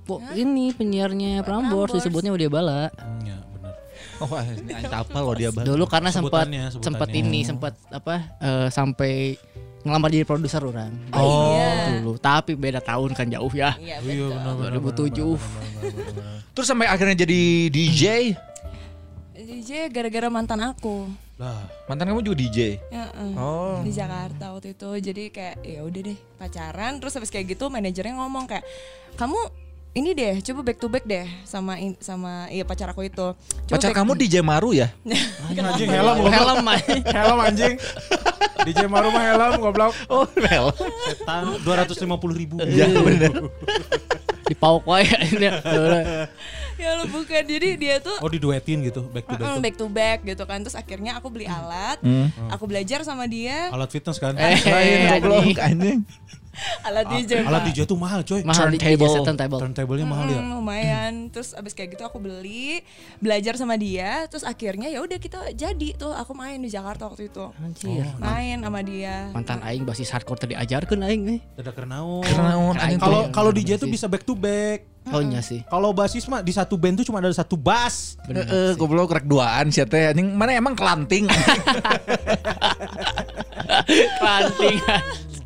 Po, 0.06 0.22
ini 0.32 0.70
penyiarnya 0.70 1.42
Prambors 1.42 1.90
Prambors. 1.90 1.94
disebutnya 1.98 2.30
wadia 2.30 2.46
bala. 2.48 2.94
Hmm, 2.94 3.26
Ya 3.26 3.38
benar. 3.50 3.74
Oh, 4.16 4.30
ini 4.38 4.72
apa 4.86 5.18
loh 5.18 5.34
dia 5.34 5.50
Bang? 5.50 5.66
Dulu 5.66 5.84
karena 5.86 6.10
sempat 6.10 6.46
sempat 6.78 7.10
ini 7.12 7.42
sempat 7.42 7.74
apa 7.90 8.38
eh, 8.38 8.68
sampai 8.70 9.34
ngelamar 9.82 10.10
jadi 10.10 10.24
produser 10.24 10.62
orang. 10.62 10.94
Oh, 11.10 11.54
iya. 11.54 12.02
Dulu, 12.02 12.18
tapi 12.18 12.54
beda 12.54 12.80
tahun 12.80 13.12
kan 13.12 13.28
jauh 13.28 13.50
ya. 13.50 13.74
Iya, 13.78 13.98
iya 14.00 14.26
betul. 14.26 14.30
benar 14.32 14.54
benar. 14.80 15.38
2007. 15.38 16.54
Terus 16.54 16.66
sampai 16.66 16.88
akhirnya 16.88 17.18
jadi 17.20 17.42
DJ. 17.70 18.04
DJ 19.36 19.90
gara-gara 19.90 20.30
mantan 20.30 20.62
aku. 20.64 21.06
Lah, 21.36 21.68
Mantan 21.86 22.08
kamu 22.08 22.24
juga 22.24 22.38
DJ. 22.40 22.80
Ya, 22.88 23.12
Oh. 23.36 23.84
di 23.84 23.92
Jakarta 23.92 24.56
waktu 24.56 24.72
itu. 24.72 24.90
Jadi 25.04 25.24
kayak 25.30 25.60
ya 25.62 25.84
udah 25.84 26.02
deh 26.02 26.18
pacaran. 26.40 26.98
Terus 26.98 27.14
habis 27.14 27.28
kayak 27.28 27.52
gitu 27.52 27.68
manajernya 27.68 28.16
ngomong 28.16 28.48
kayak 28.48 28.64
kamu 29.20 29.36
ini 29.96 30.12
deh 30.12 30.44
coba 30.44 30.60
back 30.62 30.78
to 30.78 30.88
back 30.92 31.04
deh 31.04 31.24
sama 31.42 31.80
in- 31.80 31.96
sama 31.98 32.52
iya 32.52 32.68
pacar 32.68 32.92
aku 32.92 33.02
itu. 33.02 33.32
Coba 33.66 33.80
Pacar 33.80 33.96
kamu 33.96 34.12
DJ 34.14 34.44
Maru 34.44 34.76
ya? 34.76 34.92
anjing 35.48 35.88
helm 35.88 36.20
goblok. 36.20 36.36
Helm. 36.36 36.68
Helm 37.08 37.40
anjing. 37.40 37.74
DJ 38.62 38.92
Maru 38.92 39.08
mah 39.10 39.24
helm 39.24 39.56
goblok. 39.58 39.96
Oh, 40.06 40.28
well. 40.36 40.76
Setan 41.08 41.64
250 41.64 41.96
ribu. 42.36 42.60
Iya 42.68 42.92
bener. 42.92 43.32
di 44.46 44.54
pauk 44.54 44.86
wae 44.86 45.08
ini. 45.26 45.50
ya 46.78 47.00
lo 47.00 47.08
bukan. 47.08 47.42
Jadi 47.42 47.80
dia 47.80 47.98
tuh 47.98 48.20
Oh 48.20 48.28
diduetin 48.28 48.84
gitu 48.84 49.08
back 49.10 49.26
to 49.26 49.34
back. 49.34 49.48
Mm, 49.48 49.60
back 49.64 49.76
to 49.76 49.88
back 49.88 50.20
gitu 50.22 50.44
kan 50.44 50.60
terus 50.60 50.76
akhirnya 50.76 51.16
aku 51.16 51.32
beli 51.32 51.48
alat 51.48 51.98
Hmm. 52.04 52.30
aku 52.52 52.68
belajar 52.68 53.00
sama 53.02 53.26
dia 53.26 53.72
Alat 53.72 53.90
fitness 53.90 54.20
kan. 54.20 54.36
Eh, 54.36 54.60
Lain 54.62 55.24
goblok 55.24 55.56
anjing. 55.58 56.04
Alat 56.84 57.06
DJ 57.12 57.32
Alat. 57.44 57.62
DJ 57.68 57.80
tuh 57.86 57.98
mahal 58.00 58.22
coy. 58.24 58.42
Mahal 58.42 58.72
di 58.72 58.80
Turntable. 58.80 59.08
DJ 59.08 59.18
turntable. 59.26 59.60
Turntable-nya 59.60 60.06
mahal 60.08 60.26
ya. 60.30 60.40
Hmm, 60.40 60.52
lumayan 60.60 61.14
terus 61.30 61.52
abis 61.54 61.76
kayak 61.76 61.98
gitu 61.98 62.04
aku 62.06 62.18
beli 62.18 62.80
belajar 63.20 63.60
sama 63.60 63.76
dia 63.76 64.24
terus 64.32 64.48
akhirnya 64.48 64.88
ya 64.88 65.04
udah 65.04 65.18
kita 65.20 65.52
jadi 65.52 65.88
tuh 65.96 66.16
aku 66.16 66.32
main 66.32 66.60
di 66.60 66.72
Jakarta 66.72 67.12
waktu 67.12 67.28
itu 67.28 67.52
Anjir. 67.60 68.08
main 68.18 68.58
sama 68.62 68.80
dia 68.82 69.30
Mantan 69.36 69.60
aing 69.64 69.84
basis 69.84 70.10
hardcore 70.10 70.40
tadi 70.40 70.56
ajarkeun 70.56 71.02
aing 71.04 71.24
eh. 71.36 71.40
Dada 71.60 71.72
kerenaun. 71.76 72.24
Kerenaun, 72.24 72.76
anjing 72.80 73.02
Kalau 73.02 73.20
tuh. 73.28 73.32
kalau 73.34 73.52
DJ 73.52 73.76
tuh 73.76 73.90
bisa 73.90 74.08
back 74.08 74.24
to 74.24 74.34
back. 74.34 74.88
Oh 75.14 75.22
iya 75.22 75.38
sih. 75.38 75.62
Kalau 75.70 75.94
basis 75.94 76.26
mah 76.26 76.42
di 76.42 76.50
satu 76.50 76.82
band 76.82 76.98
tuh 76.98 77.06
cuma 77.06 77.22
ada 77.22 77.30
satu 77.30 77.54
bass. 77.54 78.18
Heeh, 78.26 78.74
goblok 78.74 79.14
rek 79.14 79.30
duaan 79.30 79.70
sia 79.70 79.86
teh 79.86 80.10
anjing 80.10 80.34
mana 80.34 80.58
emang 80.58 80.74
kelanting. 80.74 81.30
Kelanting. 84.18 84.78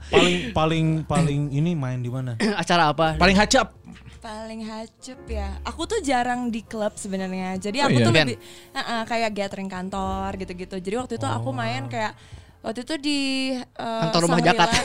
Paling 0.09 0.35
paling 0.51 0.85
paling 1.05 1.41
ini 1.53 1.77
main 1.77 2.01
di 2.01 2.09
mana? 2.09 2.33
Acara 2.61 2.89
apa? 2.89 3.15
Paling 3.15 3.37
hacap. 3.37 3.77
paling 4.19 4.67
hacep 4.67 5.15
ya 5.31 5.63
aku 5.63 5.87
tuh 5.87 6.03
jarang 6.03 6.51
di 6.51 6.59
klub 6.59 6.91
sebenarnya 6.99 7.55
Oh 7.55 7.63
jadi 7.63 7.87
aku 7.87 8.03
iya? 8.03 8.05
tuh 8.05 8.11
lebih 8.11 8.35
uh-uh, 8.75 9.01
kayak 9.07 9.31
gathering 9.31 9.71
kantor 9.71 10.35
gitu-gitu 10.35 10.75
jadi 10.75 10.99
waktu 10.99 11.15
itu 11.15 11.23
aku 11.23 11.55
main 11.55 11.87
kayak 11.87 12.19
waktu 12.59 12.83
itu 12.83 12.95
di 12.99 13.19
uh, 13.79 14.03
Kantor 14.03 14.21
rumah. 14.27 14.39
Jakarta. 14.43 14.77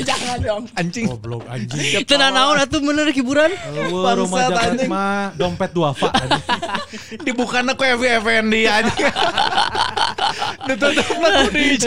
jangan 0.00 0.38
dong 0.48 0.64
Anjing. 0.72 1.04
Goblok 1.12 1.44
anjing. 1.44 2.04
Tenan 2.08 2.32
naon 2.32 2.56
atuh 2.56 2.80
bener 2.80 3.12
hiburan? 3.12 3.52
Wah, 3.92 4.16
rumah 4.16 4.48
Jakarta 4.48 4.72
anjing. 4.72 4.88
mah 4.88 5.36
dompet 5.36 5.70
duafa. 5.76 6.08
anjing. 6.24 6.44
Dibuka 7.20 7.60
ku 7.76 7.84
Evi 7.84 8.08
Effendi 8.08 8.64
anjing. 8.64 9.12
Ditutup 10.72 11.04
ku 11.04 11.26
DJ. 11.52 11.84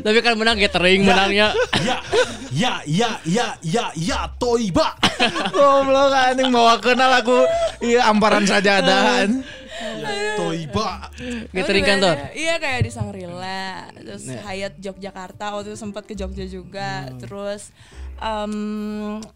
Tapi 0.00 0.18
kan 0.24 0.34
menang 0.40 0.56
gathering 0.56 1.04
menangnya. 1.04 1.52
Ya, 1.84 2.00
ya, 2.48 2.72
ya, 2.88 3.10
ya, 3.28 3.46
ya, 3.60 3.84
ya, 3.92 4.18
toiba. 4.40 4.96
Goblok 5.52 6.16
anjing 6.16 6.48
bawa 6.48 6.80
kenal 6.80 7.12
lagu 7.12 7.44
iya 7.84 8.08
amparan 8.08 8.48
sajadahan. 8.48 9.44
Ya, 9.76 10.40
toiba. 10.40 11.12
Gathering 11.52 11.84
kantor. 11.84 12.16
Iya 12.32 12.54
kayak 12.56 12.80
di 12.88 12.90
Sangrila, 12.92 13.92
terus 13.92 14.24
Hyatt 14.24 14.74
Yogyakarta 14.80 15.52
waktu 15.52 15.72
itu 15.72 15.78
sempat 15.78 16.08
ke 16.08 16.16
Jogja 16.16 16.48
juga, 16.48 17.12
terus 17.20 17.70
em 18.16 18.54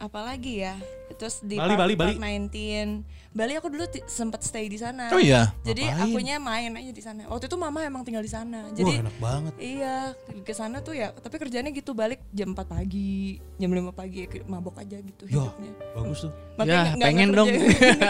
apa 0.00 0.20
lagi 0.24 0.64
ya? 0.64 0.74
Terus 1.20 1.44
di 1.44 1.60
Bali, 1.60 1.76
Park, 1.76 1.80
Bali, 1.84 1.94
Bali. 1.96 2.14
Park 2.16 2.20
19. 2.48 3.19
Bali 3.30 3.54
aku 3.54 3.70
dulu 3.70 3.86
sempat 4.04 4.42
stay 4.42 4.66
di 4.66 4.74
sana. 4.74 5.06
Oh 5.08 5.22
iya? 5.22 5.54
Jadi 5.62 5.86
Ngapain? 5.86 6.02
akunya 6.04 6.36
main 6.36 6.74
aja 6.74 6.90
di 6.90 6.98
sana. 6.98 7.30
Waktu 7.30 7.46
itu 7.46 7.54
mama 7.54 7.78
emang 7.80 8.02
tinggal 8.02 8.20
di 8.20 8.28
sana. 8.28 8.66
Wah, 8.66 8.74
Jadi 8.74 8.90
enak 8.98 9.16
banget. 9.16 9.52
Iya, 9.54 9.96
ke 10.42 10.50
sana 10.50 10.82
tuh 10.82 10.92
ya, 10.92 11.14
tapi 11.14 11.38
kerjanya 11.38 11.70
gitu 11.70 11.94
balik 11.94 12.18
jam 12.28 12.50
4 12.50 12.66
pagi, 12.66 13.38
jam 13.54 13.70
5 13.70 13.94
pagi 13.94 14.26
ke- 14.26 14.42
mabok 14.42 14.82
aja 14.82 14.98
gitu 14.98 15.24
Ya, 15.24 15.46
hidupnya. 15.46 15.72
bagus 15.94 16.18
tuh. 16.20 16.32
Makanya 16.58 16.74
Ya, 16.90 16.98
pengen 16.98 17.28
dong. 17.30 17.48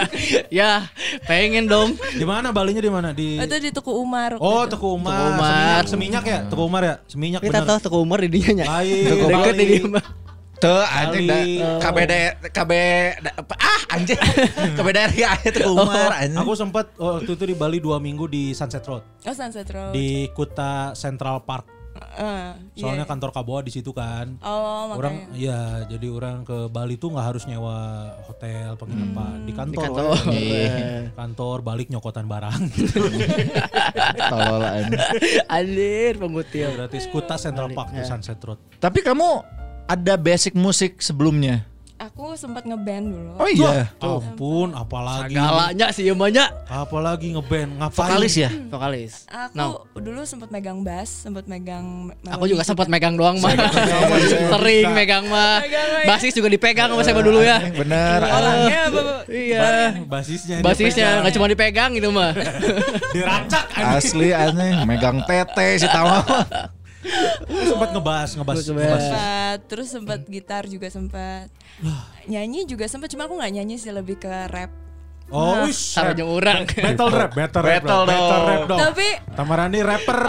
ya, 0.58 0.70
pengen 1.28 1.64
dong. 1.66 1.88
Di 2.10 2.24
mana 2.24 2.48
Balinya 2.50 2.80
di 2.80 2.88
mana? 2.88 3.08
Di 3.12 3.36
Itu 3.38 3.56
di 3.60 3.70
Tuku 3.70 3.92
Umar. 3.92 4.40
Oh, 4.40 4.64
itu. 4.64 4.72
Teku 4.72 4.88
Umar. 4.90 5.12
Teku 5.12 5.28
Umar. 5.36 5.52
Seminyak, 5.52 5.84
seminyak 5.84 6.24
ya? 6.24 6.38
Teku 6.48 6.62
Umar 6.64 6.82
ya? 6.82 6.94
Seminyak 7.04 7.40
Kita 7.44 7.60
tahu 7.62 7.78
toko 7.78 7.96
umur 8.00 8.24
di 8.24 8.28
dinya 8.32 8.64
Deket 8.64 9.28
Bali. 9.28 9.64
di. 9.68 9.84
Tuh 10.60 10.84
anjing 10.84 11.24
da, 11.24 11.34
Kali. 11.34 11.56
KB 11.80 11.96
da- 12.04 12.36
KB 12.52 12.72
da- 13.18 13.36
ah 13.50 13.80
anjing 13.90 14.20
KB 14.76 14.86
dari 14.90 15.20
ayat 15.24 15.54
ke 15.54 15.64
Umar 15.64 16.12
anjing. 16.14 16.36
Aku 16.36 16.52
sempat 16.52 16.92
waktu 16.94 17.32
itu 17.32 17.44
di 17.46 17.54
Bali 17.54 17.78
dua 17.78 17.96
minggu 17.96 18.24
di 18.26 18.52
Sunset 18.52 18.84
Road 18.84 19.00
Oh, 19.20 19.32
Sunset 19.32 19.64
Road. 19.66 19.90
di 19.90 20.28
Kuta 20.30 20.92
Central 20.92 21.40
Park. 21.42 21.64
Eh, 21.90 22.52
Soalnya 22.76 23.02
iya. 23.02 23.08
kantor 23.08 23.30
Kaboa 23.30 23.60
di 23.60 23.68
situ 23.68 23.90
kan. 23.90 24.38
Oh, 24.40 24.88
makanya. 24.88 24.96
Orang 24.96 25.14
iya, 25.34 25.60
jadi 25.86 26.06
orang 26.08 26.36
ke 26.42 26.68
Bali 26.68 26.94
tuh 26.94 27.10
nggak 27.10 27.26
harus 27.26 27.44
nyewa 27.44 27.76
hotel 28.22 28.72
penginapan 28.74 29.42
di 29.42 29.52
kantor. 29.52 29.74
Di 29.74 29.88
kantor. 29.90 30.16
Iya. 30.30 30.70
Kantor 31.12 31.56
balik 31.60 31.88
nyokotan 31.88 32.24
barang. 32.24 32.60
Tolol 34.30 34.62
anjing. 34.62 35.00
Anjir, 35.46 36.12
pengutil. 36.16 36.68
Berarti 36.74 36.96
Kuta 37.08 37.36
Central 37.36 37.68
Park 37.70 37.90
di 37.90 38.02
Sunset 38.02 38.38
Road. 38.40 38.60
Tapi 38.76 39.00
kamu 39.00 39.28
ada 39.90 40.14
basic 40.14 40.54
musik 40.54 41.02
sebelumnya? 41.02 41.66
Aku 42.00 42.32
sempat 42.32 42.64
ngeband 42.64 43.12
dulu. 43.12 43.30
Oh 43.36 43.44
iya. 43.44 43.92
Ampun, 44.00 44.72
apalagi 44.72 45.36
Galanya 45.36 45.92
sih 45.92 46.08
emangnya. 46.08 46.48
apalagi 46.64 47.36
ngeband 47.36 47.76
ngapain? 47.76 48.08
Vokalis 48.08 48.34
ya? 48.40 48.48
Vokalis. 48.72 49.28
Aku 49.28 49.52
No. 49.52 49.84
dulu 49.92 50.24
sempat 50.24 50.48
megang 50.48 50.80
bass, 50.80 51.28
sempat 51.28 51.44
megang 51.44 52.08
Aku 52.24 52.48
juga 52.48 52.64
sempat 52.64 52.88
megang 52.88 53.20
doang 53.20 53.36
mah. 53.44 53.52
Sering 54.56 54.96
megang 54.96 55.28
mah. 55.28 55.60
Basis 56.08 56.32
juga 56.32 56.48
dipegang 56.48 56.88
sama 56.88 57.04
saya 57.04 57.20
dulu 57.20 57.44
ya. 57.44 57.68
Bener. 57.68 58.24
Orangnya 58.24 58.80
apa? 58.88 59.00
Iya. 59.28 59.60
Basisnya 60.08 60.56
Basisnya 60.64 61.08
nggak 61.20 61.34
cuma 61.36 61.52
dipegang 61.52 61.90
gitu 62.00 62.08
mah. 62.08 62.32
diracak. 63.12 63.64
Asli 63.76 64.32
anjing 64.32 64.88
megang 64.88 65.20
tete 65.28 65.76
si 65.76 65.84
tahu. 65.84 66.08
sempat 67.48 67.88
ngebas, 67.96 68.28
ngebas, 68.36 68.56
Ngebas. 68.60 68.66
ngebas. 68.68 69.02
sempat 69.02 69.58
terus 69.66 69.88
sempat 69.88 70.20
gitar 70.28 70.68
juga 70.68 70.88
sempat 70.92 71.48
nyanyi 72.28 72.68
juga 72.68 72.84
sempat 72.86 73.08
cuma 73.08 73.24
aku 73.24 73.40
nggak 73.40 73.52
nyanyi 73.56 73.76
sih 73.80 73.88
lebih 73.92 74.20
ke 74.20 74.28
rap 74.52 74.68
Oh, 75.30 75.62
wish. 75.62 75.94
Sama 75.94 76.10
jeung 76.12 76.30
urang. 76.30 76.66
Battle 76.66 77.10
rap, 77.10 77.30
battle 77.32 77.62
rap, 77.62 77.82
Battle 77.82 78.02
dong. 78.02 78.08
battle 78.10 78.42
rap 78.42 78.62
dong. 78.66 78.80
Tapi 78.82 79.08
Tamarani 79.30 79.80
rapper. 79.80 80.20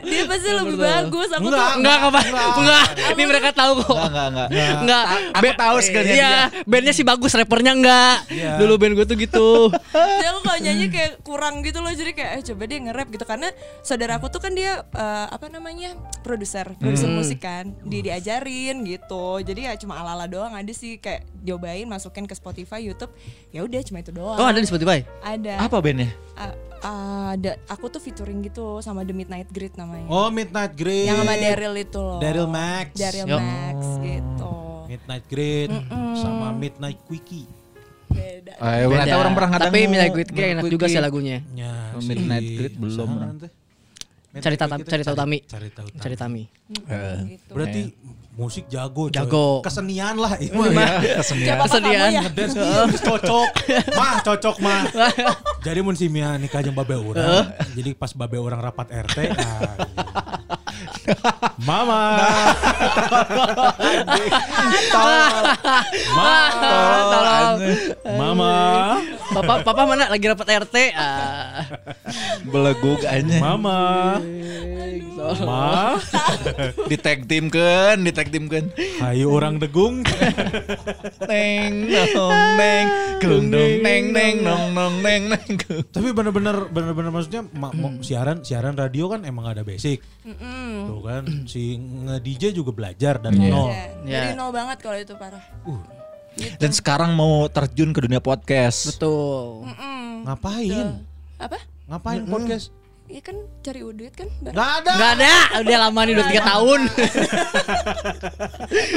dia 0.00 0.22
pasti 0.24 0.48
lebih 0.50 0.76
bagus. 0.80 1.28
Aku 1.30 1.44
Enggak. 1.44 1.60
tuh 1.60 1.78
Enggak, 1.78 1.96
enggak, 2.00 2.24
enggak, 2.24 2.48
enggak. 2.56 2.84
Ini 3.14 3.22
mereka 3.28 3.48
tahu 3.52 3.72
kok. 3.84 3.96
Enggak, 4.00 4.26
enggak, 4.32 4.48
enggak. 4.48 4.76
Enggak. 4.80 5.04
Aku 5.34 5.50
tahu 5.54 5.76
skillnya 5.80 6.14
Iya, 6.14 6.34
bandnya 6.64 6.92
sih 6.96 7.04
bagus, 7.04 7.32
rappernya 7.36 7.72
enggak. 7.76 8.16
Iya. 8.32 8.50
Dulu 8.56 8.72
band 8.80 8.92
gue 8.96 9.06
tuh 9.06 9.16
gitu. 9.18 9.48
Jadi 9.92 10.26
aku 10.26 10.40
kalau 10.40 10.58
nyanyi 10.62 10.86
kayak 10.88 11.12
kurang 11.20 11.60
gitu 11.60 11.78
loh 11.82 11.90
jadi 11.90 12.12
kayak 12.14 12.30
eh 12.38 12.42
coba 12.48 12.62
dia 12.64 12.78
nge-rap 12.80 13.08
gitu 13.10 13.24
karena 13.26 13.48
saudara 13.82 14.16
aku 14.16 14.30
tuh 14.30 14.40
kan 14.40 14.54
dia 14.54 14.86
eh, 14.86 15.26
apa 15.28 15.50
namanya 15.50 15.92
produser 16.22 16.72
produser 16.78 17.10
musik 17.10 17.42
kan 17.42 17.74
dia 17.82 18.00
diajarin 18.00 18.86
gitu 18.86 19.42
jadi 19.42 19.60
ya 19.68 19.72
cuma 19.76 19.98
ala-ala 19.98 20.30
doang 20.30 20.54
ada 20.54 20.70
sih 20.70 20.96
kayak 20.96 21.26
diobain 21.42 21.84
masukin 21.84 22.24
ke 22.24 22.32
Spotify 22.32 22.80
YouTube 22.80 23.10
ya 23.50 23.66
udah 23.66 23.80
cuma 23.82 24.00
itu 24.00 24.13
doang 24.14 24.38
Oh, 24.38 24.46
ada 24.46 24.56
di 24.56 24.64
Spotify? 24.64 25.02
ada 25.20 25.52
Apa 25.58 25.76
bandnya? 25.78 26.14
Ada 26.84 27.56
aku 27.66 27.88
tuh 27.88 27.98
featuring 27.98 28.44
gitu 28.44 28.78
sama 28.78 29.02
The 29.02 29.10
Midnight 29.10 29.48
Grid 29.48 29.74
namanya 29.74 30.04
Oh, 30.06 30.28
Midnight 30.28 30.72
Grid. 30.72 31.08
yang 31.08 31.18
sama 31.18 31.34
Daryl 31.34 31.74
itu 31.74 31.98
loh 31.98 32.20
Daryl 32.20 32.46
Max. 32.46 32.88
Daryl 32.92 33.26
Yo. 33.26 33.36
Max 33.36 33.78
gitu 33.98 34.52
Midnight 34.86 35.24
Grid 35.26 35.70
sama 36.14 36.52
Midnight 36.52 37.00
Quickie. 37.02 37.48
beda 38.06 38.52
Eh, 38.54 38.84
ternyata 38.84 39.16
orang 39.16 39.32
pernah 39.34 39.50
Tapi. 39.50 39.88
Midnight 39.88 40.12
Grid 40.12 40.28
kayak 40.30 40.50
enak 40.54 40.64
juga 40.68 40.86
sih 40.86 41.00
lagunya. 41.00 41.40
Ya, 41.50 41.72
Oh, 41.90 41.98
si- 41.98 42.06
Midnight 42.06 42.46
Grid 42.46 42.74
belum? 42.76 43.10
Cari 44.34 44.56
Grid 44.60 44.82
cari 44.84 45.02
tahu 45.02 45.16
Tami. 45.16 45.38
Cari 45.40 45.68
tahu 45.72 45.88
Tami. 45.88 45.98
Cari 45.98 46.16
Tami. 46.20 46.42
gitu. 47.26 47.50
Berarti 47.50 47.80
musik 48.34 48.66
jago, 48.66 49.06
coy. 49.06 49.14
Jago. 49.14 49.62
Kesenian 49.62 50.18
lah 50.18 50.34
itu 50.36 50.52
Iya, 50.52 50.70
mah. 50.70 50.90
kesenian. 51.22 51.46
Siapa 51.48 51.64
Kesedihan. 51.64 51.98
kamu 52.02 52.10
ya? 52.10 52.20
Ngedance 52.24 52.56
iya, 52.56 52.82
cocok. 53.00 53.48
Mah 53.94 54.14
cocok 54.20 54.56
mah. 54.58 54.82
Jadi 55.66 55.78
mun 55.80 55.94
si 55.94 56.06
Mia 56.06 56.34
nikah 56.34 56.60
jeung 56.60 56.74
babe 56.74 56.94
urang. 56.94 57.46
Jadi 57.72 57.94
pas 57.94 58.10
babe 58.10 58.36
orang 58.36 58.58
rapat 58.60 58.90
RT. 58.90 59.18
ah, 59.30 59.30
iya. 59.30 59.64
Mama. 61.68 62.02
Ma- 66.14 66.52
Tolong. 67.12 67.56
Mama. 68.16 68.52
Papa 69.34 69.54
papa 69.64 69.82
mana 69.88 70.04
lagi 70.08 70.26
rapat 70.28 70.48
RT? 70.68 70.76
Ah. 70.96 71.64
Belegug 72.48 73.00
aja. 73.04 73.36
Mama. 73.40 74.20
Ma. 75.44 75.96
Di 76.84 76.96
tag 77.00 77.24
team 77.24 77.48
kan, 77.48 77.96
di 78.04 78.12
tag 78.12 78.28
team 78.28 78.48
kan. 78.48 78.68
Hayu 79.00 79.32
orang 79.32 79.56
degung. 79.56 80.04
Neng 81.24 81.88
nong 81.88 82.40
neng 82.60 82.86
dong 83.24 83.48
neng 83.80 84.04
neng 84.12 84.34
nong 84.44 84.64
nong 84.76 84.94
neng 85.00 85.22
neng. 85.32 85.50
Tapi 85.88 86.12
bener-bener 86.12 86.68
bener-bener 86.68 87.10
maksudnya 87.10 87.42
siaran 88.04 88.44
siaran 88.44 88.76
radio 88.76 89.08
kan 89.08 89.24
emang 89.24 89.48
ada 89.48 89.64
basic. 89.64 90.04
Tuh 90.94 91.02
kan 91.02 91.26
si 91.50 91.74
nge-DJ 91.74 92.54
juga 92.54 92.70
belajar 92.70 93.18
dari 93.18 93.50
nol. 93.50 93.66
Ya, 93.66 93.82
Ya. 94.06 94.18
Dari 94.22 94.38
nol 94.38 94.54
banget 94.54 94.78
kalau 94.78 94.94
itu 94.94 95.18
parah. 95.18 95.42
Dan 96.62 96.70
sekarang 96.70 97.18
mau 97.18 97.50
terjun 97.50 97.90
ke 97.90 97.98
dunia 97.98 98.22
podcast. 98.22 98.94
Betul. 98.94 99.66
Mm-mm. 99.66 100.22
Ngapain? 100.22 101.02
Apa? 101.42 101.58
Ngapain 101.90 102.22
podcast? 102.30 102.70
Iya 103.04 103.20
kan 103.20 103.36
cari 103.60 103.84
duit 103.84 104.16
kan? 104.16 104.24
Gak 104.40 104.56
ada. 104.56 104.92
Enggak 104.96 105.12
ada, 105.20 105.34
udah 105.60 105.76
lama 105.76 106.00
nih 106.08 106.12
udah 106.16 106.26
3 106.32 106.50
tahun. 106.50 106.80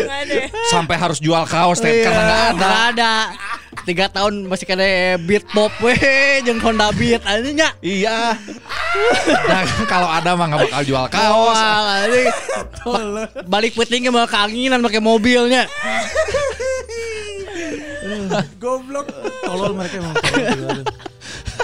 Ada. 0.08 0.34
ya? 0.34 0.48
Sampai 0.72 0.96
harus 0.96 1.20
jual 1.20 1.44
kaos 1.44 1.84
Ted, 1.84 2.08
karena 2.08 2.24
nggak 2.24 2.40
ada. 2.40 2.56
Enggak 2.56 2.84
ada. 2.96 3.14
Tiga 3.84 4.06
tahun 4.08 4.48
masih 4.48 4.64
kena 4.64 4.88
beat 5.22 5.44
pop 5.52 5.70
weh 5.84 5.96
jeung 6.42 6.60
Honda 6.64 6.92
Beat 6.96 7.20
anjingnya. 7.28 7.76
Iya. 7.84 8.36
Nah, 9.48 9.62
kalau 9.86 10.08
ada 10.08 10.40
mah 10.40 10.46
nggak 10.50 10.62
bakal 10.72 10.82
jual 10.88 11.06
kaos. 11.12 11.60
Ba- 11.60 13.28
Balik 13.44 13.76
putingnya 13.76 14.10
mau 14.10 14.24
keanginan 14.24 14.80
pakai 14.80 15.04
mobilnya. 15.04 15.68
Goblok. 18.56 19.12
Tolol 19.44 19.76
mereka 19.76 20.00
emang 20.00 20.16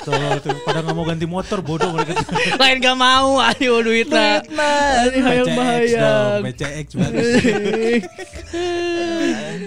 tolol. 0.04 0.38
Tuh. 0.40 0.56
Pada 0.62 0.80
nggak 0.80 0.96
mau 0.96 1.06
ganti 1.06 1.26
motor 1.26 1.60
bodoh 1.60 1.90
mereka. 1.90 2.20
Lain 2.62 2.78
gak 2.78 2.98
mau, 2.98 3.40
ayo 3.40 3.80
duitnya. 3.80 4.44
Ini 4.44 5.20
hayang 5.20 5.48
PCX 5.48 5.58
bahaya. 5.58 6.12
PCX 6.44 6.88
bagus. 6.96 7.28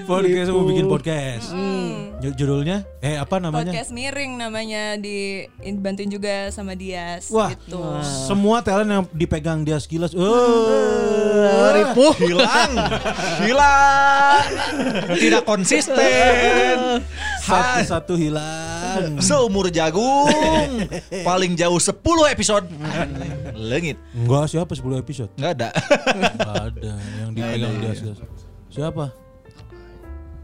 podcast 0.06 0.48
mau 0.50 0.64
bikin 0.64 0.86
podcast. 0.86 1.50
Ju- 2.16 2.34
Judulnya 2.34 2.86
eh 2.98 3.16
apa 3.16 3.36
namanya? 3.36 3.68
Podcast 3.68 3.92
miring 3.92 4.36
namanya 4.36 4.96
di 4.96 5.44
in- 5.60 5.78
bantuin 5.78 6.08
juga 6.08 6.48
sama 6.48 6.72
Dias 6.72 7.28
Wah, 7.28 7.52
gitu. 7.52 7.76
semua 8.24 8.62
talent 8.62 8.88
yang 8.88 9.04
dipegang 9.12 9.62
dia 9.62 9.76
sekilas. 9.76 10.16
Oh, 10.16 11.68
Ripuh. 11.70 12.14
Hilang, 12.16 12.72
hilang, 13.46 14.42
tidak 15.12 15.42
konsisten. 15.44 17.04
satu-satu 17.44 18.16
hilang. 18.16 18.75
Seumur 19.18 19.68
jagung, 19.68 20.30
paling 21.22 21.52
jauh 21.54 21.76
10 21.76 21.92
episode. 22.28 22.66
Lengit, 23.52 23.96
Enggak 24.12 24.46
siapa 24.48 24.72
10 24.72 24.82
episode? 24.96 25.30
nggak 25.34 25.52
ada. 25.56 25.68
Enggak 26.12 26.62
ada 26.70 26.92
yang 27.18 27.30
dipegang 27.32 27.74
dia 27.80 27.92
sekilas. 27.92 28.18
Siapa? 28.68 29.04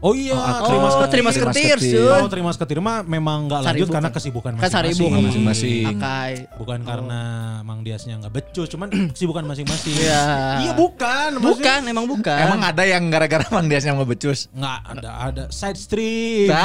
Oh 0.03 0.11
iya, 0.11 0.35
Oh, 0.35 0.67
terima 0.67 0.87
Terima 1.07 1.31
ketir, 1.31 1.79
Ketir. 1.79 1.95
Sun. 1.95 2.19
Oh, 2.19 2.27
terima 2.27 2.51
kasih 2.51 2.75
memang 2.75 3.07
memang 3.07 3.47
nggak 3.47 3.59
lanjut 3.63 3.87
Saribu 3.87 3.93
karena 3.95 4.09
kan. 4.11 4.17
kesibukan 4.19 4.51
Kan 4.59 4.67
masing-masing. 4.67 5.23
masing-masing. 5.23 5.85
Akai. 5.95 6.33
Bukan 6.59 6.79
karena 6.83 7.19
Mang 7.63 7.87
Diasnya 7.87 8.19
nggak 8.19 8.33
becus, 8.35 8.67
cuman 8.67 8.91
kesibukan 9.15 9.47
masing-masing. 9.47 9.95
Iya. 9.95 10.23
Iya 10.59 10.71
bukan, 10.75 11.39
Bukan, 11.39 11.79
emang 11.87 12.03
bukan. 12.03 12.35
Emang 12.35 12.59
ada 12.59 12.83
yang 12.83 13.07
gara-gara 13.07 13.47
Mang 13.47 13.71
Diasnya 13.71 13.95
mau 13.95 14.03
becus? 14.03 14.51
Nggak 14.51 14.77
ada 14.91 15.09
ada 15.23 15.43
side 15.47 15.79
street. 15.79 16.51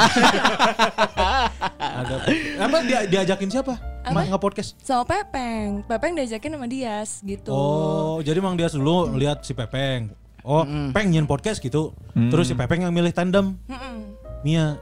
ada 1.79 2.15
apa 2.59 2.77
dia 2.83 2.99
diajakin 3.07 3.47
siapa? 3.47 3.79
Apa? 4.03 4.19
Nggak 4.25 4.41
podcast. 4.41 4.75
Sama 4.79 5.07
Pepeng. 5.07 5.87
Pepeng 5.87 6.11
diajakin 6.11 6.59
sama 6.59 6.67
Dias 6.67 7.23
gitu. 7.23 7.51
Oh, 7.51 8.19
jadi 8.19 8.39
Mang 8.39 8.59
Dias 8.59 8.75
dulu 8.75 9.15
lihat 9.15 9.47
si 9.47 9.55
Pepeng. 9.55 10.11
Oh, 10.49 10.65
Peng 10.65 11.13
nyin 11.13 11.29
podcast 11.29 11.61
gitu. 11.61 11.93
Terus 12.17 12.49
si 12.49 12.57
Pepeng 12.57 12.81
yang 12.81 12.89
milih 12.89 13.13
tandem. 13.13 13.53
Mm-mm. 13.69 14.17
Mia. 14.41 14.81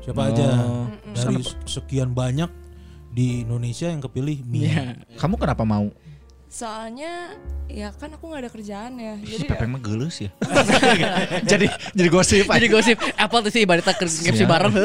Siapa 0.00 0.32
aja? 0.32 0.48
Dari 1.12 1.44
sekian 1.68 2.16
banyak 2.16 2.48
di 3.12 3.44
Indonesia 3.44 3.92
yang 3.92 4.00
kepilih 4.00 4.40
Mia. 4.48 4.96
Kamu 5.20 5.36
kenapa 5.36 5.68
mau? 5.68 5.92
Soalnya 6.54 7.34
ya 7.66 7.90
kan 7.90 8.14
aku 8.14 8.30
nggak 8.30 8.46
ada 8.46 8.50
kerjaan 8.54 8.94
ya. 8.94 9.18
Jadi 9.18 9.50
Pepeng 9.50 9.74
mah 9.74 9.82
geulus 9.82 10.22
ya. 10.22 10.30
jadi 11.50 11.66
jadi 11.90 12.08
gosip 12.14 12.46
Jadi 12.46 12.66
gosip 12.70 12.96
Apple 13.18 13.42
tuh 13.42 13.50
sih 13.50 13.66
ibaratnya 13.66 13.90
ke 13.98 14.06
MC 14.06 14.46
bareng. 14.46 14.70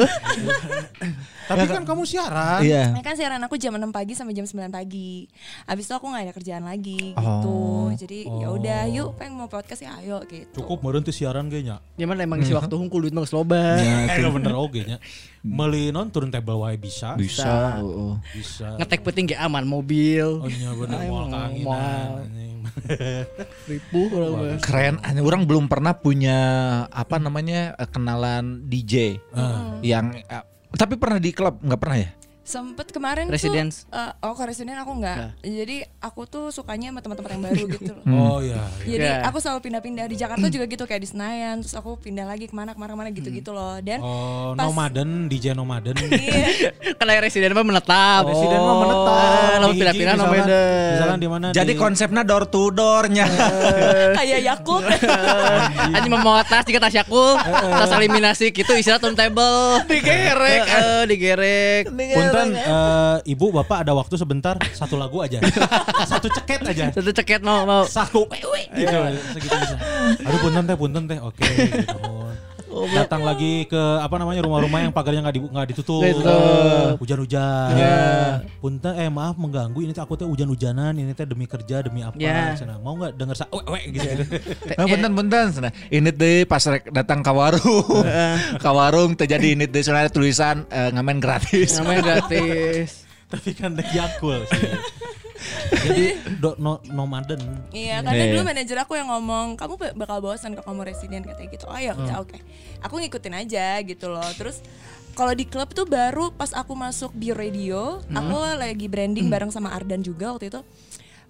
Tapi 1.50 1.66
kan 1.66 1.82
kamu 1.82 2.06
siaran. 2.06 2.62
Iya. 2.62 2.94
Ya 2.94 3.02
kan 3.02 3.14
siaran 3.18 3.42
aku 3.42 3.58
jam 3.58 3.74
6 3.74 3.90
pagi 3.90 4.14
sampai 4.14 4.38
jam 4.38 4.46
9 4.46 4.70
pagi. 4.70 5.26
Abis 5.66 5.90
itu 5.90 5.94
aku 5.98 6.06
nggak 6.06 6.30
ada 6.30 6.34
kerjaan 6.34 6.62
lagi 6.62 7.10
gitu. 7.10 7.50
Oh. 7.50 7.90
Jadi 7.90 8.22
ya 8.22 8.48
udah 8.54 8.80
yuk 8.86 9.18
pengen 9.18 9.34
mau 9.34 9.50
podcast 9.50 9.82
ya 9.82 9.98
ayo 9.98 10.22
gitu. 10.30 10.62
Cukup 10.62 10.86
meureun 10.86 11.02
teu 11.02 11.10
siaran 11.10 11.50
ge 11.50 11.66
nya. 11.66 11.82
Ya 11.98 12.06
mana 12.06 12.22
emang 12.22 12.38
isi 12.38 12.54
waktu 12.54 12.70
hungkul 12.70 13.02
duit 13.02 13.14
mah 13.14 13.26
loba. 13.26 13.82
Eh 13.82 14.22
nggak 14.22 14.34
bener 14.42 14.54
oge 14.54 14.82
nya. 14.86 14.98
Meuli 15.42 15.90
non 15.90 16.06
turntable 16.14 16.54
wae 16.54 16.78
bisa. 16.78 17.18
Bisa. 17.18 17.82
oh, 17.82 18.14
oh. 18.14 18.14
Bisa. 18.30 18.78
Ngetek 18.78 19.02
penting 19.02 19.34
ge 19.34 19.36
aman 19.40 19.66
mobil. 19.66 20.38
Oh 20.38 20.46
iya 20.46 20.70
bener 20.70 21.02
Anjing. 21.68 22.56
Ripuh 23.68 24.06
kalau 24.08 24.28
mah. 24.36 24.60
Keren, 24.62 24.94
Hanya 25.04 25.20
orang 25.20 25.42
belum 25.44 25.66
pernah 25.66 25.92
punya 25.96 26.38
apa 26.88 27.20
namanya 27.20 27.74
eh, 27.76 27.88
kenalan 27.88 28.64
DJ 28.68 29.20
yang 29.84 30.14
eh, 30.16 30.44
tapi 30.76 30.94
pernah 30.96 31.18
di 31.18 31.34
klub 31.34 31.58
nggak 31.60 31.80
pernah 31.80 31.98
ya? 31.98 32.10
Sempet 32.50 32.90
kemarin 32.90 33.26
Residence. 33.26 33.86
tuh 33.86 33.94
eh, 33.94 34.10
oh 34.20 34.34
ke 34.34 34.42
Residence 34.44 34.80
aku 34.80 34.92
nggak. 34.96 35.16
Jadi 35.40 35.76
aku 35.98 36.20
tuh 36.24 36.44
sukanya 36.48 36.90
sama 36.90 36.98
teman-teman 36.98 37.30
yang 37.30 37.42
baru 37.44 37.62
gitu 37.70 37.92
loh. 37.92 38.04
Oh 38.08 38.38
iya. 38.40 38.58
iya. 38.80 38.90
Jadi 38.90 39.06
Ya. 39.06 39.16
aku 39.24 39.38
selalu 39.38 39.60
pindah-pindah 39.62 40.04
di 40.04 40.16
Jakarta 40.16 40.46
juga 40.46 40.64
gitu 40.66 40.84
kayak 40.84 40.98
di 40.98 41.08
Senayan, 41.08 41.60
terus 41.60 41.72
aku 41.72 41.94
pindah 41.96 42.24
lagi 42.24 42.44
ke 42.44 42.52
mana 42.52 42.70
ke 42.70 42.78
mana 42.78 42.90
ke 42.90 42.98
mana 42.98 43.10
gitu-gitu 43.10 43.50
loh. 43.50 43.78
Dan 43.78 43.98
Oh, 44.00 44.52
pas- 44.52 44.66
nomaden, 44.66 45.26
DJ 45.26 45.54
nomaden. 45.54 45.94
iya, 46.10 46.74
Karena 46.98 47.20
residen 47.20 47.52
mah 47.52 47.62
menetap. 47.62 48.22
Presiden 48.24 48.58
mah 48.58 48.66
Oh, 48.66 48.78
menetap. 48.78 49.58
Lalu 49.60 49.72
pindah-pindah 49.76 50.14
misalkan- 50.16 50.48
Misalkan 50.90 51.18
di 51.18 51.28
mana? 51.28 51.46
Jadi 51.50 51.72
di- 51.72 51.78
konsepnya 51.78 52.22
door 52.22 52.44
to 52.44 52.68
doornya. 52.68 53.24
kayak 54.18 54.40
Yakult. 54.42 54.82
Anjing 55.88 56.12
mau 56.12 56.42
tas 56.42 56.64
juga 56.64 56.80
tas 56.80 56.92
yakul, 56.92 57.36
tas 57.38 57.90
eliminasi 57.92 58.50
gitu 58.50 58.72
istilah 58.72 58.98
turntable. 58.98 59.84
Digerek, 59.86 60.62
eh, 60.64 61.02
digerek. 61.06 61.82
Punten 61.90 62.39
eh, 62.48 63.16
ibu 63.32 63.46
bapak 63.52 63.84
ada 63.84 63.92
waktu 63.92 64.14
sebentar 64.16 64.56
satu 64.72 64.96
lagu 64.96 65.20
aja. 65.20 65.40
Satu 66.10 66.26
ceket 66.32 66.60
aja. 66.66 66.84
Satu 66.90 67.10
ceket 67.12 67.40
mau 67.44 67.62
mau. 67.68 67.84
satu. 67.86 68.26
Gitu 68.74 68.98
segitu 69.36 69.54
bisa. 69.56 69.76
Aduh 70.26 70.38
punten 70.42 70.62
teh 70.66 70.76
punten 70.76 71.02
teh. 71.06 71.18
Oke 71.20 71.44
gitu. 71.44 72.19
Datang 72.70 73.26
lagi 73.26 73.66
ke 73.66 73.82
apa 73.98 74.14
namanya 74.16 74.46
rumah-rumah 74.46 74.78
yang 74.86 74.92
pagarnya 74.94 75.26
nggak 75.26 75.36
di, 75.36 75.42
ditutup. 75.74 76.02
Gitu. 76.06 76.38
Hujan-hujan. 77.02 77.70
Punten 78.62 78.92
eh 78.94 79.10
maaf 79.10 79.34
mengganggu 79.34 79.82
ini 79.82 79.90
teh 79.90 80.02
aku 80.02 80.14
teh 80.14 80.26
hujan-hujanan 80.26 80.94
ini 80.94 81.10
teh 81.12 81.26
demi 81.26 81.50
kerja 81.50 81.82
demi 81.82 82.06
apa. 82.06 82.16
Cenah. 82.54 82.78
Mau 82.78 82.94
nggak 82.94 83.18
denger 83.18 83.36
sa 83.36 83.46
we, 83.50 83.62
we, 83.66 83.80
gitu. 83.98 84.08
Nah, 84.78 84.86
punten 84.86 85.12
punten 85.12 85.46
cenah. 85.50 85.72
Ini 85.90 86.10
deh 86.14 86.46
pas 86.46 86.62
rek 86.62 86.88
datang 86.94 87.20
ke 87.20 87.32
warung. 87.34 88.04
ke 88.64 88.70
warung 88.70 89.10
terjadi 89.18 89.58
ini 89.58 89.64
deh 89.66 89.82
soalnya 89.82 90.08
tulisan 90.08 90.64
eh, 90.70 90.94
ngamen 90.94 91.18
gratis. 91.18 91.82
Namanya 91.82 92.02
gratis. 92.22 93.04
Tapi 93.32 93.50
kan 93.54 93.74
teh 93.74 93.86
Yakul 93.94 94.46
sih. 94.46 94.70
Jadi 95.72 96.04
do, 96.36 96.54
no, 96.56 96.78
nomaden. 96.84 97.40
Iya, 97.70 98.00
karena 98.00 98.22
Iya, 98.22 98.30
dulu 98.30 98.42
iya. 98.42 98.48
manajer 98.48 98.76
aku 98.78 98.92
yang 98.94 99.08
ngomong, 99.08 99.54
kamu 99.54 99.74
ba- 99.74 99.96
bakal 99.96 100.18
bosan 100.20 100.52
kalau 100.52 100.66
kamu 100.68 100.82
residen 100.86 101.22
katanya 101.22 101.48
gitu. 101.50 101.64
Oh 101.64 101.74
ya, 101.74 101.92
udah 101.92 102.20
oke. 102.20 102.36
Aku 102.80 102.96
ngikutin 102.96 103.34
aja 103.36 103.80
gitu 103.80 104.06
loh. 104.06 104.28
Terus 104.34 104.60
kalau 105.12 105.32
di 105.32 105.44
klub 105.44 105.70
tuh 105.70 105.84
baru 105.84 106.30
pas 106.30 106.50
aku 106.50 106.72
masuk 106.72 107.10
di 107.12 107.30
radio, 107.30 107.98
aku 108.06 108.36
lagi 108.54 108.86
branding 108.86 109.26
bareng 109.26 109.48
sama 109.48 109.70
Ardan 109.70 110.00
juga 110.00 110.32
waktu 110.32 110.48
itu. 110.48 110.60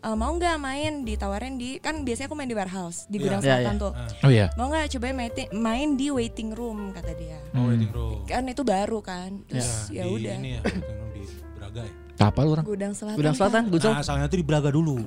"Eh, 0.00 0.16
mau 0.16 0.32
nggak 0.32 0.56
main 0.56 1.04
ditawarin 1.04 1.54
di 1.54 1.76
kan 1.76 2.00
biasanya 2.00 2.26
aku 2.26 2.34
main 2.34 2.48
di 2.48 2.56
warehouse 2.56 3.04
di 3.06 3.16
gudang 3.16 3.38
Iya, 3.38 3.60
selatan 3.60 3.74
iya. 3.76 3.82
tuh. 3.82 3.92
Oh 4.24 4.30
iya. 4.30 4.46
Mau 4.54 4.66
nggak 4.66 4.88
coba 4.90 5.06
main, 5.12 5.32
main 5.52 5.88
di 5.92 6.08
waiting 6.08 6.50
room 6.50 6.88
kata 6.90 7.12
dia. 7.14 7.36
Oh, 7.52 7.68
waiting 7.68 7.92
room. 7.92 8.24
Kan 8.24 8.48
itu 8.48 8.64
baru 8.64 8.98
kan. 9.00 9.44
Terus 9.44 9.92
Ya, 9.92 10.02
ya 10.02 10.08
udah. 10.08 10.36
Ini 10.36 10.50
ya, 10.50 10.60
waiting 10.62 10.88
room 10.88 11.08
di 11.12 11.22
Braga 11.52 11.80
ya. 11.84 11.92
Apa 12.20 12.44
lu 12.44 12.52
orang? 12.52 12.64
Gudang 12.68 12.92
selatan. 12.92 13.16
Gudang 13.16 13.32
Selatan, 13.32 13.60
Pak. 13.64 13.72
Guncong. 13.72 13.94
Nah, 13.96 14.04
asalnya 14.04 14.26
tuh 14.28 14.38
di 14.38 14.44
Braga 14.44 14.68
dulu. 14.68 15.00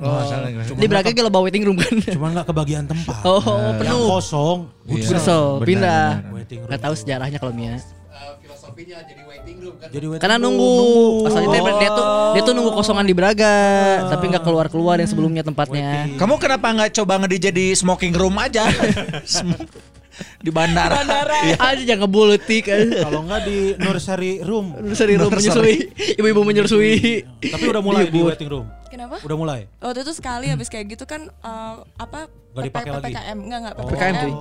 Di 0.73 0.87
belakang 0.89 1.13
kalau 1.13 1.29
bawa 1.29 1.45
waiting 1.45 1.61
room 1.61 1.77
kan. 1.77 1.93
Cuman 1.93 2.29
nggak 2.33 2.47
kebagian 2.49 2.89
tempat. 2.89 3.21
Oh, 3.21 3.37
Yang 3.77 3.77
penuh. 3.85 4.05
kosong. 4.09 4.57
Iya. 4.89 5.19
So, 5.21 5.61
Benar, 5.61 5.67
pindah. 5.69 6.05
Waiting. 6.33 6.59
Gak 6.65 6.81
tahu 6.81 6.93
sejarahnya 6.97 7.37
kalau 7.37 7.53
Mia. 7.53 7.77
Eh, 7.77 7.79
filosofinya 8.41 8.97
jadi 9.05 9.21
waiting 9.29 9.57
room 9.61 9.75
kan. 9.77 9.87
Jadi 9.93 10.05
waiting 10.09 10.21
Karena 10.25 10.37
room, 10.41 10.45
nunggu, 10.57 10.73
asalnya 11.29 11.49
dia, 11.53 11.61
dia 11.77 11.91
tuh 11.93 12.05
dia 12.33 12.41
tuh 12.41 12.53
nunggu 12.57 12.71
kosongan 12.73 13.05
di 13.05 13.13
Braga, 13.13 13.55
tapi 14.09 14.23
nggak 14.33 14.43
keluar 14.43 14.65
keluar 14.73 14.95
yang 14.97 15.09
sebelumnya 15.09 15.45
tempatnya. 15.45 16.17
Kamu 16.17 16.33
kenapa 16.41 16.65
nggak 16.73 16.91
coba 16.97 17.21
ngedi 17.21 17.53
jadi 17.53 17.65
smoking 17.77 18.13
room 18.17 18.33
aja? 18.41 18.65
Sm- 20.13 20.45
di 20.45 20.51
bandara. 20.53 21.01
Iya. 21.43 21.57
Aja 21.57 21.81
jangan 21.83 22.05
ngebulutik. 22.05 22.69
Kalau 22.69 23.25
nggak 23.25 23.41
di 23.49 23.57
nursery 23.81 24.45
room. 24.45 24.77
Seri 24.93 25.17
room 25.17 25.33
menyusui, 25.33 25.89
ibu-ibu 26.15 26.41
menyusui. 26.45 27.25
Tapi 27.41 27.63
udah 27.65 27.81
mulai 27.81 28.07
di 28.07 28.13
Libur. 28.13 28.29
waiting 28.29 28.49
room. 28.49 28.67
Kenapa? 28.93 29.17
Udah 29.19 29.33
mulai. 29.35 29.65
Waktu 29.81 30.05
itu 30.05 30.13
sekali 30.13 30.45
habis 30.47 30.69
kayak 30.69 30.85
gitu 30.87 31.03
kan 31.03 31.25
eh, 31.25 31.75
apa 31.97 32.29
Nggak 32.53 32.63
dipakai 32.69 32.89
lagi? 32.91 33.03
PPKM 33.09 33.37
enggak 33.41 33.59
enggak 33.59 33.73
Oh. 33.73 33.81
PPKM, 33.81 33.89
PPKM. 33.89 34.21
cuy. 34.21 34.33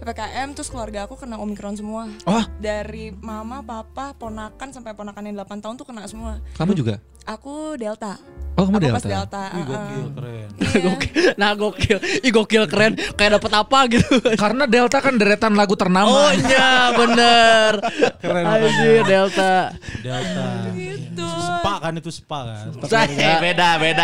PPKM 0.00 0.48
terus 0.58 0.68
keluarga 0.68 0.98
aku 1.06 1.14
kena 1.14 1.38
omikron 1.38 1.78
semua. 1.78 2.10
Oh, 2.24 2.42
Dari 2.58 3.14
mama, 3.14 3.62
papa, 3.62 4.10
ponakan 4.12 4.68
sampai 4.68 4.90
ponakan 4.90 5.22
yang 5.22 5.38
8 5.38 5.62
tahun 5.62 5.74
tuh 5.78 5.86
kena 5.86 6.02
semua. 6.04 6.42
kamu 6.58 6.74
juga? 6.74 6.98
Aku 7.22 7.78
Delta. 7.78 8.18
Oh, 8.58 8.66
kamu 8.66 8.82
aku 8.82 8.86
pas 8.90 9.04
Delta. 9.04 9.14
Delta. 9.14 9.44
Wih, 9.46 9.62
uh-uh. 9.62 9.70
gokil 9.70 10.08
keren. 10.10 10.48
Iya. 10.58 10.80
Gokil. 10.88 11.12
Nah 11.36 11.50
gokil, 11.54 11.98
ih 12.20 12.30
gokil 12.30 12.64
keren. 12.66 12.92
Kayak 13.14 13.38
dapet 13.38 13.52
apa 13.54 13.78
gitu. 13.88 14.10
Karena 14.34 14.64
Delta 14.66 14.98
kan 14.98 15.14
deretan 15.14 15.54
lagu 15.54 15.74
ternama. 15.74 16.10
Oh 16.10 16.32
iya 16.32 16.90
bener. 16.92 17.72
Keren 18.18 18.44
Anjir 18.44 19.02
Delta. 19.04 19.54
Delta. 20.00 20.46
Gitu. 20.74 21.28
Spa 21.30 21.74
kan 21.78 21.92
itu 21.94 22.10
spa 22.10 22.38
kan. 22.44 22.64
Saya 22.84 23.38
beda 23.38 23.78
beda. 23.78 23.99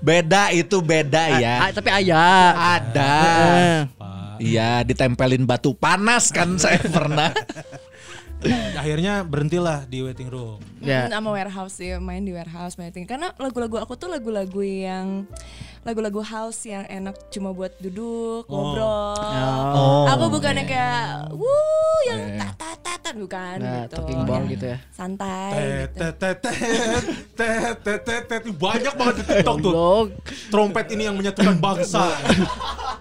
Beda 0.00 0.54
itu 0.54 0.78
beda 0.78 1.40
ya. 1.40 1.66
Ah, 1.66 1.70
tapi 1.74 1.88
ayah. 1.90 2.52
Ada. 2.78 3.14
Iya, 4.36 4.84
ditempelin 4.84 5.48
batu 5.48 5.72
panas 5.72 6.28
kan 6.28 6.56
saya 6.62 6.80
pernah. 6.84 7.32
Akhirnya 8.76 9.24
berhentilah 9.24 9.88
di 9.88 10.04
waiting 10.04 10.28
room. 10.28 10.60
Ya. 10.84 11.08
Hmm, 11.08 11.18
sama 11.18 11.28
warehouse 11.32 11.74
sih 11.80 11.96
main 11.98 12.22
di 12.22 12.36
warehouse 12.36 12.76
main 12.76 12.92
karena 12.92 13.32
lagu-lagu 13.40 13.80
aku 13.80 13.96
tuh 13.96 14.12
lagu-lagu 14.12 14.60
yang 14.60 15.24
lagu-lagu 15.86 16.18
house 16.18 16.66
yang 16.66 16.82
enak 16.90 17.14
cuma 17.30 17.54
buat 17.54 17.70
duduk 17.78 18.42
ngobrol 18.50 19.14
Oh. 19.76 20.10
aku 20.10 20.34
bukannya 20.34 20.66
kayak 20.66 21.30
wuh 21.30 22.00
yang 22.10 22.34
tat 22.34 22.54
tat 22.58 22.78
tat 22.82 22.98
tat, 23.06 23.14
bukan 23.14 23.56
Nah, 23.62 23.86
gitu 23.86 23.94
talking 23.94 24.22
ball 24.26 24.42
gitu 24.50 24.66
ya. 24.74 24.78
santai 24.90 25.86
gitu. 25.86 26.06
banyak 28.56 28.94
banget 28.98 29.14
di 29.20 29.24
TikTok 29.30 29.56
tuh. 29.62 29.74
Trompet 30.50 30.86
ini 30.90 31.06
yang 31.06 31.14
menyatukan 31.14 31.54
bangsa. 31.60 32.10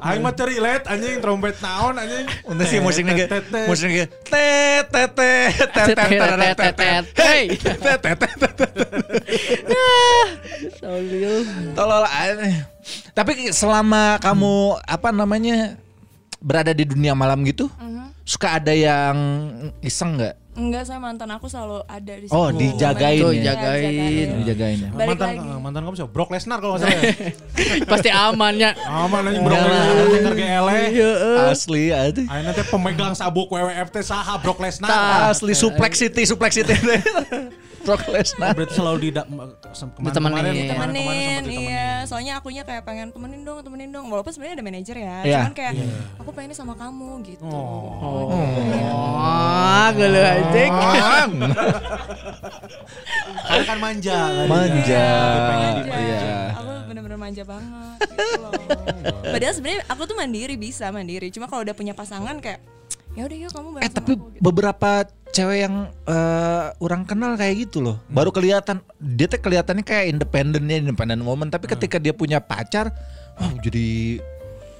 Aing 0.03 0.21
mah 0.21 0.35
cari 0.35 0.61
let 0.61 0.85
anjing 0.85 1.17
trompet 1.23 1.57
naon 1.63 1.97
anjing. 1.97 2.25
Untuk 2.45 2.65
sih 2.69 2.77
musiknya 2.83 3.13
gitu. 3.17 3.29
tet. 3.31 3.45
Musiknya 3.65 4.05
gitu. 4.05 4.13
Tet 4.29 4.85
tet 4.93 5.09
tet 5.15 5.69
tet 5.73 5.87
tet 5.95 6.09
tet 6.11 6.53
tet 6.53 6.73
tet. 6.75 7.03
Hey. 7.17 7.43
Tet 7.57 7.99
tet 8.03 8.17
tet 8.19 8.37
tet. 8.37 8.69
Tolol. 10.81 11.41
Tolol 11.73 12.05
aneh. 12.05 12.74
Tapi 13.11 13.49
selama 13.49 14.17
kamu 14.17 14.53
apa 14.79 15.09
namanya 15.09 15.77
berada 16.37 16.69
di 16.69 16.85
dunia 16.85 17.11
malam 17.11 17.41
gitu, 17.41 17.65
suka 18.21 18.57
ada 18.57 18.71
yang 18.71 19.15
iseng 19.79 20.17
nggak? 20.17 20.35
enggak 20.55 20.87
saya 20.87 21.03
mantan 21.03 21.27
aku 21.35 21.51
selalu 21.51 21.83
ada 21.83 22.13
di 22.15 22.31
Oh, 22.31 22.47
situ. 22.47 22.63
dijagain 22.63 23.19
Tuh, 23.19 23.35
ya? 23.35 23.43
jagain. 23.51 24.27
Dijagain 24.39 24.77
ya. 24.79 24.89
Balik 24.95 25.07
mantan 25.11 25.27
lagi. 25.35 25.59
mantan 25.59 25.81
kamu 25.83 25.95
siapa? 25.99 26.11
Brock 26.15 26.29
Lesnar 26.31 26.57
kalau 26.63 26.79
nggak 26.79 26.87
salah. 26.87 26.95
ya? 26.95 27.11
Pasti 27.91 28.07
amannya. 28.07 28.69
Aman 28.87 29.21
anjing 29.27 29.43
Brock 29.43 29.59
Lesnar 29.59 29.95
anjing 29.99 30.23
harga 30.23 30.45
ele. 30.47 30.77
Iya, 30.95 31.11
eh. 31.11 31.51
Asli 31.51 31.83
ada. 31.91 32.21
Aing 32.23 32.45
nanti 32.47 32.63
pemegang 32.71 33.11
sabuk 33.11 33.51
WWF 33.51 33.87
teh 33.91 33.99
saha 33.99 34.39
Brock 34.39 34.63
Lesnar. 34.63 34.87
Asli 35.27 35.51
suplex 35.51 35.99
city, 35.99 36.23
suplex 36.23 36.55
city. 36.55 36.71
Brock 37.85 38.01
Oh, 38.03 38.11
Lesnar. 38.11 38.51
berarti 38.51 38.73
selalu 38.73 38.97
di 38.99 39.09
kemarin 39.13 40.51
Ditemenin. 40.51 40.67
kemarin 40.67 40.93
kemarin 40.95 41.41
iya 41.47 41.87
soalnya 42.03 42.33
akunya 42.35 42.61
kayak 42.61 42.81
pengen 42.81 43.09
temenin 43.09 43.41
dong 43.41 43.61
temenin 43.61 43.89
dong 43.89 44.09
walaupun 44.09 44.29
sebenarnya 44.29 44.57
ada 44.57 44.65
manajer 44.65 44.95
ya 44.95 45.15
Iya. 45.21 45.37
cuman 45.39 45.53
kayak 45.53 45.73
aku 46.17 46.29
pengennya 46.31 46.55
sama 46.55 46.73
kamu 46.73 47.09
gitu 47.23 47.45
Oh, 47.45 48.33
gelo 49.91 50.17
anjing. 50.19 50.73
Karena 53.45 53.63
kan 53.63 53.77
manja. 53.79 54.17
kan. 54.17 54.47
Manja. 54.47 55.05
Pengen 55.45 55.61
Manja. 55.61 55.77
dimanja. 55.77 56.01
Iya. 56.01 56.33
aku 56.51 56.69
bener-bener 56.85 57.17
manja 57.17 57.43
banget 57.43 57.97
gitu 58.01 58.39
loh. 58.39 58.51
padahal 59.25 59.53
sebenarnya 59.53 59.81
aku 59.85 60.01
tuh 60.03 60.15
mandiri 60.15 60.55
bisa 60.55 60.85
mandiri 60.89 61.27
cuma 61.29 61.45
kalau 61.45 61.61
udah 61.61 61.73
punya 61.73 61.91
pasangan 61.91 62.37
kayak 62.39 62.61
ya 63.15 63.23
udah 63.25 63.37
yuk 63.39 63.51
kamu 63.51 63.67
bareng 63.75 63.83
Eh 63.83 63.89
sama 63.89 63.97
tapi 63.97 64.11
aku 64.19 64.25
gitu. 64.35 64.41
beberapa 64.43 64.89
cewek 65.31 65.57
yang 65.67 65.75
eh, 66.07 66.63
orang 66.79 67.03
kenal 67.03 67.35
kayak 67.35 67.67
gitu 67.67 67.79
loh. 67.83 67.97
Baru 68.07 68.31
kelihatan 68.31 68.79
dia 68.99 69.27
tuh 69.27 69.39
kelihatannya 69.39 69.83
kayak 69.83 70.05
independennya 70.11 70.77
independent 70.79 71.23
woman, 71.23 71.47
tapi 71.51 71.67
ketika 71.67 71.99
dia 71.99 72.11
punya 72.15 72.39
pacar, 72.39 72.91
wah 73.35 73.51
jadi 73.59 74.19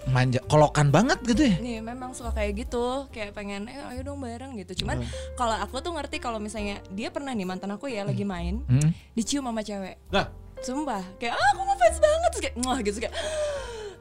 manja 0.06 0.38
kolokan 0.46 0.94
banget 0.94 1.18
gitu 1.26 1.42
ya. 1.50 1.56
Nih 1.58 1.78
memang 1.82 2.14
suka 2.14 2.30
kayak 2.32 2.68
gitu. 2.68 3.10
Kayak 3.10 3.34
pengen 3.34 3.66
eh 3.66 3.82
ayo 3.90 4.06
dong 4.06 4.22
bareng 4.22 4.54
gitu. 4.62 4.86
Cuman 4.86 5.02
kalau 5.34 5.58
aku 5.58 5.82
tuh 5.82 5.92
ngerti 5.98 6.22
kalau 6.22 6.38
misalnya 6.38 6.78
Dia 6.94 7.10
pernah 7.10 7.34
nih 7.34 7.48
mantan 7.50 7.74
aku 7.74 7.90
ya 7.90 8.06
lagi 8.06 8.22
main 8.22 8.62
Hmm. 8.70 8.94
Dicium 9.18 9.50
sama 9.50 9.66
cewek. 9.66 9.98
Lah, 10.14 10.30
Sumpah. 10.62 11.04
Kayak 11.18 11.36
ah, 11.36 11.48
aku 11.58 11.62
ngefans 11.66 11.98
banget. 12.00 12.30
Terus 12.32 12.42
kayak 12.46 12.56
Wah 12.64 12.80
gitu. 12.82 12.98
Kayak 13.02 13.16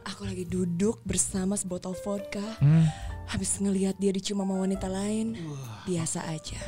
Aku 0.04 0.28
lagi 0.28 0.44
duduk 0.44 1.00
bersama 1.08 1.56
sebotol 1.56 1.96
vodka. 1.96 2.44
Hmm. 2.60 2.84
Habis 3.26 3.56
ngelihat 3.56 3.94
dia 3.94 4.10
dicium 4.10 4.38
sama 4.38 4.58
wanita 4.58 4.86
lain 4.86 5.34
Biasa 5.84 6.24
aja 6.26 6.60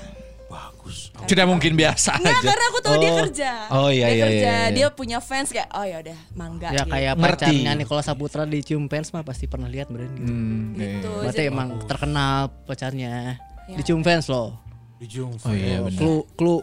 bagus. 0.47 1.11
Tidak 1.27 1.43
mungkin 1.43 1.75
biasa 1.75 2.17
Nggak 2.17 2.31
aja. 2.33 2.47
karena 2.47 2.65
aku 2.65 2.79
tahu 2.79 2.97
dia 2.97 3.11
Oh. 3.11 3.17
kerja 3.19 3.51
Oh 3.69 3.89
iya 3.91 4.07
Dia 4.07 4.15
iya 4.15 4.25
kerja 4.25 4.39
iya. 4.39 4.55
iya. 4.63 4.71
Dia 4.71 4.87
punya 4.89 5.19
fans 5.19 5.51
kayak 5.51 5.67
Oh 5.71 5.83
ya 5.83 5.99
udah 5.99 6.19
mangga 6.33 6.69
Ya 6.71 6.81
gitu. 6.81 6.93
kayak 6.93 7.13
Ngerti. 7.13 7.35
pacarnya 7.43 7.73
Nikola 7.75 7.99
Saputra 8.01 8.43
di 8.45 8.59
Cium 8.63 8.87
Fans 8.87 9.11
mah 9.11 9.21
pasti 9.21 9.45
pernah 9.45 9.67
lihat 9.67 9.91
beneran 9.91 10.15
gitu. 10.15 10.23
Hmm, 10.25 10.63
iya. 10.73 10.87
Gitu. 10.95 11.11
Berarti 11.19 11.35
Jadi- 11.41 11.51
emang 11.51 11.69
terkenal 11.85 12.35
pacarnya. 12.63 13.43
Ya. 13.67 13.75
Di 13.75 13.83
Cium 13.83 14.01
Fans 14.01 14.27
loh. 14.27 14.55
Di 14.97 15.07
Jung. 15.07 15.35
Oh 15.37 15.51
iya 15.51 15.83
benar. 15.83 15.99
Clue 15.99 16.23
clue 16.33 16.63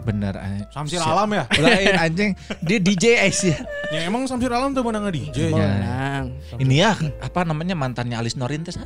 Benar. 0.00 0.34
eh. 0.34 0.60
Samsir 0.66 0.98
Siap. 0.98 1.12
Alam 1.12 1.28
ya? 1.30 1.44
Lain 1.62 1.94
anjing. 1.94 2.30
Dia 2.60 2.78
DJ 2.78 3.04
Ais 3.20 3.40
ya. 3.42 3.56
Ya 3.90 4.00
emang 4.02 4.26
Samsir 4.26 4.48
Alam 4.48 4.72
tuh 4.72 4.82
menang 4.82 5.06
DJ. 5.06 5.38
Iya. 5.38 5.54
Menang. 5.54 6.24
Ini 6.56 6.74
ya 6.74 6.92
apa 7.20 7.44
namanya 7.44 7.72
mantannya 7.72 8.16
Alis 8.16 8.34
Norintes. 8.34 8.74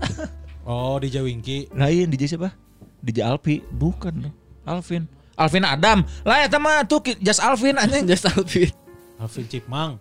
Oh, 0.65 0.97
DJ 0.97 1.21
Winky. 1.21 1.69
Lain 1.77 2.09
DJ 2.09 2.35
siapa? 2.35 2.57
DJ 3.05 3.29
Alpi. 3.29 3.61
Bukan 3.69 4.29
dong. 4.29 4.35
Alvin. 4.65 5.05
Alvin 5.37 5.61
Adam. 5.61 6.09
Lah 6.25 6.41
ya 6.41 6.49
mah 6.57 6.89
tuh 6.89 7.05
Just 7.21 7.45
Alvin 7.45 7.77
anjing. 7.77 8.09
Just 8.11 8.25
outfit. 8.33 8.73
Alvin 9.21 9.45
Cipmang. 9.45 10.01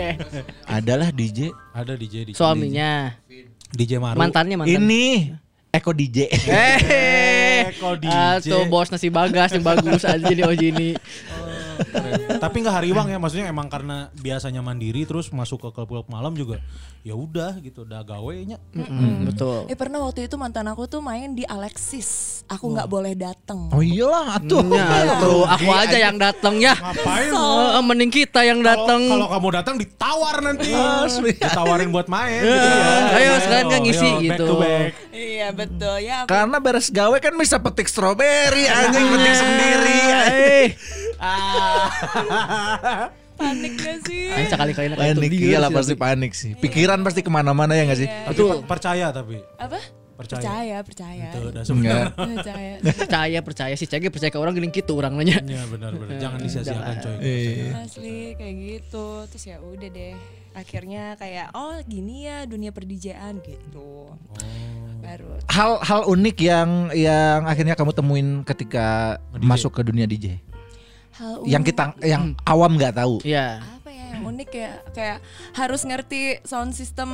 Adalah 0.80 1.12
DJ. 1.12 1.52
Ada 1.76 1.92
DJ 2.00 2.24
di 2.24 2.32
Suaminya. 2.32 3.12
DJ 3.68 4.00
Maru. 4.00 4.16
Mantannya 4.16 4.56
mantan. 4.64 4.80
Ini 4.80 5.36
Eko 5.72 5.92
DJ. 5.92 6.28
Eh, 6.28 7.76
Eko 7.76 7.96
DJ. 8.00 8.48
Tuh 8.48 8.64
bos 8.72 8.88
nasi 8.88 9.12
bagas 9.12 9.52
yang 9.52 9.64
bagus 9.64 10.08
aja 10.08 10.24
jadi 10.24 10.48
Oji 10.48 10.72
ini. 10.72 10.88
Keren. 10.96 11.00
Tapi 12.38 12.56
nggak 12.62 12.76
hariwang 12.82 13.06
ya, 13.10 13.18
maksudnya 13.18 13.46
emang 13.50 13.68
karena 13.70 14.10
biasanya 14.18 14.60
mandiri 14.60 15.04
terus 15.06 15.30
masuk 15.30 15.68
ke 15.68 15.68
klub-klub 15.74 16.06
malam 16.10 16.34
juga 16.34 16.62
ya 17.02 17.18
udah 17.18 17.58
gitu, 17.58 17.82
udah 17.82 18.06
gawenya. 18.06 18.62
Mm, 18.70 19.26
betul. 19.26 19.66
Eh 19.66 19.74
pernah 19.74 20.06
waktu 20.06 20.30
itu 20.30 20.38
mantan 20.38 20.70
aku 20.70 20.86
tuh 20.86 21.02
main 21.02 21.34
di 21.34 21.42
Alexis. 21.42 22.42
Aku 22.46 22.70
nggak 22.70 22.86
boleh 22.86 23.18
datang. 23.18 23.74
Oh 23.74 23.82
iyalah 23.82 24.38
atuh. 24.38 24.62
Ya, 24.62 25.18
tuh, 25.18 25.42
aku 25.42 25.70
aja 25.74 25.98
yang 25.98 26.14
datang 26.14 26.62
ya. 26.62 26.78
Ngapain? 26.78 27.30
Eh, 27.34 27.82
mending 27.82 28.12
kita 28.14 28.46
yang 28.46 28.62
datang. 28.62 29.02
Kalau 29.10 29.26
kamu 29.26 29.48
datang 29.50 29.74
ditawar 29.82 30.36
nanti. 30.46 30.70
Ditawarin 31.42 31.90
buat 31.90 32.06
main 32.06 32.38
gitu 32.38 32.68
ya. 32.70 32.86
Ayo, 33.18 33.32
sekalian 33.42 33.66
kan 33.66 33.80
ngisi 33.82 34.10
gitu. 34.22 34.44
Iya 35.10 35.48
betul 35.50 35.96
ya. 36.06 36.22
Karena 36.30 36.56
beres 36.62 36.86
gawe 36.94 37.18
kan 37.18 37.34
bisa 37.34 37.58
petik 37.58 37.90
stroberi 37.90 38.70
anjing 38.70 39.06
petik 39.10 39.34
sendiri. 39.36 40.00
Eh, 41.22 43.06
Panik 43.32 43.72
gak 43.80 43.98
sih? 44.06 44.28
ayo 44.28 44.46
sekali-kali 44.50 44.86
Panik 44.92 45.18
itu 45.18 45.34
dia 45.34 45.56
iyalah 45.56 45.70
pasti 45.72 45.94
panik 45.96 46.32
sih. 46.34 46.52
Pikiran 46.54 47.00
pasti 47.00 47.24
ke 47.24 47.30
mana-mana 47.32 47.72
ya 47.74 47.88
nggak 47.88 47.98
sih? 47.98 48.08
Tapi 48.10 48.38
per- 48.38 48.66
percaya 48.68 49.06
tapi. 49.10 49.40
Apa? 49.56 49.78
Percaya. 50.12 50.38
Percaya, 50.44 50.76
percaya. 50.84 51.28
Itu 51.32 51.38
udah. 51.50 51.62
Percaya. 52.36 52.74
Percaya, 52.84 53.38
percaya 53.42 53.74
sih. 53.74 53.88
Cagi 53.88 54.06
percaya 54.06 54.30
ke 54.30 54.38
orang 54.38 54.54
gini 54.54 54.68
gitu 54.70 54.94
orang 54.94 55.18
nanya. 55.18 55.40
Iya 55.42 55.64
benar-benar. 55.66 56.20
Jangan 56.20 56.38
disia-siakan 56.38 56.94
coy. 57.00 57.16
Asli 57.74 58.18
kayak 58.36 58.54
gitu. 58.60 59.06
Terus 59.32 59.44
ya 59.48 59.56
udah 59.58 59.88
deh. 59.90 60.14
Akhirnya 60.52 61.16
kayak 61.16 61.50
oh 61.56 61.80
gini 61.82 62.28
ya 62.28 62.44
dunia 62.44 62.70
perdijaan 62.70 63.40
gitu. 63.40 64.12
Baru 65.02 65.40
Hal 65.50 65.82
hal 65.82 66.00
unik 66.06 66.36
yang 66.38 66.68
yang 66.94 67.48
akhirnya 67.48 67.74
kamu 67.74 67.90
temuin 67.90 68.28
ketika 68.44 69.18
masuk 69.34 69.74
ke 69.74 69.82
dunia 69.82 70.04
DJ. 70.06 70.38
Hal 71.22 71.34
Yang 71.46 71.62
unik. 71.62 71.70
kita 71.70 71.84
yang 72.02 72.24
awam 72.42 72.74
nggak 72.74 72.94
tahu. 72.94 73.14
Iya. 73.22 73.62
apa 73.62 73.88
ya 73.88 74.06
yang 74.12 74.22
unik 74.26 74.50
ya 74.50 74.70
kayak 74.90 75.18
harus 75.54 75.80
ngerti 75.82 76.42
sound 76.42 76.74
system 76.74 77.08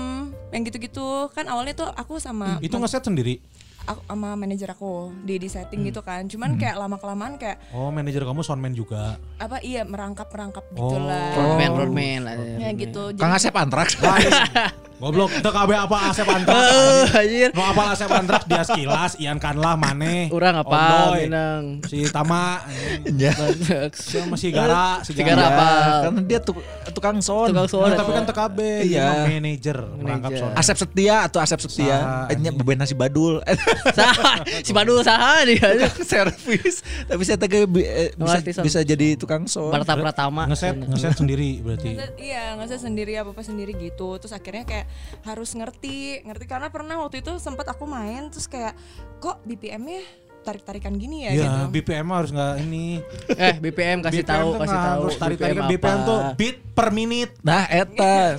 yang 0.48 0.64
gitu-gitu 0.64 1.28
kan 1.30 1.44
awalnya 1.47 1.76
tuh 1.76 1.89
aku 1.93 2.16
sama 2.16 2.56
Itu 2.59 2.76
ngeset 2.76 3.05
sendiri. 3.05 3.44
Aku 3.89 4.01
sama 4.05 4.31
manajer 4.35 4.69
aku 4.69 4.93
di 5.19 5.35
di 5.35 5.48
setting 5.48 5.81
gitu 5.82 6.01
kan 6.01 6.24
cuman 6.24 6.55
kayak 6.55 6.77
lama 6.77 6.97
kelamaan 6.97 7.35
kayak 7.35 7.56
Oh 7.70 7.89
manajer 7.89 8.20
kamu 8.20 8.40
soundman 8.40 8.70
juga. 8.70 9.16
apa 9.36 9.59
iya 9.60 9.82
merangkap 9.82 10.28
merangkap 10.28 10.65
Oh. 10.70 10.93
gitulah 10.93 11.32
Roadman, 11.32 11.70
roadman 11.73 12.20
lah. 12.23 12.36
ya 12.59 12.69
gitu 12.74 13.02
Kang 13.15 13.32
Asep 13.32 13.51
Antrax. 13.51 13.97
Goblok, 14.98 15.31
itu 15.31 15.47
KB 15.47 15.70
apa 15.78 16.10
Asep 16.10 16.27
Antrax? 16.27 16.59
Anjir. 17.15 17.55
Mau 17.55 17.70
apa 17.70 17.94
Asep 17.94 18.10
Antrax 18.10 18.43
dia 18.44 18.66
sekilas, 18.66 19.15
Ian 19.16 19.39
Kanlah 19.39 19.78
maneh. 19.78 20.27
Orang 20.28 20.59
apa 20.59 21.15
Minang. 21.15 21.78
Si 21.86 22.02
Tama, 22.09 22.66
Ya. 23.09 23.31
si 23.94 24.19
masih 24.27 24.51
Gara, 24.51 24.98
si 25.01 25.15
Si 25.15 25.23
Gara 25.23 25.39
apa? 25.47 25.69
Karena 26.02 26.20
dia 26.20 26.43
tuk- 26.43 26.66
tukang 26.90 27.23
sound. 27.23 27.55
Tukang 27.55 27.62
Oh, 27.62 27.70
soal. 27.70 27.94
tapi 27.94 28.10
kan 28.10 28.27
TKB, 28.27 28.59
Iya. 28.82 28.82
iya. 28.82 29.06
manajer, 29.39 29.77
merangkap 29.94 30.31
Manajer. 30.35 30.51
sound. 30.51 30.59
Asep 30.59 30.77
Setia 30.77 31.16
atau 31.23 31.39
Asep 31.39 31.59
Setia. 31.62 32.27
Eh, 32.27 32.36
nya 32.36 32.51
beben 32.51 32.82
nasi 32.82 32.93
badul. 32.93 33.39
Saha, 33.96 34.44
si 34.62 34.70
Badul 34.76 35.00
saha 35.02 35.46
dia. 35.48 35.59
tukang 35.88 36.05
servis. 36.05 36.82
Tapi 37.06 37.22
saya 37.24 37.38
tega 37.40 37.64
eh, 37.64 38.12
bisa, 38.14 38.60
bisa 38.62 38.80
jadi 38.84 39.14
tukang 39.16 39.48
sound. 39.48 39.72
Barata 39.72 39.94
Pratama. 39.96 40.46
Ngeset, 40.50 40.76
ngeset 40.76 41.16
sendiri 41.18 41.62
berarti. 41.64 41.96
Ngeset- 41.96 42.18
iya 42.18 42.55
nggak 42.55 42.68
usah 42.68 42.80
sendiri 42.82 43.12
apa 43.16 43.30
apa 43.32 43.42
sendiri 43.46 43.72
gitu 43.78 44.18
terus 44.18 44.34
akhirnya 44.34 44.64
kayak 44.66 44.86
harus 45.24 45.55
ngerti 45.55 46.26
ngerti 46.26 46.44
karena 46.50 46.68
pernah 46.68 46.98
waktu 47.00 47.22
itu 47.22 47.38
sempat 47.38 47.70
aku 47.70 47.86
main 47.86 48.28
terus 48.28 48.50
kayak 48.50 48.74
kok 49.22 49.40
BPM-nya 49.46 50.02
tarik 50.48 50.62
tarikan 50.62 50.92
gini 50.94 51.16
ya 51.22 51.30
Iya, 51.30 51.44
gitu 51.44 51.60
BPM 51.70 52.08
harus 52.08 52.30
nggak 52.30 52.54
ini. 52.62 52.86
Eh, 53.28 53.54
BPM 53.58 53.98
kasih 54.00 54.22
BPM 54.22 54.32
tahu, 54.32 54.48
kasih 54.56 54.78
tahu. 54.80 55.00
Harus 55.02 55.16
tarik 55.16 55.36
tarikan 55.36 55.62
apa. 55.62 55.70
BPM 55.70 55.98
tuh 56.02 56.18
beat 56.34 56.56
per 56.70 56.88
menit. 56.88 57.30
Nah, 57.40 57.66
eta. 57.66 58.38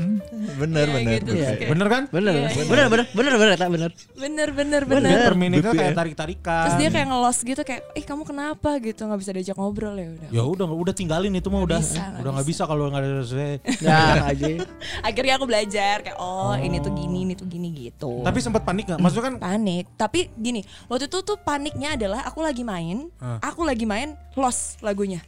Bener 0.56 0.88
Iya, 0.88 0.96
bener. 0.96 1.20
gitu. 1.20 1.32
bener. 1.32 1.68
Bener 1.70 1.88
kan? 1.88 2.04
Bener, 2.10 2.34
Iya, 2.34 2.48
bener, 2.66 2.86
bener, 2.88 3.06
bener, 3.12 3.34
bener, 3.36 3.56
tak 3.56 3.70
bener. 3.70 3.92
bener 4.16 4.50
bener 4.50 4.82
Bener. 4.82 5.02
bener 5.04 5.20
Per 5.22 5.36
BPM. 5.36 5.78
kayak 5.78 5.94
tarik 5.94 6.16
tarikan. 6.16 6.64
terus 6.66 6.76
dia 6.78 6.90
kayak 6.90 7.08
ngelos 7.08 7.38
gitu 7.40 7.62
kayak 7.62 7.82
ih 7.94 8.04
kamu 8.04 8.24
kenapa 8.24 8.70
gitu 8.80 9.02
nggak 9.02 9.20
bisa 9.20 9.32
diajak 9.32 9.56
ngobrol 9.56 9.94
ya 9.94 10.08
udah 10.10 10.30
Ya 10.32 10.44
udah, 10.44 10.66
udah 10.68 10.94
tinggalin 10.94 11.30
itu 11.32 11.48
mah 11.48 11.62
udah, 11.62 11.78
bisa, 11.78 12.02
udah 12.18 12.32
nggak 12.34 12.48
bisa 12.48 12.64
kalau 12.64 12.88
nggak 12.88 13.02
ada 13.02 13.10
selesai. 13.22 13.54
Nah, 13.82 14.14
aja. 14.26 14.46
akhirnya 15.08 15.34
aku 15.36 15.46
belajar 15.46 15.96
kayak 16.02 16.18
oh, 16.18 16.56
ini 16.56 16.78
tuh 16.80 16.92
gini 16.92 17.18
ini 17.22 17.34
tuh 17.34 17.46
gini 17.46 17.68
gitu 17.72 18.22
Tapi 18.22 18.40
sempat 18.40 18.64
panik 18.64 18.88
nggak? 18.88 19.00
Maksudnya 19.00 19.26
kan 19.26 19.36
panik 19.38 19.86
tapi 19.94 20.32
gini 20.34 20.62
waktu 20.88 21.06
itu 21.06 21.20
tuh 21.20 21.38
paniknya 21.38 21.99
adalah 22.00 22.24
aku 22.24 22.40
lagi 22.40 22.64
main 22.64 23.12
Ah. 23.18 23.44
aku 23.44 23.62
lagi 23.62 23.84
main 23.84 24.16
lost 24.34 24.80
lagunya 24.80 25.20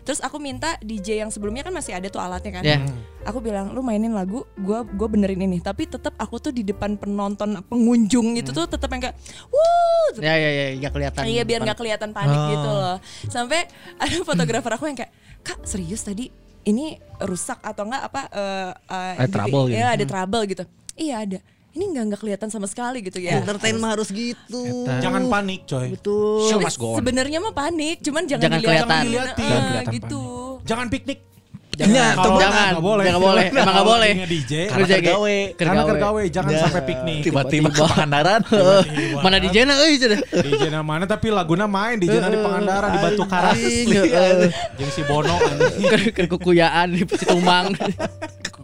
terus 0.00 0.20
aku 0.20 0.36
minta 0.36 0.80
DJ 0.80 1.20
yang 1.20 1.28
sebelumnya 1.28 1.60
kan 1.60 1.68
masih 1.70 1.92
ada 1.92 2.08
tuh 2.08 2.16
alatnya 2.16 2.52
kan 2.54 2.62
Ya. 2.62 2.80
aku 3.22 3.40
bilang 3.40 3.72
lu 3.72 3.80
mainin 3.80 4.08
lagu 4.10 4.40
gua 4.56 4.80
gua 4.80 5.04
benerin 5.06 5.36
ini 5.38 5.58
tapi 5.58 5.84
tetap 5.84 6.16
aku 6.16 6.36
tuh 6.38 6.48
di 6.48 6.62
depan 6.62 6.96
penonton 6.96 7.60
pengunjung 7.62 8.32
itu 8.34 8.48
tuh 8.48 8.64
tetap 8.64 8.88
yang 8.88 9.02
kayak 9.02 9.16
wuh 9.48 10.08
Ya, 10.16 10.32
ya, 10.32 10.48
ya, 10.48 10.64
nggak 10.78 10.92
kelihatan. 10.94 11.22
Iya 11.22 11.42
biar 11.44 11.60
nggak 11.60 11.76
kelihatan 11.76 12.10
panik 12.10 12.40
gitu 12.48 12.64
loh. 12.66 12.96
Sampai 13.28 13.68
ada 13.94 14.16
fotografer 14.24 14.72
aku 14.72 14.88
yang 14.88 14.96
kayak, 14.96 15.12
kak 15.42 15.60
serius 15.62 16.00
tadi 16.00 16.32
ini 16.64 16.96
rusak 17.20 17.60
atau 17.60 17.84
enggak 17.84 18.08
apa? 18.08 18.22
eh, 18.26 18.70
eh, 18.88 19.14
Ada 19.20 19.28
trouble 19.30 19.64
gitu. 19.68 19.76
Ya 19.76 19.86
ada 19.92 20.04
trouble 20.04 20.42
gitu. 20.48 20.64
Iya 20.96 21.14
ada. 21.20 21.38
Ini 21.78 21.84
nggak 21.88 22.04
nggak 22.10 22.20
kelihatan 22.20 22.48
sama 22.50 22.66
sekali 22.66 22.98
gitu 23.00 23.22
ya. 23.22 23.38
Entertain 23.38 23.78
mah 23.78 23.94
harus 23.94 24.10
gitu. 24.10 24.82
jangan 24.98 25.30
panik 25.30 25.62
coy. 25.62 25.94
Betul. 25.94 26.50
Show 26.50 26.58
must 26.58 26.74
go 26.74 26.92
on. 26.92 26.96
Sebenarnya 26.98 27.38
mah 27.38 27.54
panik, 27.54 28.02
cuman 28.02 28.26
jangan, 28.26 28.50
Jangan 28.50 28.58
dilihat 28.58 28.82
kelihatan. 28.82 29.02
Dilihatin. 29.06 29.38
Eh, 29.38 29.46
Jangan 29.46 29.62
kelihatan 29.62 29.94
gitu. 29.94 30.22
Jangan 30.66 30.86
piknik. 30.90 31.18
Jangan, 31.78 32.10
Kalau 32.18 32.42
jangan, 32.42 32.70
nggak 32.74 32.82
boleh. 32.82 33.04
jangan 33.06 33.22
boleh, 33.22 33.44
emang 33.54 33.70
nggak 33.70 33.86
boleh. 33.86 34.10
Kalau 34.10 34.26
DJ, 34.26 34.52
Karena 34.66 34.74
Kerja 34.82 34.96
kergawe. 34.98 35.36
karena 35.54 35.82
kergawe, 35.86 36.22
jangan 36.26 36.50
Ya. 36.50 36.58
sampai 36.66 36.82
piknik. 36.82 37.20
Tiba-tiba 37.22 37.68
ke 37.70 37.80
Pangandaran. 37.86 38.40
Mana 39.22 39.36
DJ 39.38 39.56
na 39.62 39.74
euy 39.78 39.94
cenah. 39.94 40.18
DJ 40.42 40.62
na 40.74 40.82
mana 40.82 41.06
tapi 41.06 41.30
laguna 41.30 41.70
main, 41.70 41.94
DJ 41.94 42.18
na 42.18 42.26
di 42.26 42.38
Pangandaran 42.42 42.90
di 42.90 42.98
Batu 42.98 43.22
Karas. 43.30 43.62
Jeung 44.74 44.90
si 44.90 45.06
Bono 45.06 45.30
anjing. 45.38 45.86
Keur- 45.86 46.10
keur 46.10 46.26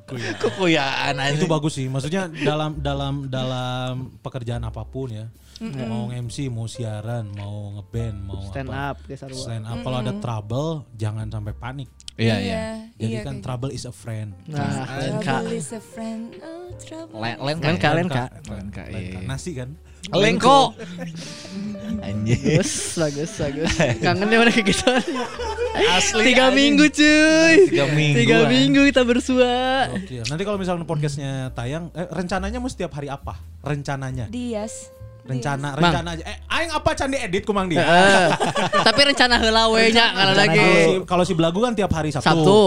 Citumang. 0.04 0.36
Kekuyaan 0.36 1.14
itu 1.32 1.46
bagus 1.48 1.72
sih. 1.80 1.88
Maksudnya 1.88 2.28
dalam 2.28 2.76
dalam 2.84 3.14
dalam 3.32 4.12
pekerjaan 4.20 4.60
apa 4.64 4.84
pun 4.84 5.08
ya. 5.08 5.26
Mau 5.64 6.10
MC, 6.10 6.50
mau 6.50 6.66
siaran, 6.66 7.30
mau 7.30 7.72
ngeband, 7.78 8.16
mau 8.26 8.42
Stand 8.50 8.68
apa. 8.74 8.92
up. 8.92 8.96
Stand 9.32 9.64
up 9.64 9.78
kalau 9.86 9.98
ada 10.02 10.12
trouble 10.18 10.84
jangan 10.98 11.30
sampai 11.30 11.54
panik. 11.54 11.88
Iya 12.18 12.36
iya. 12.42 12.60
Jadi 12.98 13.14
iya, 13.16 13.22
kan 13.22 13.38
trouble 13.40 13.70
is 13.70 13.86
a 13.86 13.94
friend. 13.94 14.34
Nah, 14.50 14.60
gitu. 14.60 14.98
lain 14.98 15.14
kak. 15.22 15.24
Trouble 15.24 15.54
is 15.54 15.70
a 15.70 15.82
friend. 15.82 16.22
Oh, 16.42 16.68
trouble. 16.82 17.18
Lain 17.22 17.78
kak, 17.78 17.92
lain 17.96 18.08
kak. 18.10 18.28
Kan. 18.44 19.24
Nasi 19.24 19.54
kan. 19.56 19.78
Lengko. 20.12 20.74
Anjing. 22.04 22.60
Bagus, 22.60 22.72
bagus, 23.00 23.30
bagus. 23.40 23.68
Kangen 24.04 24.28
mana 24.28 24.52
kayak 24.52 24.66
gitu. 24.68 24.92
Asli. 25.88 26.22
Tiga 26.32 26.52
anjing. 26.52 26.76
minggu 26.76 26.84
cuy. 26.92 27.54
Tiga 27.72 27.84
minggu, 27.88 28.16
Tiga 28.20 28.36
anjing. 28.44 28.50
minggu 28.52 28.80
kita 28.92 29.02
bersua. 29.08 29.88
Oke. 29.88 30.20
Nanti 30.28 30.42
kalau 30.44 30.58
misalnya 30.60 30.84
podcastnya 30.84 31.48
tayang, 31.56 31.88
eh, 31.96 32.04
rencananya 32.12 32.60
mau 32.60 32.68
setiap 32.68 32.92
hari 32.92 33.08
apa? 33.08 33.40
Rencananya. 33.64 34.28
Dias. 34.28 34.92
Rencana, 35.24 35.72
Mang. 35.80 35.88
rencana 35.88 36.08
aja. 36.20 36.24
Eh, 36.28 36.36
aing 36.52 36.70
apa 36.76 36.90
candi 36.92 37.16
edit 37.16 37.48
kumang 37.48 37.64
dia? 37.72 37.80
Heeh. 37.80 38.28
Tapi 38.84 39.00
rencana 39.08 39.40
heula 39.40 39.72
we 39.72 39.88
nya 39.88 40.12
kalau 40.12 40.34
lagi. 40.36 40.60
kalau 40.60 40.76
si, 40.76 40.92
kalau 41.08 41.24
si 41.24 41.32
Belagu 41.32 41.64
kan 41.64 41.72
tiap 41.72 41.88
hari 41.96 42.12
Sabtu. 42.12 42.28
Sabtu, 42.28 42.60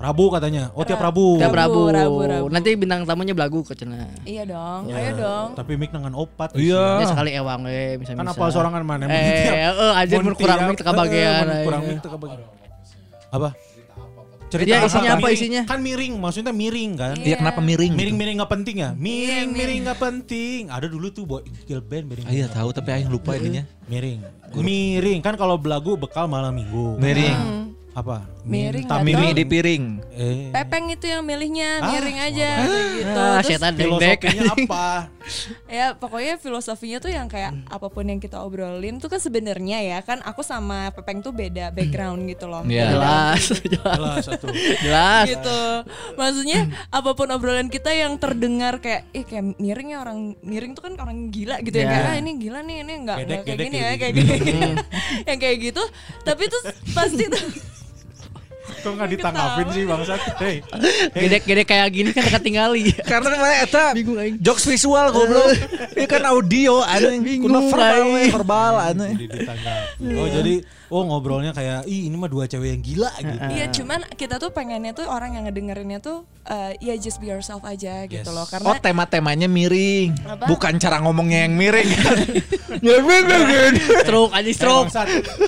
Rabu 0.00 0.32
katanya. 0.32 0.72
Oh, 0.72 0.80
tiap 0.80 0.96
Rabu. 0.96 1.36
tiap 1.36 1.52
Rabu. 1.52 1.92
Rabu, 1.92 2.24
Rabu. 2.24 2.46
Nanti 2.48 2.72
bintang 2.72 3.04
tamunya 3.04 3.36
belagu 3.36 3.60
kok 3.60 3.76
cenah. 3.76 4.08
Iya 4.24 4.48
dong. 4.48 4.88
Ayo 4.88 5.12
dong. 5.12 5.48
Tapi 5.52 5.76
mik 5.76 5.92
nangan 5.92 6.16
opat. 6.16 6.56
Iya. 6.56 7.04
Ya 7.04 7.06
sekali 7.06 7.30
ewang 7.36 7.68
we 7.68 8.00
bisa 8.00 8.16
Kan 8.16 8.24
apa 8.24 8.44
sorangan 8.48 8.80
mana? 8.80 9.04
Eh, 9.12 9.60
eh, 9.60 9.92
aja 9.92 10.14
mun 10.24 10.32
kurang 10.32 10.72
mik 10.72 10.80
teka 10.80 10.96
bagian. 10.96 11.44
Kurang 11.68 11.82
aja. 11.84 11.90
mik 11.92 12.00
teka 12.00 12.16
bagian. 12.16 12.48
Apa? 13.28 13.52
Dia 14.50 14.82
isinya 14.82 15.14
apa 15.14 15.30
Miring. 15.30 15.38
isinya? 15.38 15.62
Kan 15.62 15.78
miring, 15.78 16.18
maksudnya 16.18 16.50
miring 16.50 16.98
kan? 16.98 17.14
Dia 17.14 17.38
kenapa 17.38 17.62
miring? 17.62 17.94
gitu? 17.94 18.02
Miring-miring 18.02 18.36
nggak 18.42 18.50
penting 18.50 18.76
ya? 18.82 18.90
Miring, 18.98 19.54
miring 19.54 19.80
nggak 19.86 20.00
penting. 20.02 20.66
Ada 20.66 20.90
dulu 20.90 21.06
tuh 21.14 21.22
boy 21.22 21.46
skill 21.62 21.78
band 21.78 22.10
miring. 22.10 22.26
Ah, 22.26 22.34
Iya 22.34 22.46
tahu 22.50 22.74
tapi 22.74 22.90
aing 22.90 23.06
lupa 23.06 23.38
ininya. 23.38 23.62
Miring. 23.86 24.26
Miring 24.58 25.22
kan 25.22 25.38
kalau 25.38 25.54
belagu 25.54 25.94
bekal 25.94 26.26
malam 26.26 26.50
minggu. 26.50 26.98
Miring. 26.98 27.69
Apa? 27.90 28.22
Miring 28.40 28.86
Minta 28.86 29.02
tahu. 29.02 29.34
di 29.34 29.44
piring. 29.44 29.84
Eh. 30.14 30.48
Pepeng 30.50 30.88
itu 30.88 31.04
yang 31.04 31.20
milihnya 31.20 31.82
Ah, 31.82 31.90
miring 31.90 32.18
aja 32.22 32.48
kayak 32.62 32.88
gitu. 32.94 33.18
Ah, 33.18 33.34
Terus 33.36 33.48
setan. 33.50 33.72
Filosofinya 33.74 34.42
apa? 34.48 34.86
ya 35.70 35.86
pokoknya 35.92 36.34
filosofinya 36.38 36.98
tuh 36.98 37.12
yang 37.12 37.26
kayak 37.26 37.52
apa 37.66 37.86
pun 37.86 38.02
yang 38.02 38.16
kita 38.16 38.40
obrolin 38.40 38.96
tuh 38.96 39.06
kan 39.06 39.18
sebenarnya 39.18 39.78
ya 39.82 39.98
kan 40.00 40.22
aku 40.22 40.40
sama 40.40 40.88
Pepeng 40.90 41.20
tuh 41.20 41.30
beda 41.30 41.70
background 41.70 42.24
gitu 42.26 42.46
loh. 42.46 42.62
Iya. 42.64 42.88
Beda 42.88 42.94
Jelas, 42.94 43.42
jelas. 43.60 44.22
Satu. 44.24 44.46
Jelas. 44.80 45.26
gitu. 45.28 45.60
Maksudnya 46.14 46.60
apa 46.88 47.10
pun 47.12 47.28
obrolan 47.28 47.68
kita 47.68 47.90
yang 47.90 48.16
terdengar 48.16 48.78
kayak 48.78 49.10
eh 49.10 49.22
kayak 49.22 49.58
miring 49.58 49.88
ya 49.90 49.98
orang 50.00 50.18
miring 50.40 50.72
tuh 50.72 50.86
kan 50.86 50.94
orang 50.96 51.28
gila 51.28 51.58
gitu 51.60 51.74
ya. 51.74 51.84
Ya. 51.84 51.90
Kayak 51.90 52.06
ah, 52.06 52.16
ini 52.16 52.30
gila 52.38 52.58
nih, 52.62 52.76
ini 52.80 52.92
enggak 52.96 53.18
Gedek, 53.18 53.26
enggak 53.26 53.44
kayak 53.44 53.58
gedek 53.58 53.66
gini 53.66 53.78
ya, 53.78 53.90
kayak 53.98 54.12
gini. 54.14 54.32
yang 55.28 55.38
kayak 55.38 55.56
gitu. 55.60 55.82
Tapi 56.22 56.42
tuh 56.46 56.62
pasti 56.90 57.24
tuh 57.26 57.44
Kok 58.80 58.92
nggak 58.94 59.10
ditanggapin 59.10 59.66
sih 59.70 59.84
bangsat? 59.84 60.20
Hei. 60.38 60.56
Gede-gede 61.10 61.62
kayak 61.62 61.88
gini 61.90 62.10
kan 62.10 62.24
ketinggali. 62.30 62.88
Karena 63.10 63.28
mana 63.32 63.54
eta 63.58 63.92
Bingung 63.92 64.16
aing. 64.16 64.36
jokes 64.38 64.64
visual 64.64 65.06
goblok. 65.10 65.52
Ini 65.92 66.06
kan 66.06 66.24
audio 66.26 66.80
aneh. 66.80 67.20
Bingung, 67.20 67.46
Kudu 67.46 67.60
verbal 67.68 68.08
aing. 68.10 68.32
verbal 68.32 68.74
aneh. 68.82 69.12
Jadi 69.14 69.26
ditanggapi. 69.30 70.04
Oh 70.10 70.26
jadi 70.26 70.54
oh 70.90 71.02
ngobrolnya 71.02 71.50
kayak 71.50 71.86
ih 71.86 72.06
ini 72.06 72.14
mah 72.14 72.26
dua 72.26 72.44
cewek 72.44 72.68
yang 72.68 72.82
gila 72.82 73.10
gitu. 73.16 73.38
Iya 73.48 73.66
cuman 73.70 74.00
kita 74.12 74.36
tuh 74.36 74.50
pengennya 74.50 74.92
tuh 74.92 75.06
orang 75.06 75.32
yang 75.32 75.46
ngedengerinnya 75.46 75.98
tuh 75.98 76.22
eh, 76.44 76.74
ya 76.78 76.94
just 76.94 77.18
be 77.18 77.26
yourself 77.26 77.62
aja 77.62 78.04
gitu 78.04 78.20
Yes. 78.20 78.26
loh 78.28 78.42
Oh 78.42 78.48
karena 78.48 78.76
tema-temanya 78.76 79.46
miring, 79.46 80.18
Apa? 80.20 80.44
bukan 80.44 80.74
cara 80.76 80.98
ngomongnya 80.98 81.46
yang 81.46 81.54
miring. 81.54 81.90
Gini. 82.82 83.80
Stroke 84.02 84.32
aja 84.32 84.46
Eh, 84.46 84.54
stroke. 84.54 84.88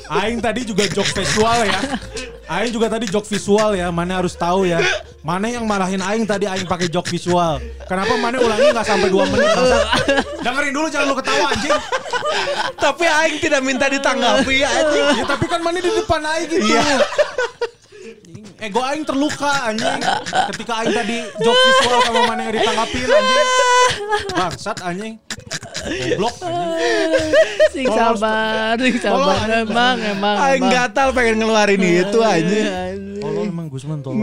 Aing 0.09 0.39
tadi 0.39 0.63
juga 0.63 0.85
jok 0.85 1.09
visual 1.13 1.59
ya. 1.65 1.81
Aing 2.45 2.71
juga 2.71 2.87
tadi 2.89 3.07
jok 3.07 3.25
visual 3.25 3.75
ya. 3.75 3.89
Mana 3.89 4.19
harus 4.19 4.35
tahu 4.35 4.65
ya. 4.65 4.79
Mana 5.23 5.47
yang 5.47 5.65
marahin 5.65 5.99
Aing 5.99 6.23
tadi 6.23 6.45
Aing 6.45 6.67
pakai 6.67 6.87
jok 6.87 7.07
visual. 7.09 7.59
Kenapa 7.87 8.15
mana 8.17 8.39
ulangi 8.39 8.71
nggak 8.71 8.85
sampai 8.85 9.09
2 9.09 9.33
menit? 9.33 9.51
Dengerin 10.43 10.73
dulu 10.73 10.87
jangan 10.89 11.07
lu 11.09 11.17
ketawa 11.17 11.45
anjing. 11.51 11.73
Tapi 12.75 13.05
aing 13.07 13.37
tidak 13.39 13.61
minta 13.63 13.87
ditanggapi 13.87 14.57
anjing. 14.61 15.07
Tapi 15.33 15.45
kan 15.49 15.61
mana 15.65 15.79
di 15.81 15.91
depan 15.91 16.21
Aing 16.21 16.49
gitu. 16.53 16.67
Iya. 16.77 16.85
Ego 18.63 18.79
Aing 18.85 19.03
terluka 19.03 19.73
anjing. 19.73 20.01
Ketika 20.55 20.73
Aing 20.85 20.93
tadi 20.95 21.17
jok 21.41 21.57
visual 21.57 22.01
sama 22.05 22.21
mana 22.29 22.41
yang 22.47 22.55
ditanggapin 22.55 23.07
anjing. 23.09 23.49
Bangsat 24.37 24.79
anjing. 24.85 25.15
Goblok 25.83 26.37
anjing. 26.45 27.33
Sing 27.73 27.87
sabar, 27.89 28.77
sing 28.77 28.97
sabar. 29.01 29.49
Emang, 29.51 29.97
emang. 29.99 30.37
Aing 30.37 30.69
gatal 30.69 31.09
pengen 31.17 31.41
ngeluarin 31.43 31.81
itu 31.81 32.19
anjing. 32.21 32.69
Tolong 33.19 33.47
emang 33.49 33.67
Gusman 33.73 33.99
tolong. 34.05 34.23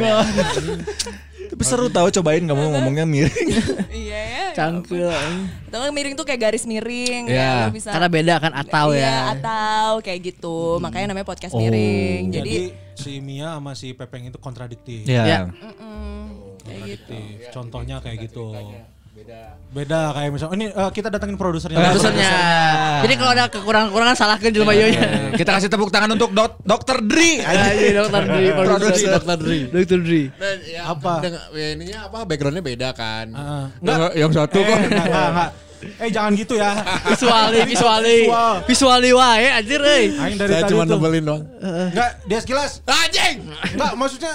Tapi 1.49 1.63
seru 1.65 1.89
tahu 1.89 2.07
cobain 2.11 2.45
kamu 2.45 2.61
ngomongnya 2.69 3.03
miring. 3.03 3.49
iya 4.05 4.19
ya. 4.21 4.45
Cangkel. 4.53 5.09
Atau 5.65 5.77
nggak 5.79 5.93
miring 5.93 6.13
tuh 6.13 6.23
kayak 6.23 6.41
garis 6.45 6.63
miring 6.63 7.25
Iya. 7.25 7.65
ya, 7.65 7.73
bisa 7.73 7.89
Karena 7.89 8.05
beda 8.07 8.35
kan 8.37 8.53
atau 8.53 8.93
Iya, 8.93 9.01
ya. 9.01 9.15
atau 9.33 9.89
kayak 9.99 10.19
gitu. 10.23 10.77
Makanya 10.77 11.09
namanya 11.09 11.25
podcast 11.25 11.53
Oh. 11.53 11.59
miring. 11.59 12.29
Jadi 12.29 12.69
Jadi, 12.69 12.93
si 12.93 13.11
Mia 13.17 13.57
sama 13.57 13.73
si 13.73 13.91
Pepeng 13.91 14.27
itu 14.27 14.37
kontradiktif. 14.37 15.03
Ya. 15.03 15.23
Ya. 15.25 15.39
mm, 15.49 16.25
kayak 16.61 16.81
gitu. 16.85 17.13
Kontradiktif. 17.17 17.49
Contohnya 17.49 17.95
kayak 17.99 18.17
gitu. 18.23 18.45
Beda 19.69 20.09
kayak 20.11 20.33
misalnya 20.33 20.55
ini 20.55 20.67
eh, 20.67 20.89
kita 20.89 21.07
datengin 21.07 21.37
produsernya. 21.37 21.77
Produsernya. 21.77 22.31
Jadi 23.05 23.13
kalau 23.15 23.31
ada 23.31 23.45
kekurangan-kekurangan 23.47 24.15
salahkan 24.17 24.49
jelema 24.49 24.73
Iya, 24.73 24.81
yonya. 24.83 25.01
Kita 25.37 25.49
kasih 25.53 25.69
tepuk 25.69 25.89
tangan 25.89 26.09
untuk 26.09 26.33
dok 26.33 26.57
Dokter 26.63 26.97
Dri. 26.99 27.37
Anjing 27.37 27.93
dokter 27.93 28.21
Dri, 28.25 28.45
produser 28.49 28.93
dokter 29.13 29.37
Dri. 29.37 29.59
Dokter 29.69 29.99
Dri. 30.01 30.23
Dan 30.33 30.57
ya, 30.65 30.81
Apa? 30.89 31.13
dengan- 31.21 31.45
ya, 31.53 31.67
ininya 31.77 31.99
apa 32.03 32.19
backgroundnya 32.25 32.63
beda 32.65 32.89
kan. 32.91 33.27
Heeh. 33.29 33.65
Yang, 33.79 34.01
yang 34.17 34.31
satu 34.33 34.57
Eh, 34.57 34.65
kok. 34.65 34.77
enggak, 34.79 35.05
enggak, 35.05 35.27
enggak. 35.29 35.49
Eh 35.97 36.09
jangan 36.09 36.31
gitu 36.33 36.53
ya. 36.53 36.71
Visuali, 37.07 37.59
visuali. 37.63 38.17
Visual. 38.25 38.55
Visuali 38.65 39.09
wae 39.11 39.47
anjir 39.49 39.79
euy. 39.79 40.05
Aing 40.11 40.35
dari 40.35 40.51
Saya 40.51 40.63
tadi 40.63 40.71
cuma 40.71 40.83
nebelin 40.83 41.23
doang. 41.23 41.43
Enggak, 41.59 42.11
dia 42.23 42.39
sekilas. 42.39 42.71
Anjing! 42.83 43.35
Enggak, 43.73 43.91
maksudnya 43.95 44.33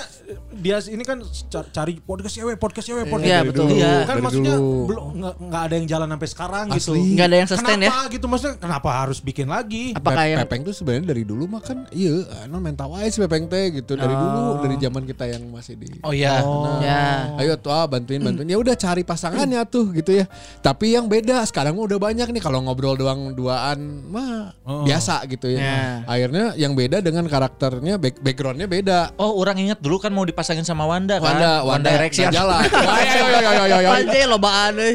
dia 0.54 0.80
ini 0.86 1.02
kan 1.02 1.20
ca- 1.50 1.68
cari 1.70 1.98
podcast 1.98 2.32
cewek, 2.32 2.56
podcast 2.56 2.86
cewek, 2.86 3.04
podcast 3.04 3.28
Iya, 3.28 3.38
betul. 3.44 3.66
Kan 3.66 3.76
Iya, 3.76 3.92
Dari 4.06 4.20
maksudnya 4.22 4.54
belum 4.56 5.04
enggak, 5.12 5.34
enggak 5.38 5.62
ada 5.62 5.74
yang 5.74 5.86
jalan 5.86 6.08
sampai 6.08 6.28
sekarang 6.30 6.64
gitu. 6.70 6.92
Asli. 6.92 7.00
Enggak 7.12 7.26
ada 7.26 7.36
yang 7.36 7.48
sustain 7.48 7.76
ya. 7.76 7.90
Kenapa 7.90 8.00
gitu 8.08 8.24
maksudnya 8.24 8.54
kenapa 8.56 8.88
harus 8.94 9.18
bikin 9.20 9.46
lagi? 9.46 9.84
Apakah 9.92 10.24
Pe- 10.24 10.30
yang 10.30 10.38
Pepeng 10.48 10.62
tuh 10.64 10.72
sebenarnya 10.72 11.04
dari 11.06 11.22
dulu 11.22 11.44
mah 11.46 11.60
kan 11.60 11.84
iya 11.90 12.14
non 12.46 12.60
mental 12.60 12.88
wae 12.88 13.04
si 13.06 13.20
Pepeng 13.20 13.44
teh 13.44 13.64
gitu 13.74 13.92
dari 13.94 14.14
dulu 14.14 14.40
dari 14.64 14.76
zaman 14.78 15.02
kita 15.04 15.24
yang 15.28 15.42
masih 15.48 15.74
di 15.76 16.00
Oh 16.00 16.16
iya. 16.16 16.40
ya. 16.80 17.02
Ayo 17.36 17.60
tuh 17.60 17.68
ah, 17.68 17.84
bantuin 17.84 18.22
bantuin 18.22 18.48
ya 18.48 18.56
udah 18.56 18.72
cari 18.72 19.02
pasangannya 19.02 19.60
tuh 19.66 19.92
gitu 19.92 20.16
ya. 20.16 20.24
Tapi 20.60 20.96
yang 20.96 21.04
beda 21.04 21.33
sekarang 21.42 21.74
mah 21.74 21.90
udah 21.90 21.98
banyak 21.98 22.30
nih 22.30 22.38
kalau 22.38 22.62
ngobrol 22.62 22.94
doang 22.94 23.34
duaan 23.34 24.06
mah 24.06 24.54
Oh. 24.64 24.86
biasa 24.86 25.26
gitu 25.28 25.50
ya. 25.50 25.60
Ya. 25.60 25.82
Akhirnya 26.06 26.54
yang 26.56 26.72
beda 26.72 27.02
dengan 27.02 27.26
karakternya 27.28 27.98
back, 28.00 28.22
backgroundnya 28.22 28.70
beda. 28.70 29.12
Oh, 29.18 29.36
orang 29.42 29.58
ingat 29.60 29.82
dulu 29.82 29.98
kan 29.98 30.14
mau 30.14 30.24
dipasangin 30.24 30.64
sama 30.64 30.86
Wanda 30.88 31.18
kan. 31.20 31.36
Wanda, 31.36 31.52
Wanda, 31.66 31.90
Direction. 31.92 32.30
nggak 32.30 32.38
jalan. 32.38 32.62
Ayo 32.64 33.12
ayo 33.12 33.24
ayo 33.26 33.48
ayo 33.50 33.62
ayo. 33.64 33.76
ayo. 33.76 33.88
Anjir 33.92 34.26
lobaan 34.30 34.72
euy. 34.78 34.94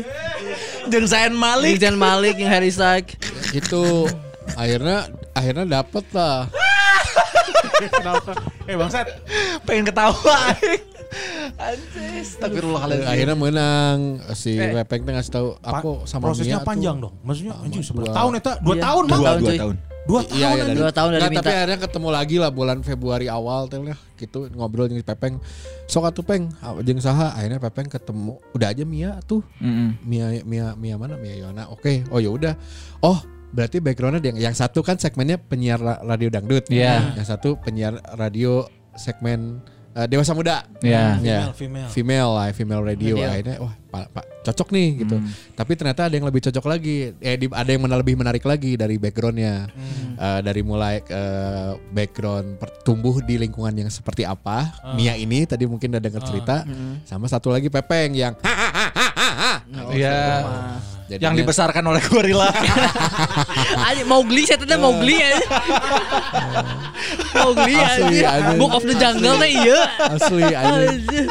Jeung 0.90 1.08
Malik. 1.38 1.78
Malik 1.94 2.36
yang 2.42 2.50
Harry 2.50 2.72
Styles. 2.74 3.14
Gitu. 3.54 4.10
Akhirnya 4.58 5.06
akhirnya 5.38 5.66
dapet 5.70 6.06
lah. 6.16 6.50
Kenapa? 7.94 8.32
Eh 8.66 8.76
bangsat, 8.76 9.08
pengen 9.64 9.86
ketawa. 9.88 10.38
Anjir, 11.56 12.22
astagfirullahaladzim. 12.22 13.08
Akhirnya 13.08 13.36
menang 13.36 13.98
si 14.34 14.54
Eh. 14.54 14.72
Pepeng 14.76 15.02
teh 15.02 15.12
ngasih 15.12 15.32
tahu 15.32 15.48
aku 15.58 16.06
sama 16.06 16.24
prosesnya 16.28 16.58
Mia 16.58 16.68
panjang 16.68 16.96
tuh. 16.96 17.10
dong. 17.10 17.14
Maksudnya 17.22 17.54
anjing 17.58 17.74
dua- 17.76 17.90
seberapa 17.90 18.14
tahun 18.14 18.32
eta? 18.36 18.54
2 18.60 18.70
Iya. 18.70 18.84
tahun 18.84 19.04
mah. 19.04 19.10
Dua 19.10 19.18
Dua, 19.18 19.26
tahun, 19.26 19.40
dua 19.42 19.54
tahun. 19.56 19.76
2 20.00 20.22
Iya, 20.22 20.26
tahun. 20.26 20.38
iya, 20.56 20.64
dari- 20.64 20.80
Dua 20.80 20.92
tahun 20.92 21.10
dari 21.12 21.24
minta. 21.28 21.40
tapi 21.40 21.52
akhirnya 21.52 21.80
ketemu 21.80 22.08
lagi 22.10 22.36
lah 22.38 22.50
bulan 22.50 22.78
Februari 22.82 23.28
awal 23.28 23.62
teh 23.66 23.78
lah 23.78 24.00
gitu 24.16 24.40
ngobrol 24.52 24.86
dengan 24.86 25.02
Pepeng. 25.04 25.38
Sok 25.86 26.04
atuh 26.06 26.22
Peng, 26.24 26.50
ah, 26.60 26.78
jeung 26.80 26.98
saha 26.98 27.30
akhirnya 27.32 27.58
Pepeng 27.60 27.88
ketemu. 27.88 28.34
Udah 28.52 28.68
aja 28.68 28.84
Mia 28.84 29.18
tuh. 29.24 29.42
Mm-mm. 29.60 29.98
Mia 30.04 30.42
Mia 30.44 30.66
Mia 30.74 30.96
mana? 30.96 31.14
Mia 31.16 31.36
Yona. 31.36 31.70
Oke. 31.70 32.06
Oh 32.08 32.18
ya 32.18 32.30
udah. 32.30 32.54
Oh, 33.00 33.18
berarti 33.50 33.78
backgroundnya 33.80 34.22
yang 34.24 34.38
yang 34.40 34.56
satu 34.56 34.82
kan 34.82 34.96
segmennya 34.96 35.38
penyiar 35.38 35.78
ra- 35.78 36.02
radio 36.04 36.30
dangdut. 36.30 36.70
Iya. 36.70 37.14
Yang 37.14 37.28
satu 37.28 37.58
penyiar 37.58 37.98
radio 38.14 38.66
segmen 38.96 39.62
eh, 39.92 40.08
dewasa 40.08 40.32
muda. 40.32 40.66
Ya. 40.80 41.18
Ya. 41.18 41.50
Female, 41.50 41.54
female. 41.54 41.90
Female 41.90 42.30
lah, 42.32 42.48
female 42.52 42.82
radio. 42.84 43.16
Radio. 43.16 43.30
Akhirnya 43.30 43.56
wah, 43.58 43.74
Pak, 43.90 44.06
Pak, 44.12 44.26
cocok 44.44 44.70
nih 44.70 44.88
gitu. 45.00 45.16
Tapi 45.52 45.72
ternyata 45.74 46.02
ada 46.06 46.14
yang 46.14 46.24
lebih 46.24 46.42
cocok 46.42 46.66
lagi. 46.66 47.12
Eh 47.18 47.36
di- 47.36 47.50
ada 47.50 47.66
yang 47.66 47.82
mana- 47.82 47.98
lebih 47.98 48.14
menarik 48.14 48.44
lagi 48.44 48.74
dari 48.74 48.96
backgroundnya. 48.96 49.66
Eh, 50.16 50.40
dari 50.42 50.62
mulai 50.62 51.02
eh, 51.02 51.72
background 51.90 52.58
per- 52.58 52.82
tumbuh 52.82 53.18
di 53.20 53.36
lingkungan 53.36 53.74
yang 53.74 53.90
seperti 53.90 54.24
apa. 54.24 54.70
Mia 54.94 55.14
ini 55.14 55.44
tadi 55.44 55.66
mungkin 55.66 55.90
udah 55.90 56.02
dengar 56.02 56.22
cerita. 56.24 56.64
Sama 57.04 57.26
satu 57.26 57.50
lagi 57.50 57.68
Pepeng 57.68 58.14
yang 58.14 58.34
Iya. 59.90 60.46
Jadinya- 61.10 61.26
Yang 61.26 61.36
dibesarkan 61.42 61.84
oleh 61.90 62.02
gorila. 62.06 62.48
Anjir 63.90 64.06
Mowgli 64.06 64.46
saya 64.46 64.62
tadi 64.62 64.78
Mowgli 64.78 65.18
aja. 65.18 65.42
Mowgli 67.34 67.74
Asli, 67.74 68.20
anjir. 68.22 68.58
Book 68.62 68.74
of 68.78 68.84
the 68.86 68.94
Jungle 68.94 69.42
teh 69.42 69.50
iya. 69.50 69.80
asli 70.06 70.46
dibesar. 70.54 71.26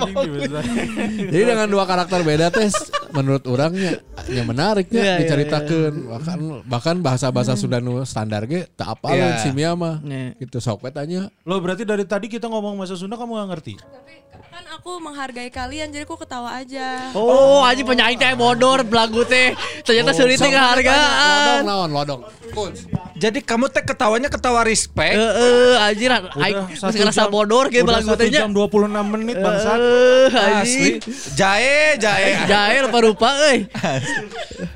Jadi 1.32 1.44
dengan 1.44 1.68
dua 1.68 1.84
karakter 1.88 2.20
beda 2.22 2.48
tes 2.52 2.72
menurut 3.10 3.42
orangnya 3.48 3.98
yang 4.30 4.46
menariknya 4.46 5.00
Iya, 5.00 5.12
iya, 5.16 5.20
diceritakan 5.24 5.92
bahkan 6.08 6.38
bahkan 6.64 6.96
bahasa-bahasa 7.00 7.56
Sunda 7.58 7.82
nu 7.82 8.04
standar 8.04 8.44
ge 8.46 8.68
tak 8.76 9.00
apa 9.00 9.12
Iya. 9.12 9.40
si 9.40 9.48
Mia 9.52 9.72
mah. 9.74 9.98
Iya. 10.04 10.36
Gitu 10.38 10.60
sok 10.60 10.86
tanya. 10.92 11.28
Lo 11.44 11.58
berarti 11.60 11.82
dari 11.84 12.04
tadi 12.04 12.28
kita 12.28 12.46
ngomong 12.48 12.78
bahasa 12.80 12.94
Sunda 12.96 13.16
kamu 13.16 13.32
gak 13.44 13.48
ngerti? 13.56 13.74
Tapi 13.80 14.14
aku 14.80 14.96
menghargai 14.96 15.52
kalian 15.52 15.92
jadi 15.92 16.08
aku 16.08 16.16
ketawa 16.16 16.56
aja. 16.56 17.12
Oh, 17.12 17.60
anjing 17.60 17.84
penyanyi 17.84 18.16
teh 18.16 18.32
bodor 18.32 18.80
belagu 18.80 19.28
teh. 19.28 19.52
Ternyata 19.84 20.16
seulit 20.16 20.40
teh 20.40 20.48
Sok 20.48 20.56
we 20.56 20.80
tanya, 20.88 21.60
Lodong 21.60 21.92
lodong. 21.92 22.20
Jadi 23.20 23.44
kamu 23.44 23.68
teh 23.68 23.84
ketawanya 23.84 24.32
ketawa 24.32 24.64
respect. 24.64 25.20
Heeh, 25.20 25.76
anjir 25.76 26.08
aing 26.08 26.80
masih 26.80 26.98
ngerasa 27.04 27.28
bodor 27.28 27.68
ge 27.68 27.84
belagu 27.84 28.16
teh 28.16 28.32
nya. 28.32 28.48
jam 28.48 28.56
26 28.56 28.88
menit 29.12 29.36
bangsat. 29.36 29.76
Eh, 29.76 30.32
Asli. 30.32 30.48
anjing. 30.48 30.94
Jae, 31.36 32.00
jae. 32.00 32.30
Jahe 32.48 32.76
rupa-rupa 32.88 33.28
euy. 33.52 33.68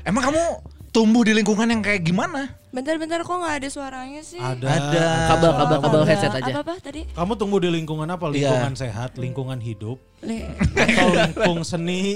Emang 0.05 0.21
kamu 0.29 0.74
tumbuh 0.95 1.21
di 1.21 1.35
lingkungan 1.35 1.67
yang 1.67 1.83
kayak 1.83 2.01
gimana? 2.01 2.55
Bentar-bentar 2.71 3.19
kok 3.19 3.35
nggak 3.35 3.55
ada 3.57 3.67
suaranya 3.67 4.21
sih? 4.21 4.39
Ada. 4.39 4.63
Ada. 4.65 5.03
Kabel 5.29 5.51
kabel 5.53 5.77
kabel 5.81 5.99
Ada. 5.99 6.07
headset 6.07 6.31
aja. 6.33 6.51
Apa-apa 6.53 6.73
tadi? 6.81 7.01
Kamu 7.09 7.31
tumbuh 7.35 7.59
di 7.59 7.67
lingkungan 7.67 8.07
apa? 8.07 8.31
Iya. 8.31 8.47
Lingkungan 8.47 8.73
sehat, 8.73 9.11
lingkungan 9.15 9.59
hidup, 9.59 9.99
Le- 10.21 10.47
atau 10.73 11.07
lingkung 11.11 11.59
seni? 11.61 12.15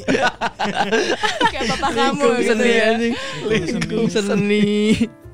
Kayak 1.52 1.64
bapak 1.70 1.90
kamu 1.90 2.00
Lingkung 2.00 2.34
gitu 2.34 2.50
seni 2.50 2.70
ya. 2.70 2.84
anjing. 2.90 3.14
Lingkung 3.46 4.08
seni. 4.10 4.64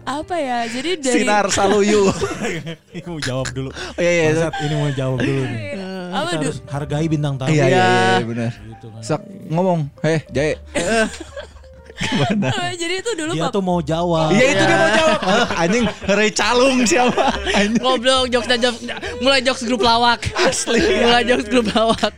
Apa 0.04 0.36
ya? 0.38 0.58
Jadi 0.68 0.90
dari 1.00 1.22
Sinar 1.22 1.46
Saluyu. 1.50 2.02
Ini 2.94 3.02
mau 3.04 3.18
jawab 3.20 3.48
dulu. 3.52 3.70
Oh 3.70 4.00
iya 4.00 4.12
iya. 4.12 4.24
Bangsat, 4.32 4.54
ini 4.60 4.74
mau 4.76 4.90
jawab 4.92 5.18
dulu 5.20 5.42
nih. 5.44 5.62
apa 6.08 6.30
Kita 6.32 6.38
du- 6.38 6.46
harus 6.48 6.60
hargai 6.68 7.06
bintang 7.06 7.34
tamu. 7.36 7.50
Iya 7.50 7.64
iya 7.64 7.66
Iya. 7.68 7.86
iya 8.16 8.26
benar. 8.26 8.52
Gitu 8.54 8.88
kan. 8.88 9.02
Sok 9.02 9.22
ngomong, 9.50 9.80
heh 10.02 10.22
Jae. 10.30 10.54
apa, 11.96 12.76
jadi 12.82 12.94
itu 13.00 13.12
dulu 13.16 13.32
Dia 13.32 13.48
pap- 13.48 13.54
tuh 13.54 13.64
mau 13.64 13.80
jawab. 13.80 14.30
Iya 14.30 14.46
itu 14.52 14.64
dia 14.64 14.78
mau 14.78 14.92
jawab. 14.92 15.20
Anjing 15.64 15.86
Rey 16.12 16.32
Calung 16.32 16.78
siapa? 16.84 17.24
Anjing. 17.50 17.80
Goblok 17.80 18.24
jokes 18.28 18.48
dan 18.48 18.60
jokes 18.60 18.80
mulai 19.24 19.40
jokes 19.40 19.64
grup 19.64 19.82
lawak. 19.82 20.20
Asli. 20.36 20.80
mulai 20.80 21.24
jokes 21.24 21.48
grup 21.48 21.68
lawak. 21.72 22.14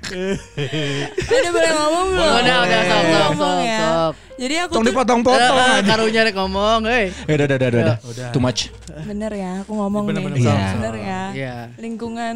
udah 1.30 1.52
boleh 1.54 1.72
ngomong 1.74 2.08
belum? 2.10 2.32
Udah 2.42 2.58
udah 2.64 2.82
sok 2.82 3.04
sok 3.04 3.32
sok 3.34 3.58
sok. 3.64 4.14
Jadi 4.38 4.54
aku 4.62 4.72
Tong 4.78 4.86
tuh 4.86 4.90
dipotong-potong 4.94 5.58
Eh, 5.58 5.74
eh, 5.74 5.82
karunya 5.82 6.22
rek 6.22 6.36
ngomong, 6.38 6.86
hei. 6.86 7.10
Eh 7.26 7.34
udah 7.34 7.46
udah 7.50 7.58
udah 7.58 7.70
udah. 7.74 7.98
Udah. 8.06 8.30
Too 8.30 8.42
much. 8.42 8.70
bener 8.98 9.32
ya, 9.34 9.66
aku 9.66 9.72
ngomong 9.74 10.04
nih. 10.06 10.10
Bener-bener 10.14 10.38
Iya. 10.38 10.68
Bener 10.78 10.96
ya. 10.98 11.22
Iya. 11.34 11.56
Lingkungan 11.82 12.36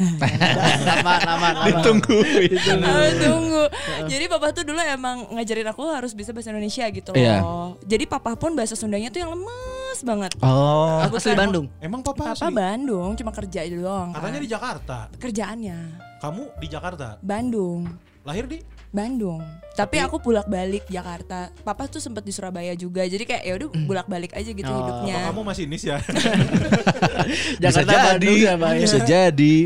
Lama 0.00 1.12
lama 1.20 1.48
lama. 1.52 1.66
Ditunggu. 1.68 2.18
Tunggu. 3.20 3.64
Jadi 4.08 4.24
papa 4.32 4.50
tuh 4.56 4.64
dulu 4.64 4.80
emang 4.80 5.28
ngajarin 5.36 5.68
aku 5.68 5.84
harus 5.92 6.16
bisa 6.16 6.32
bahasa 6.32 6.48
Indonesia 6.50 6.88
gitu 6.88 7.12
loh. 7.12 7.20
Iya. 7.20 7.36
Jadi 7.84 8.04
papa 8.08 8.32
pun 8.34 8.56
bahasa 8.56 8.72
Sundanya 8.72 9.12
tuh 9.12 9.20
yang 9.20 9.36
lemes 9.36 10.00
banget. 10.00 10.32
Oh. 10.40 11.04
Aku 11.04 11.20
asli 11.20 11.36
Bandung. 11.36 11.68
Emang 11.78 12.00
papa, 12.00 12.32
Papa 12.32 12.48
asli? 12.48 12.54
Bandung 12.56 13.12
cuma 13.14 13.32
kerja 13.34 13.60
doang. 13.68 14.16
kan. 14.16 14.24
Katanya 14.24 14.40
di 14.40 14.48
Jakarta. 14.48 14.98
kerjaannya 15.20 15.78
Kamu 16.20 16.42
di 16.60 16.66
Jakarta. 16.68 17.06
Bandung. 17.20 17.88
Lahir 18.24 18.44
di? 18.48 18.60
Bandung. 18.90 19.40
Tapi, 19.72 19.96
aku 19.96 20.18
bolak-balik 20.18 20.84
Jakarta. 20.86 21.48
Papa 21.62 21.86
tuh 21.86 21.98
sempet 21.98 22.20
di 22.20 22.30
Surabaya 22.30 22.74
juga. 22.74 23.00
Jadi 23.02 23.22
kayak 23.22 23.42
ya 23.42 23.52
udah 23.56 23.68
bolak-balik 23.86 24.34
aja 24.34 24.50
gitu 24.50 24.66
Oh. 24.66 24.76
hidupnya. 24.76 25.14
Apa 25.16 25.30
kamu 25.30 25.42
masih 25.46 25.64
nis 25.64 25.82
ya? 25.90 25.98
Bisa 27.56 27.80
jadi. 27.80 28.34
Bisa 28.76 28.98
jadi. 29.00 29.56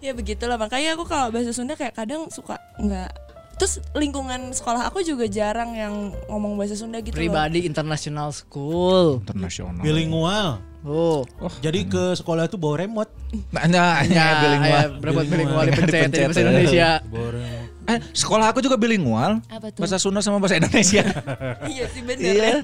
ya 0.00 0.16
begitulah 0.16 0.56
makanya 0.56 0.96
aku 0.96 1.04
kalau 1.04 1.28
bahasa 1.28 1.52
Sunda 1.52 1.76
kayak 1.76 1.92
kadang 1.92 2.32
suka 2.32 2.56
nggak 2.80 3.19
terus 3.60 3.76
lingkungan 3.92 4.50
sekolah 4.50 4.88
aku 4.88 5.04
juga 5.04 5.28
jarang 5.28 5.76
yang 5.76 5.92
ngomong 6.26 6.56
bahasa 6.56 6.72
Sunda 6.72 6.96
gitu 6.98 7.12
loh. 7.12 7.20
Pribadi 7.20 7.60
international 7.62 8.32
school. 8.32 9.20
Internasional. 9.20 9.84
bilingual. 9.84 10.64
Oh. 10.80 11.28
Jadi 11.60 11.84
ke 11.84 12.16
sekolah 12.16 12.48
itu 12.48 12.56
bawa 12.56 12.80
remote. 12.80 13.12
Nah, 13.52 13.68
hanya 14.00 14.00
Ya, 14.08 14.28
bilingual. 14.40 14.88
berapa 14.96 15.20
bilingual 15.22 15.64
dipencet 15.68 15.92
Dipencet, 15.92 16.16
di 16.16 16.24
bahasa. 16.24 16.40
Indonesia. 16.40 16.88
Bawa 17.04 17.28
remote. 17.30 17.68
Eh, 17.86 17.98
sekolah 18.14 18.46
aku 18.48 18.60
juga 18.60 18.76
bilingual. 18.76 19.32
Apa 19.46 19.66
tuh? 19.68 19.84
Bahasa 19.84 20.00
Sunda 20.00 20.24
sama 20.24 20.40
bahasa 20.40 20.56
Indonesia. 20.56 21.04
iya 21.72 21.84
sih 21.84 22.00
bener 22.00 22.24
Iya. 22.24 22.32
ya. 22.32 22.58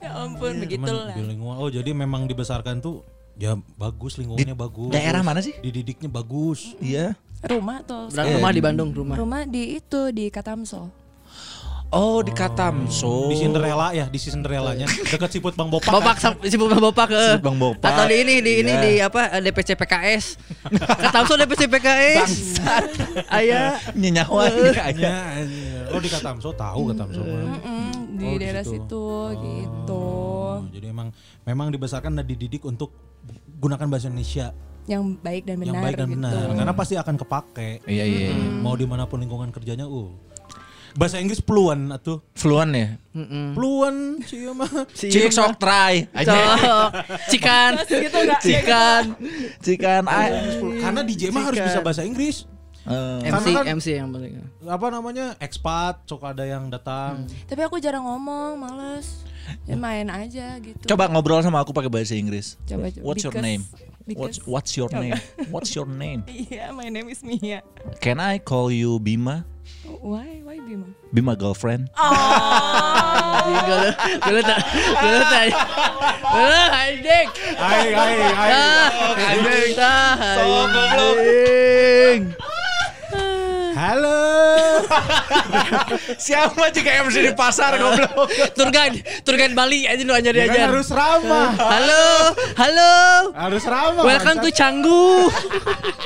ya 0.00 0.08
ampun 0.16 0.56
Cuman 0.56 0.64
begitulah. 0.64 1.12
bilingual. 1.12 1.56
Oh, 1.58 1.68
jadi 1.68 1.92
memang 1.92 2.24
dibesarkan 2.24 2.80
tuh 2.80 3.04
ya 3.36 3.60
bagus 3.74 4.16
lingkungannya 4.16 4.52
bagus. 4.52 4.88
daerah 4.88 5.20
mana 5.20 5.40
sih? 5.40 5.52
Dididiknya 5.58 6.08
bagus. 6.08 6.72
Iya. 6.78 7.12
Rumah 7.40 7.76
tuh. 7.82 8.08
Dan 8.10 8.36
rumah 8.36 8.50
di 8.50 8.60
Bandung, 8.60 8.90
rumah. 8.90 9.16
Rumah 9.16 9.42
di 9.44 9.76
itu 9.76 10.00
di 10.10 10.28
Katamso. 10.28 10.92
Oh, 11.90 12.22
di 12.22 12.30
Katamso. 12.30 13.26
Di 13.26 13.36
Cinderella 13.36 13.90
ya, 13.90 14.06
di 14.06 14.14
Cinderellanya 14.14 14.86
dekat 15.10 15.26
Siput 15.28 15.58
Bang 15.58 15.66
Bopak. 15.68 15.90
Bopak 15.90 16.16
sam- 16.16 16.38
si 16.40 16.54
Bang 16.54 16.70
Bopak 16.72 17.10
ke. 17.10 17.18
Si 17.34 17.42
Bang 17.42 17.58
Bopak. 17.58 17.82
Atau 17.82 18.06
di 18.06 18.16
ini 18.20 18.38
di 18.38 18.52
ini 18.62 18.70
Iya. 18.70 18.78
di 18.78 18.92
apa 19.02 19.26
eh, 19.32 19.42
DPC 19.42 19.74
PKS. 19.74 20.24
Katamso 21.02 21.34
DPC 21.34 21.66
PKS. 21.66 22.30
Aya 23.26 23.74
nyenyawa 23.92 24.46
Ya, 24.70 24.86
anjir. 24.86 25.90
oh 25.90 25.98
di 25.98 26.06
Katamso 26.06 26.54
tahu 26.54 26.94
Katamso. 26.94 27.20
mah. 27.20 27.58
Mm, 27.58 27.92
di 28.14 28.24
Oh, 28.24 28.30
di 28.30 28.38
daerah 28.38 28.62
situ. 28.62 28.78
situ 28.86 29.04
gitu. 29.42 30.04
Oh, 30.06 30.62
jadi 30.70 30.86
emang 30.88 31.10
memang 31.42 31.68
dibesarkan 31.68 32.14
dan 32.14 32.22
dididik 32.22 32.62
untuk 32.62 32.94
gunakan 33.58 33.90
bahasa 33.90 34.06
Indonesia 34.06 34.54
Yang 34.90 35.02
baik 35.22 35.42
dan 35.46 35.54
benar 35.56 35.70
yang 35.70 35.82
baik 35.86 35.94
dan 35.94 36.08
gitu. 36.10 36.14
benar. 36.18 36.32
Karena 36.50 36.74
pasti 36.74 36.94
akan 36.98 37.14
kepake. 37.16 37.70
Iya 37.86 38.04
iya. 38.04 38.30
Mau 38.58 38.74
di 38.74 38.84
mana 38.84 39.06
pun 39.06 39.22
lingkungan 39.22 39.54
kerjanya, 39.54 39.86
uh. 39.86 40.10
Bahasa 40.90 41.22
Inggris 41.22 41.38
fluent 41.38 41.94
atuh. 41.94 42.18
Fluent 42.34 42.74
ya. 42.74 42.98
Fluent 43.54 44.26
sih 44.26 44.50
mah. 44.50 44.66
Cik 44.90 45.30
sok 45.30 45.54
try. 45.56 46.02
Cok. 46.10 46.90
Cikan. 47.30 47.72
gitu 47.86 48.18
enggak? 48.18 48.40
Cikan. 48.42 49.02
Cikan. 49.62 50.02
Karena 50.82 51.00
DJ 51.06 51.30
mah 51.30 51.46
harus 51.46 51.62
bisa 51.62 51.78
bahasa 51.78 52.02
Inggris. 52.02 52.42
Eh, 52.80 53.28
MC 53.28 53.46
kan- 53.54 53.66
MC 53.70 53.86
yang 53.92 54.10
paling. 54.10 54.40
Apa 54.66 54.86
namanya? 54.90 55.38
Expat, 55.38 56.02
sok 56.08 56.26
ada 56.26 56.42
yang 56.42 56.66
datang. 56.66 57.22
Tapi 57.46 57.60
aku 57.62 57.78
jarang 57.78 58.02
ngomong, 58.02 58.58
males. 58.58 59.22
Ya 59.70 59.78
main 59.78 60.10
aja 60.10 60.58
gitu. 60.58 60.90
Coba 60.90 61.06
ngobrol 61.06 61.38
sama 61.38 61.60
aku 61.60 61.70
pakai 61.70 61.86
bahasa 61.86 62.18
Inggris. 62.18 62.58
Coba, 62.66 62.90
coba. 62.90 63.04
What's 63.04 63.22
your 63.22 63.30
Because- 63.30 63.46
name? 63.46 63.62
Because- 64.06 64.40
What's 64.44 64.46
What's 64.46 64.72
your 64.76 64.88
name? 64.90 65.18
What's 65.50 65.70
your 65.74 65.86
name? 65.86 66.24
Iya, 66.30 66.72
my 66.72 66.88
name 66.88 67.08
is 67.08 67.22
Mia. 67.22 67.62
Can 68.00 68.20
I 68.20 68.38
call 68.38 68.70
you 68.70 68.98
Bima? 69.00 69.44
Why? 69.86 70.40
Why 70.42 70.58
Bima? 70.58 70.88
Bima 71.14 71.34
girlfriend. 71.38 71.90
Oh. 71.98 72.04
Gila. 73.40 73.90
Gila 74.24 74.40
tak. 74.42 74.60
Gila 75.00 75.20
tak. 75.26 75.46
Gila 76.20 76.62
anjing. 76.74 77.28
Hai, 77.58 77.88
hai. 77.94 78.14
Ah, 78.50 78.88
Anjing 79.30 79.72
tah. 79.74 80.10
Anjing. 80.38 82.22
Halo. 83.80 84.20
Siapa 86.28 86.68
jika 86.68 87.00
MC 87.00 87.24
di 87.24 87.32
pasar 87.32 87.80
goblok? 87.80 88.28
Tour 88.52 88.68
guide, 88.68 89.00
tour 89.24 89.40
guide 89.40 89.56
Bali 89.56 89.88
aja 89.88 90.04
lu 90.04 90.12
ajar 90.12 90.36
kan 90.36 90.52
ajar. 90.52 90.68
harus 90.68 90.88
ramah. 90.92 91.56
Halo, 91.56 92.04
halo. 92.60 92.92
Harus 93.32 93.64
ramah. 93.64 94.04
Welcome 94.04 94.44
to. 94.44 94.52
Canggu. 94.52 95.32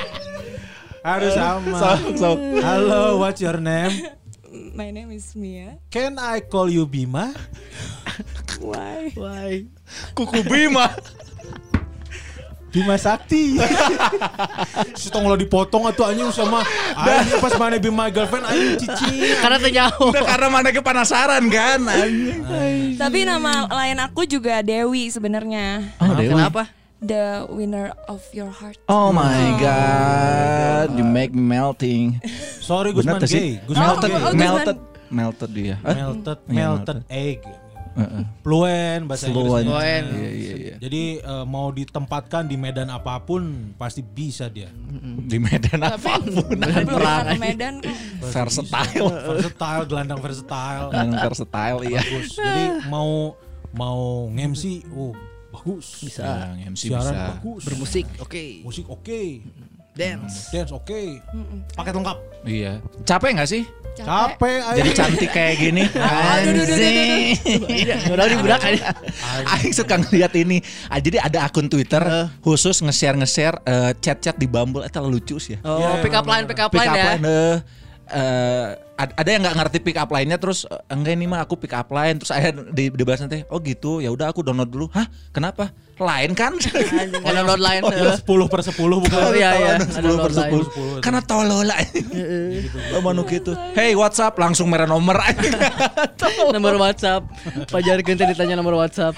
harus 1.11 1.35
ramah. 1.35 1.79
Sok 1.83 2.15
sok. 2.15 2.39
Halo, 2.63 3.19
what's 3.19 3.43
your 3.43 3.59
name? 3.59 3.91
My 4.71 4.95
name 4.95 5.11
is 5.11 5.35
Mia. 5.35 5.75
Can 5.91 6.15
I 6.15 6.47
call 6.47 6.71
you 6.71 6.87
Bima? 6.87 7.35
Why? 8.63 9.11
Why? 9.19 9.67
Kuku 10.15 10.47
Bima. 10.47 10.95
Bima 12.75 12.99
Sakti. 12.99 13.55
si 14.99 15.07
tong 15.07 15.23
lo 15.23 15.33
dipotong 15.33 15.87
atau 15.87 16.03
anjing 16.03 16.27
sama 16.29 16.59
anjing 16.91 17.39
pas 17.39 17.55
mana 17.55 17.79
Bima 17.79 18.11
girlfriend 18.11 18.43
anjing 18.43 18.75
cici. 18.77 19.31
Karena 19.39 19.57
terjauh. 19.57 20.11
Udah 20.11 20.25
karena 20.27 20.47
mana 20.51 20.69
ke 20.69 20.83
penasaran 20.83 21.43
kan 21.47 21.79
anjing. 21.87 22.43
Tapi 22.99 23.23
nama 23.23 23.63
lain 23.65 23.97
aku 24.03 24.27
juga 24.27 24.59
Dewi 24.59 25.07
sebenarnya. 25.07 25.95
Oh, 26.03 26.11
Dewi. 26.11 26.35
Kenapa? 26.35 26.67
The 26.99 27.45
winner 27.47 27.95
of 28.11 28.23
your 28.31 28.49
heart. 28.49 28.75
Oh 28.87 29.11
my 29.11 29.55
god, 29.61 30.95
you 30.95 31.05
make 31.05 31.31
me 31.31 31.43
melting. 31.43 32.17
Sorry 32.59 32.91
Gusman 32.91 33.21
gay. 33.23 33.61
Gusman 33.63 33.83
Melted, 33.83 34.09
Oh, 34.09 34.19
Gusman. 34.19 34.35
melted, 34.35 34.77
melted 35.13 35.51
dia. 35.53 35.75
Melted, 35.79 36.39
Iya, 36.49 36.55
melted 36.75 36.97
melted. 36.97 36.97
egg. 37.11 37.39
Heeh. 37.95 38.23
Fluent 38.43 39.03
bahasa. 39.07 39.31
Inggrisnya. 39.31 39.63
Fluent. 39.71 40.07
Iya 40.11 40.31
iya 40.31 40.53
iya. 40.55 40.75
Jadi 40.83 41.03
eh, 41.23 41.45
mau 41.47 41.71
ditempatkan 41.71 42.43
di 42.45 42.59
medan 42.59 42.91
apa 42.91 43.23
pun 43.23 43.71
pasti 43.79 44.03
bisa 44.03 44.51
dia. 44.51 44.67
Di 45.25 45.39
Medan 45.39 45.79
apa 45.79 46.19
pun. 46.19 46.59
Belum 46.59 46.87
perang. 46.87 47.25
Medan. 47.39 47.79
Versatile. 48.19 49.07
versatile, 49.39 49.83
gelandang 49.87 50.19
versatile. 50.19 50.91
Yang 50.91 51.09
versatile 51.31 51.79
iya. 51.87 52.01
Bagus. 52.03 52.29
Jadi 52.35 52.63
mau 52.91 53.35
mau 53.75 54.31
nge-MC, 54.31 54.87
oh 54.95 55.11
bagus. 55.51 56.03
Bisa. 56.03 56.23
Ya, 56.55 56.67
MC 56.71 56.91
Siaran 56.91 57.11
bisa. 57.15 57.25
bagus. 57.35 57.61
Bermusik, 57.63 58.05
oke. 58.19 58.45
Musik 58.63 58.85
oke. 58.91 59.21
Dance. 59.95 60.51
Dance 60.51 60.71
oke. 60.75 61.01
Paket 61.75 61.93
lengkap. 61.95 62.17
Iya. 62.43 62.83
Capek 63.07 63.39
gak 63.39 63.47
sih? 63.47 63.63
Capek 63.95 64.59
aja. 64.59 64.77
Jadi 64.83 64.89
cantik 64.91 65.29
kayak 65.31 65.55
gini. 65.55 65.83
Anjing. 66.35 67.39
Udah 68.11 68.25
di 68.31 68.35
budak 68.35 68.61
aja. 68.67 68.91
Aing 69.55 69.71
suka 69.71 69.95
ngeliat 69.95 70.35
ini. 70.35 70.59
Ah, 70.91 70.99
jadi 70.99 71.23
ada 71.23 71.47
akun 71.47 71.71
Twitter 71.71 72.03
khusus 72.43 72.83
nge-share 72.83 73.15
nge-share 73.15 73.55
eh, 73.63 73.91
chat-chat 74.03 74.35
di 74.35 74.47
Bumble. 74.51 74.83
Itu 74.83 74.99
lucu 75.07 75.35
sih 75.39 75.55
ya. 75.55 75.59
Oh, 75.63 76.03
pick 76.03 76.11
up 76.11 76.27
line, 76.27 76.43
pick 76.43 76.59
up 76.59 76.69
pick 76.75 76.83
line 76.83 76.91
up 76.91 76.97
ya. 76.99 77.05
line 77.15 77.23
eh, 77.23 77.55
eh, 78.07 78.67
ad- 78.95 79.15
ada 79.15 79.29
yang 79.29 79.41
nggak 79.41 79.57
ngerti 79.57 79.77
pick 79.81 79.97
up 79.97 80.09
line-nya 80.09 80.37
terus 80.37 80.63
eh, 80.65 80.77
enggak 80.89 81.13
ini 81.13 81.25
mah 81.25 81.41
aku 81.41 81.57
pick 81.57 81.73
up 81.73 81.89
line 81.89 82.17
terus 82.17 82.29
akhirnya 82.29 82.69
di 82.69 82.89
dibahas 82.89 83.25
nanti 83.25 83.41
oh 83.49 83.59
gitu 83.59 83.99
ya 83.99 84.13
udah 84.13 84.29
aku 84.29 84.45
download 84.45 84.69
dulu 84.69 84.85
hah 84.93 85.05
kenapa 85.29 85.73
lain 85.95 86.35
kan 86.35 86.53
Anjing, 86.59 87.23
Ada 87.23 87.39
download 87.39 87.61
line. 87.63 87.81
Oh, 87.81 87.91
ya 87.91 88.19
10 88.19 88.51
per 88.51 88.59
10 88.67 88.75
bukan. 88.75 89.15
Oh 89.15 89.31
iya 89.31 89.49
iya, 89.55 89.73
Ada 89.79 89.85
ada 89.95 90.03
download 90.03 90.33
line. 90.35 90.53
10. 90.99 91.05
karena 91.05 91.21
tolol 91.23 91.63
lah 91.63 91.79
lo 92.91 92.97
mau 92.99 93.23
gitu 93.23 93.51
hey 93.73 93.95
WhatsApp 93.95 94.35
langsung 94.35 94.67
merah 94.67 94.85
nomor 94.85 95.15
Nomor 96.55 96.75
WhatsApp. 96.79 97.23
Pajar 97.71 97.99
ganti 98.03 98.23
ditanya 98.27 98.55
nomor 98.59 98.75
WhatsApp. 98.79 99.15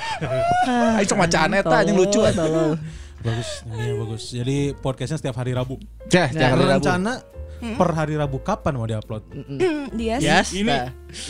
Ayo 0.98 1.06
sama 1.06 1.26
caneta 1.26 1.82
yang 1.82 1.98
lucu 1.98 2.22
Tolol. 2.22 2.78
Bagus, 3.18 3.66
iya 3.74 3.94
bagus. 3.98 4.24
Jadi 4.30 4.58
podcastnya 4.78 5.18
setiap 5.18 5.36
hari 5.42 5.52
Rabu. 5.58 5.82
Cah, 6.08 6.30
jangan 6.30 7.18
Rencana 7.58 7.78
per 7.78 7.90
hari 7.94 8.14
Rabu 8.14 8.38
kapan 8.42 8.74
mau 8.78 8.86
diupload? 8.86 9.24
Dia 9.94 10.16
sih. 10.22 10.28
Yes. 10.30 10.48
Ini 10.54 10.76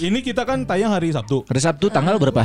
ini 0.03 0.19
kita 0.19 0.43
kan 0.43 0.67
tayang 0.67 0.91
hari 0.91 1.11
Sabtu. 1.11 1.47
Hari 1.47 1.61
Sabtu 1.61 1.87
tanggal 1.87 2.19
berapa? 2.19 2.43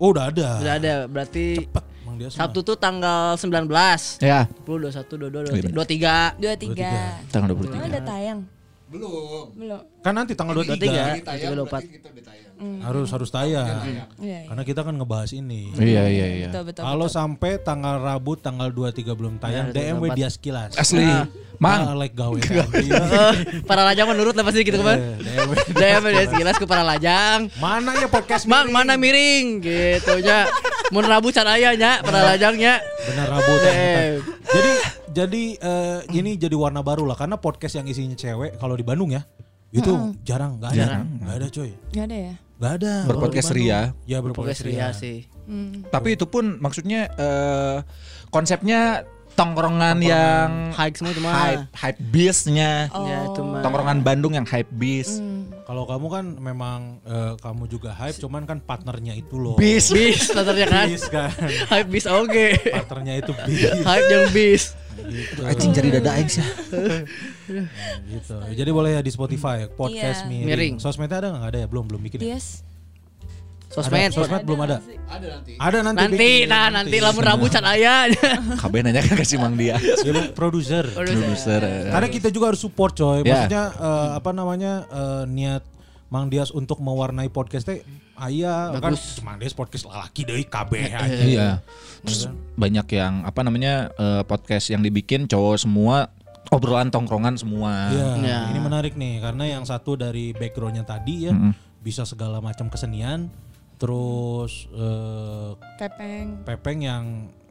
Oh 0.00 0.12
udah 0.12 0.32
ada. 0.32 0.48
Udah 0.60 0.74
ada 0.76 0.94
berarti 1.04 1.60
Cepet. 1.60 1.84
Sabtu 2.28 2.60
tuh 2.60 2.76
tanggal 2.76 3.32
19. 3.40 4.20
Ya, 4.20 4.44
10, 4.68 4.92
21, 4.92 5.16
22, 5.16 5.40
Oh, 5.40 5.56
iya 5.56 5.72
23. 5.72 6.36
Dua 6.36 6.54
tiga. 6.60 6.92
tanggal 7.32 7.48
Emang 7.56 7.64
23. 7.72 7.88
udah 7.88 8.02
tayang? 8.04 8.40
Belum. 8.90 9.46
Belum. 9.56 9.80
Kan 10.00 10.16
nanti 10.16 10.32
tanggal 10.32 10.56
23. 10.56 11.20
23. 11.20 11.28
Tayang 11.28 11.52
24. 11.60 11.68
berarti 11.68 11.88
kita 11.92 12.08
udah 12.08 12.24
tayang. 12.24 12.48
Harus 12.60 13.08
harus 13.12 13.30
tayang. 13.32 13.68
Iya. 13.84 14.04
iya. 14.20 14.40
Karena 14.48 14.62
kita 14.64 14.80
kan 14.84 14.94
ngebahas 14.96 15.30
ini. 15.32 15.72
Iya, 15.76 16.04
iya, 16.08 16.26
iya. 16.28 16.48
Betul 16.48 16.72
betul. 16.72 16.82
Kalau 16.84 17.06
betul. 17.08 17.16
sampai 17.20 17.52
tanggal 17.60 17.94
Rabu 18.00 18.32
tanggal 18.36 18.68
23 18.72 19.12
belum 19.16 19.34
tayang, 19.40 19.72
Ya, 19.72 19.92
DM 19.92 19.96
we 20.00 20.08
24. 20.12 20.18
dia 20.20 20.28
sekilas. 20.32 20.70
Asli. 20.76 21.04
Ah, 21.04 21.24
Mang, 21.60 21.92
like 22.00 22.16
gawe. 22.16 22.40
para 23.68 23.82
lajang 23.84 24.08
menurut 24.08 24.32
lah 24.32 24.44
pasti 24.48 24.64
gitu 24.64 24.80
kan. 24.80 24.96
DM. 24.96 25.48
DM 25.76 26.02
dia 26.08 26.24
sekilas 26.32 26.56
ke 26.56 26.64
para 26.64 26.80
lajang. 26.80 27.52
Mana 27.60 27.92
ya 28.00 28.08
podcast 28.08 28.48
Mang 28.48 28.72
miring? 28.72 28.76
mana 28.76 28.92
miring 28.96 29.46
gitu 29.60 30.14
nya. 30.24 30.48
Mun 30.88 31.04
Rabu 31.04 31.28
can 31.32 31.44
aya 31.44 31.76
nya 31.76 32.00
para 32.00 32.24
lajangnya. 32.24 32.80
Bener 33.04 33.28
Rabu. 33.28 33.52
DM. 33.60 34.12
jadi 34.48 34.72
jadi 35.10 35.42
eh, 35.60 35.98
ini 36.16 36.40
jadi 36.40 36.56
warna 36.56 36.80
baru 36.80 37.04
lah 37.04 37.16
karena 37.18 37.36
podcast 37.36 37.76
yang 37.76 37.84
isinya 37.84 38.16
cewek 38.16 38.56
kalau 38.56 38.72
di 38.72 38.84
Bandung 38.86 39.12
ya 39.12 39.20
itu 39.70 39.92
jarang 40.22 40.58
nggak 40.58 40.70
ada 40.74 41.06
nggak 41.06 41.36
ada 41.38 41.46
coy 41.48 41.70
Nggak 41.94 42.04
ada 42.06 42.16
ya? 42.16 42.34
nggak 42.60 42.72
ada 42.76 42.92
Berpodcast 43.08 43.50
ria. 43.56 43.80
Ya 44.04 44.18
berpodcast 44.20 44.60
Podcast 44.60 44.62
ria 44.66 44.76
ria 44.76 44.88
sih. 44.92 45.18
Hmm. 45.50 45.82
tapi 45.90 46.14
itu 46.14 46.26
pun 46.26 46.60
maksudnya 46.62 47.10
eh, 47.10 47.78
konsepnya 48.30 49.02
tongkrongan 49.34 49.98
yang 50.04 50.70
Hike 50.70 51.00
semua 51.00 51.10
itu 51.10 51.22
mah. 51.24 51.32
hype 51.32 51.64
hype 51.72 51.98
beast-nya. 52.12 52.92
Oh. 52.92 53.06
Ya 53.08 53.18
itu 53.26 53.40
mah. 53.40 53.62
Tongkrongan 53.64 54.04
Bandung 54.04 54.36
yang 54.36 54.44
hype 54.44 54.68
beast. 54.76 55.18
Kalau 55.70 55.86
kamu 55.86 56.06
kan 56.10 56.24
memang 56.34 56.98
eh, 57.06 57.38
kamu 57.38 57.70
juga 57.70 57.94
hype 57.94 58.18
cuman 58.18 58.42
kan 58.42 58.58
partnernya 58.58 59.14
itu 59.14 59.38
loh 59.38 59.54
Beast. 59.54 59.94
Bis 59.94 60.26
sebenarnya 60.26 60.66
kan. 60.66 60.86
bis 60.90 61.06
kan 61.06 61.30
Hype 61.70 61.86
bis 61.88 62.10
oke. 62.10 62.46
partnernya 62.74 63.22
itu 63.22 63.30
bis 63.46 63.70
Hype 63.80 64.08
yang 64.10 64.26
bis. 64.34 64.62
gitu. 65.00 65.40
Anjing 65.46 65.70
jadi 65.70 65.88
dada 65.96 66.10
aing 66.12 66.26
sih. 66.26 66.42
gitu 68.10 68.36
jadi 68.50 68.70
boleh 68.70 68.98
ya 68.98 69.00
di 69.00 69.08
Spotify 69.08 69.70
podcast 69.70 70.26
Iya. 70.26 70.28
miring. 70.28 70.46
Miring. 70.50 70.74
sosmednya 70.76 71.22
ada 71.22 71.28
nggak 71.30 71.50
ada 71.54 71.58
ya 71.62 71.68
belum 71.70 71.86
belum 71.86 72.02
bikin 72.02 72.18
ya? 72.18 72.34
Sosmed. 73.70 74.02
Ada, 74.02 74.10
sosmed 74.12 74.42
belum 74.42 74.60
ada 74.60 74.76
Ada 75.06 75.26
nanti. 75.32 75.52
ada 75.54 75.78
nanti 75.80 75.98
Nanti 76.02 76.18
bikin. 76.18 76.48
nah 76.48 76.66
nanti 76.68 76.96
lamun 76.98 77.22
Rabu 77.22 77.46
can 77.46 77.62
aya. 77.62 78.10
KB 78.62 78.74
nanya 78.82 78.98
kan 79.00 79.14
kasih 79.14 79.38
Mang 79.38 79.54
dia. 79.54 79.78
Ya, 80.02 80.10
Bu, 80.10 80.34
produser 80.34 80.82
Produser. 80.84 81.60
eh. 81.62 81.86
Karena 81.86 82.08
kita 82.08 82.28
juga 82.28 82.50
harus 82.50 82.58
support 82.58 82.92
coy. 82.92 83.22
Ya. 83.22 83.46
Maksudnya 83.46 83.64
eh, 83.72 84.10
apa 84.16 84.30
namanya 84.30 84.72
eh, 84.84 85.22
niat 85.24 85.62
Mang 86.08 86.26
Dias 86.26 86.50
untuk 86.50 86.78
mewarnai 86.78 87.30
podcast 87.30 87.64
teh 87.64 87.86
aya 88.16 88.74
kan 88.76 88.98
Mang 89.22 89.38
Dias 89.38 89.54
podcast 89.54 89.86
lalaki 89.86 90.26
deui 90.26 90.42
kabeh 90.42 90.90
aja. 90.90 91.22
Iya. 91.22 91.48
Terus 92.02 92.26
banyak 92.54 92.86
yang 92.90 93.22
apa 93.22 93.40
namanya 93.40 93.94
eh, 93.94 94.22
podcast 94.24 94.66
yang 94.68 94.82
dibikin 94.82 95.24
cowok 95.24 95.56
semua 95.56 96.10
obrolan 96.50 96.90
tongkrongan 96.90 97.38
semua. 97.38 97.94
Iya, 97.94 98.08
Ya. 98.18 98.40
ini 98.50 98.58
menarik 98.58 98.98
nih 98.98 99.22
karena 99.22 99.46
yang 99.48 99.62
satu 99.62 99.94
dari 99.94 100.34
backgroundnya 100.34 100.82
tadi 100.82 101.30
ya 101.30 101.34
bisa 101.78 102.02
segala 102.02 102.42
macam 102.42 102.66
kesenian, 102.66 103.30
terus 103.80 104.68
eh, 104.68 105.50
Pepeng. 105.80 106.44
Pepeng 106.44 106.78
yang 106.84 107.04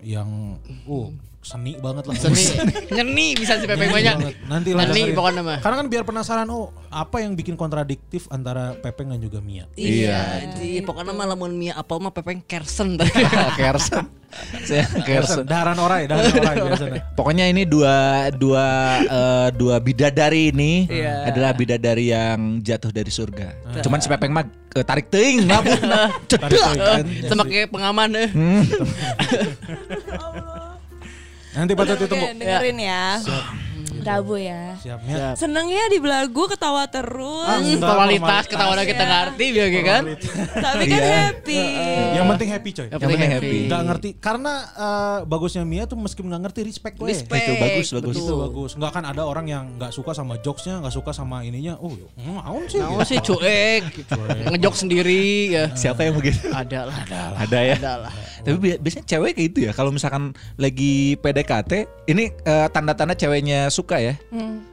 yang 0.06 0.62
uh 0.86 1.10
seni 1.40 1.80
banget 1.80 2.04
lah. 2.04 2.16
Seni. 2.16 2.44
Nyeni 2.96 3.32
bisa 3.34 3.56
si 3.56 3.66
Pepeng 3.66 3.90
Seni 3.90 3.96
banyak. 3.96 4.16
Nanti 4.46 4.70
lah 4.76 4.84
Nyeni 4.86 4.94
dengerin. 5.08 5.16
pokoknya 5.16 5.42
mah. 5.42 5.58
Karena 5.64 5.76
kan 5.80 5.88
biar 5.88 6.04
penasaran 6.04 6.48
oh 6.52 6.70
apa 6.90 7.22
yang 7.22 7.34
bikin 7.34 7.56
kontradiktif 7.56 8.28
antara 8.28 8.76
Pepeng 8.76 9.10
dan 9.10 9.20
juga 9.20 9.40
Mia. 9.40 9.64
Iya. 9.74 10.52
Iya, 10.60 10.82
pokoknya 10.84 11.12
mah 11.12 11.28
lamun 11.28 11.56
Mia 11.56 11.74
apa 11.74 11.96
mah 11.96 12.12
Pepeng 12.12 12.44
Kersen. 12.44 13.00
Kersen. 13.56 14.06
Saya 14.68 14.86
Kersen. 15.02 15.42
Daharan 15.42 15.80
orai, 15.80 16.06
daharan 16.06 16.30
orai 16.44 16.56
biasanya. 16.62 17.02
Pokoknya 17.16 17.46
ini 17.48 17.64
dua 17.64 18.30
dua 18.30 18.66
eh, 19.02 19.50
dua 19.56 19.80
bidadari 19.80 20.52
ini 20.52 20.86
Iya. 20.86 21.34
adalah 21.34 21.56
bidadari 21.56 22.12
yang 22.12 22.60
jatuh 22.60 22.92
dari 22.92 23.10
surga. 23.10 23.80
Cuman 23.80 23.98
si 23.98 24.12
Pepeng 24.12 24.30
mah 24.30 24.46
eh, 24.76 24.84
tarik 24.84 25.08
teuing 25.08 25.48
ngabung. 25.48 25.82
Cedek. 26.28 26.62
Sama 27.26 27.48
kayak 27.48 27.72
pengaman 27.72 28.10
eh. 28.14 28.30
Nanti 31.56 31.74
patut 31.74 31.98
ditunggu. 31.98 32.26
dengerin 32.38 32.78
ya. 32.78 33.04
Rabu 34.02 34.36
ya. 34.36 34.76
Siap 34.78 35.00
Mia. 35.04 35.34
Seneng 35.34 35.68
ya 35.68 35.86
di 35.88 35.98
belagu 35.98 36.44
ketawa 36.46 36.86
terus. 36.86 37.46
Ah, 37.46 37.60
Formalitas 37.60 37.80
formalitas. 37.82 38.46
ketawa 38.48 38.74
kita 38.82 39.04
ngerti 39.04 39.46
biar 39.50 39.68
kan. 39.82 40.04
Tapi 40.56 40.84
kan 40.86 41.02
happy. 41.02 41.62
Yang 42.12 42.26
penting 42.28 42.50
happy 42.50 42.70
coy. 42.72 42.88
Yang 42.88 43.00
penting 43.02 43.32
happy. 43.32 43.58
Nggak 43.66 43.82
ngerti 43.86 44.10
karena 44.18 44.54
eh, 44.70 45.18
bagusnya 45.24 45.64
Mia 45.64 45.84
tuh 45.84 45.96
meskipun 45.96 46.30
nggak 46.30 46.44
ngerti 46.50 46.60
respect 46.64 46.96
gue. 46.96 47.08
Respect. 47.08 47.42
Itu 47.42 47.54
bagus, 47.58 47.88
bagus. 47.92 48.16
Itu 48.16 48.34
bagus. 48.36 48.72
Nggak 48.76 48.92
kan 48.92 49.04
ada 49.06 49.24
orang 49.24 49.46
yang 49.46 49.64
nggak 49.76 49.90
suka 49.90 50.12
sama 50.12 50.38
jokesnya, 50.40 50.80
nggak 50.80 50.94
suka 50.94 51.12
sama 51.12 51.42
ininya. 51.42 51.80
Oh, 51.80 51.96
naon 52.20 52.68
sih? 52.68 52.78
Nah, 52.78 53.02
sih 53.02 53.18
cuek, 53.18 54.06
ngejok 54.50 54.76
sendiri 54.76 55.24
ya. 55.50 55.64
Siapa 55.82 56.04
yang 56.04 56.14
begitu? 56.14 56.46
Ada 56.50 56.86
lah. 56.86 56.98
Ada 57.40 57.60
ya. 57.64 57.76
Ada 57.78 57.94
lah. 58.06 58.12
Tapi 58.40 58.58
bi- 58.58 58.78
biasanya 58.78 59.06
cewek 59.08 59.32
kayak 59.34 59.48
gitu 59.50 59.60
ya. 59.66 59.72
Kalau 59.72 59.90
misalkan 59.90 60.32
lagi 60.56 61.18
PDKT, 61.18 61.72
ini 62.08 62.30
eh, 62.30 62.68
tanda-tanda 62.70 63.16
ceweknya 63.16 63.70
suka 63.70 63.89
ya. 63.98 64.14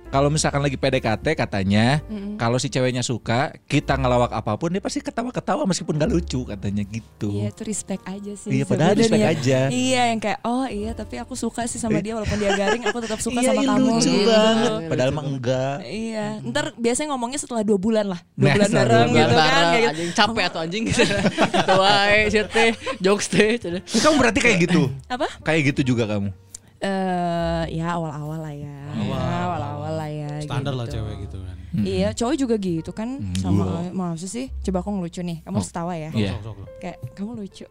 Kalau 0.06 0.30
misalkan 0.30 0.60
lagi 0.60 0.74
PDKT 0.74 1.34
katanya, 1.34 1.98
kalau 2.36 2.56
si 2.56 2.66
ceweknya 2.66 3.00
suka, 3.00 3.50
kita 3.64 3.94
ngelawak 3.94 4.30
apa 4.30 4.54
pun 4.54 4.68
dia 4.68 4.78
pasti 4.78 4.98
ketawa-ketawa 4.98 5.64
meskipun 5.64 5.94
gak 5.94 6.08
lucu 6.08 6.44
katanya 6.44 6.84
gitu. 6.84 7.32
Iya 7.34 7.50
itu 7.50 7.62
respect 7.62 8.02
aja 8.04 8.32
sih. 8.32 8.50
Iya, 8.52 8.64
padahal 8.64 8.94
respect 8.94 9.18
sebenarnya. 9.18 9.42
aja. 9.42 9.58
Iya 9.68 10.02
yang 10.08 10.20
kayak 10.20 10.40
oh 10.42 10.64
iya 10.64 10.90
tapi 10.92 11.14
aku 11.16 11.34
suka 11.34 11.64
sih 11.64 11.76
sama 11.76 11.98
dia 11.98 12.14
walaupun 12.14 12.36
dia 12.36 12.54
garing 12.54 12.84
aku 12.84 12.98
tetap 13.00 13.18
suka 13.18 13.40
Iya, 13.40 13.48
sama 13.50 13.60
iya, 13.60 13.68
kamu. 13.68 13.82
lucu 13.82 14.08
gitu. 14.08 14.26
banget. 14.26 14.80
Padahal 14.86 15.10
mah 15.10 15.24
enggak. 15.26 15.76
Iya, 15.82 16.26
ntar 16.44 16.64
biasanya 16.76 17.08
ngomongnya 17.10 17.38
setelah 17.38 17.62
dua 17.62 17.76
bulan 17.76 18.06
lah, 18.06 18.20
dua 18.32 18.46
Nah, 18.46 18.54
bulan 18.54 18.70
bareng 18.70 19.08
gitu 19.08 19.18
Bareng, 19.18 19.36
kan. 19.36 19.64
Kayak 19.66 19.74
gitu. 19.74 19.90
anjing 19.90 20.10
capek 20.14 20.44
atau 20.46 20.60
anjing 20.60 20.82
gitu. 20.86 21.02
Gitu 21.02 21.72
wae 21.76 22.20
sih 22.28 22.42
teh, 22.46 22.70
jokes 23.00 23.26
teh. 23.26 23.48
Ini 23.58 24.00
kamu 24.00 24.14
berarti 24.16 24.38
kayak 24.38 24.58
gitu. 24.64 24.82
Apa? 25.06 25.26
Kayak 25.42 25.74
gitu 25.74 25.92
juga 25.92 26.06
kamu. 26.06 26.30
Eh 26.76 27.64
ya 27.72 27.96
awal-awal 27.96 28.36
lah 28.38 28.52
ya, 28.52 28.75
awal-awal 29.14 29.92
lah 29.94 30.10
ya. 30.10 30.28
Standar 30.42 30.74
lah 30.74 30.86
gitu. 30.86 30.94
cewek 30.98 31.16
gitu 31.28 31.36
kan. 31.38 31.54
Iya, 31.76 32.08
cowok 32.10 32.34
juga 32.34 32.54
gitu 32.56 32.90
kan 32.90 33.08
sama 33.36 33.84
maksud 33.92 34.26
sih. 34.26 34.48
Coba 34.64 34.80
aku 34.80 34.90
ngelucu 34.90 35.20
nih, 35.20 35.44
kamu 35.44 35.56
harus 35.60 35.70
tawa 35.70 35.92
ya. 35.92 36.08
Iya. 36.10 36.40
Sok. 36.40 36.64
Kayak 36.80 36.96
kamu 37.12 37.32
lucu. 37.36 37.66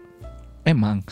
Emang. 0.62 1.02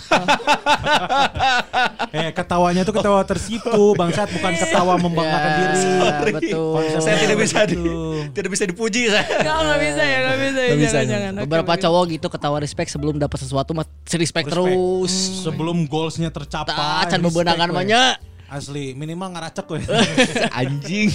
Eh 2.13 2.29
ketawanya 2.29 2.85
tuh 2.85 2.93
ketawa 2.93 3.25
tersipu, 3.25 3.97
bangsat 3.97 4.29
bukan 4.29 4.53
ketawa 4.53 5.01
membanggakan 5.01 5.49
Ya, 5.49 5.57
diri. 5.57 6.31
Betul. 6.31 6.73
Konsep 6.77 7.01
Saya 7.01 7.17
tidak 7.25 7.37
bisa 7.41 7.59
di, 7.65 7.73
Gitu. 7.73 7.93
tidak 8.37 8.49
bisa 8.53 8.63
dipuji 8.69 9.01
saya. 9.09 9.25
Enggak, 9.41 9.57
enggak 9.57 9.79
bisa 9.81 10.01
ya, 10.03 10.17
enggak 10.21 10.37
bisa 10.37 10.59
ya. 10.61 10.69
Nggak 10.69 10.77
bisa, 10.79 10.93
Jangan, 10.93 11.09
ya. 11.09 11.17
jangan. 11.17 11.33
Beberapa 11.45 11.73
cowok 11.75 12.03
gitu 12.11 12.27
ketawa 12.29 12.57
respect 12.61 12.89
sebelum 12.93 13.15
dapat 13.17 13.37
sesuatu 13.41 13.73
mah 13.73 13.85
respect, 14.05 14.21
Respect. 14.21 14.47
terus. 14.53 15.13
Sebelum 15.41 15.89
goalsnya 15.89 16.29
tercapai. 16.29 17.09
Bebenangan 17.17 17.69
we. 17.69 17.75
banyak. 17.75 18.32
Asli, 18.53 18.93
minimal 18.93 19.34
ngaracek 19.34 19.65
we. 19.65 19.81
anjing. 20.61 21.09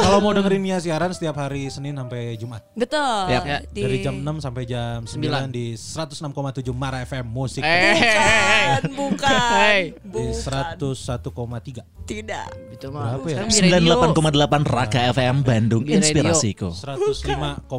Kalau 0.00 0.18
mau 0.18 0.32
dengerin 0.32 0.60
Mia 0.60 0.78
siaran 0.78 1.10
setiap 1.10 1.36
hari 1.36 1.68
Senin 1.68 1.94
sampai 1.94 2.34
Jumat. 2.34 2.64
Betul. 2.72 3.22
Ya, 3.26 3.40
ya. 3.40 3.58
Di- 3.64 3.82
Dari 3.82 3.98
jam 4.00 4.14
6 4.18 4.40
sampai 4.40 4.62
jam 4.64 5.02
9 5.02 5.10
Sembilan. 5.10 5.42
di 5.48 5.74
106,7 5.74 6.26
Mara 6.72 7.00
FM 7.00 7.26
Musik. 7.26 7.62
Eh, 7.62 7.94
Bukan, 7.94 8.80
bukan. 8.92 9.50
Hey. 9.52 9.80
Di 9.94 10.08
Bukan. 10.10 10.34
101,3. 10.34 11.82
Tidak. 12.02 12.48
itu 12.72 12.90
mah. 12.90 13.14
Berapa 13.14 13.26
ya? 13.28 13.46
Sekarang 13.46 13.70
di 13.70 13.70
radio. 13.70 13.94
98,8 14.02 14.66
Raka 14.66 15.00
FM 15.12 15.36
Bandung 15.40 15.82
Di 15.84 15.94
inspirasiku. 15.94 16.74
105,6. 16.74 17.70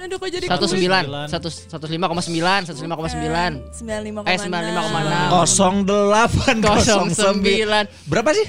Aduh 0.00 0.16
kok 0.16 0.32
jadi 0.32 0.48
Satu 0.48 0.64
kamu? 0.64 0.72
sembilan, 0.72 1.02
satu 1.28 1.48
satu 1.52 1.84
lima 1.84 2.08
koma 2.08 2.24
sembilan, 2.24 2.64
satu 2.64 2.80
lima 2.80 2.96
koma 2.96 3.04
sembilan, 3.06 3.50
95,6. 3.68 4.24
eh 4.24 4.38
sembilan 4.40 4.62
lima 4.64 4.80
koma 4.80 4.98
enam, 5.04 5.28
08 5.28 6.56
kosong 6.64 7.06
sembilan, 7.12 7.84
Berapa 8.08 8.32
sih? 8.32 8.48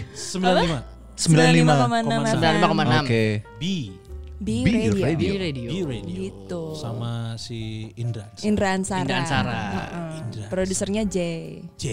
95. 0.56 0.91
95,6. 1.15 2.41
95,6 2.41 3.06
Oke. 3.06 3.23
B. 3.60 3.64
B 4.41 4.65
B 4.65 4.73
Radio. 4.73 5.06
Radio. 5.06 5.30
di 5.30 5.38
radio. 5.38 5.69
B 5.69 5.76
Radio. 5.86 6.15
Gitu. 6.18 6.64
Sama 6.73 7.38
si 7.38 7.91
Indra. 8.02 8.26
Indra 8.41 8.73
Ansara. 8.73 9.06
Indra 9.06 9.18
Ansara. 9.22 9.53
Heeh. 9.53 10.10
Indra. 10.18 10.45
Produsernya 10.49 11.03
J. 11.06 11.18
J. 11.78 11.86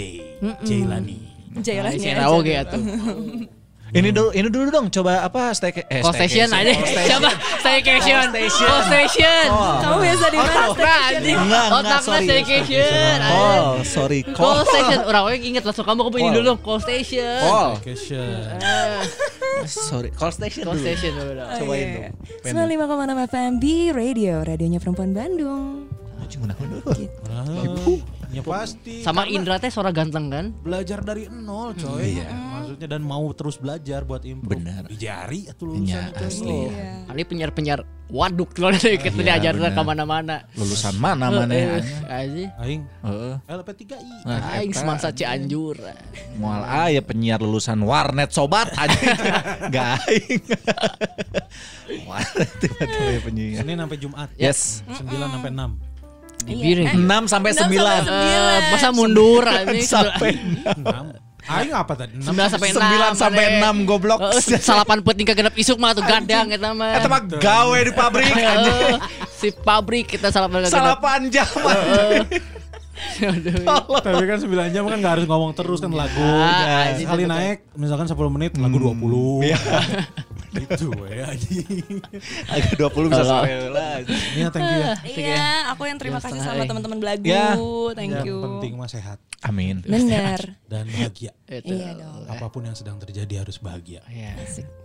Jailani. 0.64 1.18
J 1.60 1.68
lah 1.80 1.92
Nah, 1.92 1.96
ini 1.96 2.00
si 2.00 2.08
aja. 2.08 2.24
Rawo 2.24 2.38
gitu. 2.40 2.78
Ini 3.88 4.12
dulu 4.12 4.28
ini 4.36 4.48
dulu 4.52 4.68
dong 4.68 4.86
coba 4.92 5.24
apa 5.24 5.56
stay 5.56 5.72
eh, 5.72 6.04
Call 6.04 6.12
station 6.12 6.52
aja. 6.52 6.76
Siapa? 6.76 7.30
Staycation. 7.64 8.26
Call 8.36 8.82
station. 8.84 9.44
Kamu 9.80 9.96
biasa 9.98 10.24
di 10.28 10.36
mana? 10.36 10.62
Otak 10.68 11.10
enggak, 11.18 11.66
Otaknya 11.72 11.98
sorry. 12.04 12.26
staycation. 12.28 13.16
Oh, 13.24 13.80
sorry. 13.80 14.20
Call 14.28 14.60
station. 14.62 14.98
Orang 15.02 15.22
orang 15.24 15.40
inget 15.40 15.64
langsung 15.64 15.88
kamu 15.88 16.04
kamu 16.04 16.16
ini 16.18 16.28
dulu 16.30 16.44
dong. 16.46 16.60
Call 16.60 16.80
station. 16.84 17.40
Call. 17.40 17.70
Vacation. 17.80 18.28
Eh, 18.60 19.00
Sorry, 19.64 20.12
call 20.12 20.30
station 20.30 20.62
Call 20.62 20.76
dulu. 20.76 20.84
station 20.84 21.12
dulu 21.16 21.32
dong. 21.34 21.48
Cobain 21.56 21.80
Iya. 21.80 21.96
dong. 22.12 22.14
Pen. 22.44 22.52
95,6 22.54 23.18
FM 23.26 23.52
B 23.56 23.64
Radio, 23.90 24.34
radionya 24.44 24.78
perempuan 24.78 25.10
Bandung. 25.10 25.88
Anjing 26.20 26.44
mana 26.44 26.52
mana. 26.60 26.76
Ya 28.38 28.42
pasti. 28.44 29.02
Sama 29.02 29.26
Indra 29.26 29.56
teh 29.56 29.66
suara 29.66 29.90
ganteng 29.90 30.28
kan? 30.28 30.46
belajar 30.58 31.00
dari 31.00 31.26
nol 31.26 31.74
coy. 31.74 32.22
Maksudnya 32.22 32.88
dan 32.88 33.02
mau 33.02 33.26
terus 33.32 33.56
belajar 33.56 34.02
buat 34.02 34.22
improve. 34.22 34.54
Benar. 34.54 34.86
Di 34.86 34.96
jari 34.96 35.46
atau 35.46 35.66
Iya, 35.66 35.74
lulusan 35.74 36.04
itu. 36.06 36.24
asli. 36.24 36.58
Iya. 36.68 36.92
Ini 37.08 37.22
penyiar-penyiar 37.24 37.80
waduk 38.08 38.56
loh 38.56 38.70
dari 38.70 38.96
kita 38.96 39.16
Iya, 39.16 39.26
diajarin 39.34 39.60
benar. 39.60 39.74
ke 39.74 39.82
mana-mana. 39.82 40.36
Lulusan 40.54 40.94
mana 40.96 41.26
mana 41.28 41.50
Eh, 41.50 41.60
ya? 41.60 41.76
Aja. 42.06 42.44
Aing 42.58 42.82
Heeh. 43.02 43.34
LP3I. 43.44 44.16
Nah, 44.22 44.38
Aing 44.54 44.70
eta. 44.70 44.78
semansa 44.78 45.08
Cianjur. 45.10 45.76
Mual 46.36 46.62
aya 46.62 47.00
penyiar 47.00 47.38
lulusan 47.38 47.80
warnet 47.80 48.30
sobat 48.30 48.70
anjing. 48.72 49.16
Gak 49.74 49.88
aing. 50.04 50.42
Warnet 52.04 52.50
tiba-tiba 52.60 53.20
penyiar. 53.24 53.56
Senin 53.58 53.76
sampai 53.78 53.98
Jumat. 53.98 54.28
Yes. 54.36 54.84
9 54.86 55.08
sampai 55.08 55.50
6. 55.50 55.87
Iya. 56.46 56.94
6 56.94 57.26
sampai 57.26 57.50
9. 57.56 58.06
Eh, 58.06 58.58
masa 58.70 58.88
mundur 58.94 59.42
anjing. 59.42 59.82
Sampai 59.82 60.38
6. 60.38 61.26
Aing 61.48 61.72
apa 61.72 61.92
tadi? 61.96 62.12
6 62.20 62.28
9 62.28 62.52
sampai 62.52 62.68
6. 62.76 62.76
9 62.76 63.16
sampai 63.16 63.44
6 63.64 63.88
goblok. 63.88 64.20
Heeh, 64.20 64.60
salapan 64.60 65.00
penting 65.00 65.24
kagenep 65.24 65.56
isuk 65.56 65.80
mah 65.80 65.96
tuh 65.96 66.04
gadang 66.04 66.52
eta 66.52 66.76
mah. 66.76 66.92
Eta 66.92 67.08
mah 67.08 67.20
gawe 67.24 67.78
di 67.80 67.92
pabrik 67.96 68.28
anjing. 68.36 69.00
Si 69.32 69.48
pabrik 69.50 70.06
kita 70.06 70.28
salapan 70.28 70.68
kagenep. 70.68 70.76
Salapan 70.76 71.20
jam. 71.32 71.48
Tapi 73.98 74.24
kan 74.24 74.38
9 74.38 74.74
jam 74.74 74.82
kan 74.86 74.98
gak 74.98 75.12
harus 75.18 75.26
ngomong 75.26 75.52
terus 75.54 75.78
kan 75.78 75.90
lagu. 75.90 76.18
Ah, 76.20 76.46
Ya, 76.58 76.76
anjing, 76.92 77.06
Sekali 77.06 77.22
naik 77.26 77.58
misalkan 77.74 78.06
10 78.06 78.34
menit 78.34 78.52
lagu 78.58 78.76
20. 78.78 79.46
Iya. 79.46 79.58
Gitu 80.48 80.88
ya 81.12 81.28
anjing. 81.28 82.00
Agak 82.48 82.74
20 82.80 83.12
bisa 83.12 83.24
sampai 83.24 83.68
lah. 83.68 84.00
Iya 84.32 84.48
thank 84.48 84.64
you 84.64 84.80
ya. 84.80 84.94
Iya, 85.28 85.48
aku 85.76 85.82
yang 85.84 85.98
terima 86.00 86.18
kasih 86.24 86.40
sama 86.40 86.64
teman-teman 86.64 86.98
belagu. 86.98 87.26
Ya. 87.28 87.52
Thank 87.92 88.16
Yang 88.16 88.26
you. 88.26 88.38
penting 88.40 88.72
mah 88.80 88.88
sehat 88.88 89.18
Amin. 89.44 89.84
Bener. 89.86 90.58
dan 90.66 90.88
bahagia. 90.88 91.32
Itu. 91.46 91.74
Iya 91.74 92.00
dong. 92.00 92.26
Apa 92.26 92.46
pun 92.50 92.66
yang 92.66 92.74
sedang 92.74 92.98
terjadi 92.98 93.44
harus 93.46 93.60
bahagia. 93.60 94.02
Iya. 94.10 94.34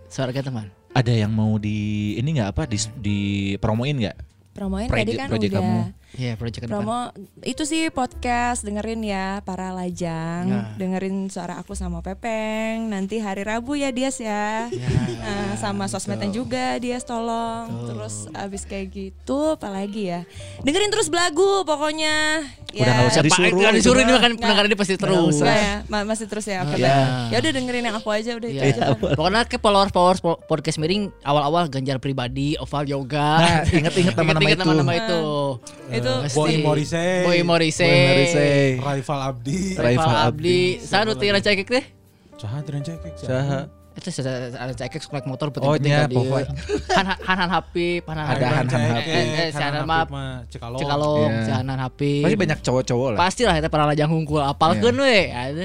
Suara 0.06 0.30
teman. 0.30 0.70
Ada 0.94 1.10
yang 1.26 1.32
mau 1.34 1.58
di 1.58 2.14
ini 2.14 2.38
nggak 2.38 2.54
apa 2.54 2.62
di 2.70 2.78
di 3.00 3.18
promoin 3.58 3.98
nggak? 3.98 4.33
Promoin 4.54 4.86
tadi 4.86 5.12
kan 5.12 5.26
project 5.26 5.50
udah. 5.50 5.60
kamu. 5.60 5.80
Iya, 6.14 6.38
project 6.38 6.60
ke 6.60 6.66
depan. 6.68 6.78
Promo 6.78 7.00
itu 7.42 7.62
sih 7.64 7.90
podcast 7.90 8.62
dengerin 8.62 9.02
ya 9.02 9.42
para 9.42 9.74
lajang, 9.74 10.46
Ya. 10.46 10.70
dengerin 10.76 11.26
suara 11.26 11.58
aku 11.58 11.74
sama 11.74 11.98
Pepeng. 12.00 12.86
Nanti 12.86 13.18
hari 13.18 13.42
Rabu 13.42 13.74
ya 13.74 13.90
Dias 13.90 14.16
ya. 14.16 14.70
Nah, 14.70 15.58
sama 15.58 15.84
sosmednya 15.84 16.30
juga 16.30 16.78
Dias 16.78 17.02
tolong. 17.02 17.66
Terus 17.84 18.30
abis 18.30 18.62
kayak 18.62 18.86
gitu 18.88 19.58
apalagi 19.58 20.06
ya. 20.08 20.20
Dengerin 20.62 20.88
terus 20.88 21.10
belagu 21.10 21.66
pokoknya. 21.66 22.46
Udah 22.72 22.90
nggak 22.92 23.06
usah 23.08 23.22
disuruh. 23.22 23.50
disuruh 23.72 24.00
ini 24.00 24.12
makan 24.12 24.32
pendengar 24.36 24.64
ini 24.64 24.74
pasti 24.74 24.94
terus. 24.94 25.34
Enggak 25.36 25.58
ya, 25.58 25.74
ma- 25.88 26.02
masih 26.04 26.26
terus 26.26 26.46
ya. 26.46 26.62
Oke, 26.62 26.78
Ya. 26.78 27.26
Ya 27.28 27.38
udah 27.40 27.52
dengerin 27.52 27.84
yang 27.84 27.96
aku 27.96 28.10
aja 28.10 28.30
udah 28.32 28.48
itu 28.48 28.62
Iya. 28.62 28.70
aja. 28.72 28.94
Pokoknya 28.94 29.42
ke 29.44 29.58
followers 29.58 29.90
followers 29.90 30.18
po- 30.18 30.38
podcast 30.40 30.78
miring 30.78 31.10
awal-awal 31.22 31.66
Ganjar 31.66 31.98
pribadi, 31.98 32.54
Oval 32.56 32.86
Yoga. 32.86 33.30
Nah, 33.36 33.62
inget-inget 33.68 34.14
nama-nama 34.14 34.42
Itu. 34.46 34.60
nama-nama 34.60 34.92
itu. 34.92 35.20
Itu 35.88 36.12
Pasti. 36.20 36.36
Boy 36.36 36.52
Morrissey. 36.60 37.14
Boy 37.24 37.38
Morrissey. 37.40 37.88
Morrissey. 37.88 38.58
Rival 38.78 39.20
Abdi. 39.22 39.60
Rival 39.74 40.12
Abdi. 40.12 40.28
Abdi. 40.28 40.60
Saya 40.80 41.02
nu 41.08 41.16
teu 41.16 41.32
cekek 41.32 41.68
teh. 41.68 41.84
Caha 42.36 42.58
tiran 42.60 42.82
cekek. 42.82 43.12
Saha? 43.16 43.60
Itu 43.94 44.10
ada 44.58 44.74
cekek 44.74 45.06
naik 45.06 45.22
motor 45.22 45.54
Oh, 45.54 45.78
nya, 45.78 46.02
penting-penting 46.10 46.18
pokoknya. 46.26 46.50
Han 46.98 47.06
Han 47.14 47.36
Han 47.38 47.50
Habib, 47.54 48.02
Han 48.10 48.16
Han 48.18 48.26
Ada. 48.26 48.46
Han 48.50 48.66
Han 48.66 48.80
Eh, 48.82 48.90
Habib. 48.90 49.54
si 49.54 49.62
Han 49.62 49.74
maaf. 49.86 50.08
Cikalong. 50.50 50.80
Cikalong, 50.82 51.30
Iya. 51.30 51.44
si 51.46 51.50
Han 51.54 51.66
Han 51.70 51.78
Habib. 51.78 52.22
Pasti 52.26 52.36
banyak 52.36 52.58
cowok-cowok 52.58 53.08
lah. 53.14 53.18
Pasti 53.22 53.42
lah 53.46 53.54
kita 53.54 53.68
para 53.70 53.84
lajang 53.86 54.10
hungkul 54.10 54.42
apalkeun 54.42 54.98
Iya. 54.98 55.06
we. 55.06 55.18
Ada. 55.30 55.64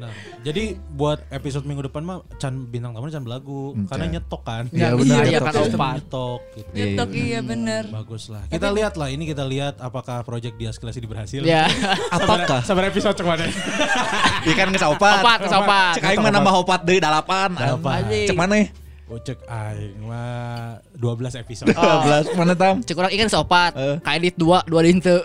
Benar. 0.00 0.12
Jadi 0.40 0.64
buat 0.90 1.20
episode 1.28 1.62
minggu 1.62 1.84
depan 1.84 2.00
mah 2.00 2.18
Chan 2.36 2.56
bintang 2.66 2.90
tamunya 2.90 3.12
Chan 3.12 3.22
belagu 3.22 3.62
Hmm, 3.70 3.84
karena 3.84 4.06
nyetok 4.10 4.42
kan. 4.42 4.64
Iya, 4.66 4.80
Iya, 4.80 4.96
benar, 4.96 5.20
iya, 5.20 5.28
nyetok. 5.30 5.44
kan 5.44 5.52
Sistem 5.54 5.76
opan. 5.76 5.94
nyetok 5.94 6.40
gitu. 6.50 6.70
Iya, 6.70 6.84
TikTok 6.86 7.08
iya 7.14 7.40
bener. 7.42 7.82
Bagus 7.86 8.22
lah. 8.26 8.42
Kita 8.48 8.68
lihat 8.70 8.94
lah 8.94 9.08
ini 9.08 9.24
kita 9.24 9.44
lihat 9.44 9.74
apakah 9.78 10.22
project 10.22 10.56
Dias 10.56 10.76
Kelas 10.76 10.96
ini 10.96 11.04
berhasil. 11.04 11.42
Ya. 11.50 11.66
Apakah? 12.08 12.62
Sabar 12.62 12.86
episode 12.86 13.12
cek 13.12 13.26
mana? 13.26 13.44
Ikan 14.50 14.70
geus 14.70 14.82
opat. 14.82 15.20
Opat, 15.20 15.38
geus 15.42 15.52
opat. 15.52 15.92
Cek 15.94 16.04
aing 16.06 16.20
mah 16.20 16.30
nambah 16.30 16.54
opat 16.56 16.80
deui 16.80 16.96
dalapan. 16.96 17.52
Dalapan. 17.52 18.00
Anjing. 18.02 18.26
Cek 18.26 18.38
mana? 18.38 18.56
Oh 19.10 19.18
cek 19.18 19.42
aing 19.42 20.06
mah 20.06 20.78
12 20.94 21.34
episode. 21.36 21.66
12 21.68 22.38
mana 22.38 22.54
tam? 22.54 22.78
Cek 22.78 22.94
urang 22.94 23.10
ikan 23.10 23.26
seopat. 23.26 23.72
Eh. 23.74 23.96
Ka 23.98 24.14
edit 24.14 24.38
2, 24.38 24.62
2 24.64 24.80
di 24.80 24.88
henteu. 24.94 25.18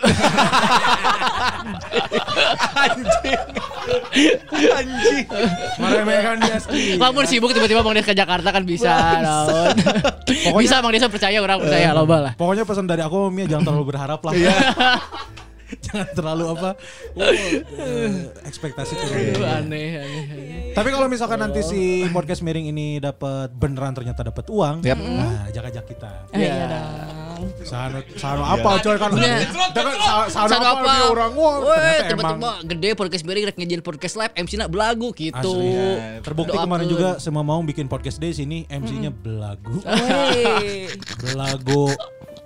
Anjing. 4.51 5.25
Meremehkan 5.79 6.35
Dias. 6.41 6.63
Lamun 6.97 7.25
sibuk 7.29 7.53
tiba-tiba 7.53 7.81
Bang 7.85 7.95
Des 7.95 8.05
ke 8.05 8.15
Jakarta 8.17 8.49
kan 8.49 8.63
bisa. 8.65 8.91
naon. 9.21 9.75
Bisa 10.59 10.81
Bang 10.81 10.91
Des 10.91 11.05
percaya 11.05 11.37
orang 11.39 11.61
percaya 11.61 11.93
loba 11.93 12.17
lah. 12.19 12.33
Pokoknya 12.35 12.63
pesan 12.65 12.89
dari 12.89 13.01
aku 13.05 13.29
Mia 13.29 13.45
jangan 13.45 13.71
terlalu 13.71 13.85
berharap 13.93 14.19
lah. 14.25 14.33
jangan 15.83 16.07
terlalu 16.13 16.43
apa? 16.55 16.69
Oh, 17.15 17.23
eh, 17.23 18.11
ekspektasi 18.47 18.93
turun. 18.95 19.15
Aduh, 19.15 19.45
aneh, 19.47 19.89
aneh, 19.99 20.23
aneh. 20.29 20.73
Tapi 20.75 20.89
kalau 20.91 21.07
misalkan 21.07 21.39
nanti 21.39 21.63
si 21.63 22.03
podcast 22.11 22.43
miring 22.43 22.69
ini 22.71 22.99
dapat 22.99 23.51
beneran 23.55 23.95
ternyata 23.95 24.27
dapat 24.27 24.45
uang, 24.51 24.83
Yap. 24.83 24.99
nah 24.99 25.47
jaga-jaga 25.51 25.87
kita. 25.87 26.11
Iya 26.35 26.55
dong. 26.67 27.25
Sano, 27.67 27.99
sano 28.15 28.43
apa 28.47 28.79
coy 28.79 28.95
kan? 28.95 29.11
Iya. 29.15 29.51
Sano, 30.31 30.55
apa, 30.55 30.87
dia 30.87 31.05
orang 31.11 31.31
wah. 31.35 31.55
Tiba-tiba 32.07 32.51
gede 32.63 32.89
podcast 32.95 33.23
miring 33.27 33.45
rek 33.51 33.57
ngejil 33.59 33.81
podcast 33.83 34.15
live 34.15 34.33
MC 34.39 34.55
na 34.55 34.67
belagu 34.71 35.11
gitu. 35.11 35.35
asli. 35.35 35.75
ya. 35.75 36.23
Terbukti 36.23 36.55
kemarin 36.55 36.87
juga 36.87 37.09
semua 37.19 37.43
mau 37.43 37.59
bikin 37.59 37.91
podcast 37.91 38.17
day 38.23 38.31
sini 38.31 38.63
MC-nya 38.71 39.11
belagu. 39.11 39.83
Belagu 41.21 41.91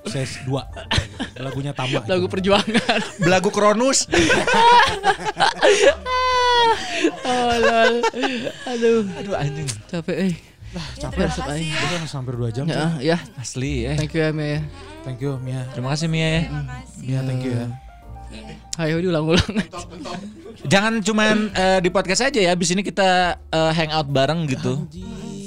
ses 0.08 0.40
2. 0.48 0.56
Belagunya 1.36 1.72
Tama. 1.76 2.06
Lagu 2.08 2.26
itu. 2.28 2.32
perjuangan. 2.32 3.00
Belagu 3.20 3.50
Kronus. 3.52 4.08
oh, 7.28 7.54
lol. 7.60 7.94
Aduh, 8.70 9.04
Aduh 9.20 9.36
anjing. 9.36 9.68
capek 9.92 10.18
eh. 10.30 10.34
Capek 11.02 11.26
Resep 11.26 11.46
aing. 11.50 11.74
Itu 11.74 11.86
kan 11.98 12.02
hampir 12.06 12.34
2 12.38 12.56
jam. 12.56 12.66
Ya, 12.70 12.74
Chan. 12.78 12.90
ya. 13.02 13.18
Asli 13.42 13.90
ya. 13.90 13.94
Thank 13.98 14.14
you 14.14 14.22
ya, 14.22 14.30
Mia. 14.30 14.62
Thank 15.02 15.20
you 15.26 15.32
Mia. 15.42 15.66
Terima 15.74 15.90
kasih 15.98 16.08
Mia 16.08 16.28
ya. 16.30 16.42
Mia 17.02 17.20
thank 17.26 17.42
you 17.42 17.54
ya. 17.58 17.68
Ayo 18.78 19.02
diulang-ulang. 19.02 19.50
Jangan 20.72 21.02
cuman 21.02 21.50
eh, 21.52 21.80
di 21.82 21.90
podcast 21.90 22.30
aja 22.30 22.40
ya. 22.40 22.54
Abis 22.54 22.70
ini 22.72 22.86
kita 22.86 23.42
eh, 23.50 23.72
hangout 23.74 24.08
bareng 24.08 24.46
gitu. 24.46 24.86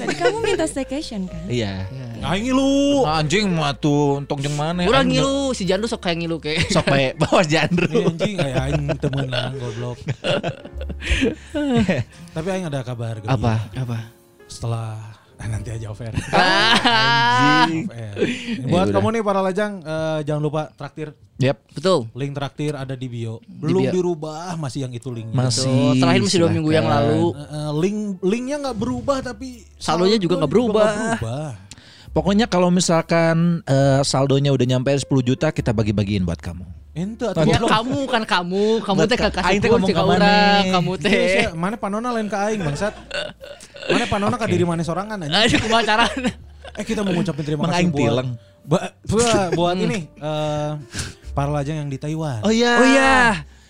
Tadi 0.03 0.15
kamu 0.19 0.39
minta 0.43 0.67
staycation 0.67 1.31
kan? 1.31 1.47
Iya. 1.47 1.87
Aing 2.23 2.55
lu. 2.55 3.03
Anjing 3.03 3.51
mah 3.51 3.75
tuh 3.75 4.23
untung 4.23 4.39
jeung 4.39 4.55
mana 4.55 4.87
Urang 4.87 5.11
Anjing. 5.11 5.19
ngilu, 5.19 5.51
si 5.59 5.67
Jandu 5.67 5.91
sok 5.91 6.07
kayak 6.07 6.23
ngilu 6.23 6.39
kayak. 6.39 6.71
Sok 6.71 6.87
bae 6.87 7.11
bawa 7.21 7.43
jandru. 7.43 7.91
Ini 7.91 8.07
anjing 8.07 8.35
kayak 8.39 8.59
aing 8.63 8.85
temenan 9.03 9.51
goblok. 9.59 9.99
Tapi 12.35 12.49
aing 12.49 12.67
ada 12.71 12.81
kabar 12.87 13.19
gembira. 13.19 13.35
Apa? 13.35 13.55
Apa? 13.75 13.99
Setelah 14.47 15.19
ah, 15.43 15.49
nanti 15.51 15.75
aja 15.75 15.91
off 15.91 15.99
air. 15.99 16.15
Anjing. 17.67 17.91
Buat 18.71 18.87
Ya 18.89 18.95
kamu 18.95 19.09
nih 19.19 19.23
para 19.27 19.41
lajang 19.43 19.73
eh, 19.83 20.19
jangan 20.23 20.43
lupa 20.47 20.63
traktir. 20.79 21.19
Yap. 21.43 21.59
Betul. 21.75 22.07
Link 22.15 22.39
traktir 22.39 22.79
ada 22.79 22.95
di 22.95 23.11
bio. 23.11 23.43
Belum 23.51 23.83
bio. 23.83 23.91
dirubah 23.91 24.55
masih 24.55 24.87
yang 24.87 24.95
itu 24.95 25.11
linknya. 25.11 25.35
Masih. 25.35 25.67
Tuh, 25.67 25.99
terakhir 25.99 26.21
masih 26.23 26.39
dua 26.39 26.51
minggu 26.55 26.71
yang 26.71 26.87
lalu. 26.87 27.35
Eh, 27.35 27.73
link 27.83 27.99
linknya 28.23 28.57
nggak 28.63 28.79
berubah 28.79 29.19
tapi 29.27 29.67
Saldonya 29.83 30.23
juga 30.23 30.39
nggak 30.39 30.53
berubah. 30.55 30.91
berubah. 31.19 31.73
Pokoknya 32.13 32.45
kalau 32.45 32.69
misalkan 32.69 33.65
eh, 33.65 34.01
saldonya 34.05 34.53
udah 34.53 34.67
nyampe 34.69 34.93
10 34.93 35.09
juta 35.25 35.49
kita 35.49 35.73
bagi-bagiin 35.73 36.29
buat 36.29 36.37
kamu. 36.37 36.65
Ente 36.93 37.25
atau 37.25 37.41
Ya 37.49 37.57
kamu 37.57 38.05
kan 38.05 38.21
kamu, 38.23 38.85
kamu 38.85 38.99
teh 39.09 39.17
ka- 39.17 39.33
kasih 39.33 39.49
aing 39.49 39.61
teh 39.65 39.69
ngomong 39.73 39.89
ka 39.89 40.03
urang, 40.05 40.21
maneh. 40.21 40.77
kamu 40.77 40.91
Iya, 40.93 41.05
teh. 41.09 41.25
sia. 41.41 41.51
mana 41.57 41.81
panona 41.81 42.13
lain 42.13 42.29
ke 42.29 42.37
aing 42.37 42.61
bangsat. 42.61 42.93
Mana 43.89 44.05
panona 44.05 44.37
ka 44.37 44.45
diri 44.45 44.61
mana 44.61 44.85
sorangan 44.85 45.17
aja. 45.25 45.33
Aduh, 45.33 45.59
kumaha 45.59 45.83
carana? 45.89 46.31
Eh 46.77 46.85
kita 46.85 47.01
mau 47.01 47.17
ngucapin 47.17 47.45
terima 47.49 47.65
kasih 47.67 47.89
buat 47.89 48.25
buat, 48.63 48.83
buat 49.59 49.75
ini 49.75 50.05
eh 50.15 50.71
para 51.33 51.49
lajang 51.49 51.81
yang 51.81 51.89
di 51.89 51.97
Taiwan. 51.97 52.45
iya. 52.53 52.73
Oh 52.77 52.87
iya. 52.87 53.13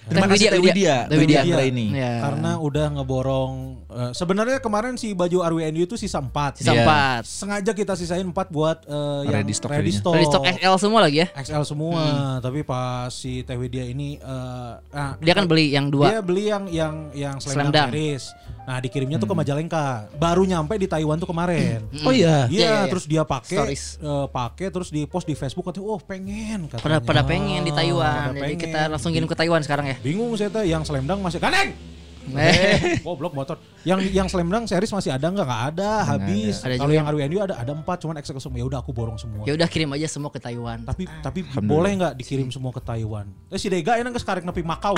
Terima 0.02 0.27
kasih 0.27 0.51
Teh 0.51 0.59
Widya, 0.59 1.06
Widya. 1.06 1.40
Teh 1.47 1.47
Widya. 1.47 1.62
Ini. 1.62 1.86
Karena 1.94 2.59
udah 2.59 2.90
ngeborong 2.90 3.81
Eh, 3.93 4.12
sebenarnya 4.12 4.59
kemarin 4.59 4.97
si 4.97 5.12
baju 5.12 5.44
RWNU 5.44 5.85
itu 5.85 5.94
sisa 5.94 6.16
4. 6.16 6.56
Sisa 6.56 6.73
Iya. 6.73 6.82
empat. 6.82 7.23
Sengaja 7.23 7.70
kita 7.70 7.93
sisain 7.93 8.24
4 8.24 8.48
buat 8.48 8.82
eh, 8.82 9.20
yang 9.27 9.35
Ready 9.39 9.52
stock 9.52 9.70
ready 9.70 9.93
stock. 9.93 10.12
Dari 10.12 10.24
stok 10.24 10.43
XL 10.48 10.74
semua 10.78 11.01
lagi 11.01 11.20
ya. 11.20 11.28
XL 11.35 11.64
semua, 11.64 12.02
tapi 12.40 12.62
pas 12.62 13.09
si 13.09 13.43
Teh 13.43 13.55
Widya 13.55 13.85
ini 13.85 14.16
eh, 14.16 14.73
nah, 14.89 15.14
Dia 15.16 15.32
kan 15.32 15.44
beli 15.44 15.70
yang 15.70 15.89
dua. 15.89 16.09
Dia 16.09 16.20
beli 16.20 16.48
yang 16.48 16.64
yang 16.66 16.94
yang 17.12 17.36
Slam 17.36 17.69
Dunk. 17.69 17.93
Paris. 17.93 18.32
Nah, 18.62 18.78
dikirimnya 18.78 19.19
tuh 19.19 19.27
ke 19.27 19.35
Majalengka. 19.35 20.06
Baru 20.14 20.43
nyampe 20.43 20.78
di 20.78 20.86
Taiwan 20.86 21.19
tuh 21.19 21.27
kemarin. 21.27 21.82
Oh 22.01 22.14
iya. 22.14 22.47
Iya, 22.47 22.48
Iya, 22.48 22.62
iya, 22.62 22.70
iya. 22.78 22.89
terus 22.89 23.05
dia 23.05 23.23
pakai 23.23 23.74
eh, 23.74 24.27
pakai 24.28 24.70
terus 24.70 24.89
di 24.89 25.05
post 25.05 25.27
di 25.27 25.35
Facebook 25.35 25.66
katanya, 25.66 25.86
"Oh, 25.89 25.98
pengen." 25.98 26.70
Pada 26.70 26.81
katanya. 26.97 27.01
pada 27.02 27.23
pengen 27.23 27.60
di 27.60 27.73
Taiwan. 27.73 28.31
pada 28.31 28.39
Jadi 28.39 28.40
pengen. 28.40 28.62
kita 28.62 28.81
langsung 28.89 29.10
kirim 29.10 29.27
ke 29.27 29.35
Taiwan 29.35 29.60
sekarang 29.60 29.86
ya. 29.90 29.97
Bingung 29.98 30.31
saya 30.32 30.48
teh 30.48 30.64
yang 30.64 30.81
Slam 30.81 31.05
Dunk 31.05 31.20
masih 31.20 31.36
Ganeng. 31.36 31.91
Eh. 32.31 33.03
Goblok 33.03 33.35
motor. 33.35 33.59
Yang 33.82 34.15
yang 34.15 34.31
Slam 34.31 34.47
Dunk 34.47 34.70
series 34.70 34.94
masih 34.94 35.11
ada 35.11 35.27
nggak? 35.27 35.43
Nggak 35.43 35.62
ada, 35.74 35.90
habis. 36.07 36.62
Ada 36.62 36.78
Kalau 36.78 36.94
juga 36.94 36.99
yang 37.03 37.07
RWNU 37.11 37.39
ada 37.43 37.55
ada 37.59 37.73
4 37.74 37.82
cuman 37.82 38.15
semua. 38.23 38.57
Ya 38.62 38.66
udah 38.66 38.78
aku 38.78 38.94
borong 38.94 39.19
semua. 39.19 39.43
Ya 39.43 39.53
udah 39.59 39.66
kirim 39.66 39.90
aja 39.90 40.07
semua 40.07 40.31
ke 40.31 40.39
Taiwan. 40.39 40.86
Tapi 40.86 41.11
tapi 41.20 41.43
boleh 41.66 41.90
nggak 41.99 42.15
dikirim 42.15 42.49
semua 42.55 42.70
ke 42.70 42.78
Taiwan? 42.78 43.27
Eh 43.51 43.59
si 43.59 43.66
Dega 43.66 43.99
enak 43.99 44.15
geus 44.15 44.24
karek 44.24 44.47
nepi 44.47 44.62
Makau. 44.62 44.94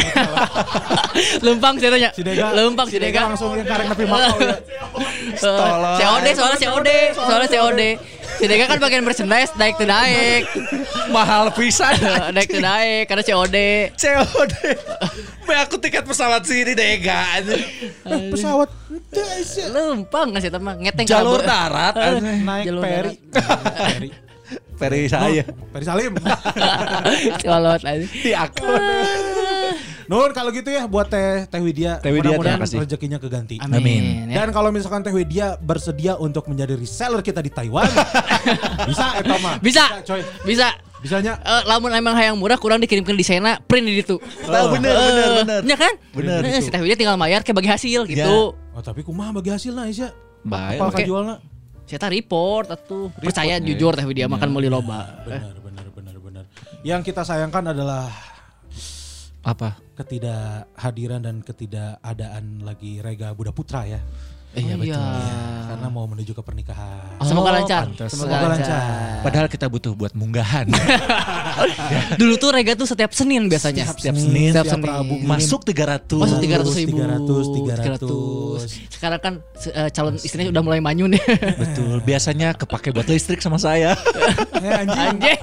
Lempang 1.47 1.81
saya 1.81 1.91
tanya. 1.97 2.11
si 2.13 2.21
Dega. 2.21 2.53
Lempang 2.53 2.89
si 2.93 3.01
Dega. 3.01 3.33
langsung 3.33 3.57
yang 3.57 3.65
karek 3.65 3.89
nepi 3.89 4.05
Makau 4.05 4.37
ya. 4.41 4.57
Eh, 5.35 5.99
COD 5.99 6.27
soalnya 6.37 6.59
COD, 6.63 6.89
soalnya 7.17 7.49
COD. 7.51 7.83
Si 8.35 8.45
Dega 8.51 8.67
kan 8.67 8.79
bagian 8.83 9.07
merchandise 9.07 9.55
naik 9.55 9.79
tuh 9.79 9.87
naik. 9.87 10.43
Mahal 11.09 11.55
pisan. 11.55 11.95
naik 12.35 12.51
tuh 12.51 12.63
naik 12.63 13.07
karena 13.07 13.23
COD. 13.23 13.57
COD. 13.95 14.55
Be 15.45 15.55
aku 15.61 15.77
tiket 15.79 16.03
pesawat 16.03 16.43
sini 16.43 16.73
dega. 16.75 17.41
Pesawat 18.05 18.71
Lempang 19.71 20.35
nggak 20.35 20.43
sih 20.43 20.51
teman 20.51 20.75
ngeteng 20.83 21.07
Jalur 21.07 21.39
kabur. 21.39 21.47
darat. 21.47 21.95
Naik 22.21 22.65
Jalur 22.67 22.83
peri. 22.83 23.15
Peri. 23.95 24.09
Peri 24.75 25.01
saya. 25.07 25.45
Peri 25.47 25.85
Salim. 25.87 26.13
Colot 27.43 27.81
aja. 27.81 28.07
Di 28.11 28.33
akun. 28.35 28.83
Nun 30.05 30.31
kalau 30.31 30.51
gitu 30.51 30.69
ya 30.69 30.85
buat 30.85 31.09
Teh 31.09 31.49
Teh 31.49 31.61
Widya. 31.61 31.99
Teh 31.99 32.13
Widya, 32.13 32.37
mudah-mudahan 32.37 32.61
rezekinya 32.61 33.19
keganti. 33.19 33.57
Amin. 33.59 34.29
ya. 34.29 34.45
Dan 34.45 34.53
kalau 34.53 34.69
misalkan 34.69 35.01
Teh 35.01 35.11
Widya 35.11 35.57
bersedia 35.57 36.15
untuk 36.17 36.45
menjadi 36.47 36.77
reseller 36.77 37.21
kita 37.21 37.41
di 37.41 37.49
Taiwan, 37.49 37.89
bisa 38.89 39.07
eta 39.19 39.37
mah. 39.41 39.57
Bisa. 39.61 39.85
coy. 40.03 40.21
Bisa. 40.45 40.69
Bisanya 41.05 41.37
Eh, 41.37 41.63
lamun 41.69 41.93
emang 41.93 42.17
hayang 42.17 42.33
murah 42.33 42.57
kurang 42.57 42.81
dikirimkan 42.81 43.13
desainnya 43.13 43.61
print 43.61 43.85
di 43.85 44.01
situ. 44.01 44.17
Tahu 44.41 44.67
bener 44.73 44.89
bener 44.97 45.29
bener. 45.45 45.61
Ya 45.69 45.77
kan? 45.77 45.93
Bener. 46.17 46.41
Eh, 46.41 46.65
Si 46.65 46.73
Teh 46.73 46.81
Widya 46.81 46.97
tinggal 46.97 47.21
bayar 47.21 47.45
ke 47.45 47.53
bagi 47.53 47.69
hasil 47.69 48.09
gitu. 48.09 48.57
Oh 48.57 48.81
tapi 48.81 49.05
kumaha 49.05 49.29
bagi 49.31 49.53
hasilnya 49.53 49.85
Isya? 49.85 50.09
Baik. 50.41 50.81
Apa 50.81 50.85
oke. 50.89 50.97
kajualna? 51.05 51.35
Saya 51.85 52.01
tak 52.01 52.17
report 52.17 52.73
atuh. 52.73 53.13
Percaya 53.21 53.61
jujur 53.61 53.93
Teh 53.93 54.09
Widya 54.09 54.33
makan 54.33 54.49
meuli 54.49 54.73
loba. 54.73 55.21
Benar, 55.29 55.61
benar, 55.61 55.87
benar, 55.93 56.17
benar. 56.17 56.45
Yang 56.81 57.13
kita 57.13 57.21
sayangkan 57.21 57.77
adalah 57.77 58.09
Apa? 59.45 59.77
Ketidakhadiran 59.95 61.23
dan 61.23 61.41
ketidakadaan 61.41 62.67
lagi 62.67 62.99
Rega 63.01 63.33
Buddha 63.33 63.55
Putra 63.55 63.87
ya. 63.87 64.03
Iya 64.55 64.75
betul. 64.77 65.19
Karena 65.65 65.89
mau 65.89 66.07
menuju 66.07 66.31
ke 66.31 66.41
pernikahan. 66.41 67.19
Semoga 67.21 67.51
Oh, 67.51 67.55
lancar. 67.57 67.83
pantes. 67.85 68.09
Semoga 68.09 68.31
Semoga 68.31 68.47
lancar. 68.49 68.71
lancar. 68.71 69.23
Padahal 69.23 69.47
kita 69.49 69.67
butuh 69.67 69.93
buat 69.93 70.13
munggahan. 70.15 70.67
Dulu 72.21 72.35
tuh 72.37 72.51
Rega 72.51 72.75
tuh 72.75 72.87
setiap 72.87 73.11
Senin 73.11 73.47
biasanya. 73.47 73.85
Setiap 73.89 74.15
Senin, 74.15 74.51
Setiap 74.51 74.65
setiap 74.65 74.79
Senin. 74.79 74.89
Rabu. 74.89 75.15
Masuk 75.21 75.61
300. 75.65 76.15
Masuk 76.15 76.39
300 76.39 76.79
ribu. 76.79 76.97
300, 76.97 77.99
300. 77.99 78.95
Sekarang 78.95 79.21
kan 79.21 79.35
eh, 79.67 79.91
calon 79.91 80.15
istrinya 80.17 80.51
udah 80.51 80.63
mulai 80.63 80.81
manyun 80.81 81.19
ya. 81.19 81.25
Betul. 81.63 81.99
Biasanya 82.01 82.55
kepake 82.55 82.91
buat 82.91 83.07
listrik 83.07 83.43
sama 83.43 83.59
saya. 83.59 83.99
Eh 84.55 84.71
anjing. 84.71 85.19
Anjing. 85.19 85.41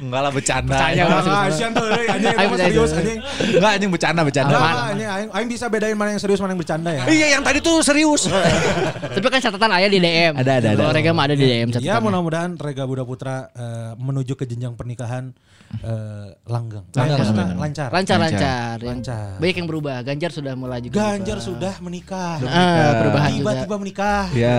Enggak 0.00 0.20
lah 0.20 0.32
bercanda. 0.32 0.76
Ah, 0.76 1.46
Asian 1.46 1.70
tuh, 1.70 1.86
eh, 1.86 2.08
anjing, 2.08 2.34
Ayo, 2.34 2.48
serius 2.56 2.90
anjing. 2.92 3.18
Enggak 3.54 3.70
anjing 3.76 3.90
bercanda 3.92 4.20
bercanda. 4.22 4.56
Anjing, 4.90 5.08
aing, 5.08 5.28
aing 5.30 5.48
bisa 5.48 5.68
bedain 5.68 5.94
mana 5.94 6.16
yang 6.16 6.22
serius 6.22 6.40
mana 6.40 6.56
yang 6.56 6.60
bercanda 6.60 6.90
ya. 6.90 7.04
Iya 7.06 7.26
yang 7.38 7.42
tadi 7.44 7.58
tuh 7.60 7.84
serius. 7.84 8.13
Tapi 9.14 9.26
kan 9.26 9.40
catatan 9.40 9.70
ayah 9.74 9.88
di 9.88 9.98
DM. 9.98 10.32
Ada, 10.34 10.52
ada, 10.54 10.68
ada. 10.70 10.78
Kalau 10.78 10.92
Rega 10.92 11.10
mah 11.10 11.24
ada 11.24 11.34
di 11.34 11.42
DM 11.42 11.68
Ya 11.68 11.74
catatan. 11.74 12.00
mudah-mudahan 12.02 12.50
Rega 12.54 12.84
Buddha 12.84 13.02
Putra 13.02 13.36
eh, 13.50 13.92
menuju 13.96 14.32
ke 14.32 14.44
jenjang 14.44 14.72
pernikahan 14.72 15.34
eh, 15.76 16.28
langgeng. 16.44 16.86
Langgeng, 16.90 17.16
Eh, 17.16 17.26
langgeng. 17.26 17.58
lancar. 17.58 17.88
lancar 17.88 18.16
Lancar. 18.16 18.18
lancar. 18.20 18.76
Yang 18.78 18.90
Lancar. 18.94 19.30
Banyak 19.36 19.56
yang 19.56 19.68
berubah. 19.68 19.96
Ganjar 20.00 20.30
sudah 20.30 20.52
mulai 20.54 20.78
juga. 20.80 20.94
Ganjar 20.96 21.36
berubah. 21.36 21.48
sudah 21.50 21.74
menikah. 21.78 22.36
Ah, 22.40 22.92
perubahan 22.98 23.30
juga. 23.32 23.42
Tiba-tiba 23.52 23.76
menikah. 23.76 24.24
Ya. 24.32 24.58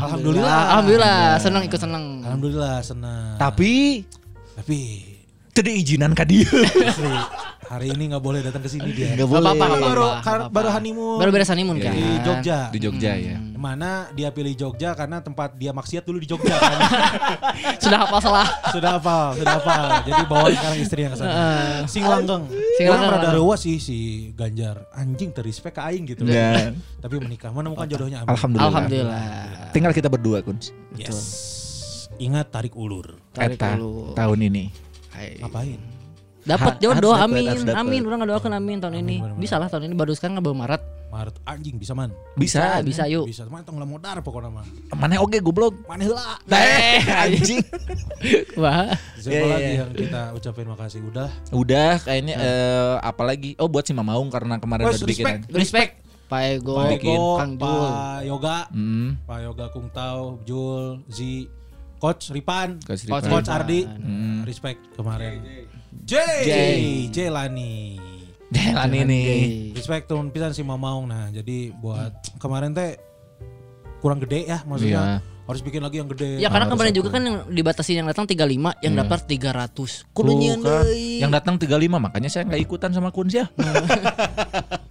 Alhamdulillah. 0.00 0.60
Alhamdulillah, 0.68 1.20
senang 1.38 1.62
ikut 1.62 1.80
senang. 1.80 2.04
Alhamdulillah 2.22 2.76
senang. 2.80 3.36
Tapi 3.36 4.02
Tapi 4.56 4.78
tadi 5.56 5.70
izinan 5.74 6.12
ka 6.12 6.22
dia. 6.22 6.44
asli, 6.90 7.08
hari 7.64 7.88
ini 7.90 8.08
nggak 8.08 8.20
boleh 8.20 8.40
datang 8.40 8.60
ke 8.60 8.68
sini 8.68 8.90
dia. 8.90 9.10
Enggak 9.10 9.26
Gak 9.26 9.40
apa-apa, 9.40 9.64
gak 9.66 9.80
baru 9.82 10.02
apa-apa, 10.04 10.20
kar- 10.20 10.40
gak 10.42 10.52
baru 10.52 10.68
honeymoon. 10.70 11.16
Baru 11.16 11.30
beres 11.30 11.48
honeymoon 11.48 11.78
kan. 11.78 11.90
di 11.90 12.04
Jogja. 12.20 12.58
Di 12.68 12.78
Jogja 12.78 13.12
ya. 13.14 13.36
Mana 13.56 13.90
dia 14.12 14.28
pilih 14.28 14.52
Jogja 14.52 14.92
karena 14.92 15.18
tempat 15.18 15.54
dia 15.54 15.72
maksiat 15.72 16.02
dulu 16.02 16.18
di 16.18 16.26
Jogja 16.26 16.52
kan. 16.52 16.78
Sudah 17.82 17.98
hafal 18.00 18.20
salah. 18.20 18.46
sudah 18.68 18.90
hafal, 18.94 19.26
sudah 19.34 19.54
hafal. 19.56 19.84
Jadi 20.04 20.22
bawa 20.26 20.46
sekarang 20.48 20.78
istri 20.78 21.00
yang 21.00 21.12
ke 21.12 21.18
sana. 21.18 21.34
Sing 21.86 22.02
langgeng. 22.02 22.44
Sing 22.76 22.84
Orang 22.84 23.00
langgeng, 23.00 23.10
rada 23.10 23.18
langgeng. 23.24 23.40
rewa 23.40 23.54
sih 23.56 23.76
si 23.78 23.98
Ganjar. 24.32 24.86
Anjing 24.92 25.30
terrespek 25.30 25.72
ke 25.72 25.82
aing 25.82 26.04
gitu. 26.06 26.22
Dan 26.22 26.76
Tapi 26.98 27.14
menikah 27.18 27.50
menemukan 27.50 27.86
jodohnya 27.86 28.20
amin. 28.20 28.28
alhamdulillah. 28.28 28.68
Alhamdulillah. 28.68 29.22
Tinggal 29.70 29.92
kita 29.92 30.06
berdua, 30.06 30.38
Kun. 30.40 30.60
Yes. 30.94 31.18
Ingat 32.16 32.48
tarik 32.50 32.72
ulur. 32.72 33.16
Tarik 33.30 33.56
Eta, 33.56 33.76
dulu. 33.76 34.12
tahun 34.12 34.38
ini. 34.46 34.64
Hai. 35.16 35.40
Ngapain? 35.40 35.80
Dapat 36.46 36.74
jodoh, 36.78 37.10
harus 37.10 37.26
dapet, 37.26 37.42
amin, 37.42 37.58
dapet. 37.66 37.74
amin. 37.74 38.00
Orang 38.06 38.18
ngedoakan 38.22 38.52
amin 38.54 38.76
tahun 38.78 38.94
ini. 39.02 39.16
bener-bener. 39.18 39.40
Bisa 39.42 39.54
lah 39.58 39.66
tahun 39.66 39.90
ini 39.90 39.94
baru 39.98 40.12
sekarang 40.14 40.38
nggak 40.38 40.54
Maret. 40.54 40.82
Maret 41.06 41.36
anjing 41.48 41.76
bisa 41.80 41.96
man. 41.96 42.10
Bisa, 42.36 42.84
bisa 42.84 43.08
yuk. 43.08 43.24
Bisa 43.24 43.48
teman 43.48 43.64
tong 43.64 43.80
modar 43.82 44.20
pokoknya 44.20 44.52
mah. 44.52 44.66
Mana 44.94 45.16
oke 45.18 45.40
goblok. 45.40 45.74
Mana 45.88 46.04
heula. 46.04 46.36
Eh, 46.46 47.00
anjing. 47.02 47.64
Wah. 48.62 48.92
Siapa 49.16 49.32
iya, 49.32 49.46
lagi 49.48 49.64
iya. 49.64 49.80
yang 49.80 49.90
kita 49.96 50.22
ucapin 50.36 50.66
makasih 50.68 51.00
udah. 51.08 51.30
Udah 51.50 51.92
kayaknya 52.04 52.34
eh 52.36 52.94
apalagi 53.00 53.56
oh 53.56 53.66
buat 53.66 53.88
si 53.88 53.96
Mamaung 53.96 54.28
karena 54.28 54.60
kemarin 54.60 54.86
udah 54.86 55.00
bikinan. 55.02 55.40
respect. 55.48 55.56
Respect. 55.56 55.92
Pak 56.26 56.42
Ego, 56.42 56.74
Pak 56.74 56.86
bikin. 56.98 57.14
Ego, 57.16 57.38
Kang 57.38 57.52
Jul. 57.54 57.86
Pak 57.86 58.18
Yoga, 58.26 58.58
Hmm. 58.74 59.08
Pak 59.24 59.38
Yoga 59.46 59.66
Kung 59.70 59.88
Tau, 59.94 60.42
Jul, 60.42 61.06
Zi, 61.06 61.46
Coach 61.96 62.28
Ripan, 62.28 62.76
Coach 62.78 63.04
Coach 63.04 63.24
Ripan. 63.24 63.30
Coach 63.32 63.48
Ardi, 63.48 63.80
Hmm. 63.82 64.44
respect 64.44 64.80
kemarin. 64.92 65.40
J, 65.98 66.12
J. 66.42 66.50
J 67.08 67.18
Lani. 67.28 67.96
Jalan 68.46 68.90
ini. 68.94 69.22
Respect 69.72 70.06
turun 70.06 70.30
pisan 70.30 70.52
si 70.52 70.62
Mamaung. 70.62 71.04
Nah, 71.04 71.28
jadi 71.28 71.72
buat 71.72 72.14
kemarin 72.36 72.70
teh 72.70 72.94
kurang 73.98 74.20
gede 74.20 74.46
ya 74.46 74.62
maksudnya. 74.62 75.18
Harus 75.42 75.62
bikin 75.62 75.78
lagi 75.78 75.98
yang 75.98 76.06
gede. 76.06 76.38
Ya 76.38 76.46
karena 76.46 76.66
Harus 76.66 76.74
kemarin 76.74 76.90
aku. 76.90 76.98
juga 77.00 77.08
kan 77.08 77.22
yang 77.22 77.36
dibatasi 77.48 77.90
yang 77.94 78.06
datang 78.06 78.26
35, 78.26 78.74
yang 78.80 78.92
Iya. 78.92 79.00
daftar 79.02 79.18
300. 79.22 80.02
Tuh 80.02 80.10
Kudu 80.12 80.32
nyieun 80.32 80.58
kan. 80.58 80.82
deui. 80.82 81.22
Yang 81.22 81.32
datang 81.32 81.54
35 81.56 81.98
makanya 81.98 82.28
saya 82.28 82.42
nggak 82.44 82.60
ikutan 82.60 82.90
sama 82.90 83.10
Kun 83.10 83.26
ya. 83.28 83.46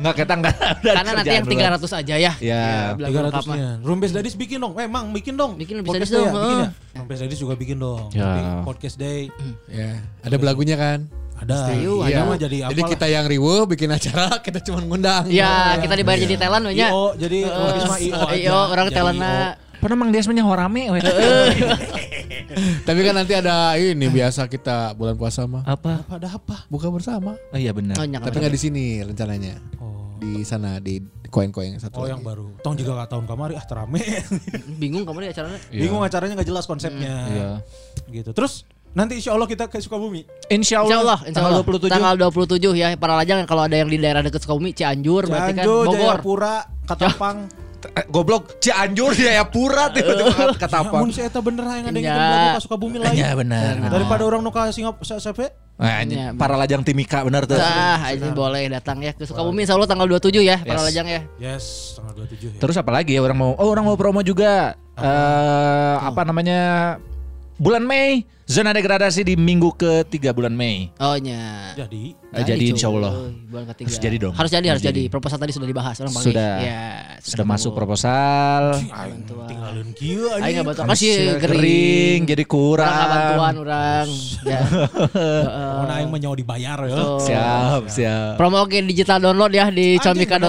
Nggak 0.00 0.14
kita 0.16 0.32
nggak 0.32 0.54
ada 0.56 0.90
Karena 0.96 1.10
nanti 1.12 1.28
yang 1.28 1.44
kerjaan 1.44 1.76
300 1.76 2.00
aja 2.00 2.14
ya. 2.16 2.32
Ya. 2.40 2.64
bilang 2.96 3.10
Tiga 3.12 3.20
ratusnya. 3.28 3.68
Rumpes 3.84 4.10
Dadis 4.10 4.34
bikin 4.34 4.56
dong. 4.58 4.72
Eh, 4.74 4.88
Mang 4.88 5.12
bikin 5.12 5.36
dong. 5.36 5.60
Bikin 5.60 5.84
Rumpes 5.84 5.92
Podcast 5.92 6.08
Dadis 6.08 6.10
Day 6.10 6.16
dong, 6.16 6.26
ya, 6.26 6.32
bikin 6.32 6.48
ya. 6.48 6.56
heeh. 6.56 6.96
Rumpes 6.96 7.18
Dadis 7.20 7.38
juga 7.38 7.54
bikin 7.54 7.76
dong. 7.76 8.06
Ya. 8.10 8.28
Podcast 8.64 8.96
day 8.96 9.20
Ya, 9.68 10.00
ada 10.20 10.36
belagunya 10.36 10.76
kan. 10.76 11.04
ada. 11.36 11.72
Iya 11.72 11.92
Iya. 12.04 12.20
mah 12.22 12.36
jadi 12.36 12.56
apa? 12.64 12.70
Jadi 12.70 12.82
kita 12.84 13.06
yang 13.08 13.24
riweuh 13.24 13.64
bikin 13.64 13.88
acara, 13.88 14.28
kita 14.44 14.60
cuma 14.60 14.80
ngundang. 14.80 15.24
Ya, 15.26 15.76
kita 15.80 15.96
dibayar 15.96 16.20
jadi 16.20 16.36
talent. 16.36 16.64
IO 16.68 17.04
jadi 17.16 17.38
mah 17.88 17.98
IO 18.32 18.58
orang 18.68 18.86
Jadi 18.88 18.96
talentna. 18.96 19.32
Pernah 19.80 19.96
Mang 19.96 20.12
Dias 20.12 20.28
mah 20.28 20.36
rame 20.36 20.92
we. 20.92 21.00
Tapi 22.88 23.00
kan 23.00 23.14
nanti 23.16 23.32
ada 23.32 23.78
ini 23.80 24.10
biasa 24.12 24.44
kita 24.50 24.92
bulan 24.92 25.14
puasa 25.16 25.46
mah 25.46 25.62
Apa? 25.64 26.04
Apa 26.04 26.12
ada 26.20 26.28
apa? 26.36 26.56
buka 26.68 26.92
bersama. 26.92 27.38
Oh 27.54 27.58
iya 27.58 27.72
benar. 27.72 27.96
Oh, 27.96 28.04
Tapi 28.04 28.36
nggak 28.36 28.52
di 28.52 28.60
sini 28.60 28.84
rencananya. 29.00 29.56
Oh. 29.80 30.12
Di 30.20 30.44
sana 30.44 30.76
di 30.82 31.00
koin-koin 31.30 31.78
yang 31.78 31.80
satu 31.80 32.02
Oh 32.02 32.04
lagi. 32.04 32.12
yang 32.18 32.22
baru. 32.26 32.52
Tong 32.60 32.74
juga 32.76 32.98
gak 33.00 33.16
tahun 33.16 33.24
kemari 33.24 33.54
ah 33.56 33.64
terame. 33.64 34.02
Bingung 34.82 35.06
kamu 35.06 35.24
di 35.24 35.28
acaranya. 35.32 35.60
Iya. 35.70 35.80
Bingung 35.80 36.02
acaranya 36.02 36.34
gak 36.36 36.48
jelas 36.50 36.64
konsepnya. 36.66 37.14
Iya. 37.30 37.50
Gitu. 38.10 38.30
Terus 38.34 38.66
nanti 38.92 39.22
insya 39.22 39.32
Allah 39.32 39.46
kita 39.46 39.70
ke 39.70 39.78
Sukabumi. 39.78 40.26
Insya 40.50 40.82
Insya 40.84 41.00
Allah, 41.00 41.16
Allah, 41.16 41.18
insya 41.24 41.36
tanggal 41.38 41.52
Allah. 41.62 41.64
27. 41.64 41.94
Tanggal 41.94 42.14
27 42.18 42.82
ya. 42.82 42.88
Para 42.98 43.14
lajang 43.16 43.38
kalau 43.46 43.62
ada 43.64 43.76
yang 43.78 43.88
di 43.88 43.96
daerah 43.96 44.20
dekat 44.20 44.42
Sukabumi, 44.42 44.74
Cianjur, 44.74 45.30
berarti 45.30 45.52
kan 45.54 45.64
Cianjur, 45.64 45.84
Bogor. 45.86 45.96
Jayapura, 46.18 46.56
Katapang. 46.84 47.36
Eh, 47.82 48.04
goblok 48.06 48.58
Cianjur 48.58 49.12
ya 49.12 49.44
pura 49.44 49.88
tiba-tiba 49.88 50.52
kata 50.54 50.76
apa? 50.82 50.96
Mun 50.98 51.08
si 51.08 51.20
eta 51.20 51.40
bener 51.40 51.64
yang 51.64 51.86
ada 51.86 51.94
yang 51.94 52.04
Ya. 52.04 52.16
lagu 52.16 52.48
ka 52.52 52.60
Sukabumi 52.60 52.96
lain. 52.96 53.14
Ya 53.14 53.32
benar. 53.32 53.80
Daripada 53.86 54.22
orang 54.22 54.40
nu 54.40 54.48
ka 54.48 54.68
Singapura 54.68 55.16
sampai 55.16 55.48
Nah, 55.80 55.88
Ya, 55.88 56.04
anjing, 56.04 56.20
para 56.36 56.60
lajang 56.60 56.84
timika 56.84 57.24
benar 57.24 57.48
tuh. 57.48 57.56
Sah, 57.56 58.12
ini 58.12 58.28
boleh 58.30 58.68
datang 58.68 59.00
ya 59.00 59.16
ke 59.16 59.24
Sukabumi 59.24 59.64
insya 59.64 59.80
Allah 59.80 59.88
tanggal 59.88 60.04
27 60.06 60.44
ya 60.44 60.60
para 60.60 60.76
Yes. 60.76 60.86
lajang 60.86 61.06
ya. 61.08 61.20
yes 61.40 61.64
tanggal 61.96 62.12
27 62.20 62.52
ya. 62.52 62.60
Terus 62.60 62.76
apa 62.76 62.90
lagi 62.92 63.16
ya 63.16 63.20
orang 63.20 63.38
mau? 63.38 63.56
Oh 63.56 63.64
orang 63.66 63.84
mau 63.84 63.96
promo 63.96 64.20
juga. 64.20 64.76
eh 64.94 65.96
apa 65.98 66.20
namanya? 66.22 66.60
Bulan 67.56 67.80
Mei 67.82 68.24
zona 68.50 68.74
degradasi 68.74 69.22
di 69.22 69.38
minggu 69.38 69.70
ketiga 69.72 70.34
bulan 70.34 70.50
Mei. 70.50 70.90
Oh 70.98 71.14
nya. 71.14 71.70
Jadi 71.76 72.18
Eh, 72.30 72.46
jadi 72.46 72.62
cuy. 72.62 72.70
insya 72.70 72.86
Allah. 72.86 73.26
Bulan 73.50 73.66
ketiga. 73.74 73.90
Harus 73.90 73.98
jadi 73.98 74.16
dong. 74.16 74.34
Harus 74.34 74.50
jadi, 74.50 74.66
harus 74.70 74.78
Harus 74.78 74.86
jadi. 74.86 75.02
jadi. 75.02 75.10
Proposal 75.10 75.38
tadi 75.38 75.50
sudah 75.50 75.66
dibahas 75.66 75.98
orang. 75.98 76.14
Sudah. 76.14 76.54
Ya, 76.62 76.82
Sudah 77.18 77.42
masuk 77.42 77.74
ketemu. 77.74 77.78
proposal. 77.82 78.62
Bantuan. 78.86 79.48
tinggalin 79.50 79.88
kieu 79.92 80.22
Ayo 80.22 80.34
anjing. 80.36 80.54
nggak 80.54 80.66
bantu 80.66 80.80
kan 80.80 80.86
sih 80.86 81.10
Masih 81.10 81.14
gering. 81.42 82.20
jadi 82.24 82.44
Kurang 82.46 82.86
kurang. 82.86 82.94
nggak 82.94 83.10
bantuan 83.10 83.54
orang. 83.60 84.06
ya. 84.50 84.60
Pokoknya 85.10 85.94
aing 85.96 86.10
nyawa 86.12 86.36
dibayar 86.36 86.78
ya. 86.80 86.96
Siap, 87.18 87.82
siap. 87.88 88.32
Promo 88.36 88.62
oke 88.62 88.78
digital 88.84 89.18
download 89.20 89.50
ya 89.50 89.66
di 89.68 89.98
comika.id. 89.98 90.46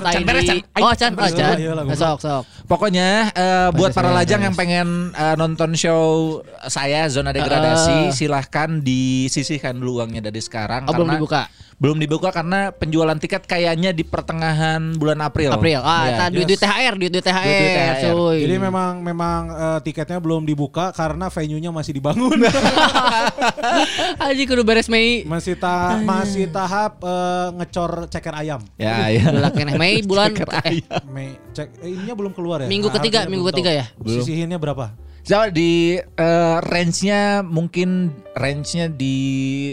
Oh, 0.78 0.94
Can, 0.94 1.12
oh. 1.14 1.30
Iya 1.58 1.72
lah, 1.74 1.84
Nah, 1.84 1.98
Sok, 1.98 2.18
sok. 2.22 2.44
Pokoknya 2.66 3.34
eh, 3.34 3.70
buat 3.74 3.90
para 3.92 4.14
lajang 4.14 4.42
yang 4.44 4.54
pengen 4.54 4.88
eh, 5.12 5.34
nonton 5.34 5.74
show 5.74 6.40
saya 6.66 7.10
zona 7.10 7.34
degradasi 7.34 7.91
silahkan 8.12 8.70
disisihkan 8.78 9.74
dulu 9.74 10.00
uangnya 10.00 10.22
dari 10.24 10.40
sekarang 10.40 10.84
Oh, 10.84 10.94
belum 10.94 11.08
karena 11.08 11.18
dibuka. 11.18 11.42
belum 11.76 11.98
dibuka 11.98 12.30
karena 12.30 12.70
penjualan 12.70 13.16
tiket 13.16 13.44
kayaknya 13.44 13.90
di 13.90 14.04
pertengahan 14.04 14.94
bulan 14.94 15.18
April. 15.20 15.50
April. 15.52 15.82
Ah, 15.82 16.06
Iya. 16.06 16.26
duit-duit 16.30 16.58
THR, 16.58 16.94
duit-duit 16.96 17.22
THR, 17.22 17.42
Duit-duit 17.42 17.74
THR. 17.74 18.02
cuy. 18.12 18.38
Jadi 18.40 18.56
memang 18.60 18.94
memang 19.00 19.42
eh, 19.50 19.80
tiketnya 19.82 20.18
belum 20.18 20.44
dibuka 20.44 20.90
karena 20.92 21.26
venue-nya 21.28 21.70
masih 21.70 21.92
dibangun. 21.92 22.38
Aji 24.22 24.44
kudu 24.46 24.62
beres 24.62 24.88
Mei. 24.88 25.24
masih 25.24 25.56
ta 25.56 25.98
masih 25.98 26.48
tahap 26.48 27.02
eh, 27.02 27.48
ngecor 27.56 28.06
ceker 28.08 28.34
ayam. 28.36 28.62
Ya, 28.76 29.10
ya. 29.10 29.34
Mei 29.74 30.02
bulan 30.08 30.32
Ceker 30.32 30.50
eh, 30.64 30.86
Mei 31.08 31.34
cek 31.52 31.82
eh, 31.82 31.90
ininya 31.90 32.16
belum 32.16 32.32
keluar 32.32 32.62
ya. 32.62 32.68
Minggu 32.68 32.88
Ah, 32.88 32.94
ketiga, 32.94 33.20
minggu 33.26 33.42
belum 33.42 33.52
ketiga 33.52 33.72
tahu. 33.72 33.80
ya? 33.80 33.86
Belum. 33.98 34.22
Sisihinnya 34.22 34.58
berapa? 34.58 34.94
So, 35.22 35.38
di 35.54 36.02
eh, 36.02 36.58
range-nya 36.66 37.46
mungkin 37.46 38.10
range-nya 38.34 38.90
di 38.90 39.18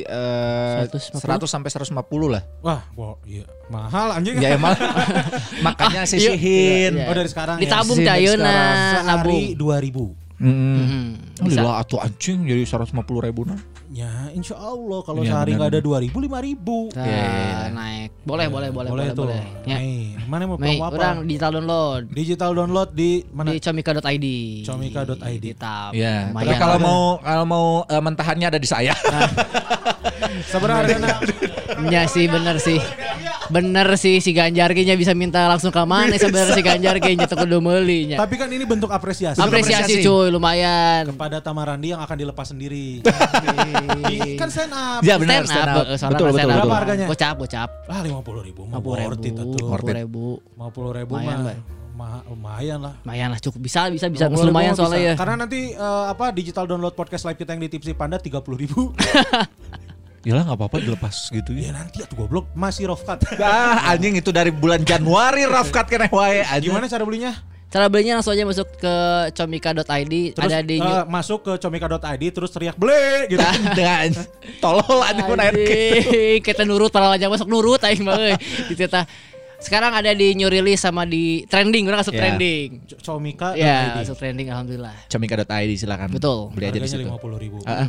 eh, 0.05 0.85
150? 0.93 1.25
100 1.25 1.49
sampai 1.49 1.69
150 1.73 2.29
lah. 2.29 2.43
Wah, 2.61 2.85
wow, 2.93 3.17
iya. 3.25 3.49
mahal 3.73 4.13
anjing. 4.13 4.37
Ya 4.41 4.57
emang 4.57 4.77
makanya 5.67 6.05
sisihin. 6.05 7.01
iya. 7.01 7.09
Oh 7.09 7.15
dari 7.17 7.29
sekarang 7.33 7.57
Ditabung 7.61 7.97
Sini 7.97 8.07
dari 8.09 8.29
cayeuna, 8.29 8.49
ya. 8.49 9.01
nabung. 9.09 9.41
Sehari 9.57 9.89
2000. 9.89 10.29
Mm. 10.39 10.55
Hmm, 10.55 11.11
bisa. 11.43 11.61
Lila 11.67 11.83
atuh 11.83 11.99
anjing 11.99 12.47
jadi 12.47 12.63
150 12.63 12.95
ribu 13.27 13.43
nah. 13.43 13.59
Ya, 13.89 14.29
insya 14.37 14.53
Allah 14.55 15.01
kalau 15.01 15.25
Iya, 15.25 15.33
sehari 15.33 15.57
nggak 15.57 15.71
ada 15.73 15.81
2000 15.81 16.13
5000. 16.13 16.93
Nah, 16.93 17.05
Iya, 17.09 17.17
iya, 17.17 17.25
iya. 17.25 17.69
naik. 17.73 18.11
Boleh, 18.21 18.47
boleh, 18.53 18.69
boleh, 18.69 18.91
boleh, 18.93 19.07
tuh. 19.17 19.25
boleh. 19.25 19.43
Ya. 19.65 19.77
Mei, 19.81 20.13
mana 20.29 20.45
mau 20.45 20.57
Mei, 20.61 20.77
promo 20.77 20.85
apa? 20.85 20.97
orang 21.01 21.17
digital 21.25 21.51
download 21.57 22.03
Digital 22.13 22.51
download 22.53 22.91
di 22.93 23.11
mana? 23.33 23.49
di 23.49 23.59
comika.id. 23.59 24.27
Comika.id. 24.69 25.45
Tetap. 25.57 25.91
Ya, 25.97 26.29
lumayan 26.29 26.45
tapi 26.45 26.55
kalau 26.61 26.77
mau 26.77 27.01
kalau 27.25 27.45
mau 27.49 27.67
eh, 27.89 28.03
mentahannya 28.05 28.47
ada 28.53 28.61
di 28.61 28.69
saya. 28.69 28.93
Sebenarnya 30.53 31.01
Ya 31.89 32.09
sih 32.09 32.25
bener 32.27 32.57
sih. 32.59 32.81
Bener 33.49 33.89
sih 33.97 34.21
si 34.21 34.37
Ganjar 34.37 34.73
kayaknya 34.73 34.97
bisa 34.97 35.17
minta 35.17 35.49
langsung 35.49 35.73
ke 35.73 35.81
mana 35.83 36.13
sebenarnya 36.21 36.53
si 36.53 36.61
Ganjar 36.61 37.01
kayaknya 37.01 37.25
tuh 37.25 37.41
kudu 37.41 37.61
meuli 37.61 38.13
nya. 38.13 38.21
tapi 38.21 38.37
kan 38.37 38.49
ini 38.53 38.69
bentuk 38.69 38.93
apresiasi 38.93 39.41
Apresiasi 39.41 39.97
apresiasi. 39.97 40.05
cuy 40.05 40.29
lumayan. 40.29 41.09
kepada 41.09 41.41
Tamarandi 41.41 41.97
yang 41.97 42.01
akan 42.05 42.17
dilepas 42.17 42.53
sendiri. 42.53 43.01
kan 44.41 44.49
stand 44.53 44.73
up. 44.73 45.01
Ya 45.01 45.17
benar, 45.17 45.49
stand 45.49 45.65
stand 45.65 45.71
up. 45.73 45.77
up. 45.77 45.87
Betul, 45.89 45.97
betul, 45.97 46.09
stand 46.13 46.21
up. 46.29 46.37
betul. 46.37 46.49
Berapa 46.61 46.77
harganya? 46.77 47.07
Gocap, 47.09 47.35
gocap. 47.41 47.69
Ah 47.89 48.01
lima 48.05 48.21
puluh 48.21 48.43
ribu, 48.45 48.63
mah 48.69 48.79
50 48.81 48.85
worth 48.85 49.25
it 49.25 49.33
ribu, 49.33 49.49
atuh. 49.57 49.67
50 49.81 50.01
ribu. 50.05 50.25
Lima 50.45 50.69
puluh 50.69 50.91
ribu 50.93 51.13
Lumayan, 51.17 51.41
mah, 51.99 52.23
lumayan 52.29 52.79
lah. 52.79 52.95
Lumayan 53.03 53.29
lah 53.33 53.41
cukup 53.41 53.59
bisa 53.59 53.89
bisa 53.91 54.07
bisa 54.07 54.25
50.000 54.31 54.45
lumayan 54.47 54.73
soalnya 54.77 55.01
bisa. 55.01 55.09
ya. 55.09 55.15
Karena 55.17 55.35
nanti 55.41 55.61
eh, 55.73 56.05
apa 56.07 56.31
digital 56.31 56.65
download 56.69 56.95
podcast 56.95 57.25
live 57.25 57.39
kita 57.41 57.57
yang 57.57 57.63
di 57.65 57.71
Tipsy 57.73 57.97
Panda 57.97 58.21
tiga 58.21 58.39
puluh 58.39 58.61
ribu. 58.61 58.93
Ya 60.27 60.35
lah 60.35 60.43
nggak 60.45 60.59
apa-apa 60.59 60.77
dilepas 60.83 61.31
gitu 61.31 61.55
ya 61.55 61.71
ya. 61.71 61.79
nanti 61.79 62.03
atuh 62.03 62.19
goblok 62.19 62.51
masih 62.53 62.91
rough 62.91 63.05
cut. 63.09 63.23
Ah, 63.39 63.95
anjing 63.95 64.19
itu 64.19 64.35
dari 64.35 64.51
bulan 64.51 64.83
Januari 64.83 65.47
Rafkat 65.47 65.87
kena 65.87 66.07
wae 66.11 66.43
anjing. 66.43 66.75
Gimana 66.75 66.91
cara 66.91 67.07
belinya? 67.07 67.33
Cara 67.69 67.85
belinya 67.93 68.17
langsung 68.17 68.33
aja 68.33 68.49
masuk 68.49 68.81
ke 68.81 68.95
comika.id 69.37 70.15
Terus 70.33 70.49
ada 70.49 70.65
di 70.65 70.81
eh, 70.81 71.05
masuk 71.05 71.45
ke 71.45 71.53
comika.id 71.61 72.25
terus 72.33 72.49
teriak 72.49 72.81
beli 72.81 73.29
gitu. 73.29 73.45
Dengan 73.77 74.09
tolol 74.59 75.05
anjing 75.05 75.25
pun 75.29 75.37
air 75.37 75.53
Anjing, 75.53 76.41
kita 76.41 76.65
nurut 76.65 76.89
para 76.89 77.13
lajang 77.13 77.29
masuk 77.29 77.45
nurut 77.45 77.77
aing 77.85 78.01
mah 78.03 78.17
euy. 78.17 78.35
Gitu 78.73 78.89
tah. 78.89 79.05
Sekarang 79.61 79.91
ada 79.93 80.15
di 80.15 80.33
new 80.33 80.47
release 80.47 80.81
sama 80.81 81.03
di 81.03 81.43
trending, 81.45 81.85
orang 81.91 82.01
masuk 82.01 82.15
Ya. 82.15 82.21
trending. 82.25 82.89
Co- 82.89 83.19
Comika.id. 83.19 83.59
Ya, 83.61 84.01
masuk 84.01 84.17
trending 84.17 84.49
alhamdulillah. 84.49 84.95
Comika.id 85.13 85.71
silakan. 85.77 86.09
Betul. 86.09 86.49
Beli 86.57 86.65
aja 86.73 86.79
di 86.79 86.89
situ. 86.89 87.05
lima 87.05 87.21
puluh 87.21 87.37
ribu. 87.37 87.61
Ah, 87.69 87.85
ah. 87.85 87.89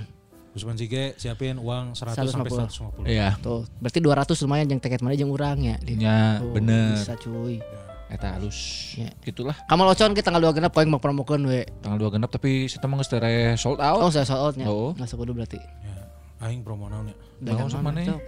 Usman 0.57 0.76
Sige 0.76 1.13
siapin 1.15 1.61
uang 1.61 1.93
100 1.93 2.17
sampai 2.17 2.49
150. 2.49 3.05
150. 3.05 3.05
Iya. 3.05 3.38
Tuh, 3.38 3.69
berarti 3.77 3.99
200 4.01 4.43
lumayan 4.45 4.67
yang 4.69 4.81
tiket 4.81 5.01
mana 5.05 5.13
jeung 5.13 5.30
urang 5.30 5.61
ya. 5.61 5.77
Di- 5.77 5.97
Ya, 6.01 6.41
Tuh, 6.41 6.51
bener. 6.53 6.97
Bisa 6.97 7.13
cuy. 7.17 7.61
Eta 8.09 8.34
halus. 8.34 8.57
Ya. 8.97 9.13
Gitulah. 9.21 9.53
Kamal 9.69 9.85
Ocon 9.93 10.17
kita 10.17 10.34
tanggal 10.34 10.49
2 10.49 10.57
genap 10.57 10.73
poin 10.73 10.89
mau 10.89 10.97
promokeun 10.97 11.45
we. 11.45 11.61
Tanggal 11.85 12.09
2 12.09 12.15
genap 12.17 12.34
tapi 12.34 12.65
kita 12.65 12.89
mah 12.89 12.97
geus 12.97 13.09
sold 13.61 13.77
out. 13.77 14.01
Oh, 14.01 14.09
saya 14.09 14.26
sold 14.26 14.41
out 14.41 14.55
nya. 14.57 14.65
Oh. 14.65 14.97
Nggak 14.97 15.13
kudu 15.13 15.38
berarti. 15.38 15.61
Ya, 15.61 16.09
aing 16.41 16.65
promo 16.65 16.89
naon 16.89 17.13
ya. 17.13 17.15
Dagang 17.38 17.69
sama 17.69 17.93
mana? 17.93 18.01
nih? 18.01 18.07
Cok? 18.09 18.19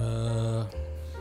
Eh, 0.00 0.62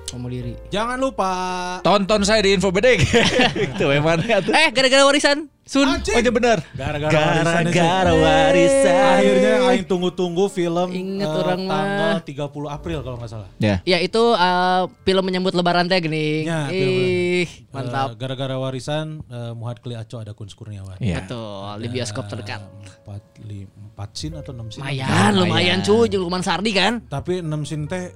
Promo 0.09 0.25
diri. 0.25 0.57
jangan 0.67 0.97
lupa 0.97 1.31
Tonton 1.79 2.25
saya 2.25 2.41
di 2.41 2.51
info 2.51 2.69
bedek. 2.69 2.97
Itu 3.69 3.89
emang 3.89 4.17
tuh. 4.19 4.49
Eh, 4.49 4.69
gara-gara 4.69 5.05
warisan. 5.05 5.45
Sun. 5.63 5.85
Anjing. 5.85 6.17
Oh 6.17 6.19
iya 6.19 6.31
bener. 6.33 6.57
gara-gara 6.73 7.13
warisan. 7.13 7.45
Gara-gara 7.69 8.13
warisan. 8.17 9.05
Akhirnya 9.13 9.49
yang 9.53 9.65
aing 9.69 9.85
tunggu-tunggu 9.85 10.49
film 10.49 10.89
Ingat 10.89 11.29
eh, 11.29 11.39
orang 11.39 11.61
mah. 11.61 11.77
tanggal 11.77 12.17
30 12.25 12.73
April 12.73 12.97
kalau 12.99 13.17
nggak 13.17 13.29
salah. 13.29 13.49
Ya. 13.57 13.77
Ya 13.85 14.01
itu 14.01 14.17
eh, 14.33 14.83
film 15.05 15.23
menyambut 15.23 15.53
lebaran 15.53 15.85
teh 15.85 16.01
gini. 16.01 16.41
Ya, 16.43 16.65
film- 16.67 16.89
Ih, 16.89 17.45
Eh, 17.45 17.69
mantap. 17.69 18.17
gara-gara 18.17 18.57
warisan 18.57 19.21
eh, 19.23 19.53
Muhad 19.53 19.77
Kli 19.77 19.93
Aco 19.93 20.17
ada 20.17 20.33
Kun 20.33 20.49
Kurniawan. 20.49 20.97
Iya. 20.97 21.21
Betul, 21.21 21.85
di 21.85 21.87
bioskop 21.87 22.25
terdekat. 22.25 22.65
Empat, 22.99 23.21
lim, 23.39 23.69
empat 23.87 24.09
scene 24.11 24.35
atau 24.35 24.51
enam 24.51 24.73
scene? 24.73 24.81
Lumayan, 24.81 25.31
lumayan 25.37 25.79
cuy, 25.79 26.09
Lukman 26.09 26.41
Sardi 26.41 26.73
kan. 26.73 27.05
Tapi 27.05 27.45
enam 27.45 27.61
scene 27.61 27.85
teh 27.85 28.09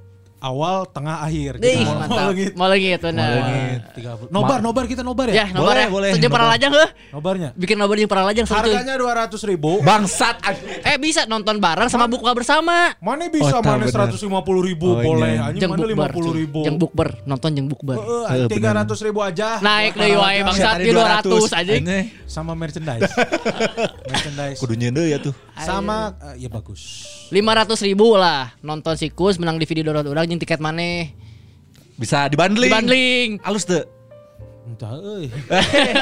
awal, 0.44 0.84
tengah, 0.86 1.24
akhir. 1.24 1.56
Dih, 1.56 1.80
Kita 1.80 2.03
mau- 2.03 2.28
lengit. 2.28 2.52
Mau 2.53 2.68
lengit 2.68 2.99
benar. 2.99 3.32
Tiga 3.95 4.11
puluh. 4.14 4.30
Nobar, 4.30 4.60
nobar 4.60 4.84
kita 4.84 4.99
nobar 4.99 5.28
ya? 5.28 5.34
Ya, 5.34 5.45
nobar 5.49 5.76
ya. 5.78 5.88
boleh, 5.88 6.10
Jeung 6.14 6.28
para 6.30 6.45
lajang 6.45 6.72
heuh. 6.72 6.90
Nobarnya. 7.10 7.49
Bikin 7.56 7.76
nobar 7.76 7.95
jeung 7.95 8.11
para 8.11 8.24
lajang. 8.24 8.44
Harganya 8.45 8.94
dua 8.94 9.14
ratus 9.18 9.41
ribu. 9.41 9.80
Bangsat. 9.80 10.36
anjing. 10.44 10.84
Eh 10.84 10.98
bisa 10.98 11.24
nonton 11.24 11.57
bareng 11.57 11.88
sama 11.88 12.06
buka 12.06 12.36
bersama. 12.36 12.91
Mana 12.99 13.32
bisa 13.32 13.56
Oh, 13.56 13.61
mana 13.61 13.82
bener. 13.82 13.90
seratus 13.90 14.20
lima 14.20 14.44
puluh 14.44 14.61
ribu 14.61 14.90
Oh, 14.90 14.99
boleh, 14.99 15.32
iya. 15.32 15.48
anjing 15.48 15.61
Jeung 15.61 15.72
mana 15.72 15.86
lima 15.86 16.03
bukber. 16.03 16.11
puluh 16.11 16.30
cuy. 16.30 16.40
ribu. 16.41 16.60
Jeung 16.61 16.78
bukber, 16.78 17.10
nonton 17.24 17.49
jeung 17.53 17.68
bukber. 17.68 17.98
Eh, 18.28 18.45
Tiga 18.52 18.70
ratus 18.74 18.99
ribu 18.99 19.24
aja. 19.24 19.57
Naik 19.57 19.95
deui 19.95 20.14
wae 20.14 20.44
bangsat 20.44 20.76
di 20.78 20.91
200 20.91 21.24
anjing. 21.56 21.82
Anjing. 21.82 22.06
Sama 22.26 22.52
merchandise. 22.52 23.07
merchandise. 24.06 24.60
Kudu 24.60 24.74
nyende 24.74 25.06
ya 25.06 25.18
tuh. 25.18 25.32
Sama 25.56 26.11
eh, 26.34 26.41
ya 26.41 26.49
bagus. 26.49 26.82
500 27.30 27.41
ribu 27.84 28.14
lah 28.14 28.53
nonton 28.60 28.94
sikus 28.94 29.38
menang 29.38 29.57
di 29.57 29.65
video 29.65 29.82
download 29.84 30.06
urang 30.07 30.28
jeung 30.34 30.41
tiket 30.41 30.57
maneh. 30.57 31.14
Bisa 31.93 32.26
dibandling. 32.26 32.73
Dibanding. 32.73 33.27
Halus 33.45 33.69
tuh. 33.69 33.85
Entah 34.65 34.97
euy. 34.97 35.30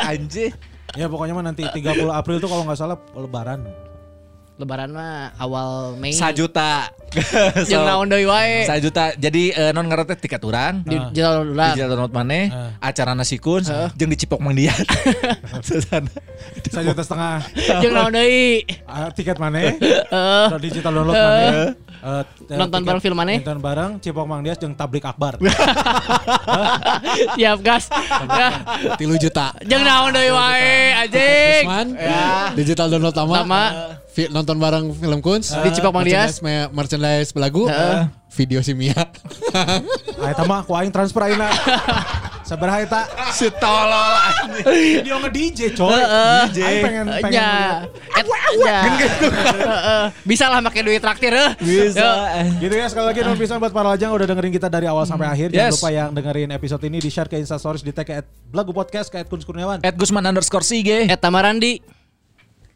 Anjing. 0.07 0.55
Ya 0.95 1.07
pokoknya 1.11 1.35
mah 1.35 1.43
nanti 1.51 1.67
30 1.67 2.07
April 2.07 2.39
tuh 2.39 2.47
kalau 2.47 2.63
nggak 2.63 2.79
salah 2.79 2.95
lebaran. 3.15 3.67
Lebaran 4.55 4.91
mah 4.95 5.35
awal 5.35 5.99
Mei. 5.99 6.15
Sajuta. 6.15 6.87
Jeung 7.67 7.83
naon 7.83 8.07
deui 8.07 8.23
wae. 8.23 8.63
Sajuta. 8.63 9.11
Jadi 9.19 9.51
eh, 9.51 9.71
non 9.75 9.83
ngerti 9.87 10.15
tiket 10.15 10.39
urang. 10.47 10.79
Di 10.87 10.95
jalan 11.11 11.51
Di 11.51 11.51
urang. 11.51 11.75
jalan 11.75 11.89
download 11.91 12.13
maneh, 12.15 12.43
acara 12.79 13.11
nasi 13.11 13.35
kun, 13.35 13.67
jeung 13.99 14.07
dicipok 14.07 14.39
mang 14.39 14.55
dia. 14.55 14.71
Susana. 15.65 16.07
Satu 16.71 16.87
juta 16.87 17.03
setengah. 17.03 17.39
Jeung 17.83 17.93
naon 17.95 18.15
deui. 18.15 18.63
Ah, 18.87 19.11
tiket 19.11 19.35
mana? 19.43 19.75
Heeh. 19.75 20.47
digital 20.63 20.91
download 20.95 21.19
mana? 21.19 21.75
T- 22.02 22.57
Nonton 22.57 22.82
tiket- 22.82 22.88
bareng 22.90 23.02
film 23.02 23.14
maneh? 23.14 23.38
Nonton 23.40 23.60
bareng 23.61 23.91
Cipok 24.02 24.26
Mang 24.26 24.41
Dias 24.41 24.57
jeung 24.57 24.73
Tablik 24.73 25.06
Akbar. 25.06 25.38
Siap 27.38 27.60
gas. 27.61 27.86
Ya. 28.26 28.49
Tilu 28.99 29.15
juta. 29.15 29.53
Jeung 29.61 29.86
naon 29.86 30.10
deui 30.10 30.34
wae 30.34 30.98
anjing. 30.98 31.64
Usman, 31.64 31.88
digital 32.57 32.90
download 32.90 33.14
lama. 33.14 33.36
Lama. 33.45 33.64
Nonton 34.11 34.60
bareng 34.60 34.91
film 34.91 35.19
Kunz 35.23 35.56
Di 35.56 35.72
Cipok 35.72 35.94
Mang 35.94 36.03
Dias. 36.03 36.41
merchandise, 36.41 36.44
me- 36.44 36.69
merchandise 36.73 37.30
belagu 37.32 37.69
video 38.32 38.60
si 38.60 38.72
Mia 38.72 38.95
Ah 40.22 40.32
eta 40.32 40.44
mah 40.48 40.64
ku 40.64 40.72
aing 40.72 40.91
transfer 40.91 41.28
ayeuna. 41.28 41.52
Sabaraha 42.52 42.84
eta 42.84 43.02
Si 43.32 43.48
tolol 43.56 44.11
dia 45.07 45.15
nge 45.15 45.30
DJ 45.32 45.60
coy. 45.72 45.95
Heeh. 45.95 46.44
Aing 46.60 46.84
pengen 46.84 47.06
pengen 47.23 47.32
Ya. 47.32 47.52
ya. 48.60 48.80
Bisa 50.28 50.52
lah 50.52 50.60
pakai 50.60 50.84
duit 50.84 50.99
traktir 50.99 51.32
eh. 51.32 51.56
Bisa 51.56 52.28
Gitu 52.60 52.76
ya 52.76 52.91
sekali 52.91 53.07
lagi 53.07 53.23
non 53.23 53.40
pisan 53.40 53.56
buat 53.56 53.72
para 53.72 53.95
lajang 53.95 54.11
udah 54.11 54.28
dengerin 54.28 54.52
kita 54.52 54.68
dari 54.68 54.84
awal 54.84 55.07
sampai 55.07 55.32
akhir. 55.32 55.56
Jangan 55.56 55.72
Yes. 55.72 55.80
lupa 55.80 55.90
yang 55.90 56.10
dengerin 56.11 56.49
episode 56.52 56.84
ini 56.84 56.99
di 56.99 57.07
share 57.07 57.32
ke 57.32 57.40
Instastories 57.40 57.80
di 57.80 57.95
tag 57.95 58.03
ke 58.03 58.19
Blagu 58.52 58.76
Podcast 58.76 59.07
ke 59.07 59.23
Kun 59.23 59.40
Kurniawan. 59.40 59.80
At 59.80 59.95
Gusman 59.95 60.28
underscore 60.28 60.68
Sige 60.68 61.07
Et 61.07 61.15
Tamarandi. 61.15 61.80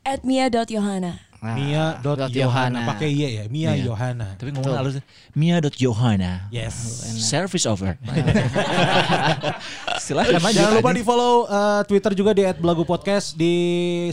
At 0.05 0.21
mia.yohana. 0.23 1.24
Mia 1.53 2.01
dot 2.01 2.17
dot 2.17 2.31
Yohana 2.33 2.81
Yohana. 2.81 2.89
pakai 2.89 3.13
y 3.13 3.37
ya 3.37 3.43
Mia 3.45 3.77
Iya. 3.77 3.93
Yohana. 3.93 4.33
Tapi 4.41 4.49
ngomong 4.57 4.73
halus 4.73 4.97
Mia.Johanna 5.37 6.49
Yes. 6.49 6.73
Service 7.21 7.69
over 7.69 7.93
Silahkan 10.05 10.37
lanjut 10.37 10.61
Jangan 10.61 10.73
lupa 10.77 10.91
di 10.93 11.01
follow 11.01 11.49
uh, 11.49 11.81
Twitter 11.89 12.13
juga 12.13 12.31
di 12.37 12.45
@blagu 12.61 12.85
podcast 12.85 13.33
di 13.33 13.53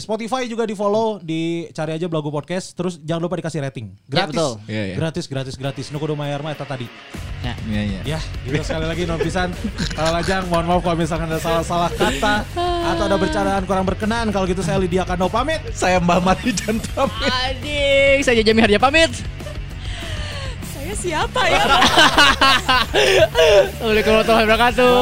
Spotify 0.01 0.49
juga 0.49 0.65
di 0.65 0.73
follow 0.73 1.21
di 1.21 1.69
cari 1.69 1.93
aja 1.93 2.09
Blagu 2.09 2.33
Podcast 2.33 2.73
terus 2.73 2.97
jangan 2.97 3.29
lupa 3.29 3.37
dikasih 3.37 3.61
rating. 3.61 3.93
Ya, 4.09 4.25
gratis. 4.25 4.33
betul. 4.33 4.51
Iya, 4.65 4.83
iya. 4.89 4.95
gratis 4.97 5.25
gratis 5.29 5.53
gratis. 5.53 5.85
Nu 5.93 6.01
kudu 6.01 6.17
mayar 6.17 6.41
mah 6.41 6.49
eta 6.49 6.65
tadi. 6.65 6.89
Ya. 7.45 7.53
Iya 7.69 7.81
iya. 7.85 8.01
Ya 8.17 8.19
gitu 8.41 8.65
sekali 8.65 8.89
lagi 8.89 9.05
non 9.05 9.21
pisan 9.21 9.53
kalau 9.93 10.17
lajang 10.17 10.49
mohon 10.49 10.65
maaf 10.65 10.81
kalau 10.81 10.97
misalkan 10.97 11.29
ada 11.29 11.37
salah-salah 11.37 11.93
kata 11.93 12.41
atau 12.89 13.03
ada 13.05 13.17
bercandaan 13.21 13.63
kurang 13.69 13.85
berkenan. 13.85 14.33
Kalau 14.33 14.49
gitu 14.49 14.65
saya 14.65 14.81
Lydia 14.81 15.05
Kando 15.05 15.29
pamit. 15.29 15.61
Saya 15.77 16.01
Mbah 16.01 16.17
Mati 16.25 16.49
Jantam 16.57 17.05
Adik, 17.21 18.25
saya 18.25 18.41
Jami 18.41 18.65
Harja 18.65 18.81
pamit. 18.81 19.13
Siapa 20.93 21.41
ya? 21.49 21.65
Assalamualaikum 23.73 24.13
warahmatullahi 24.13 24.45
wabarakatuh. 24.45 24.93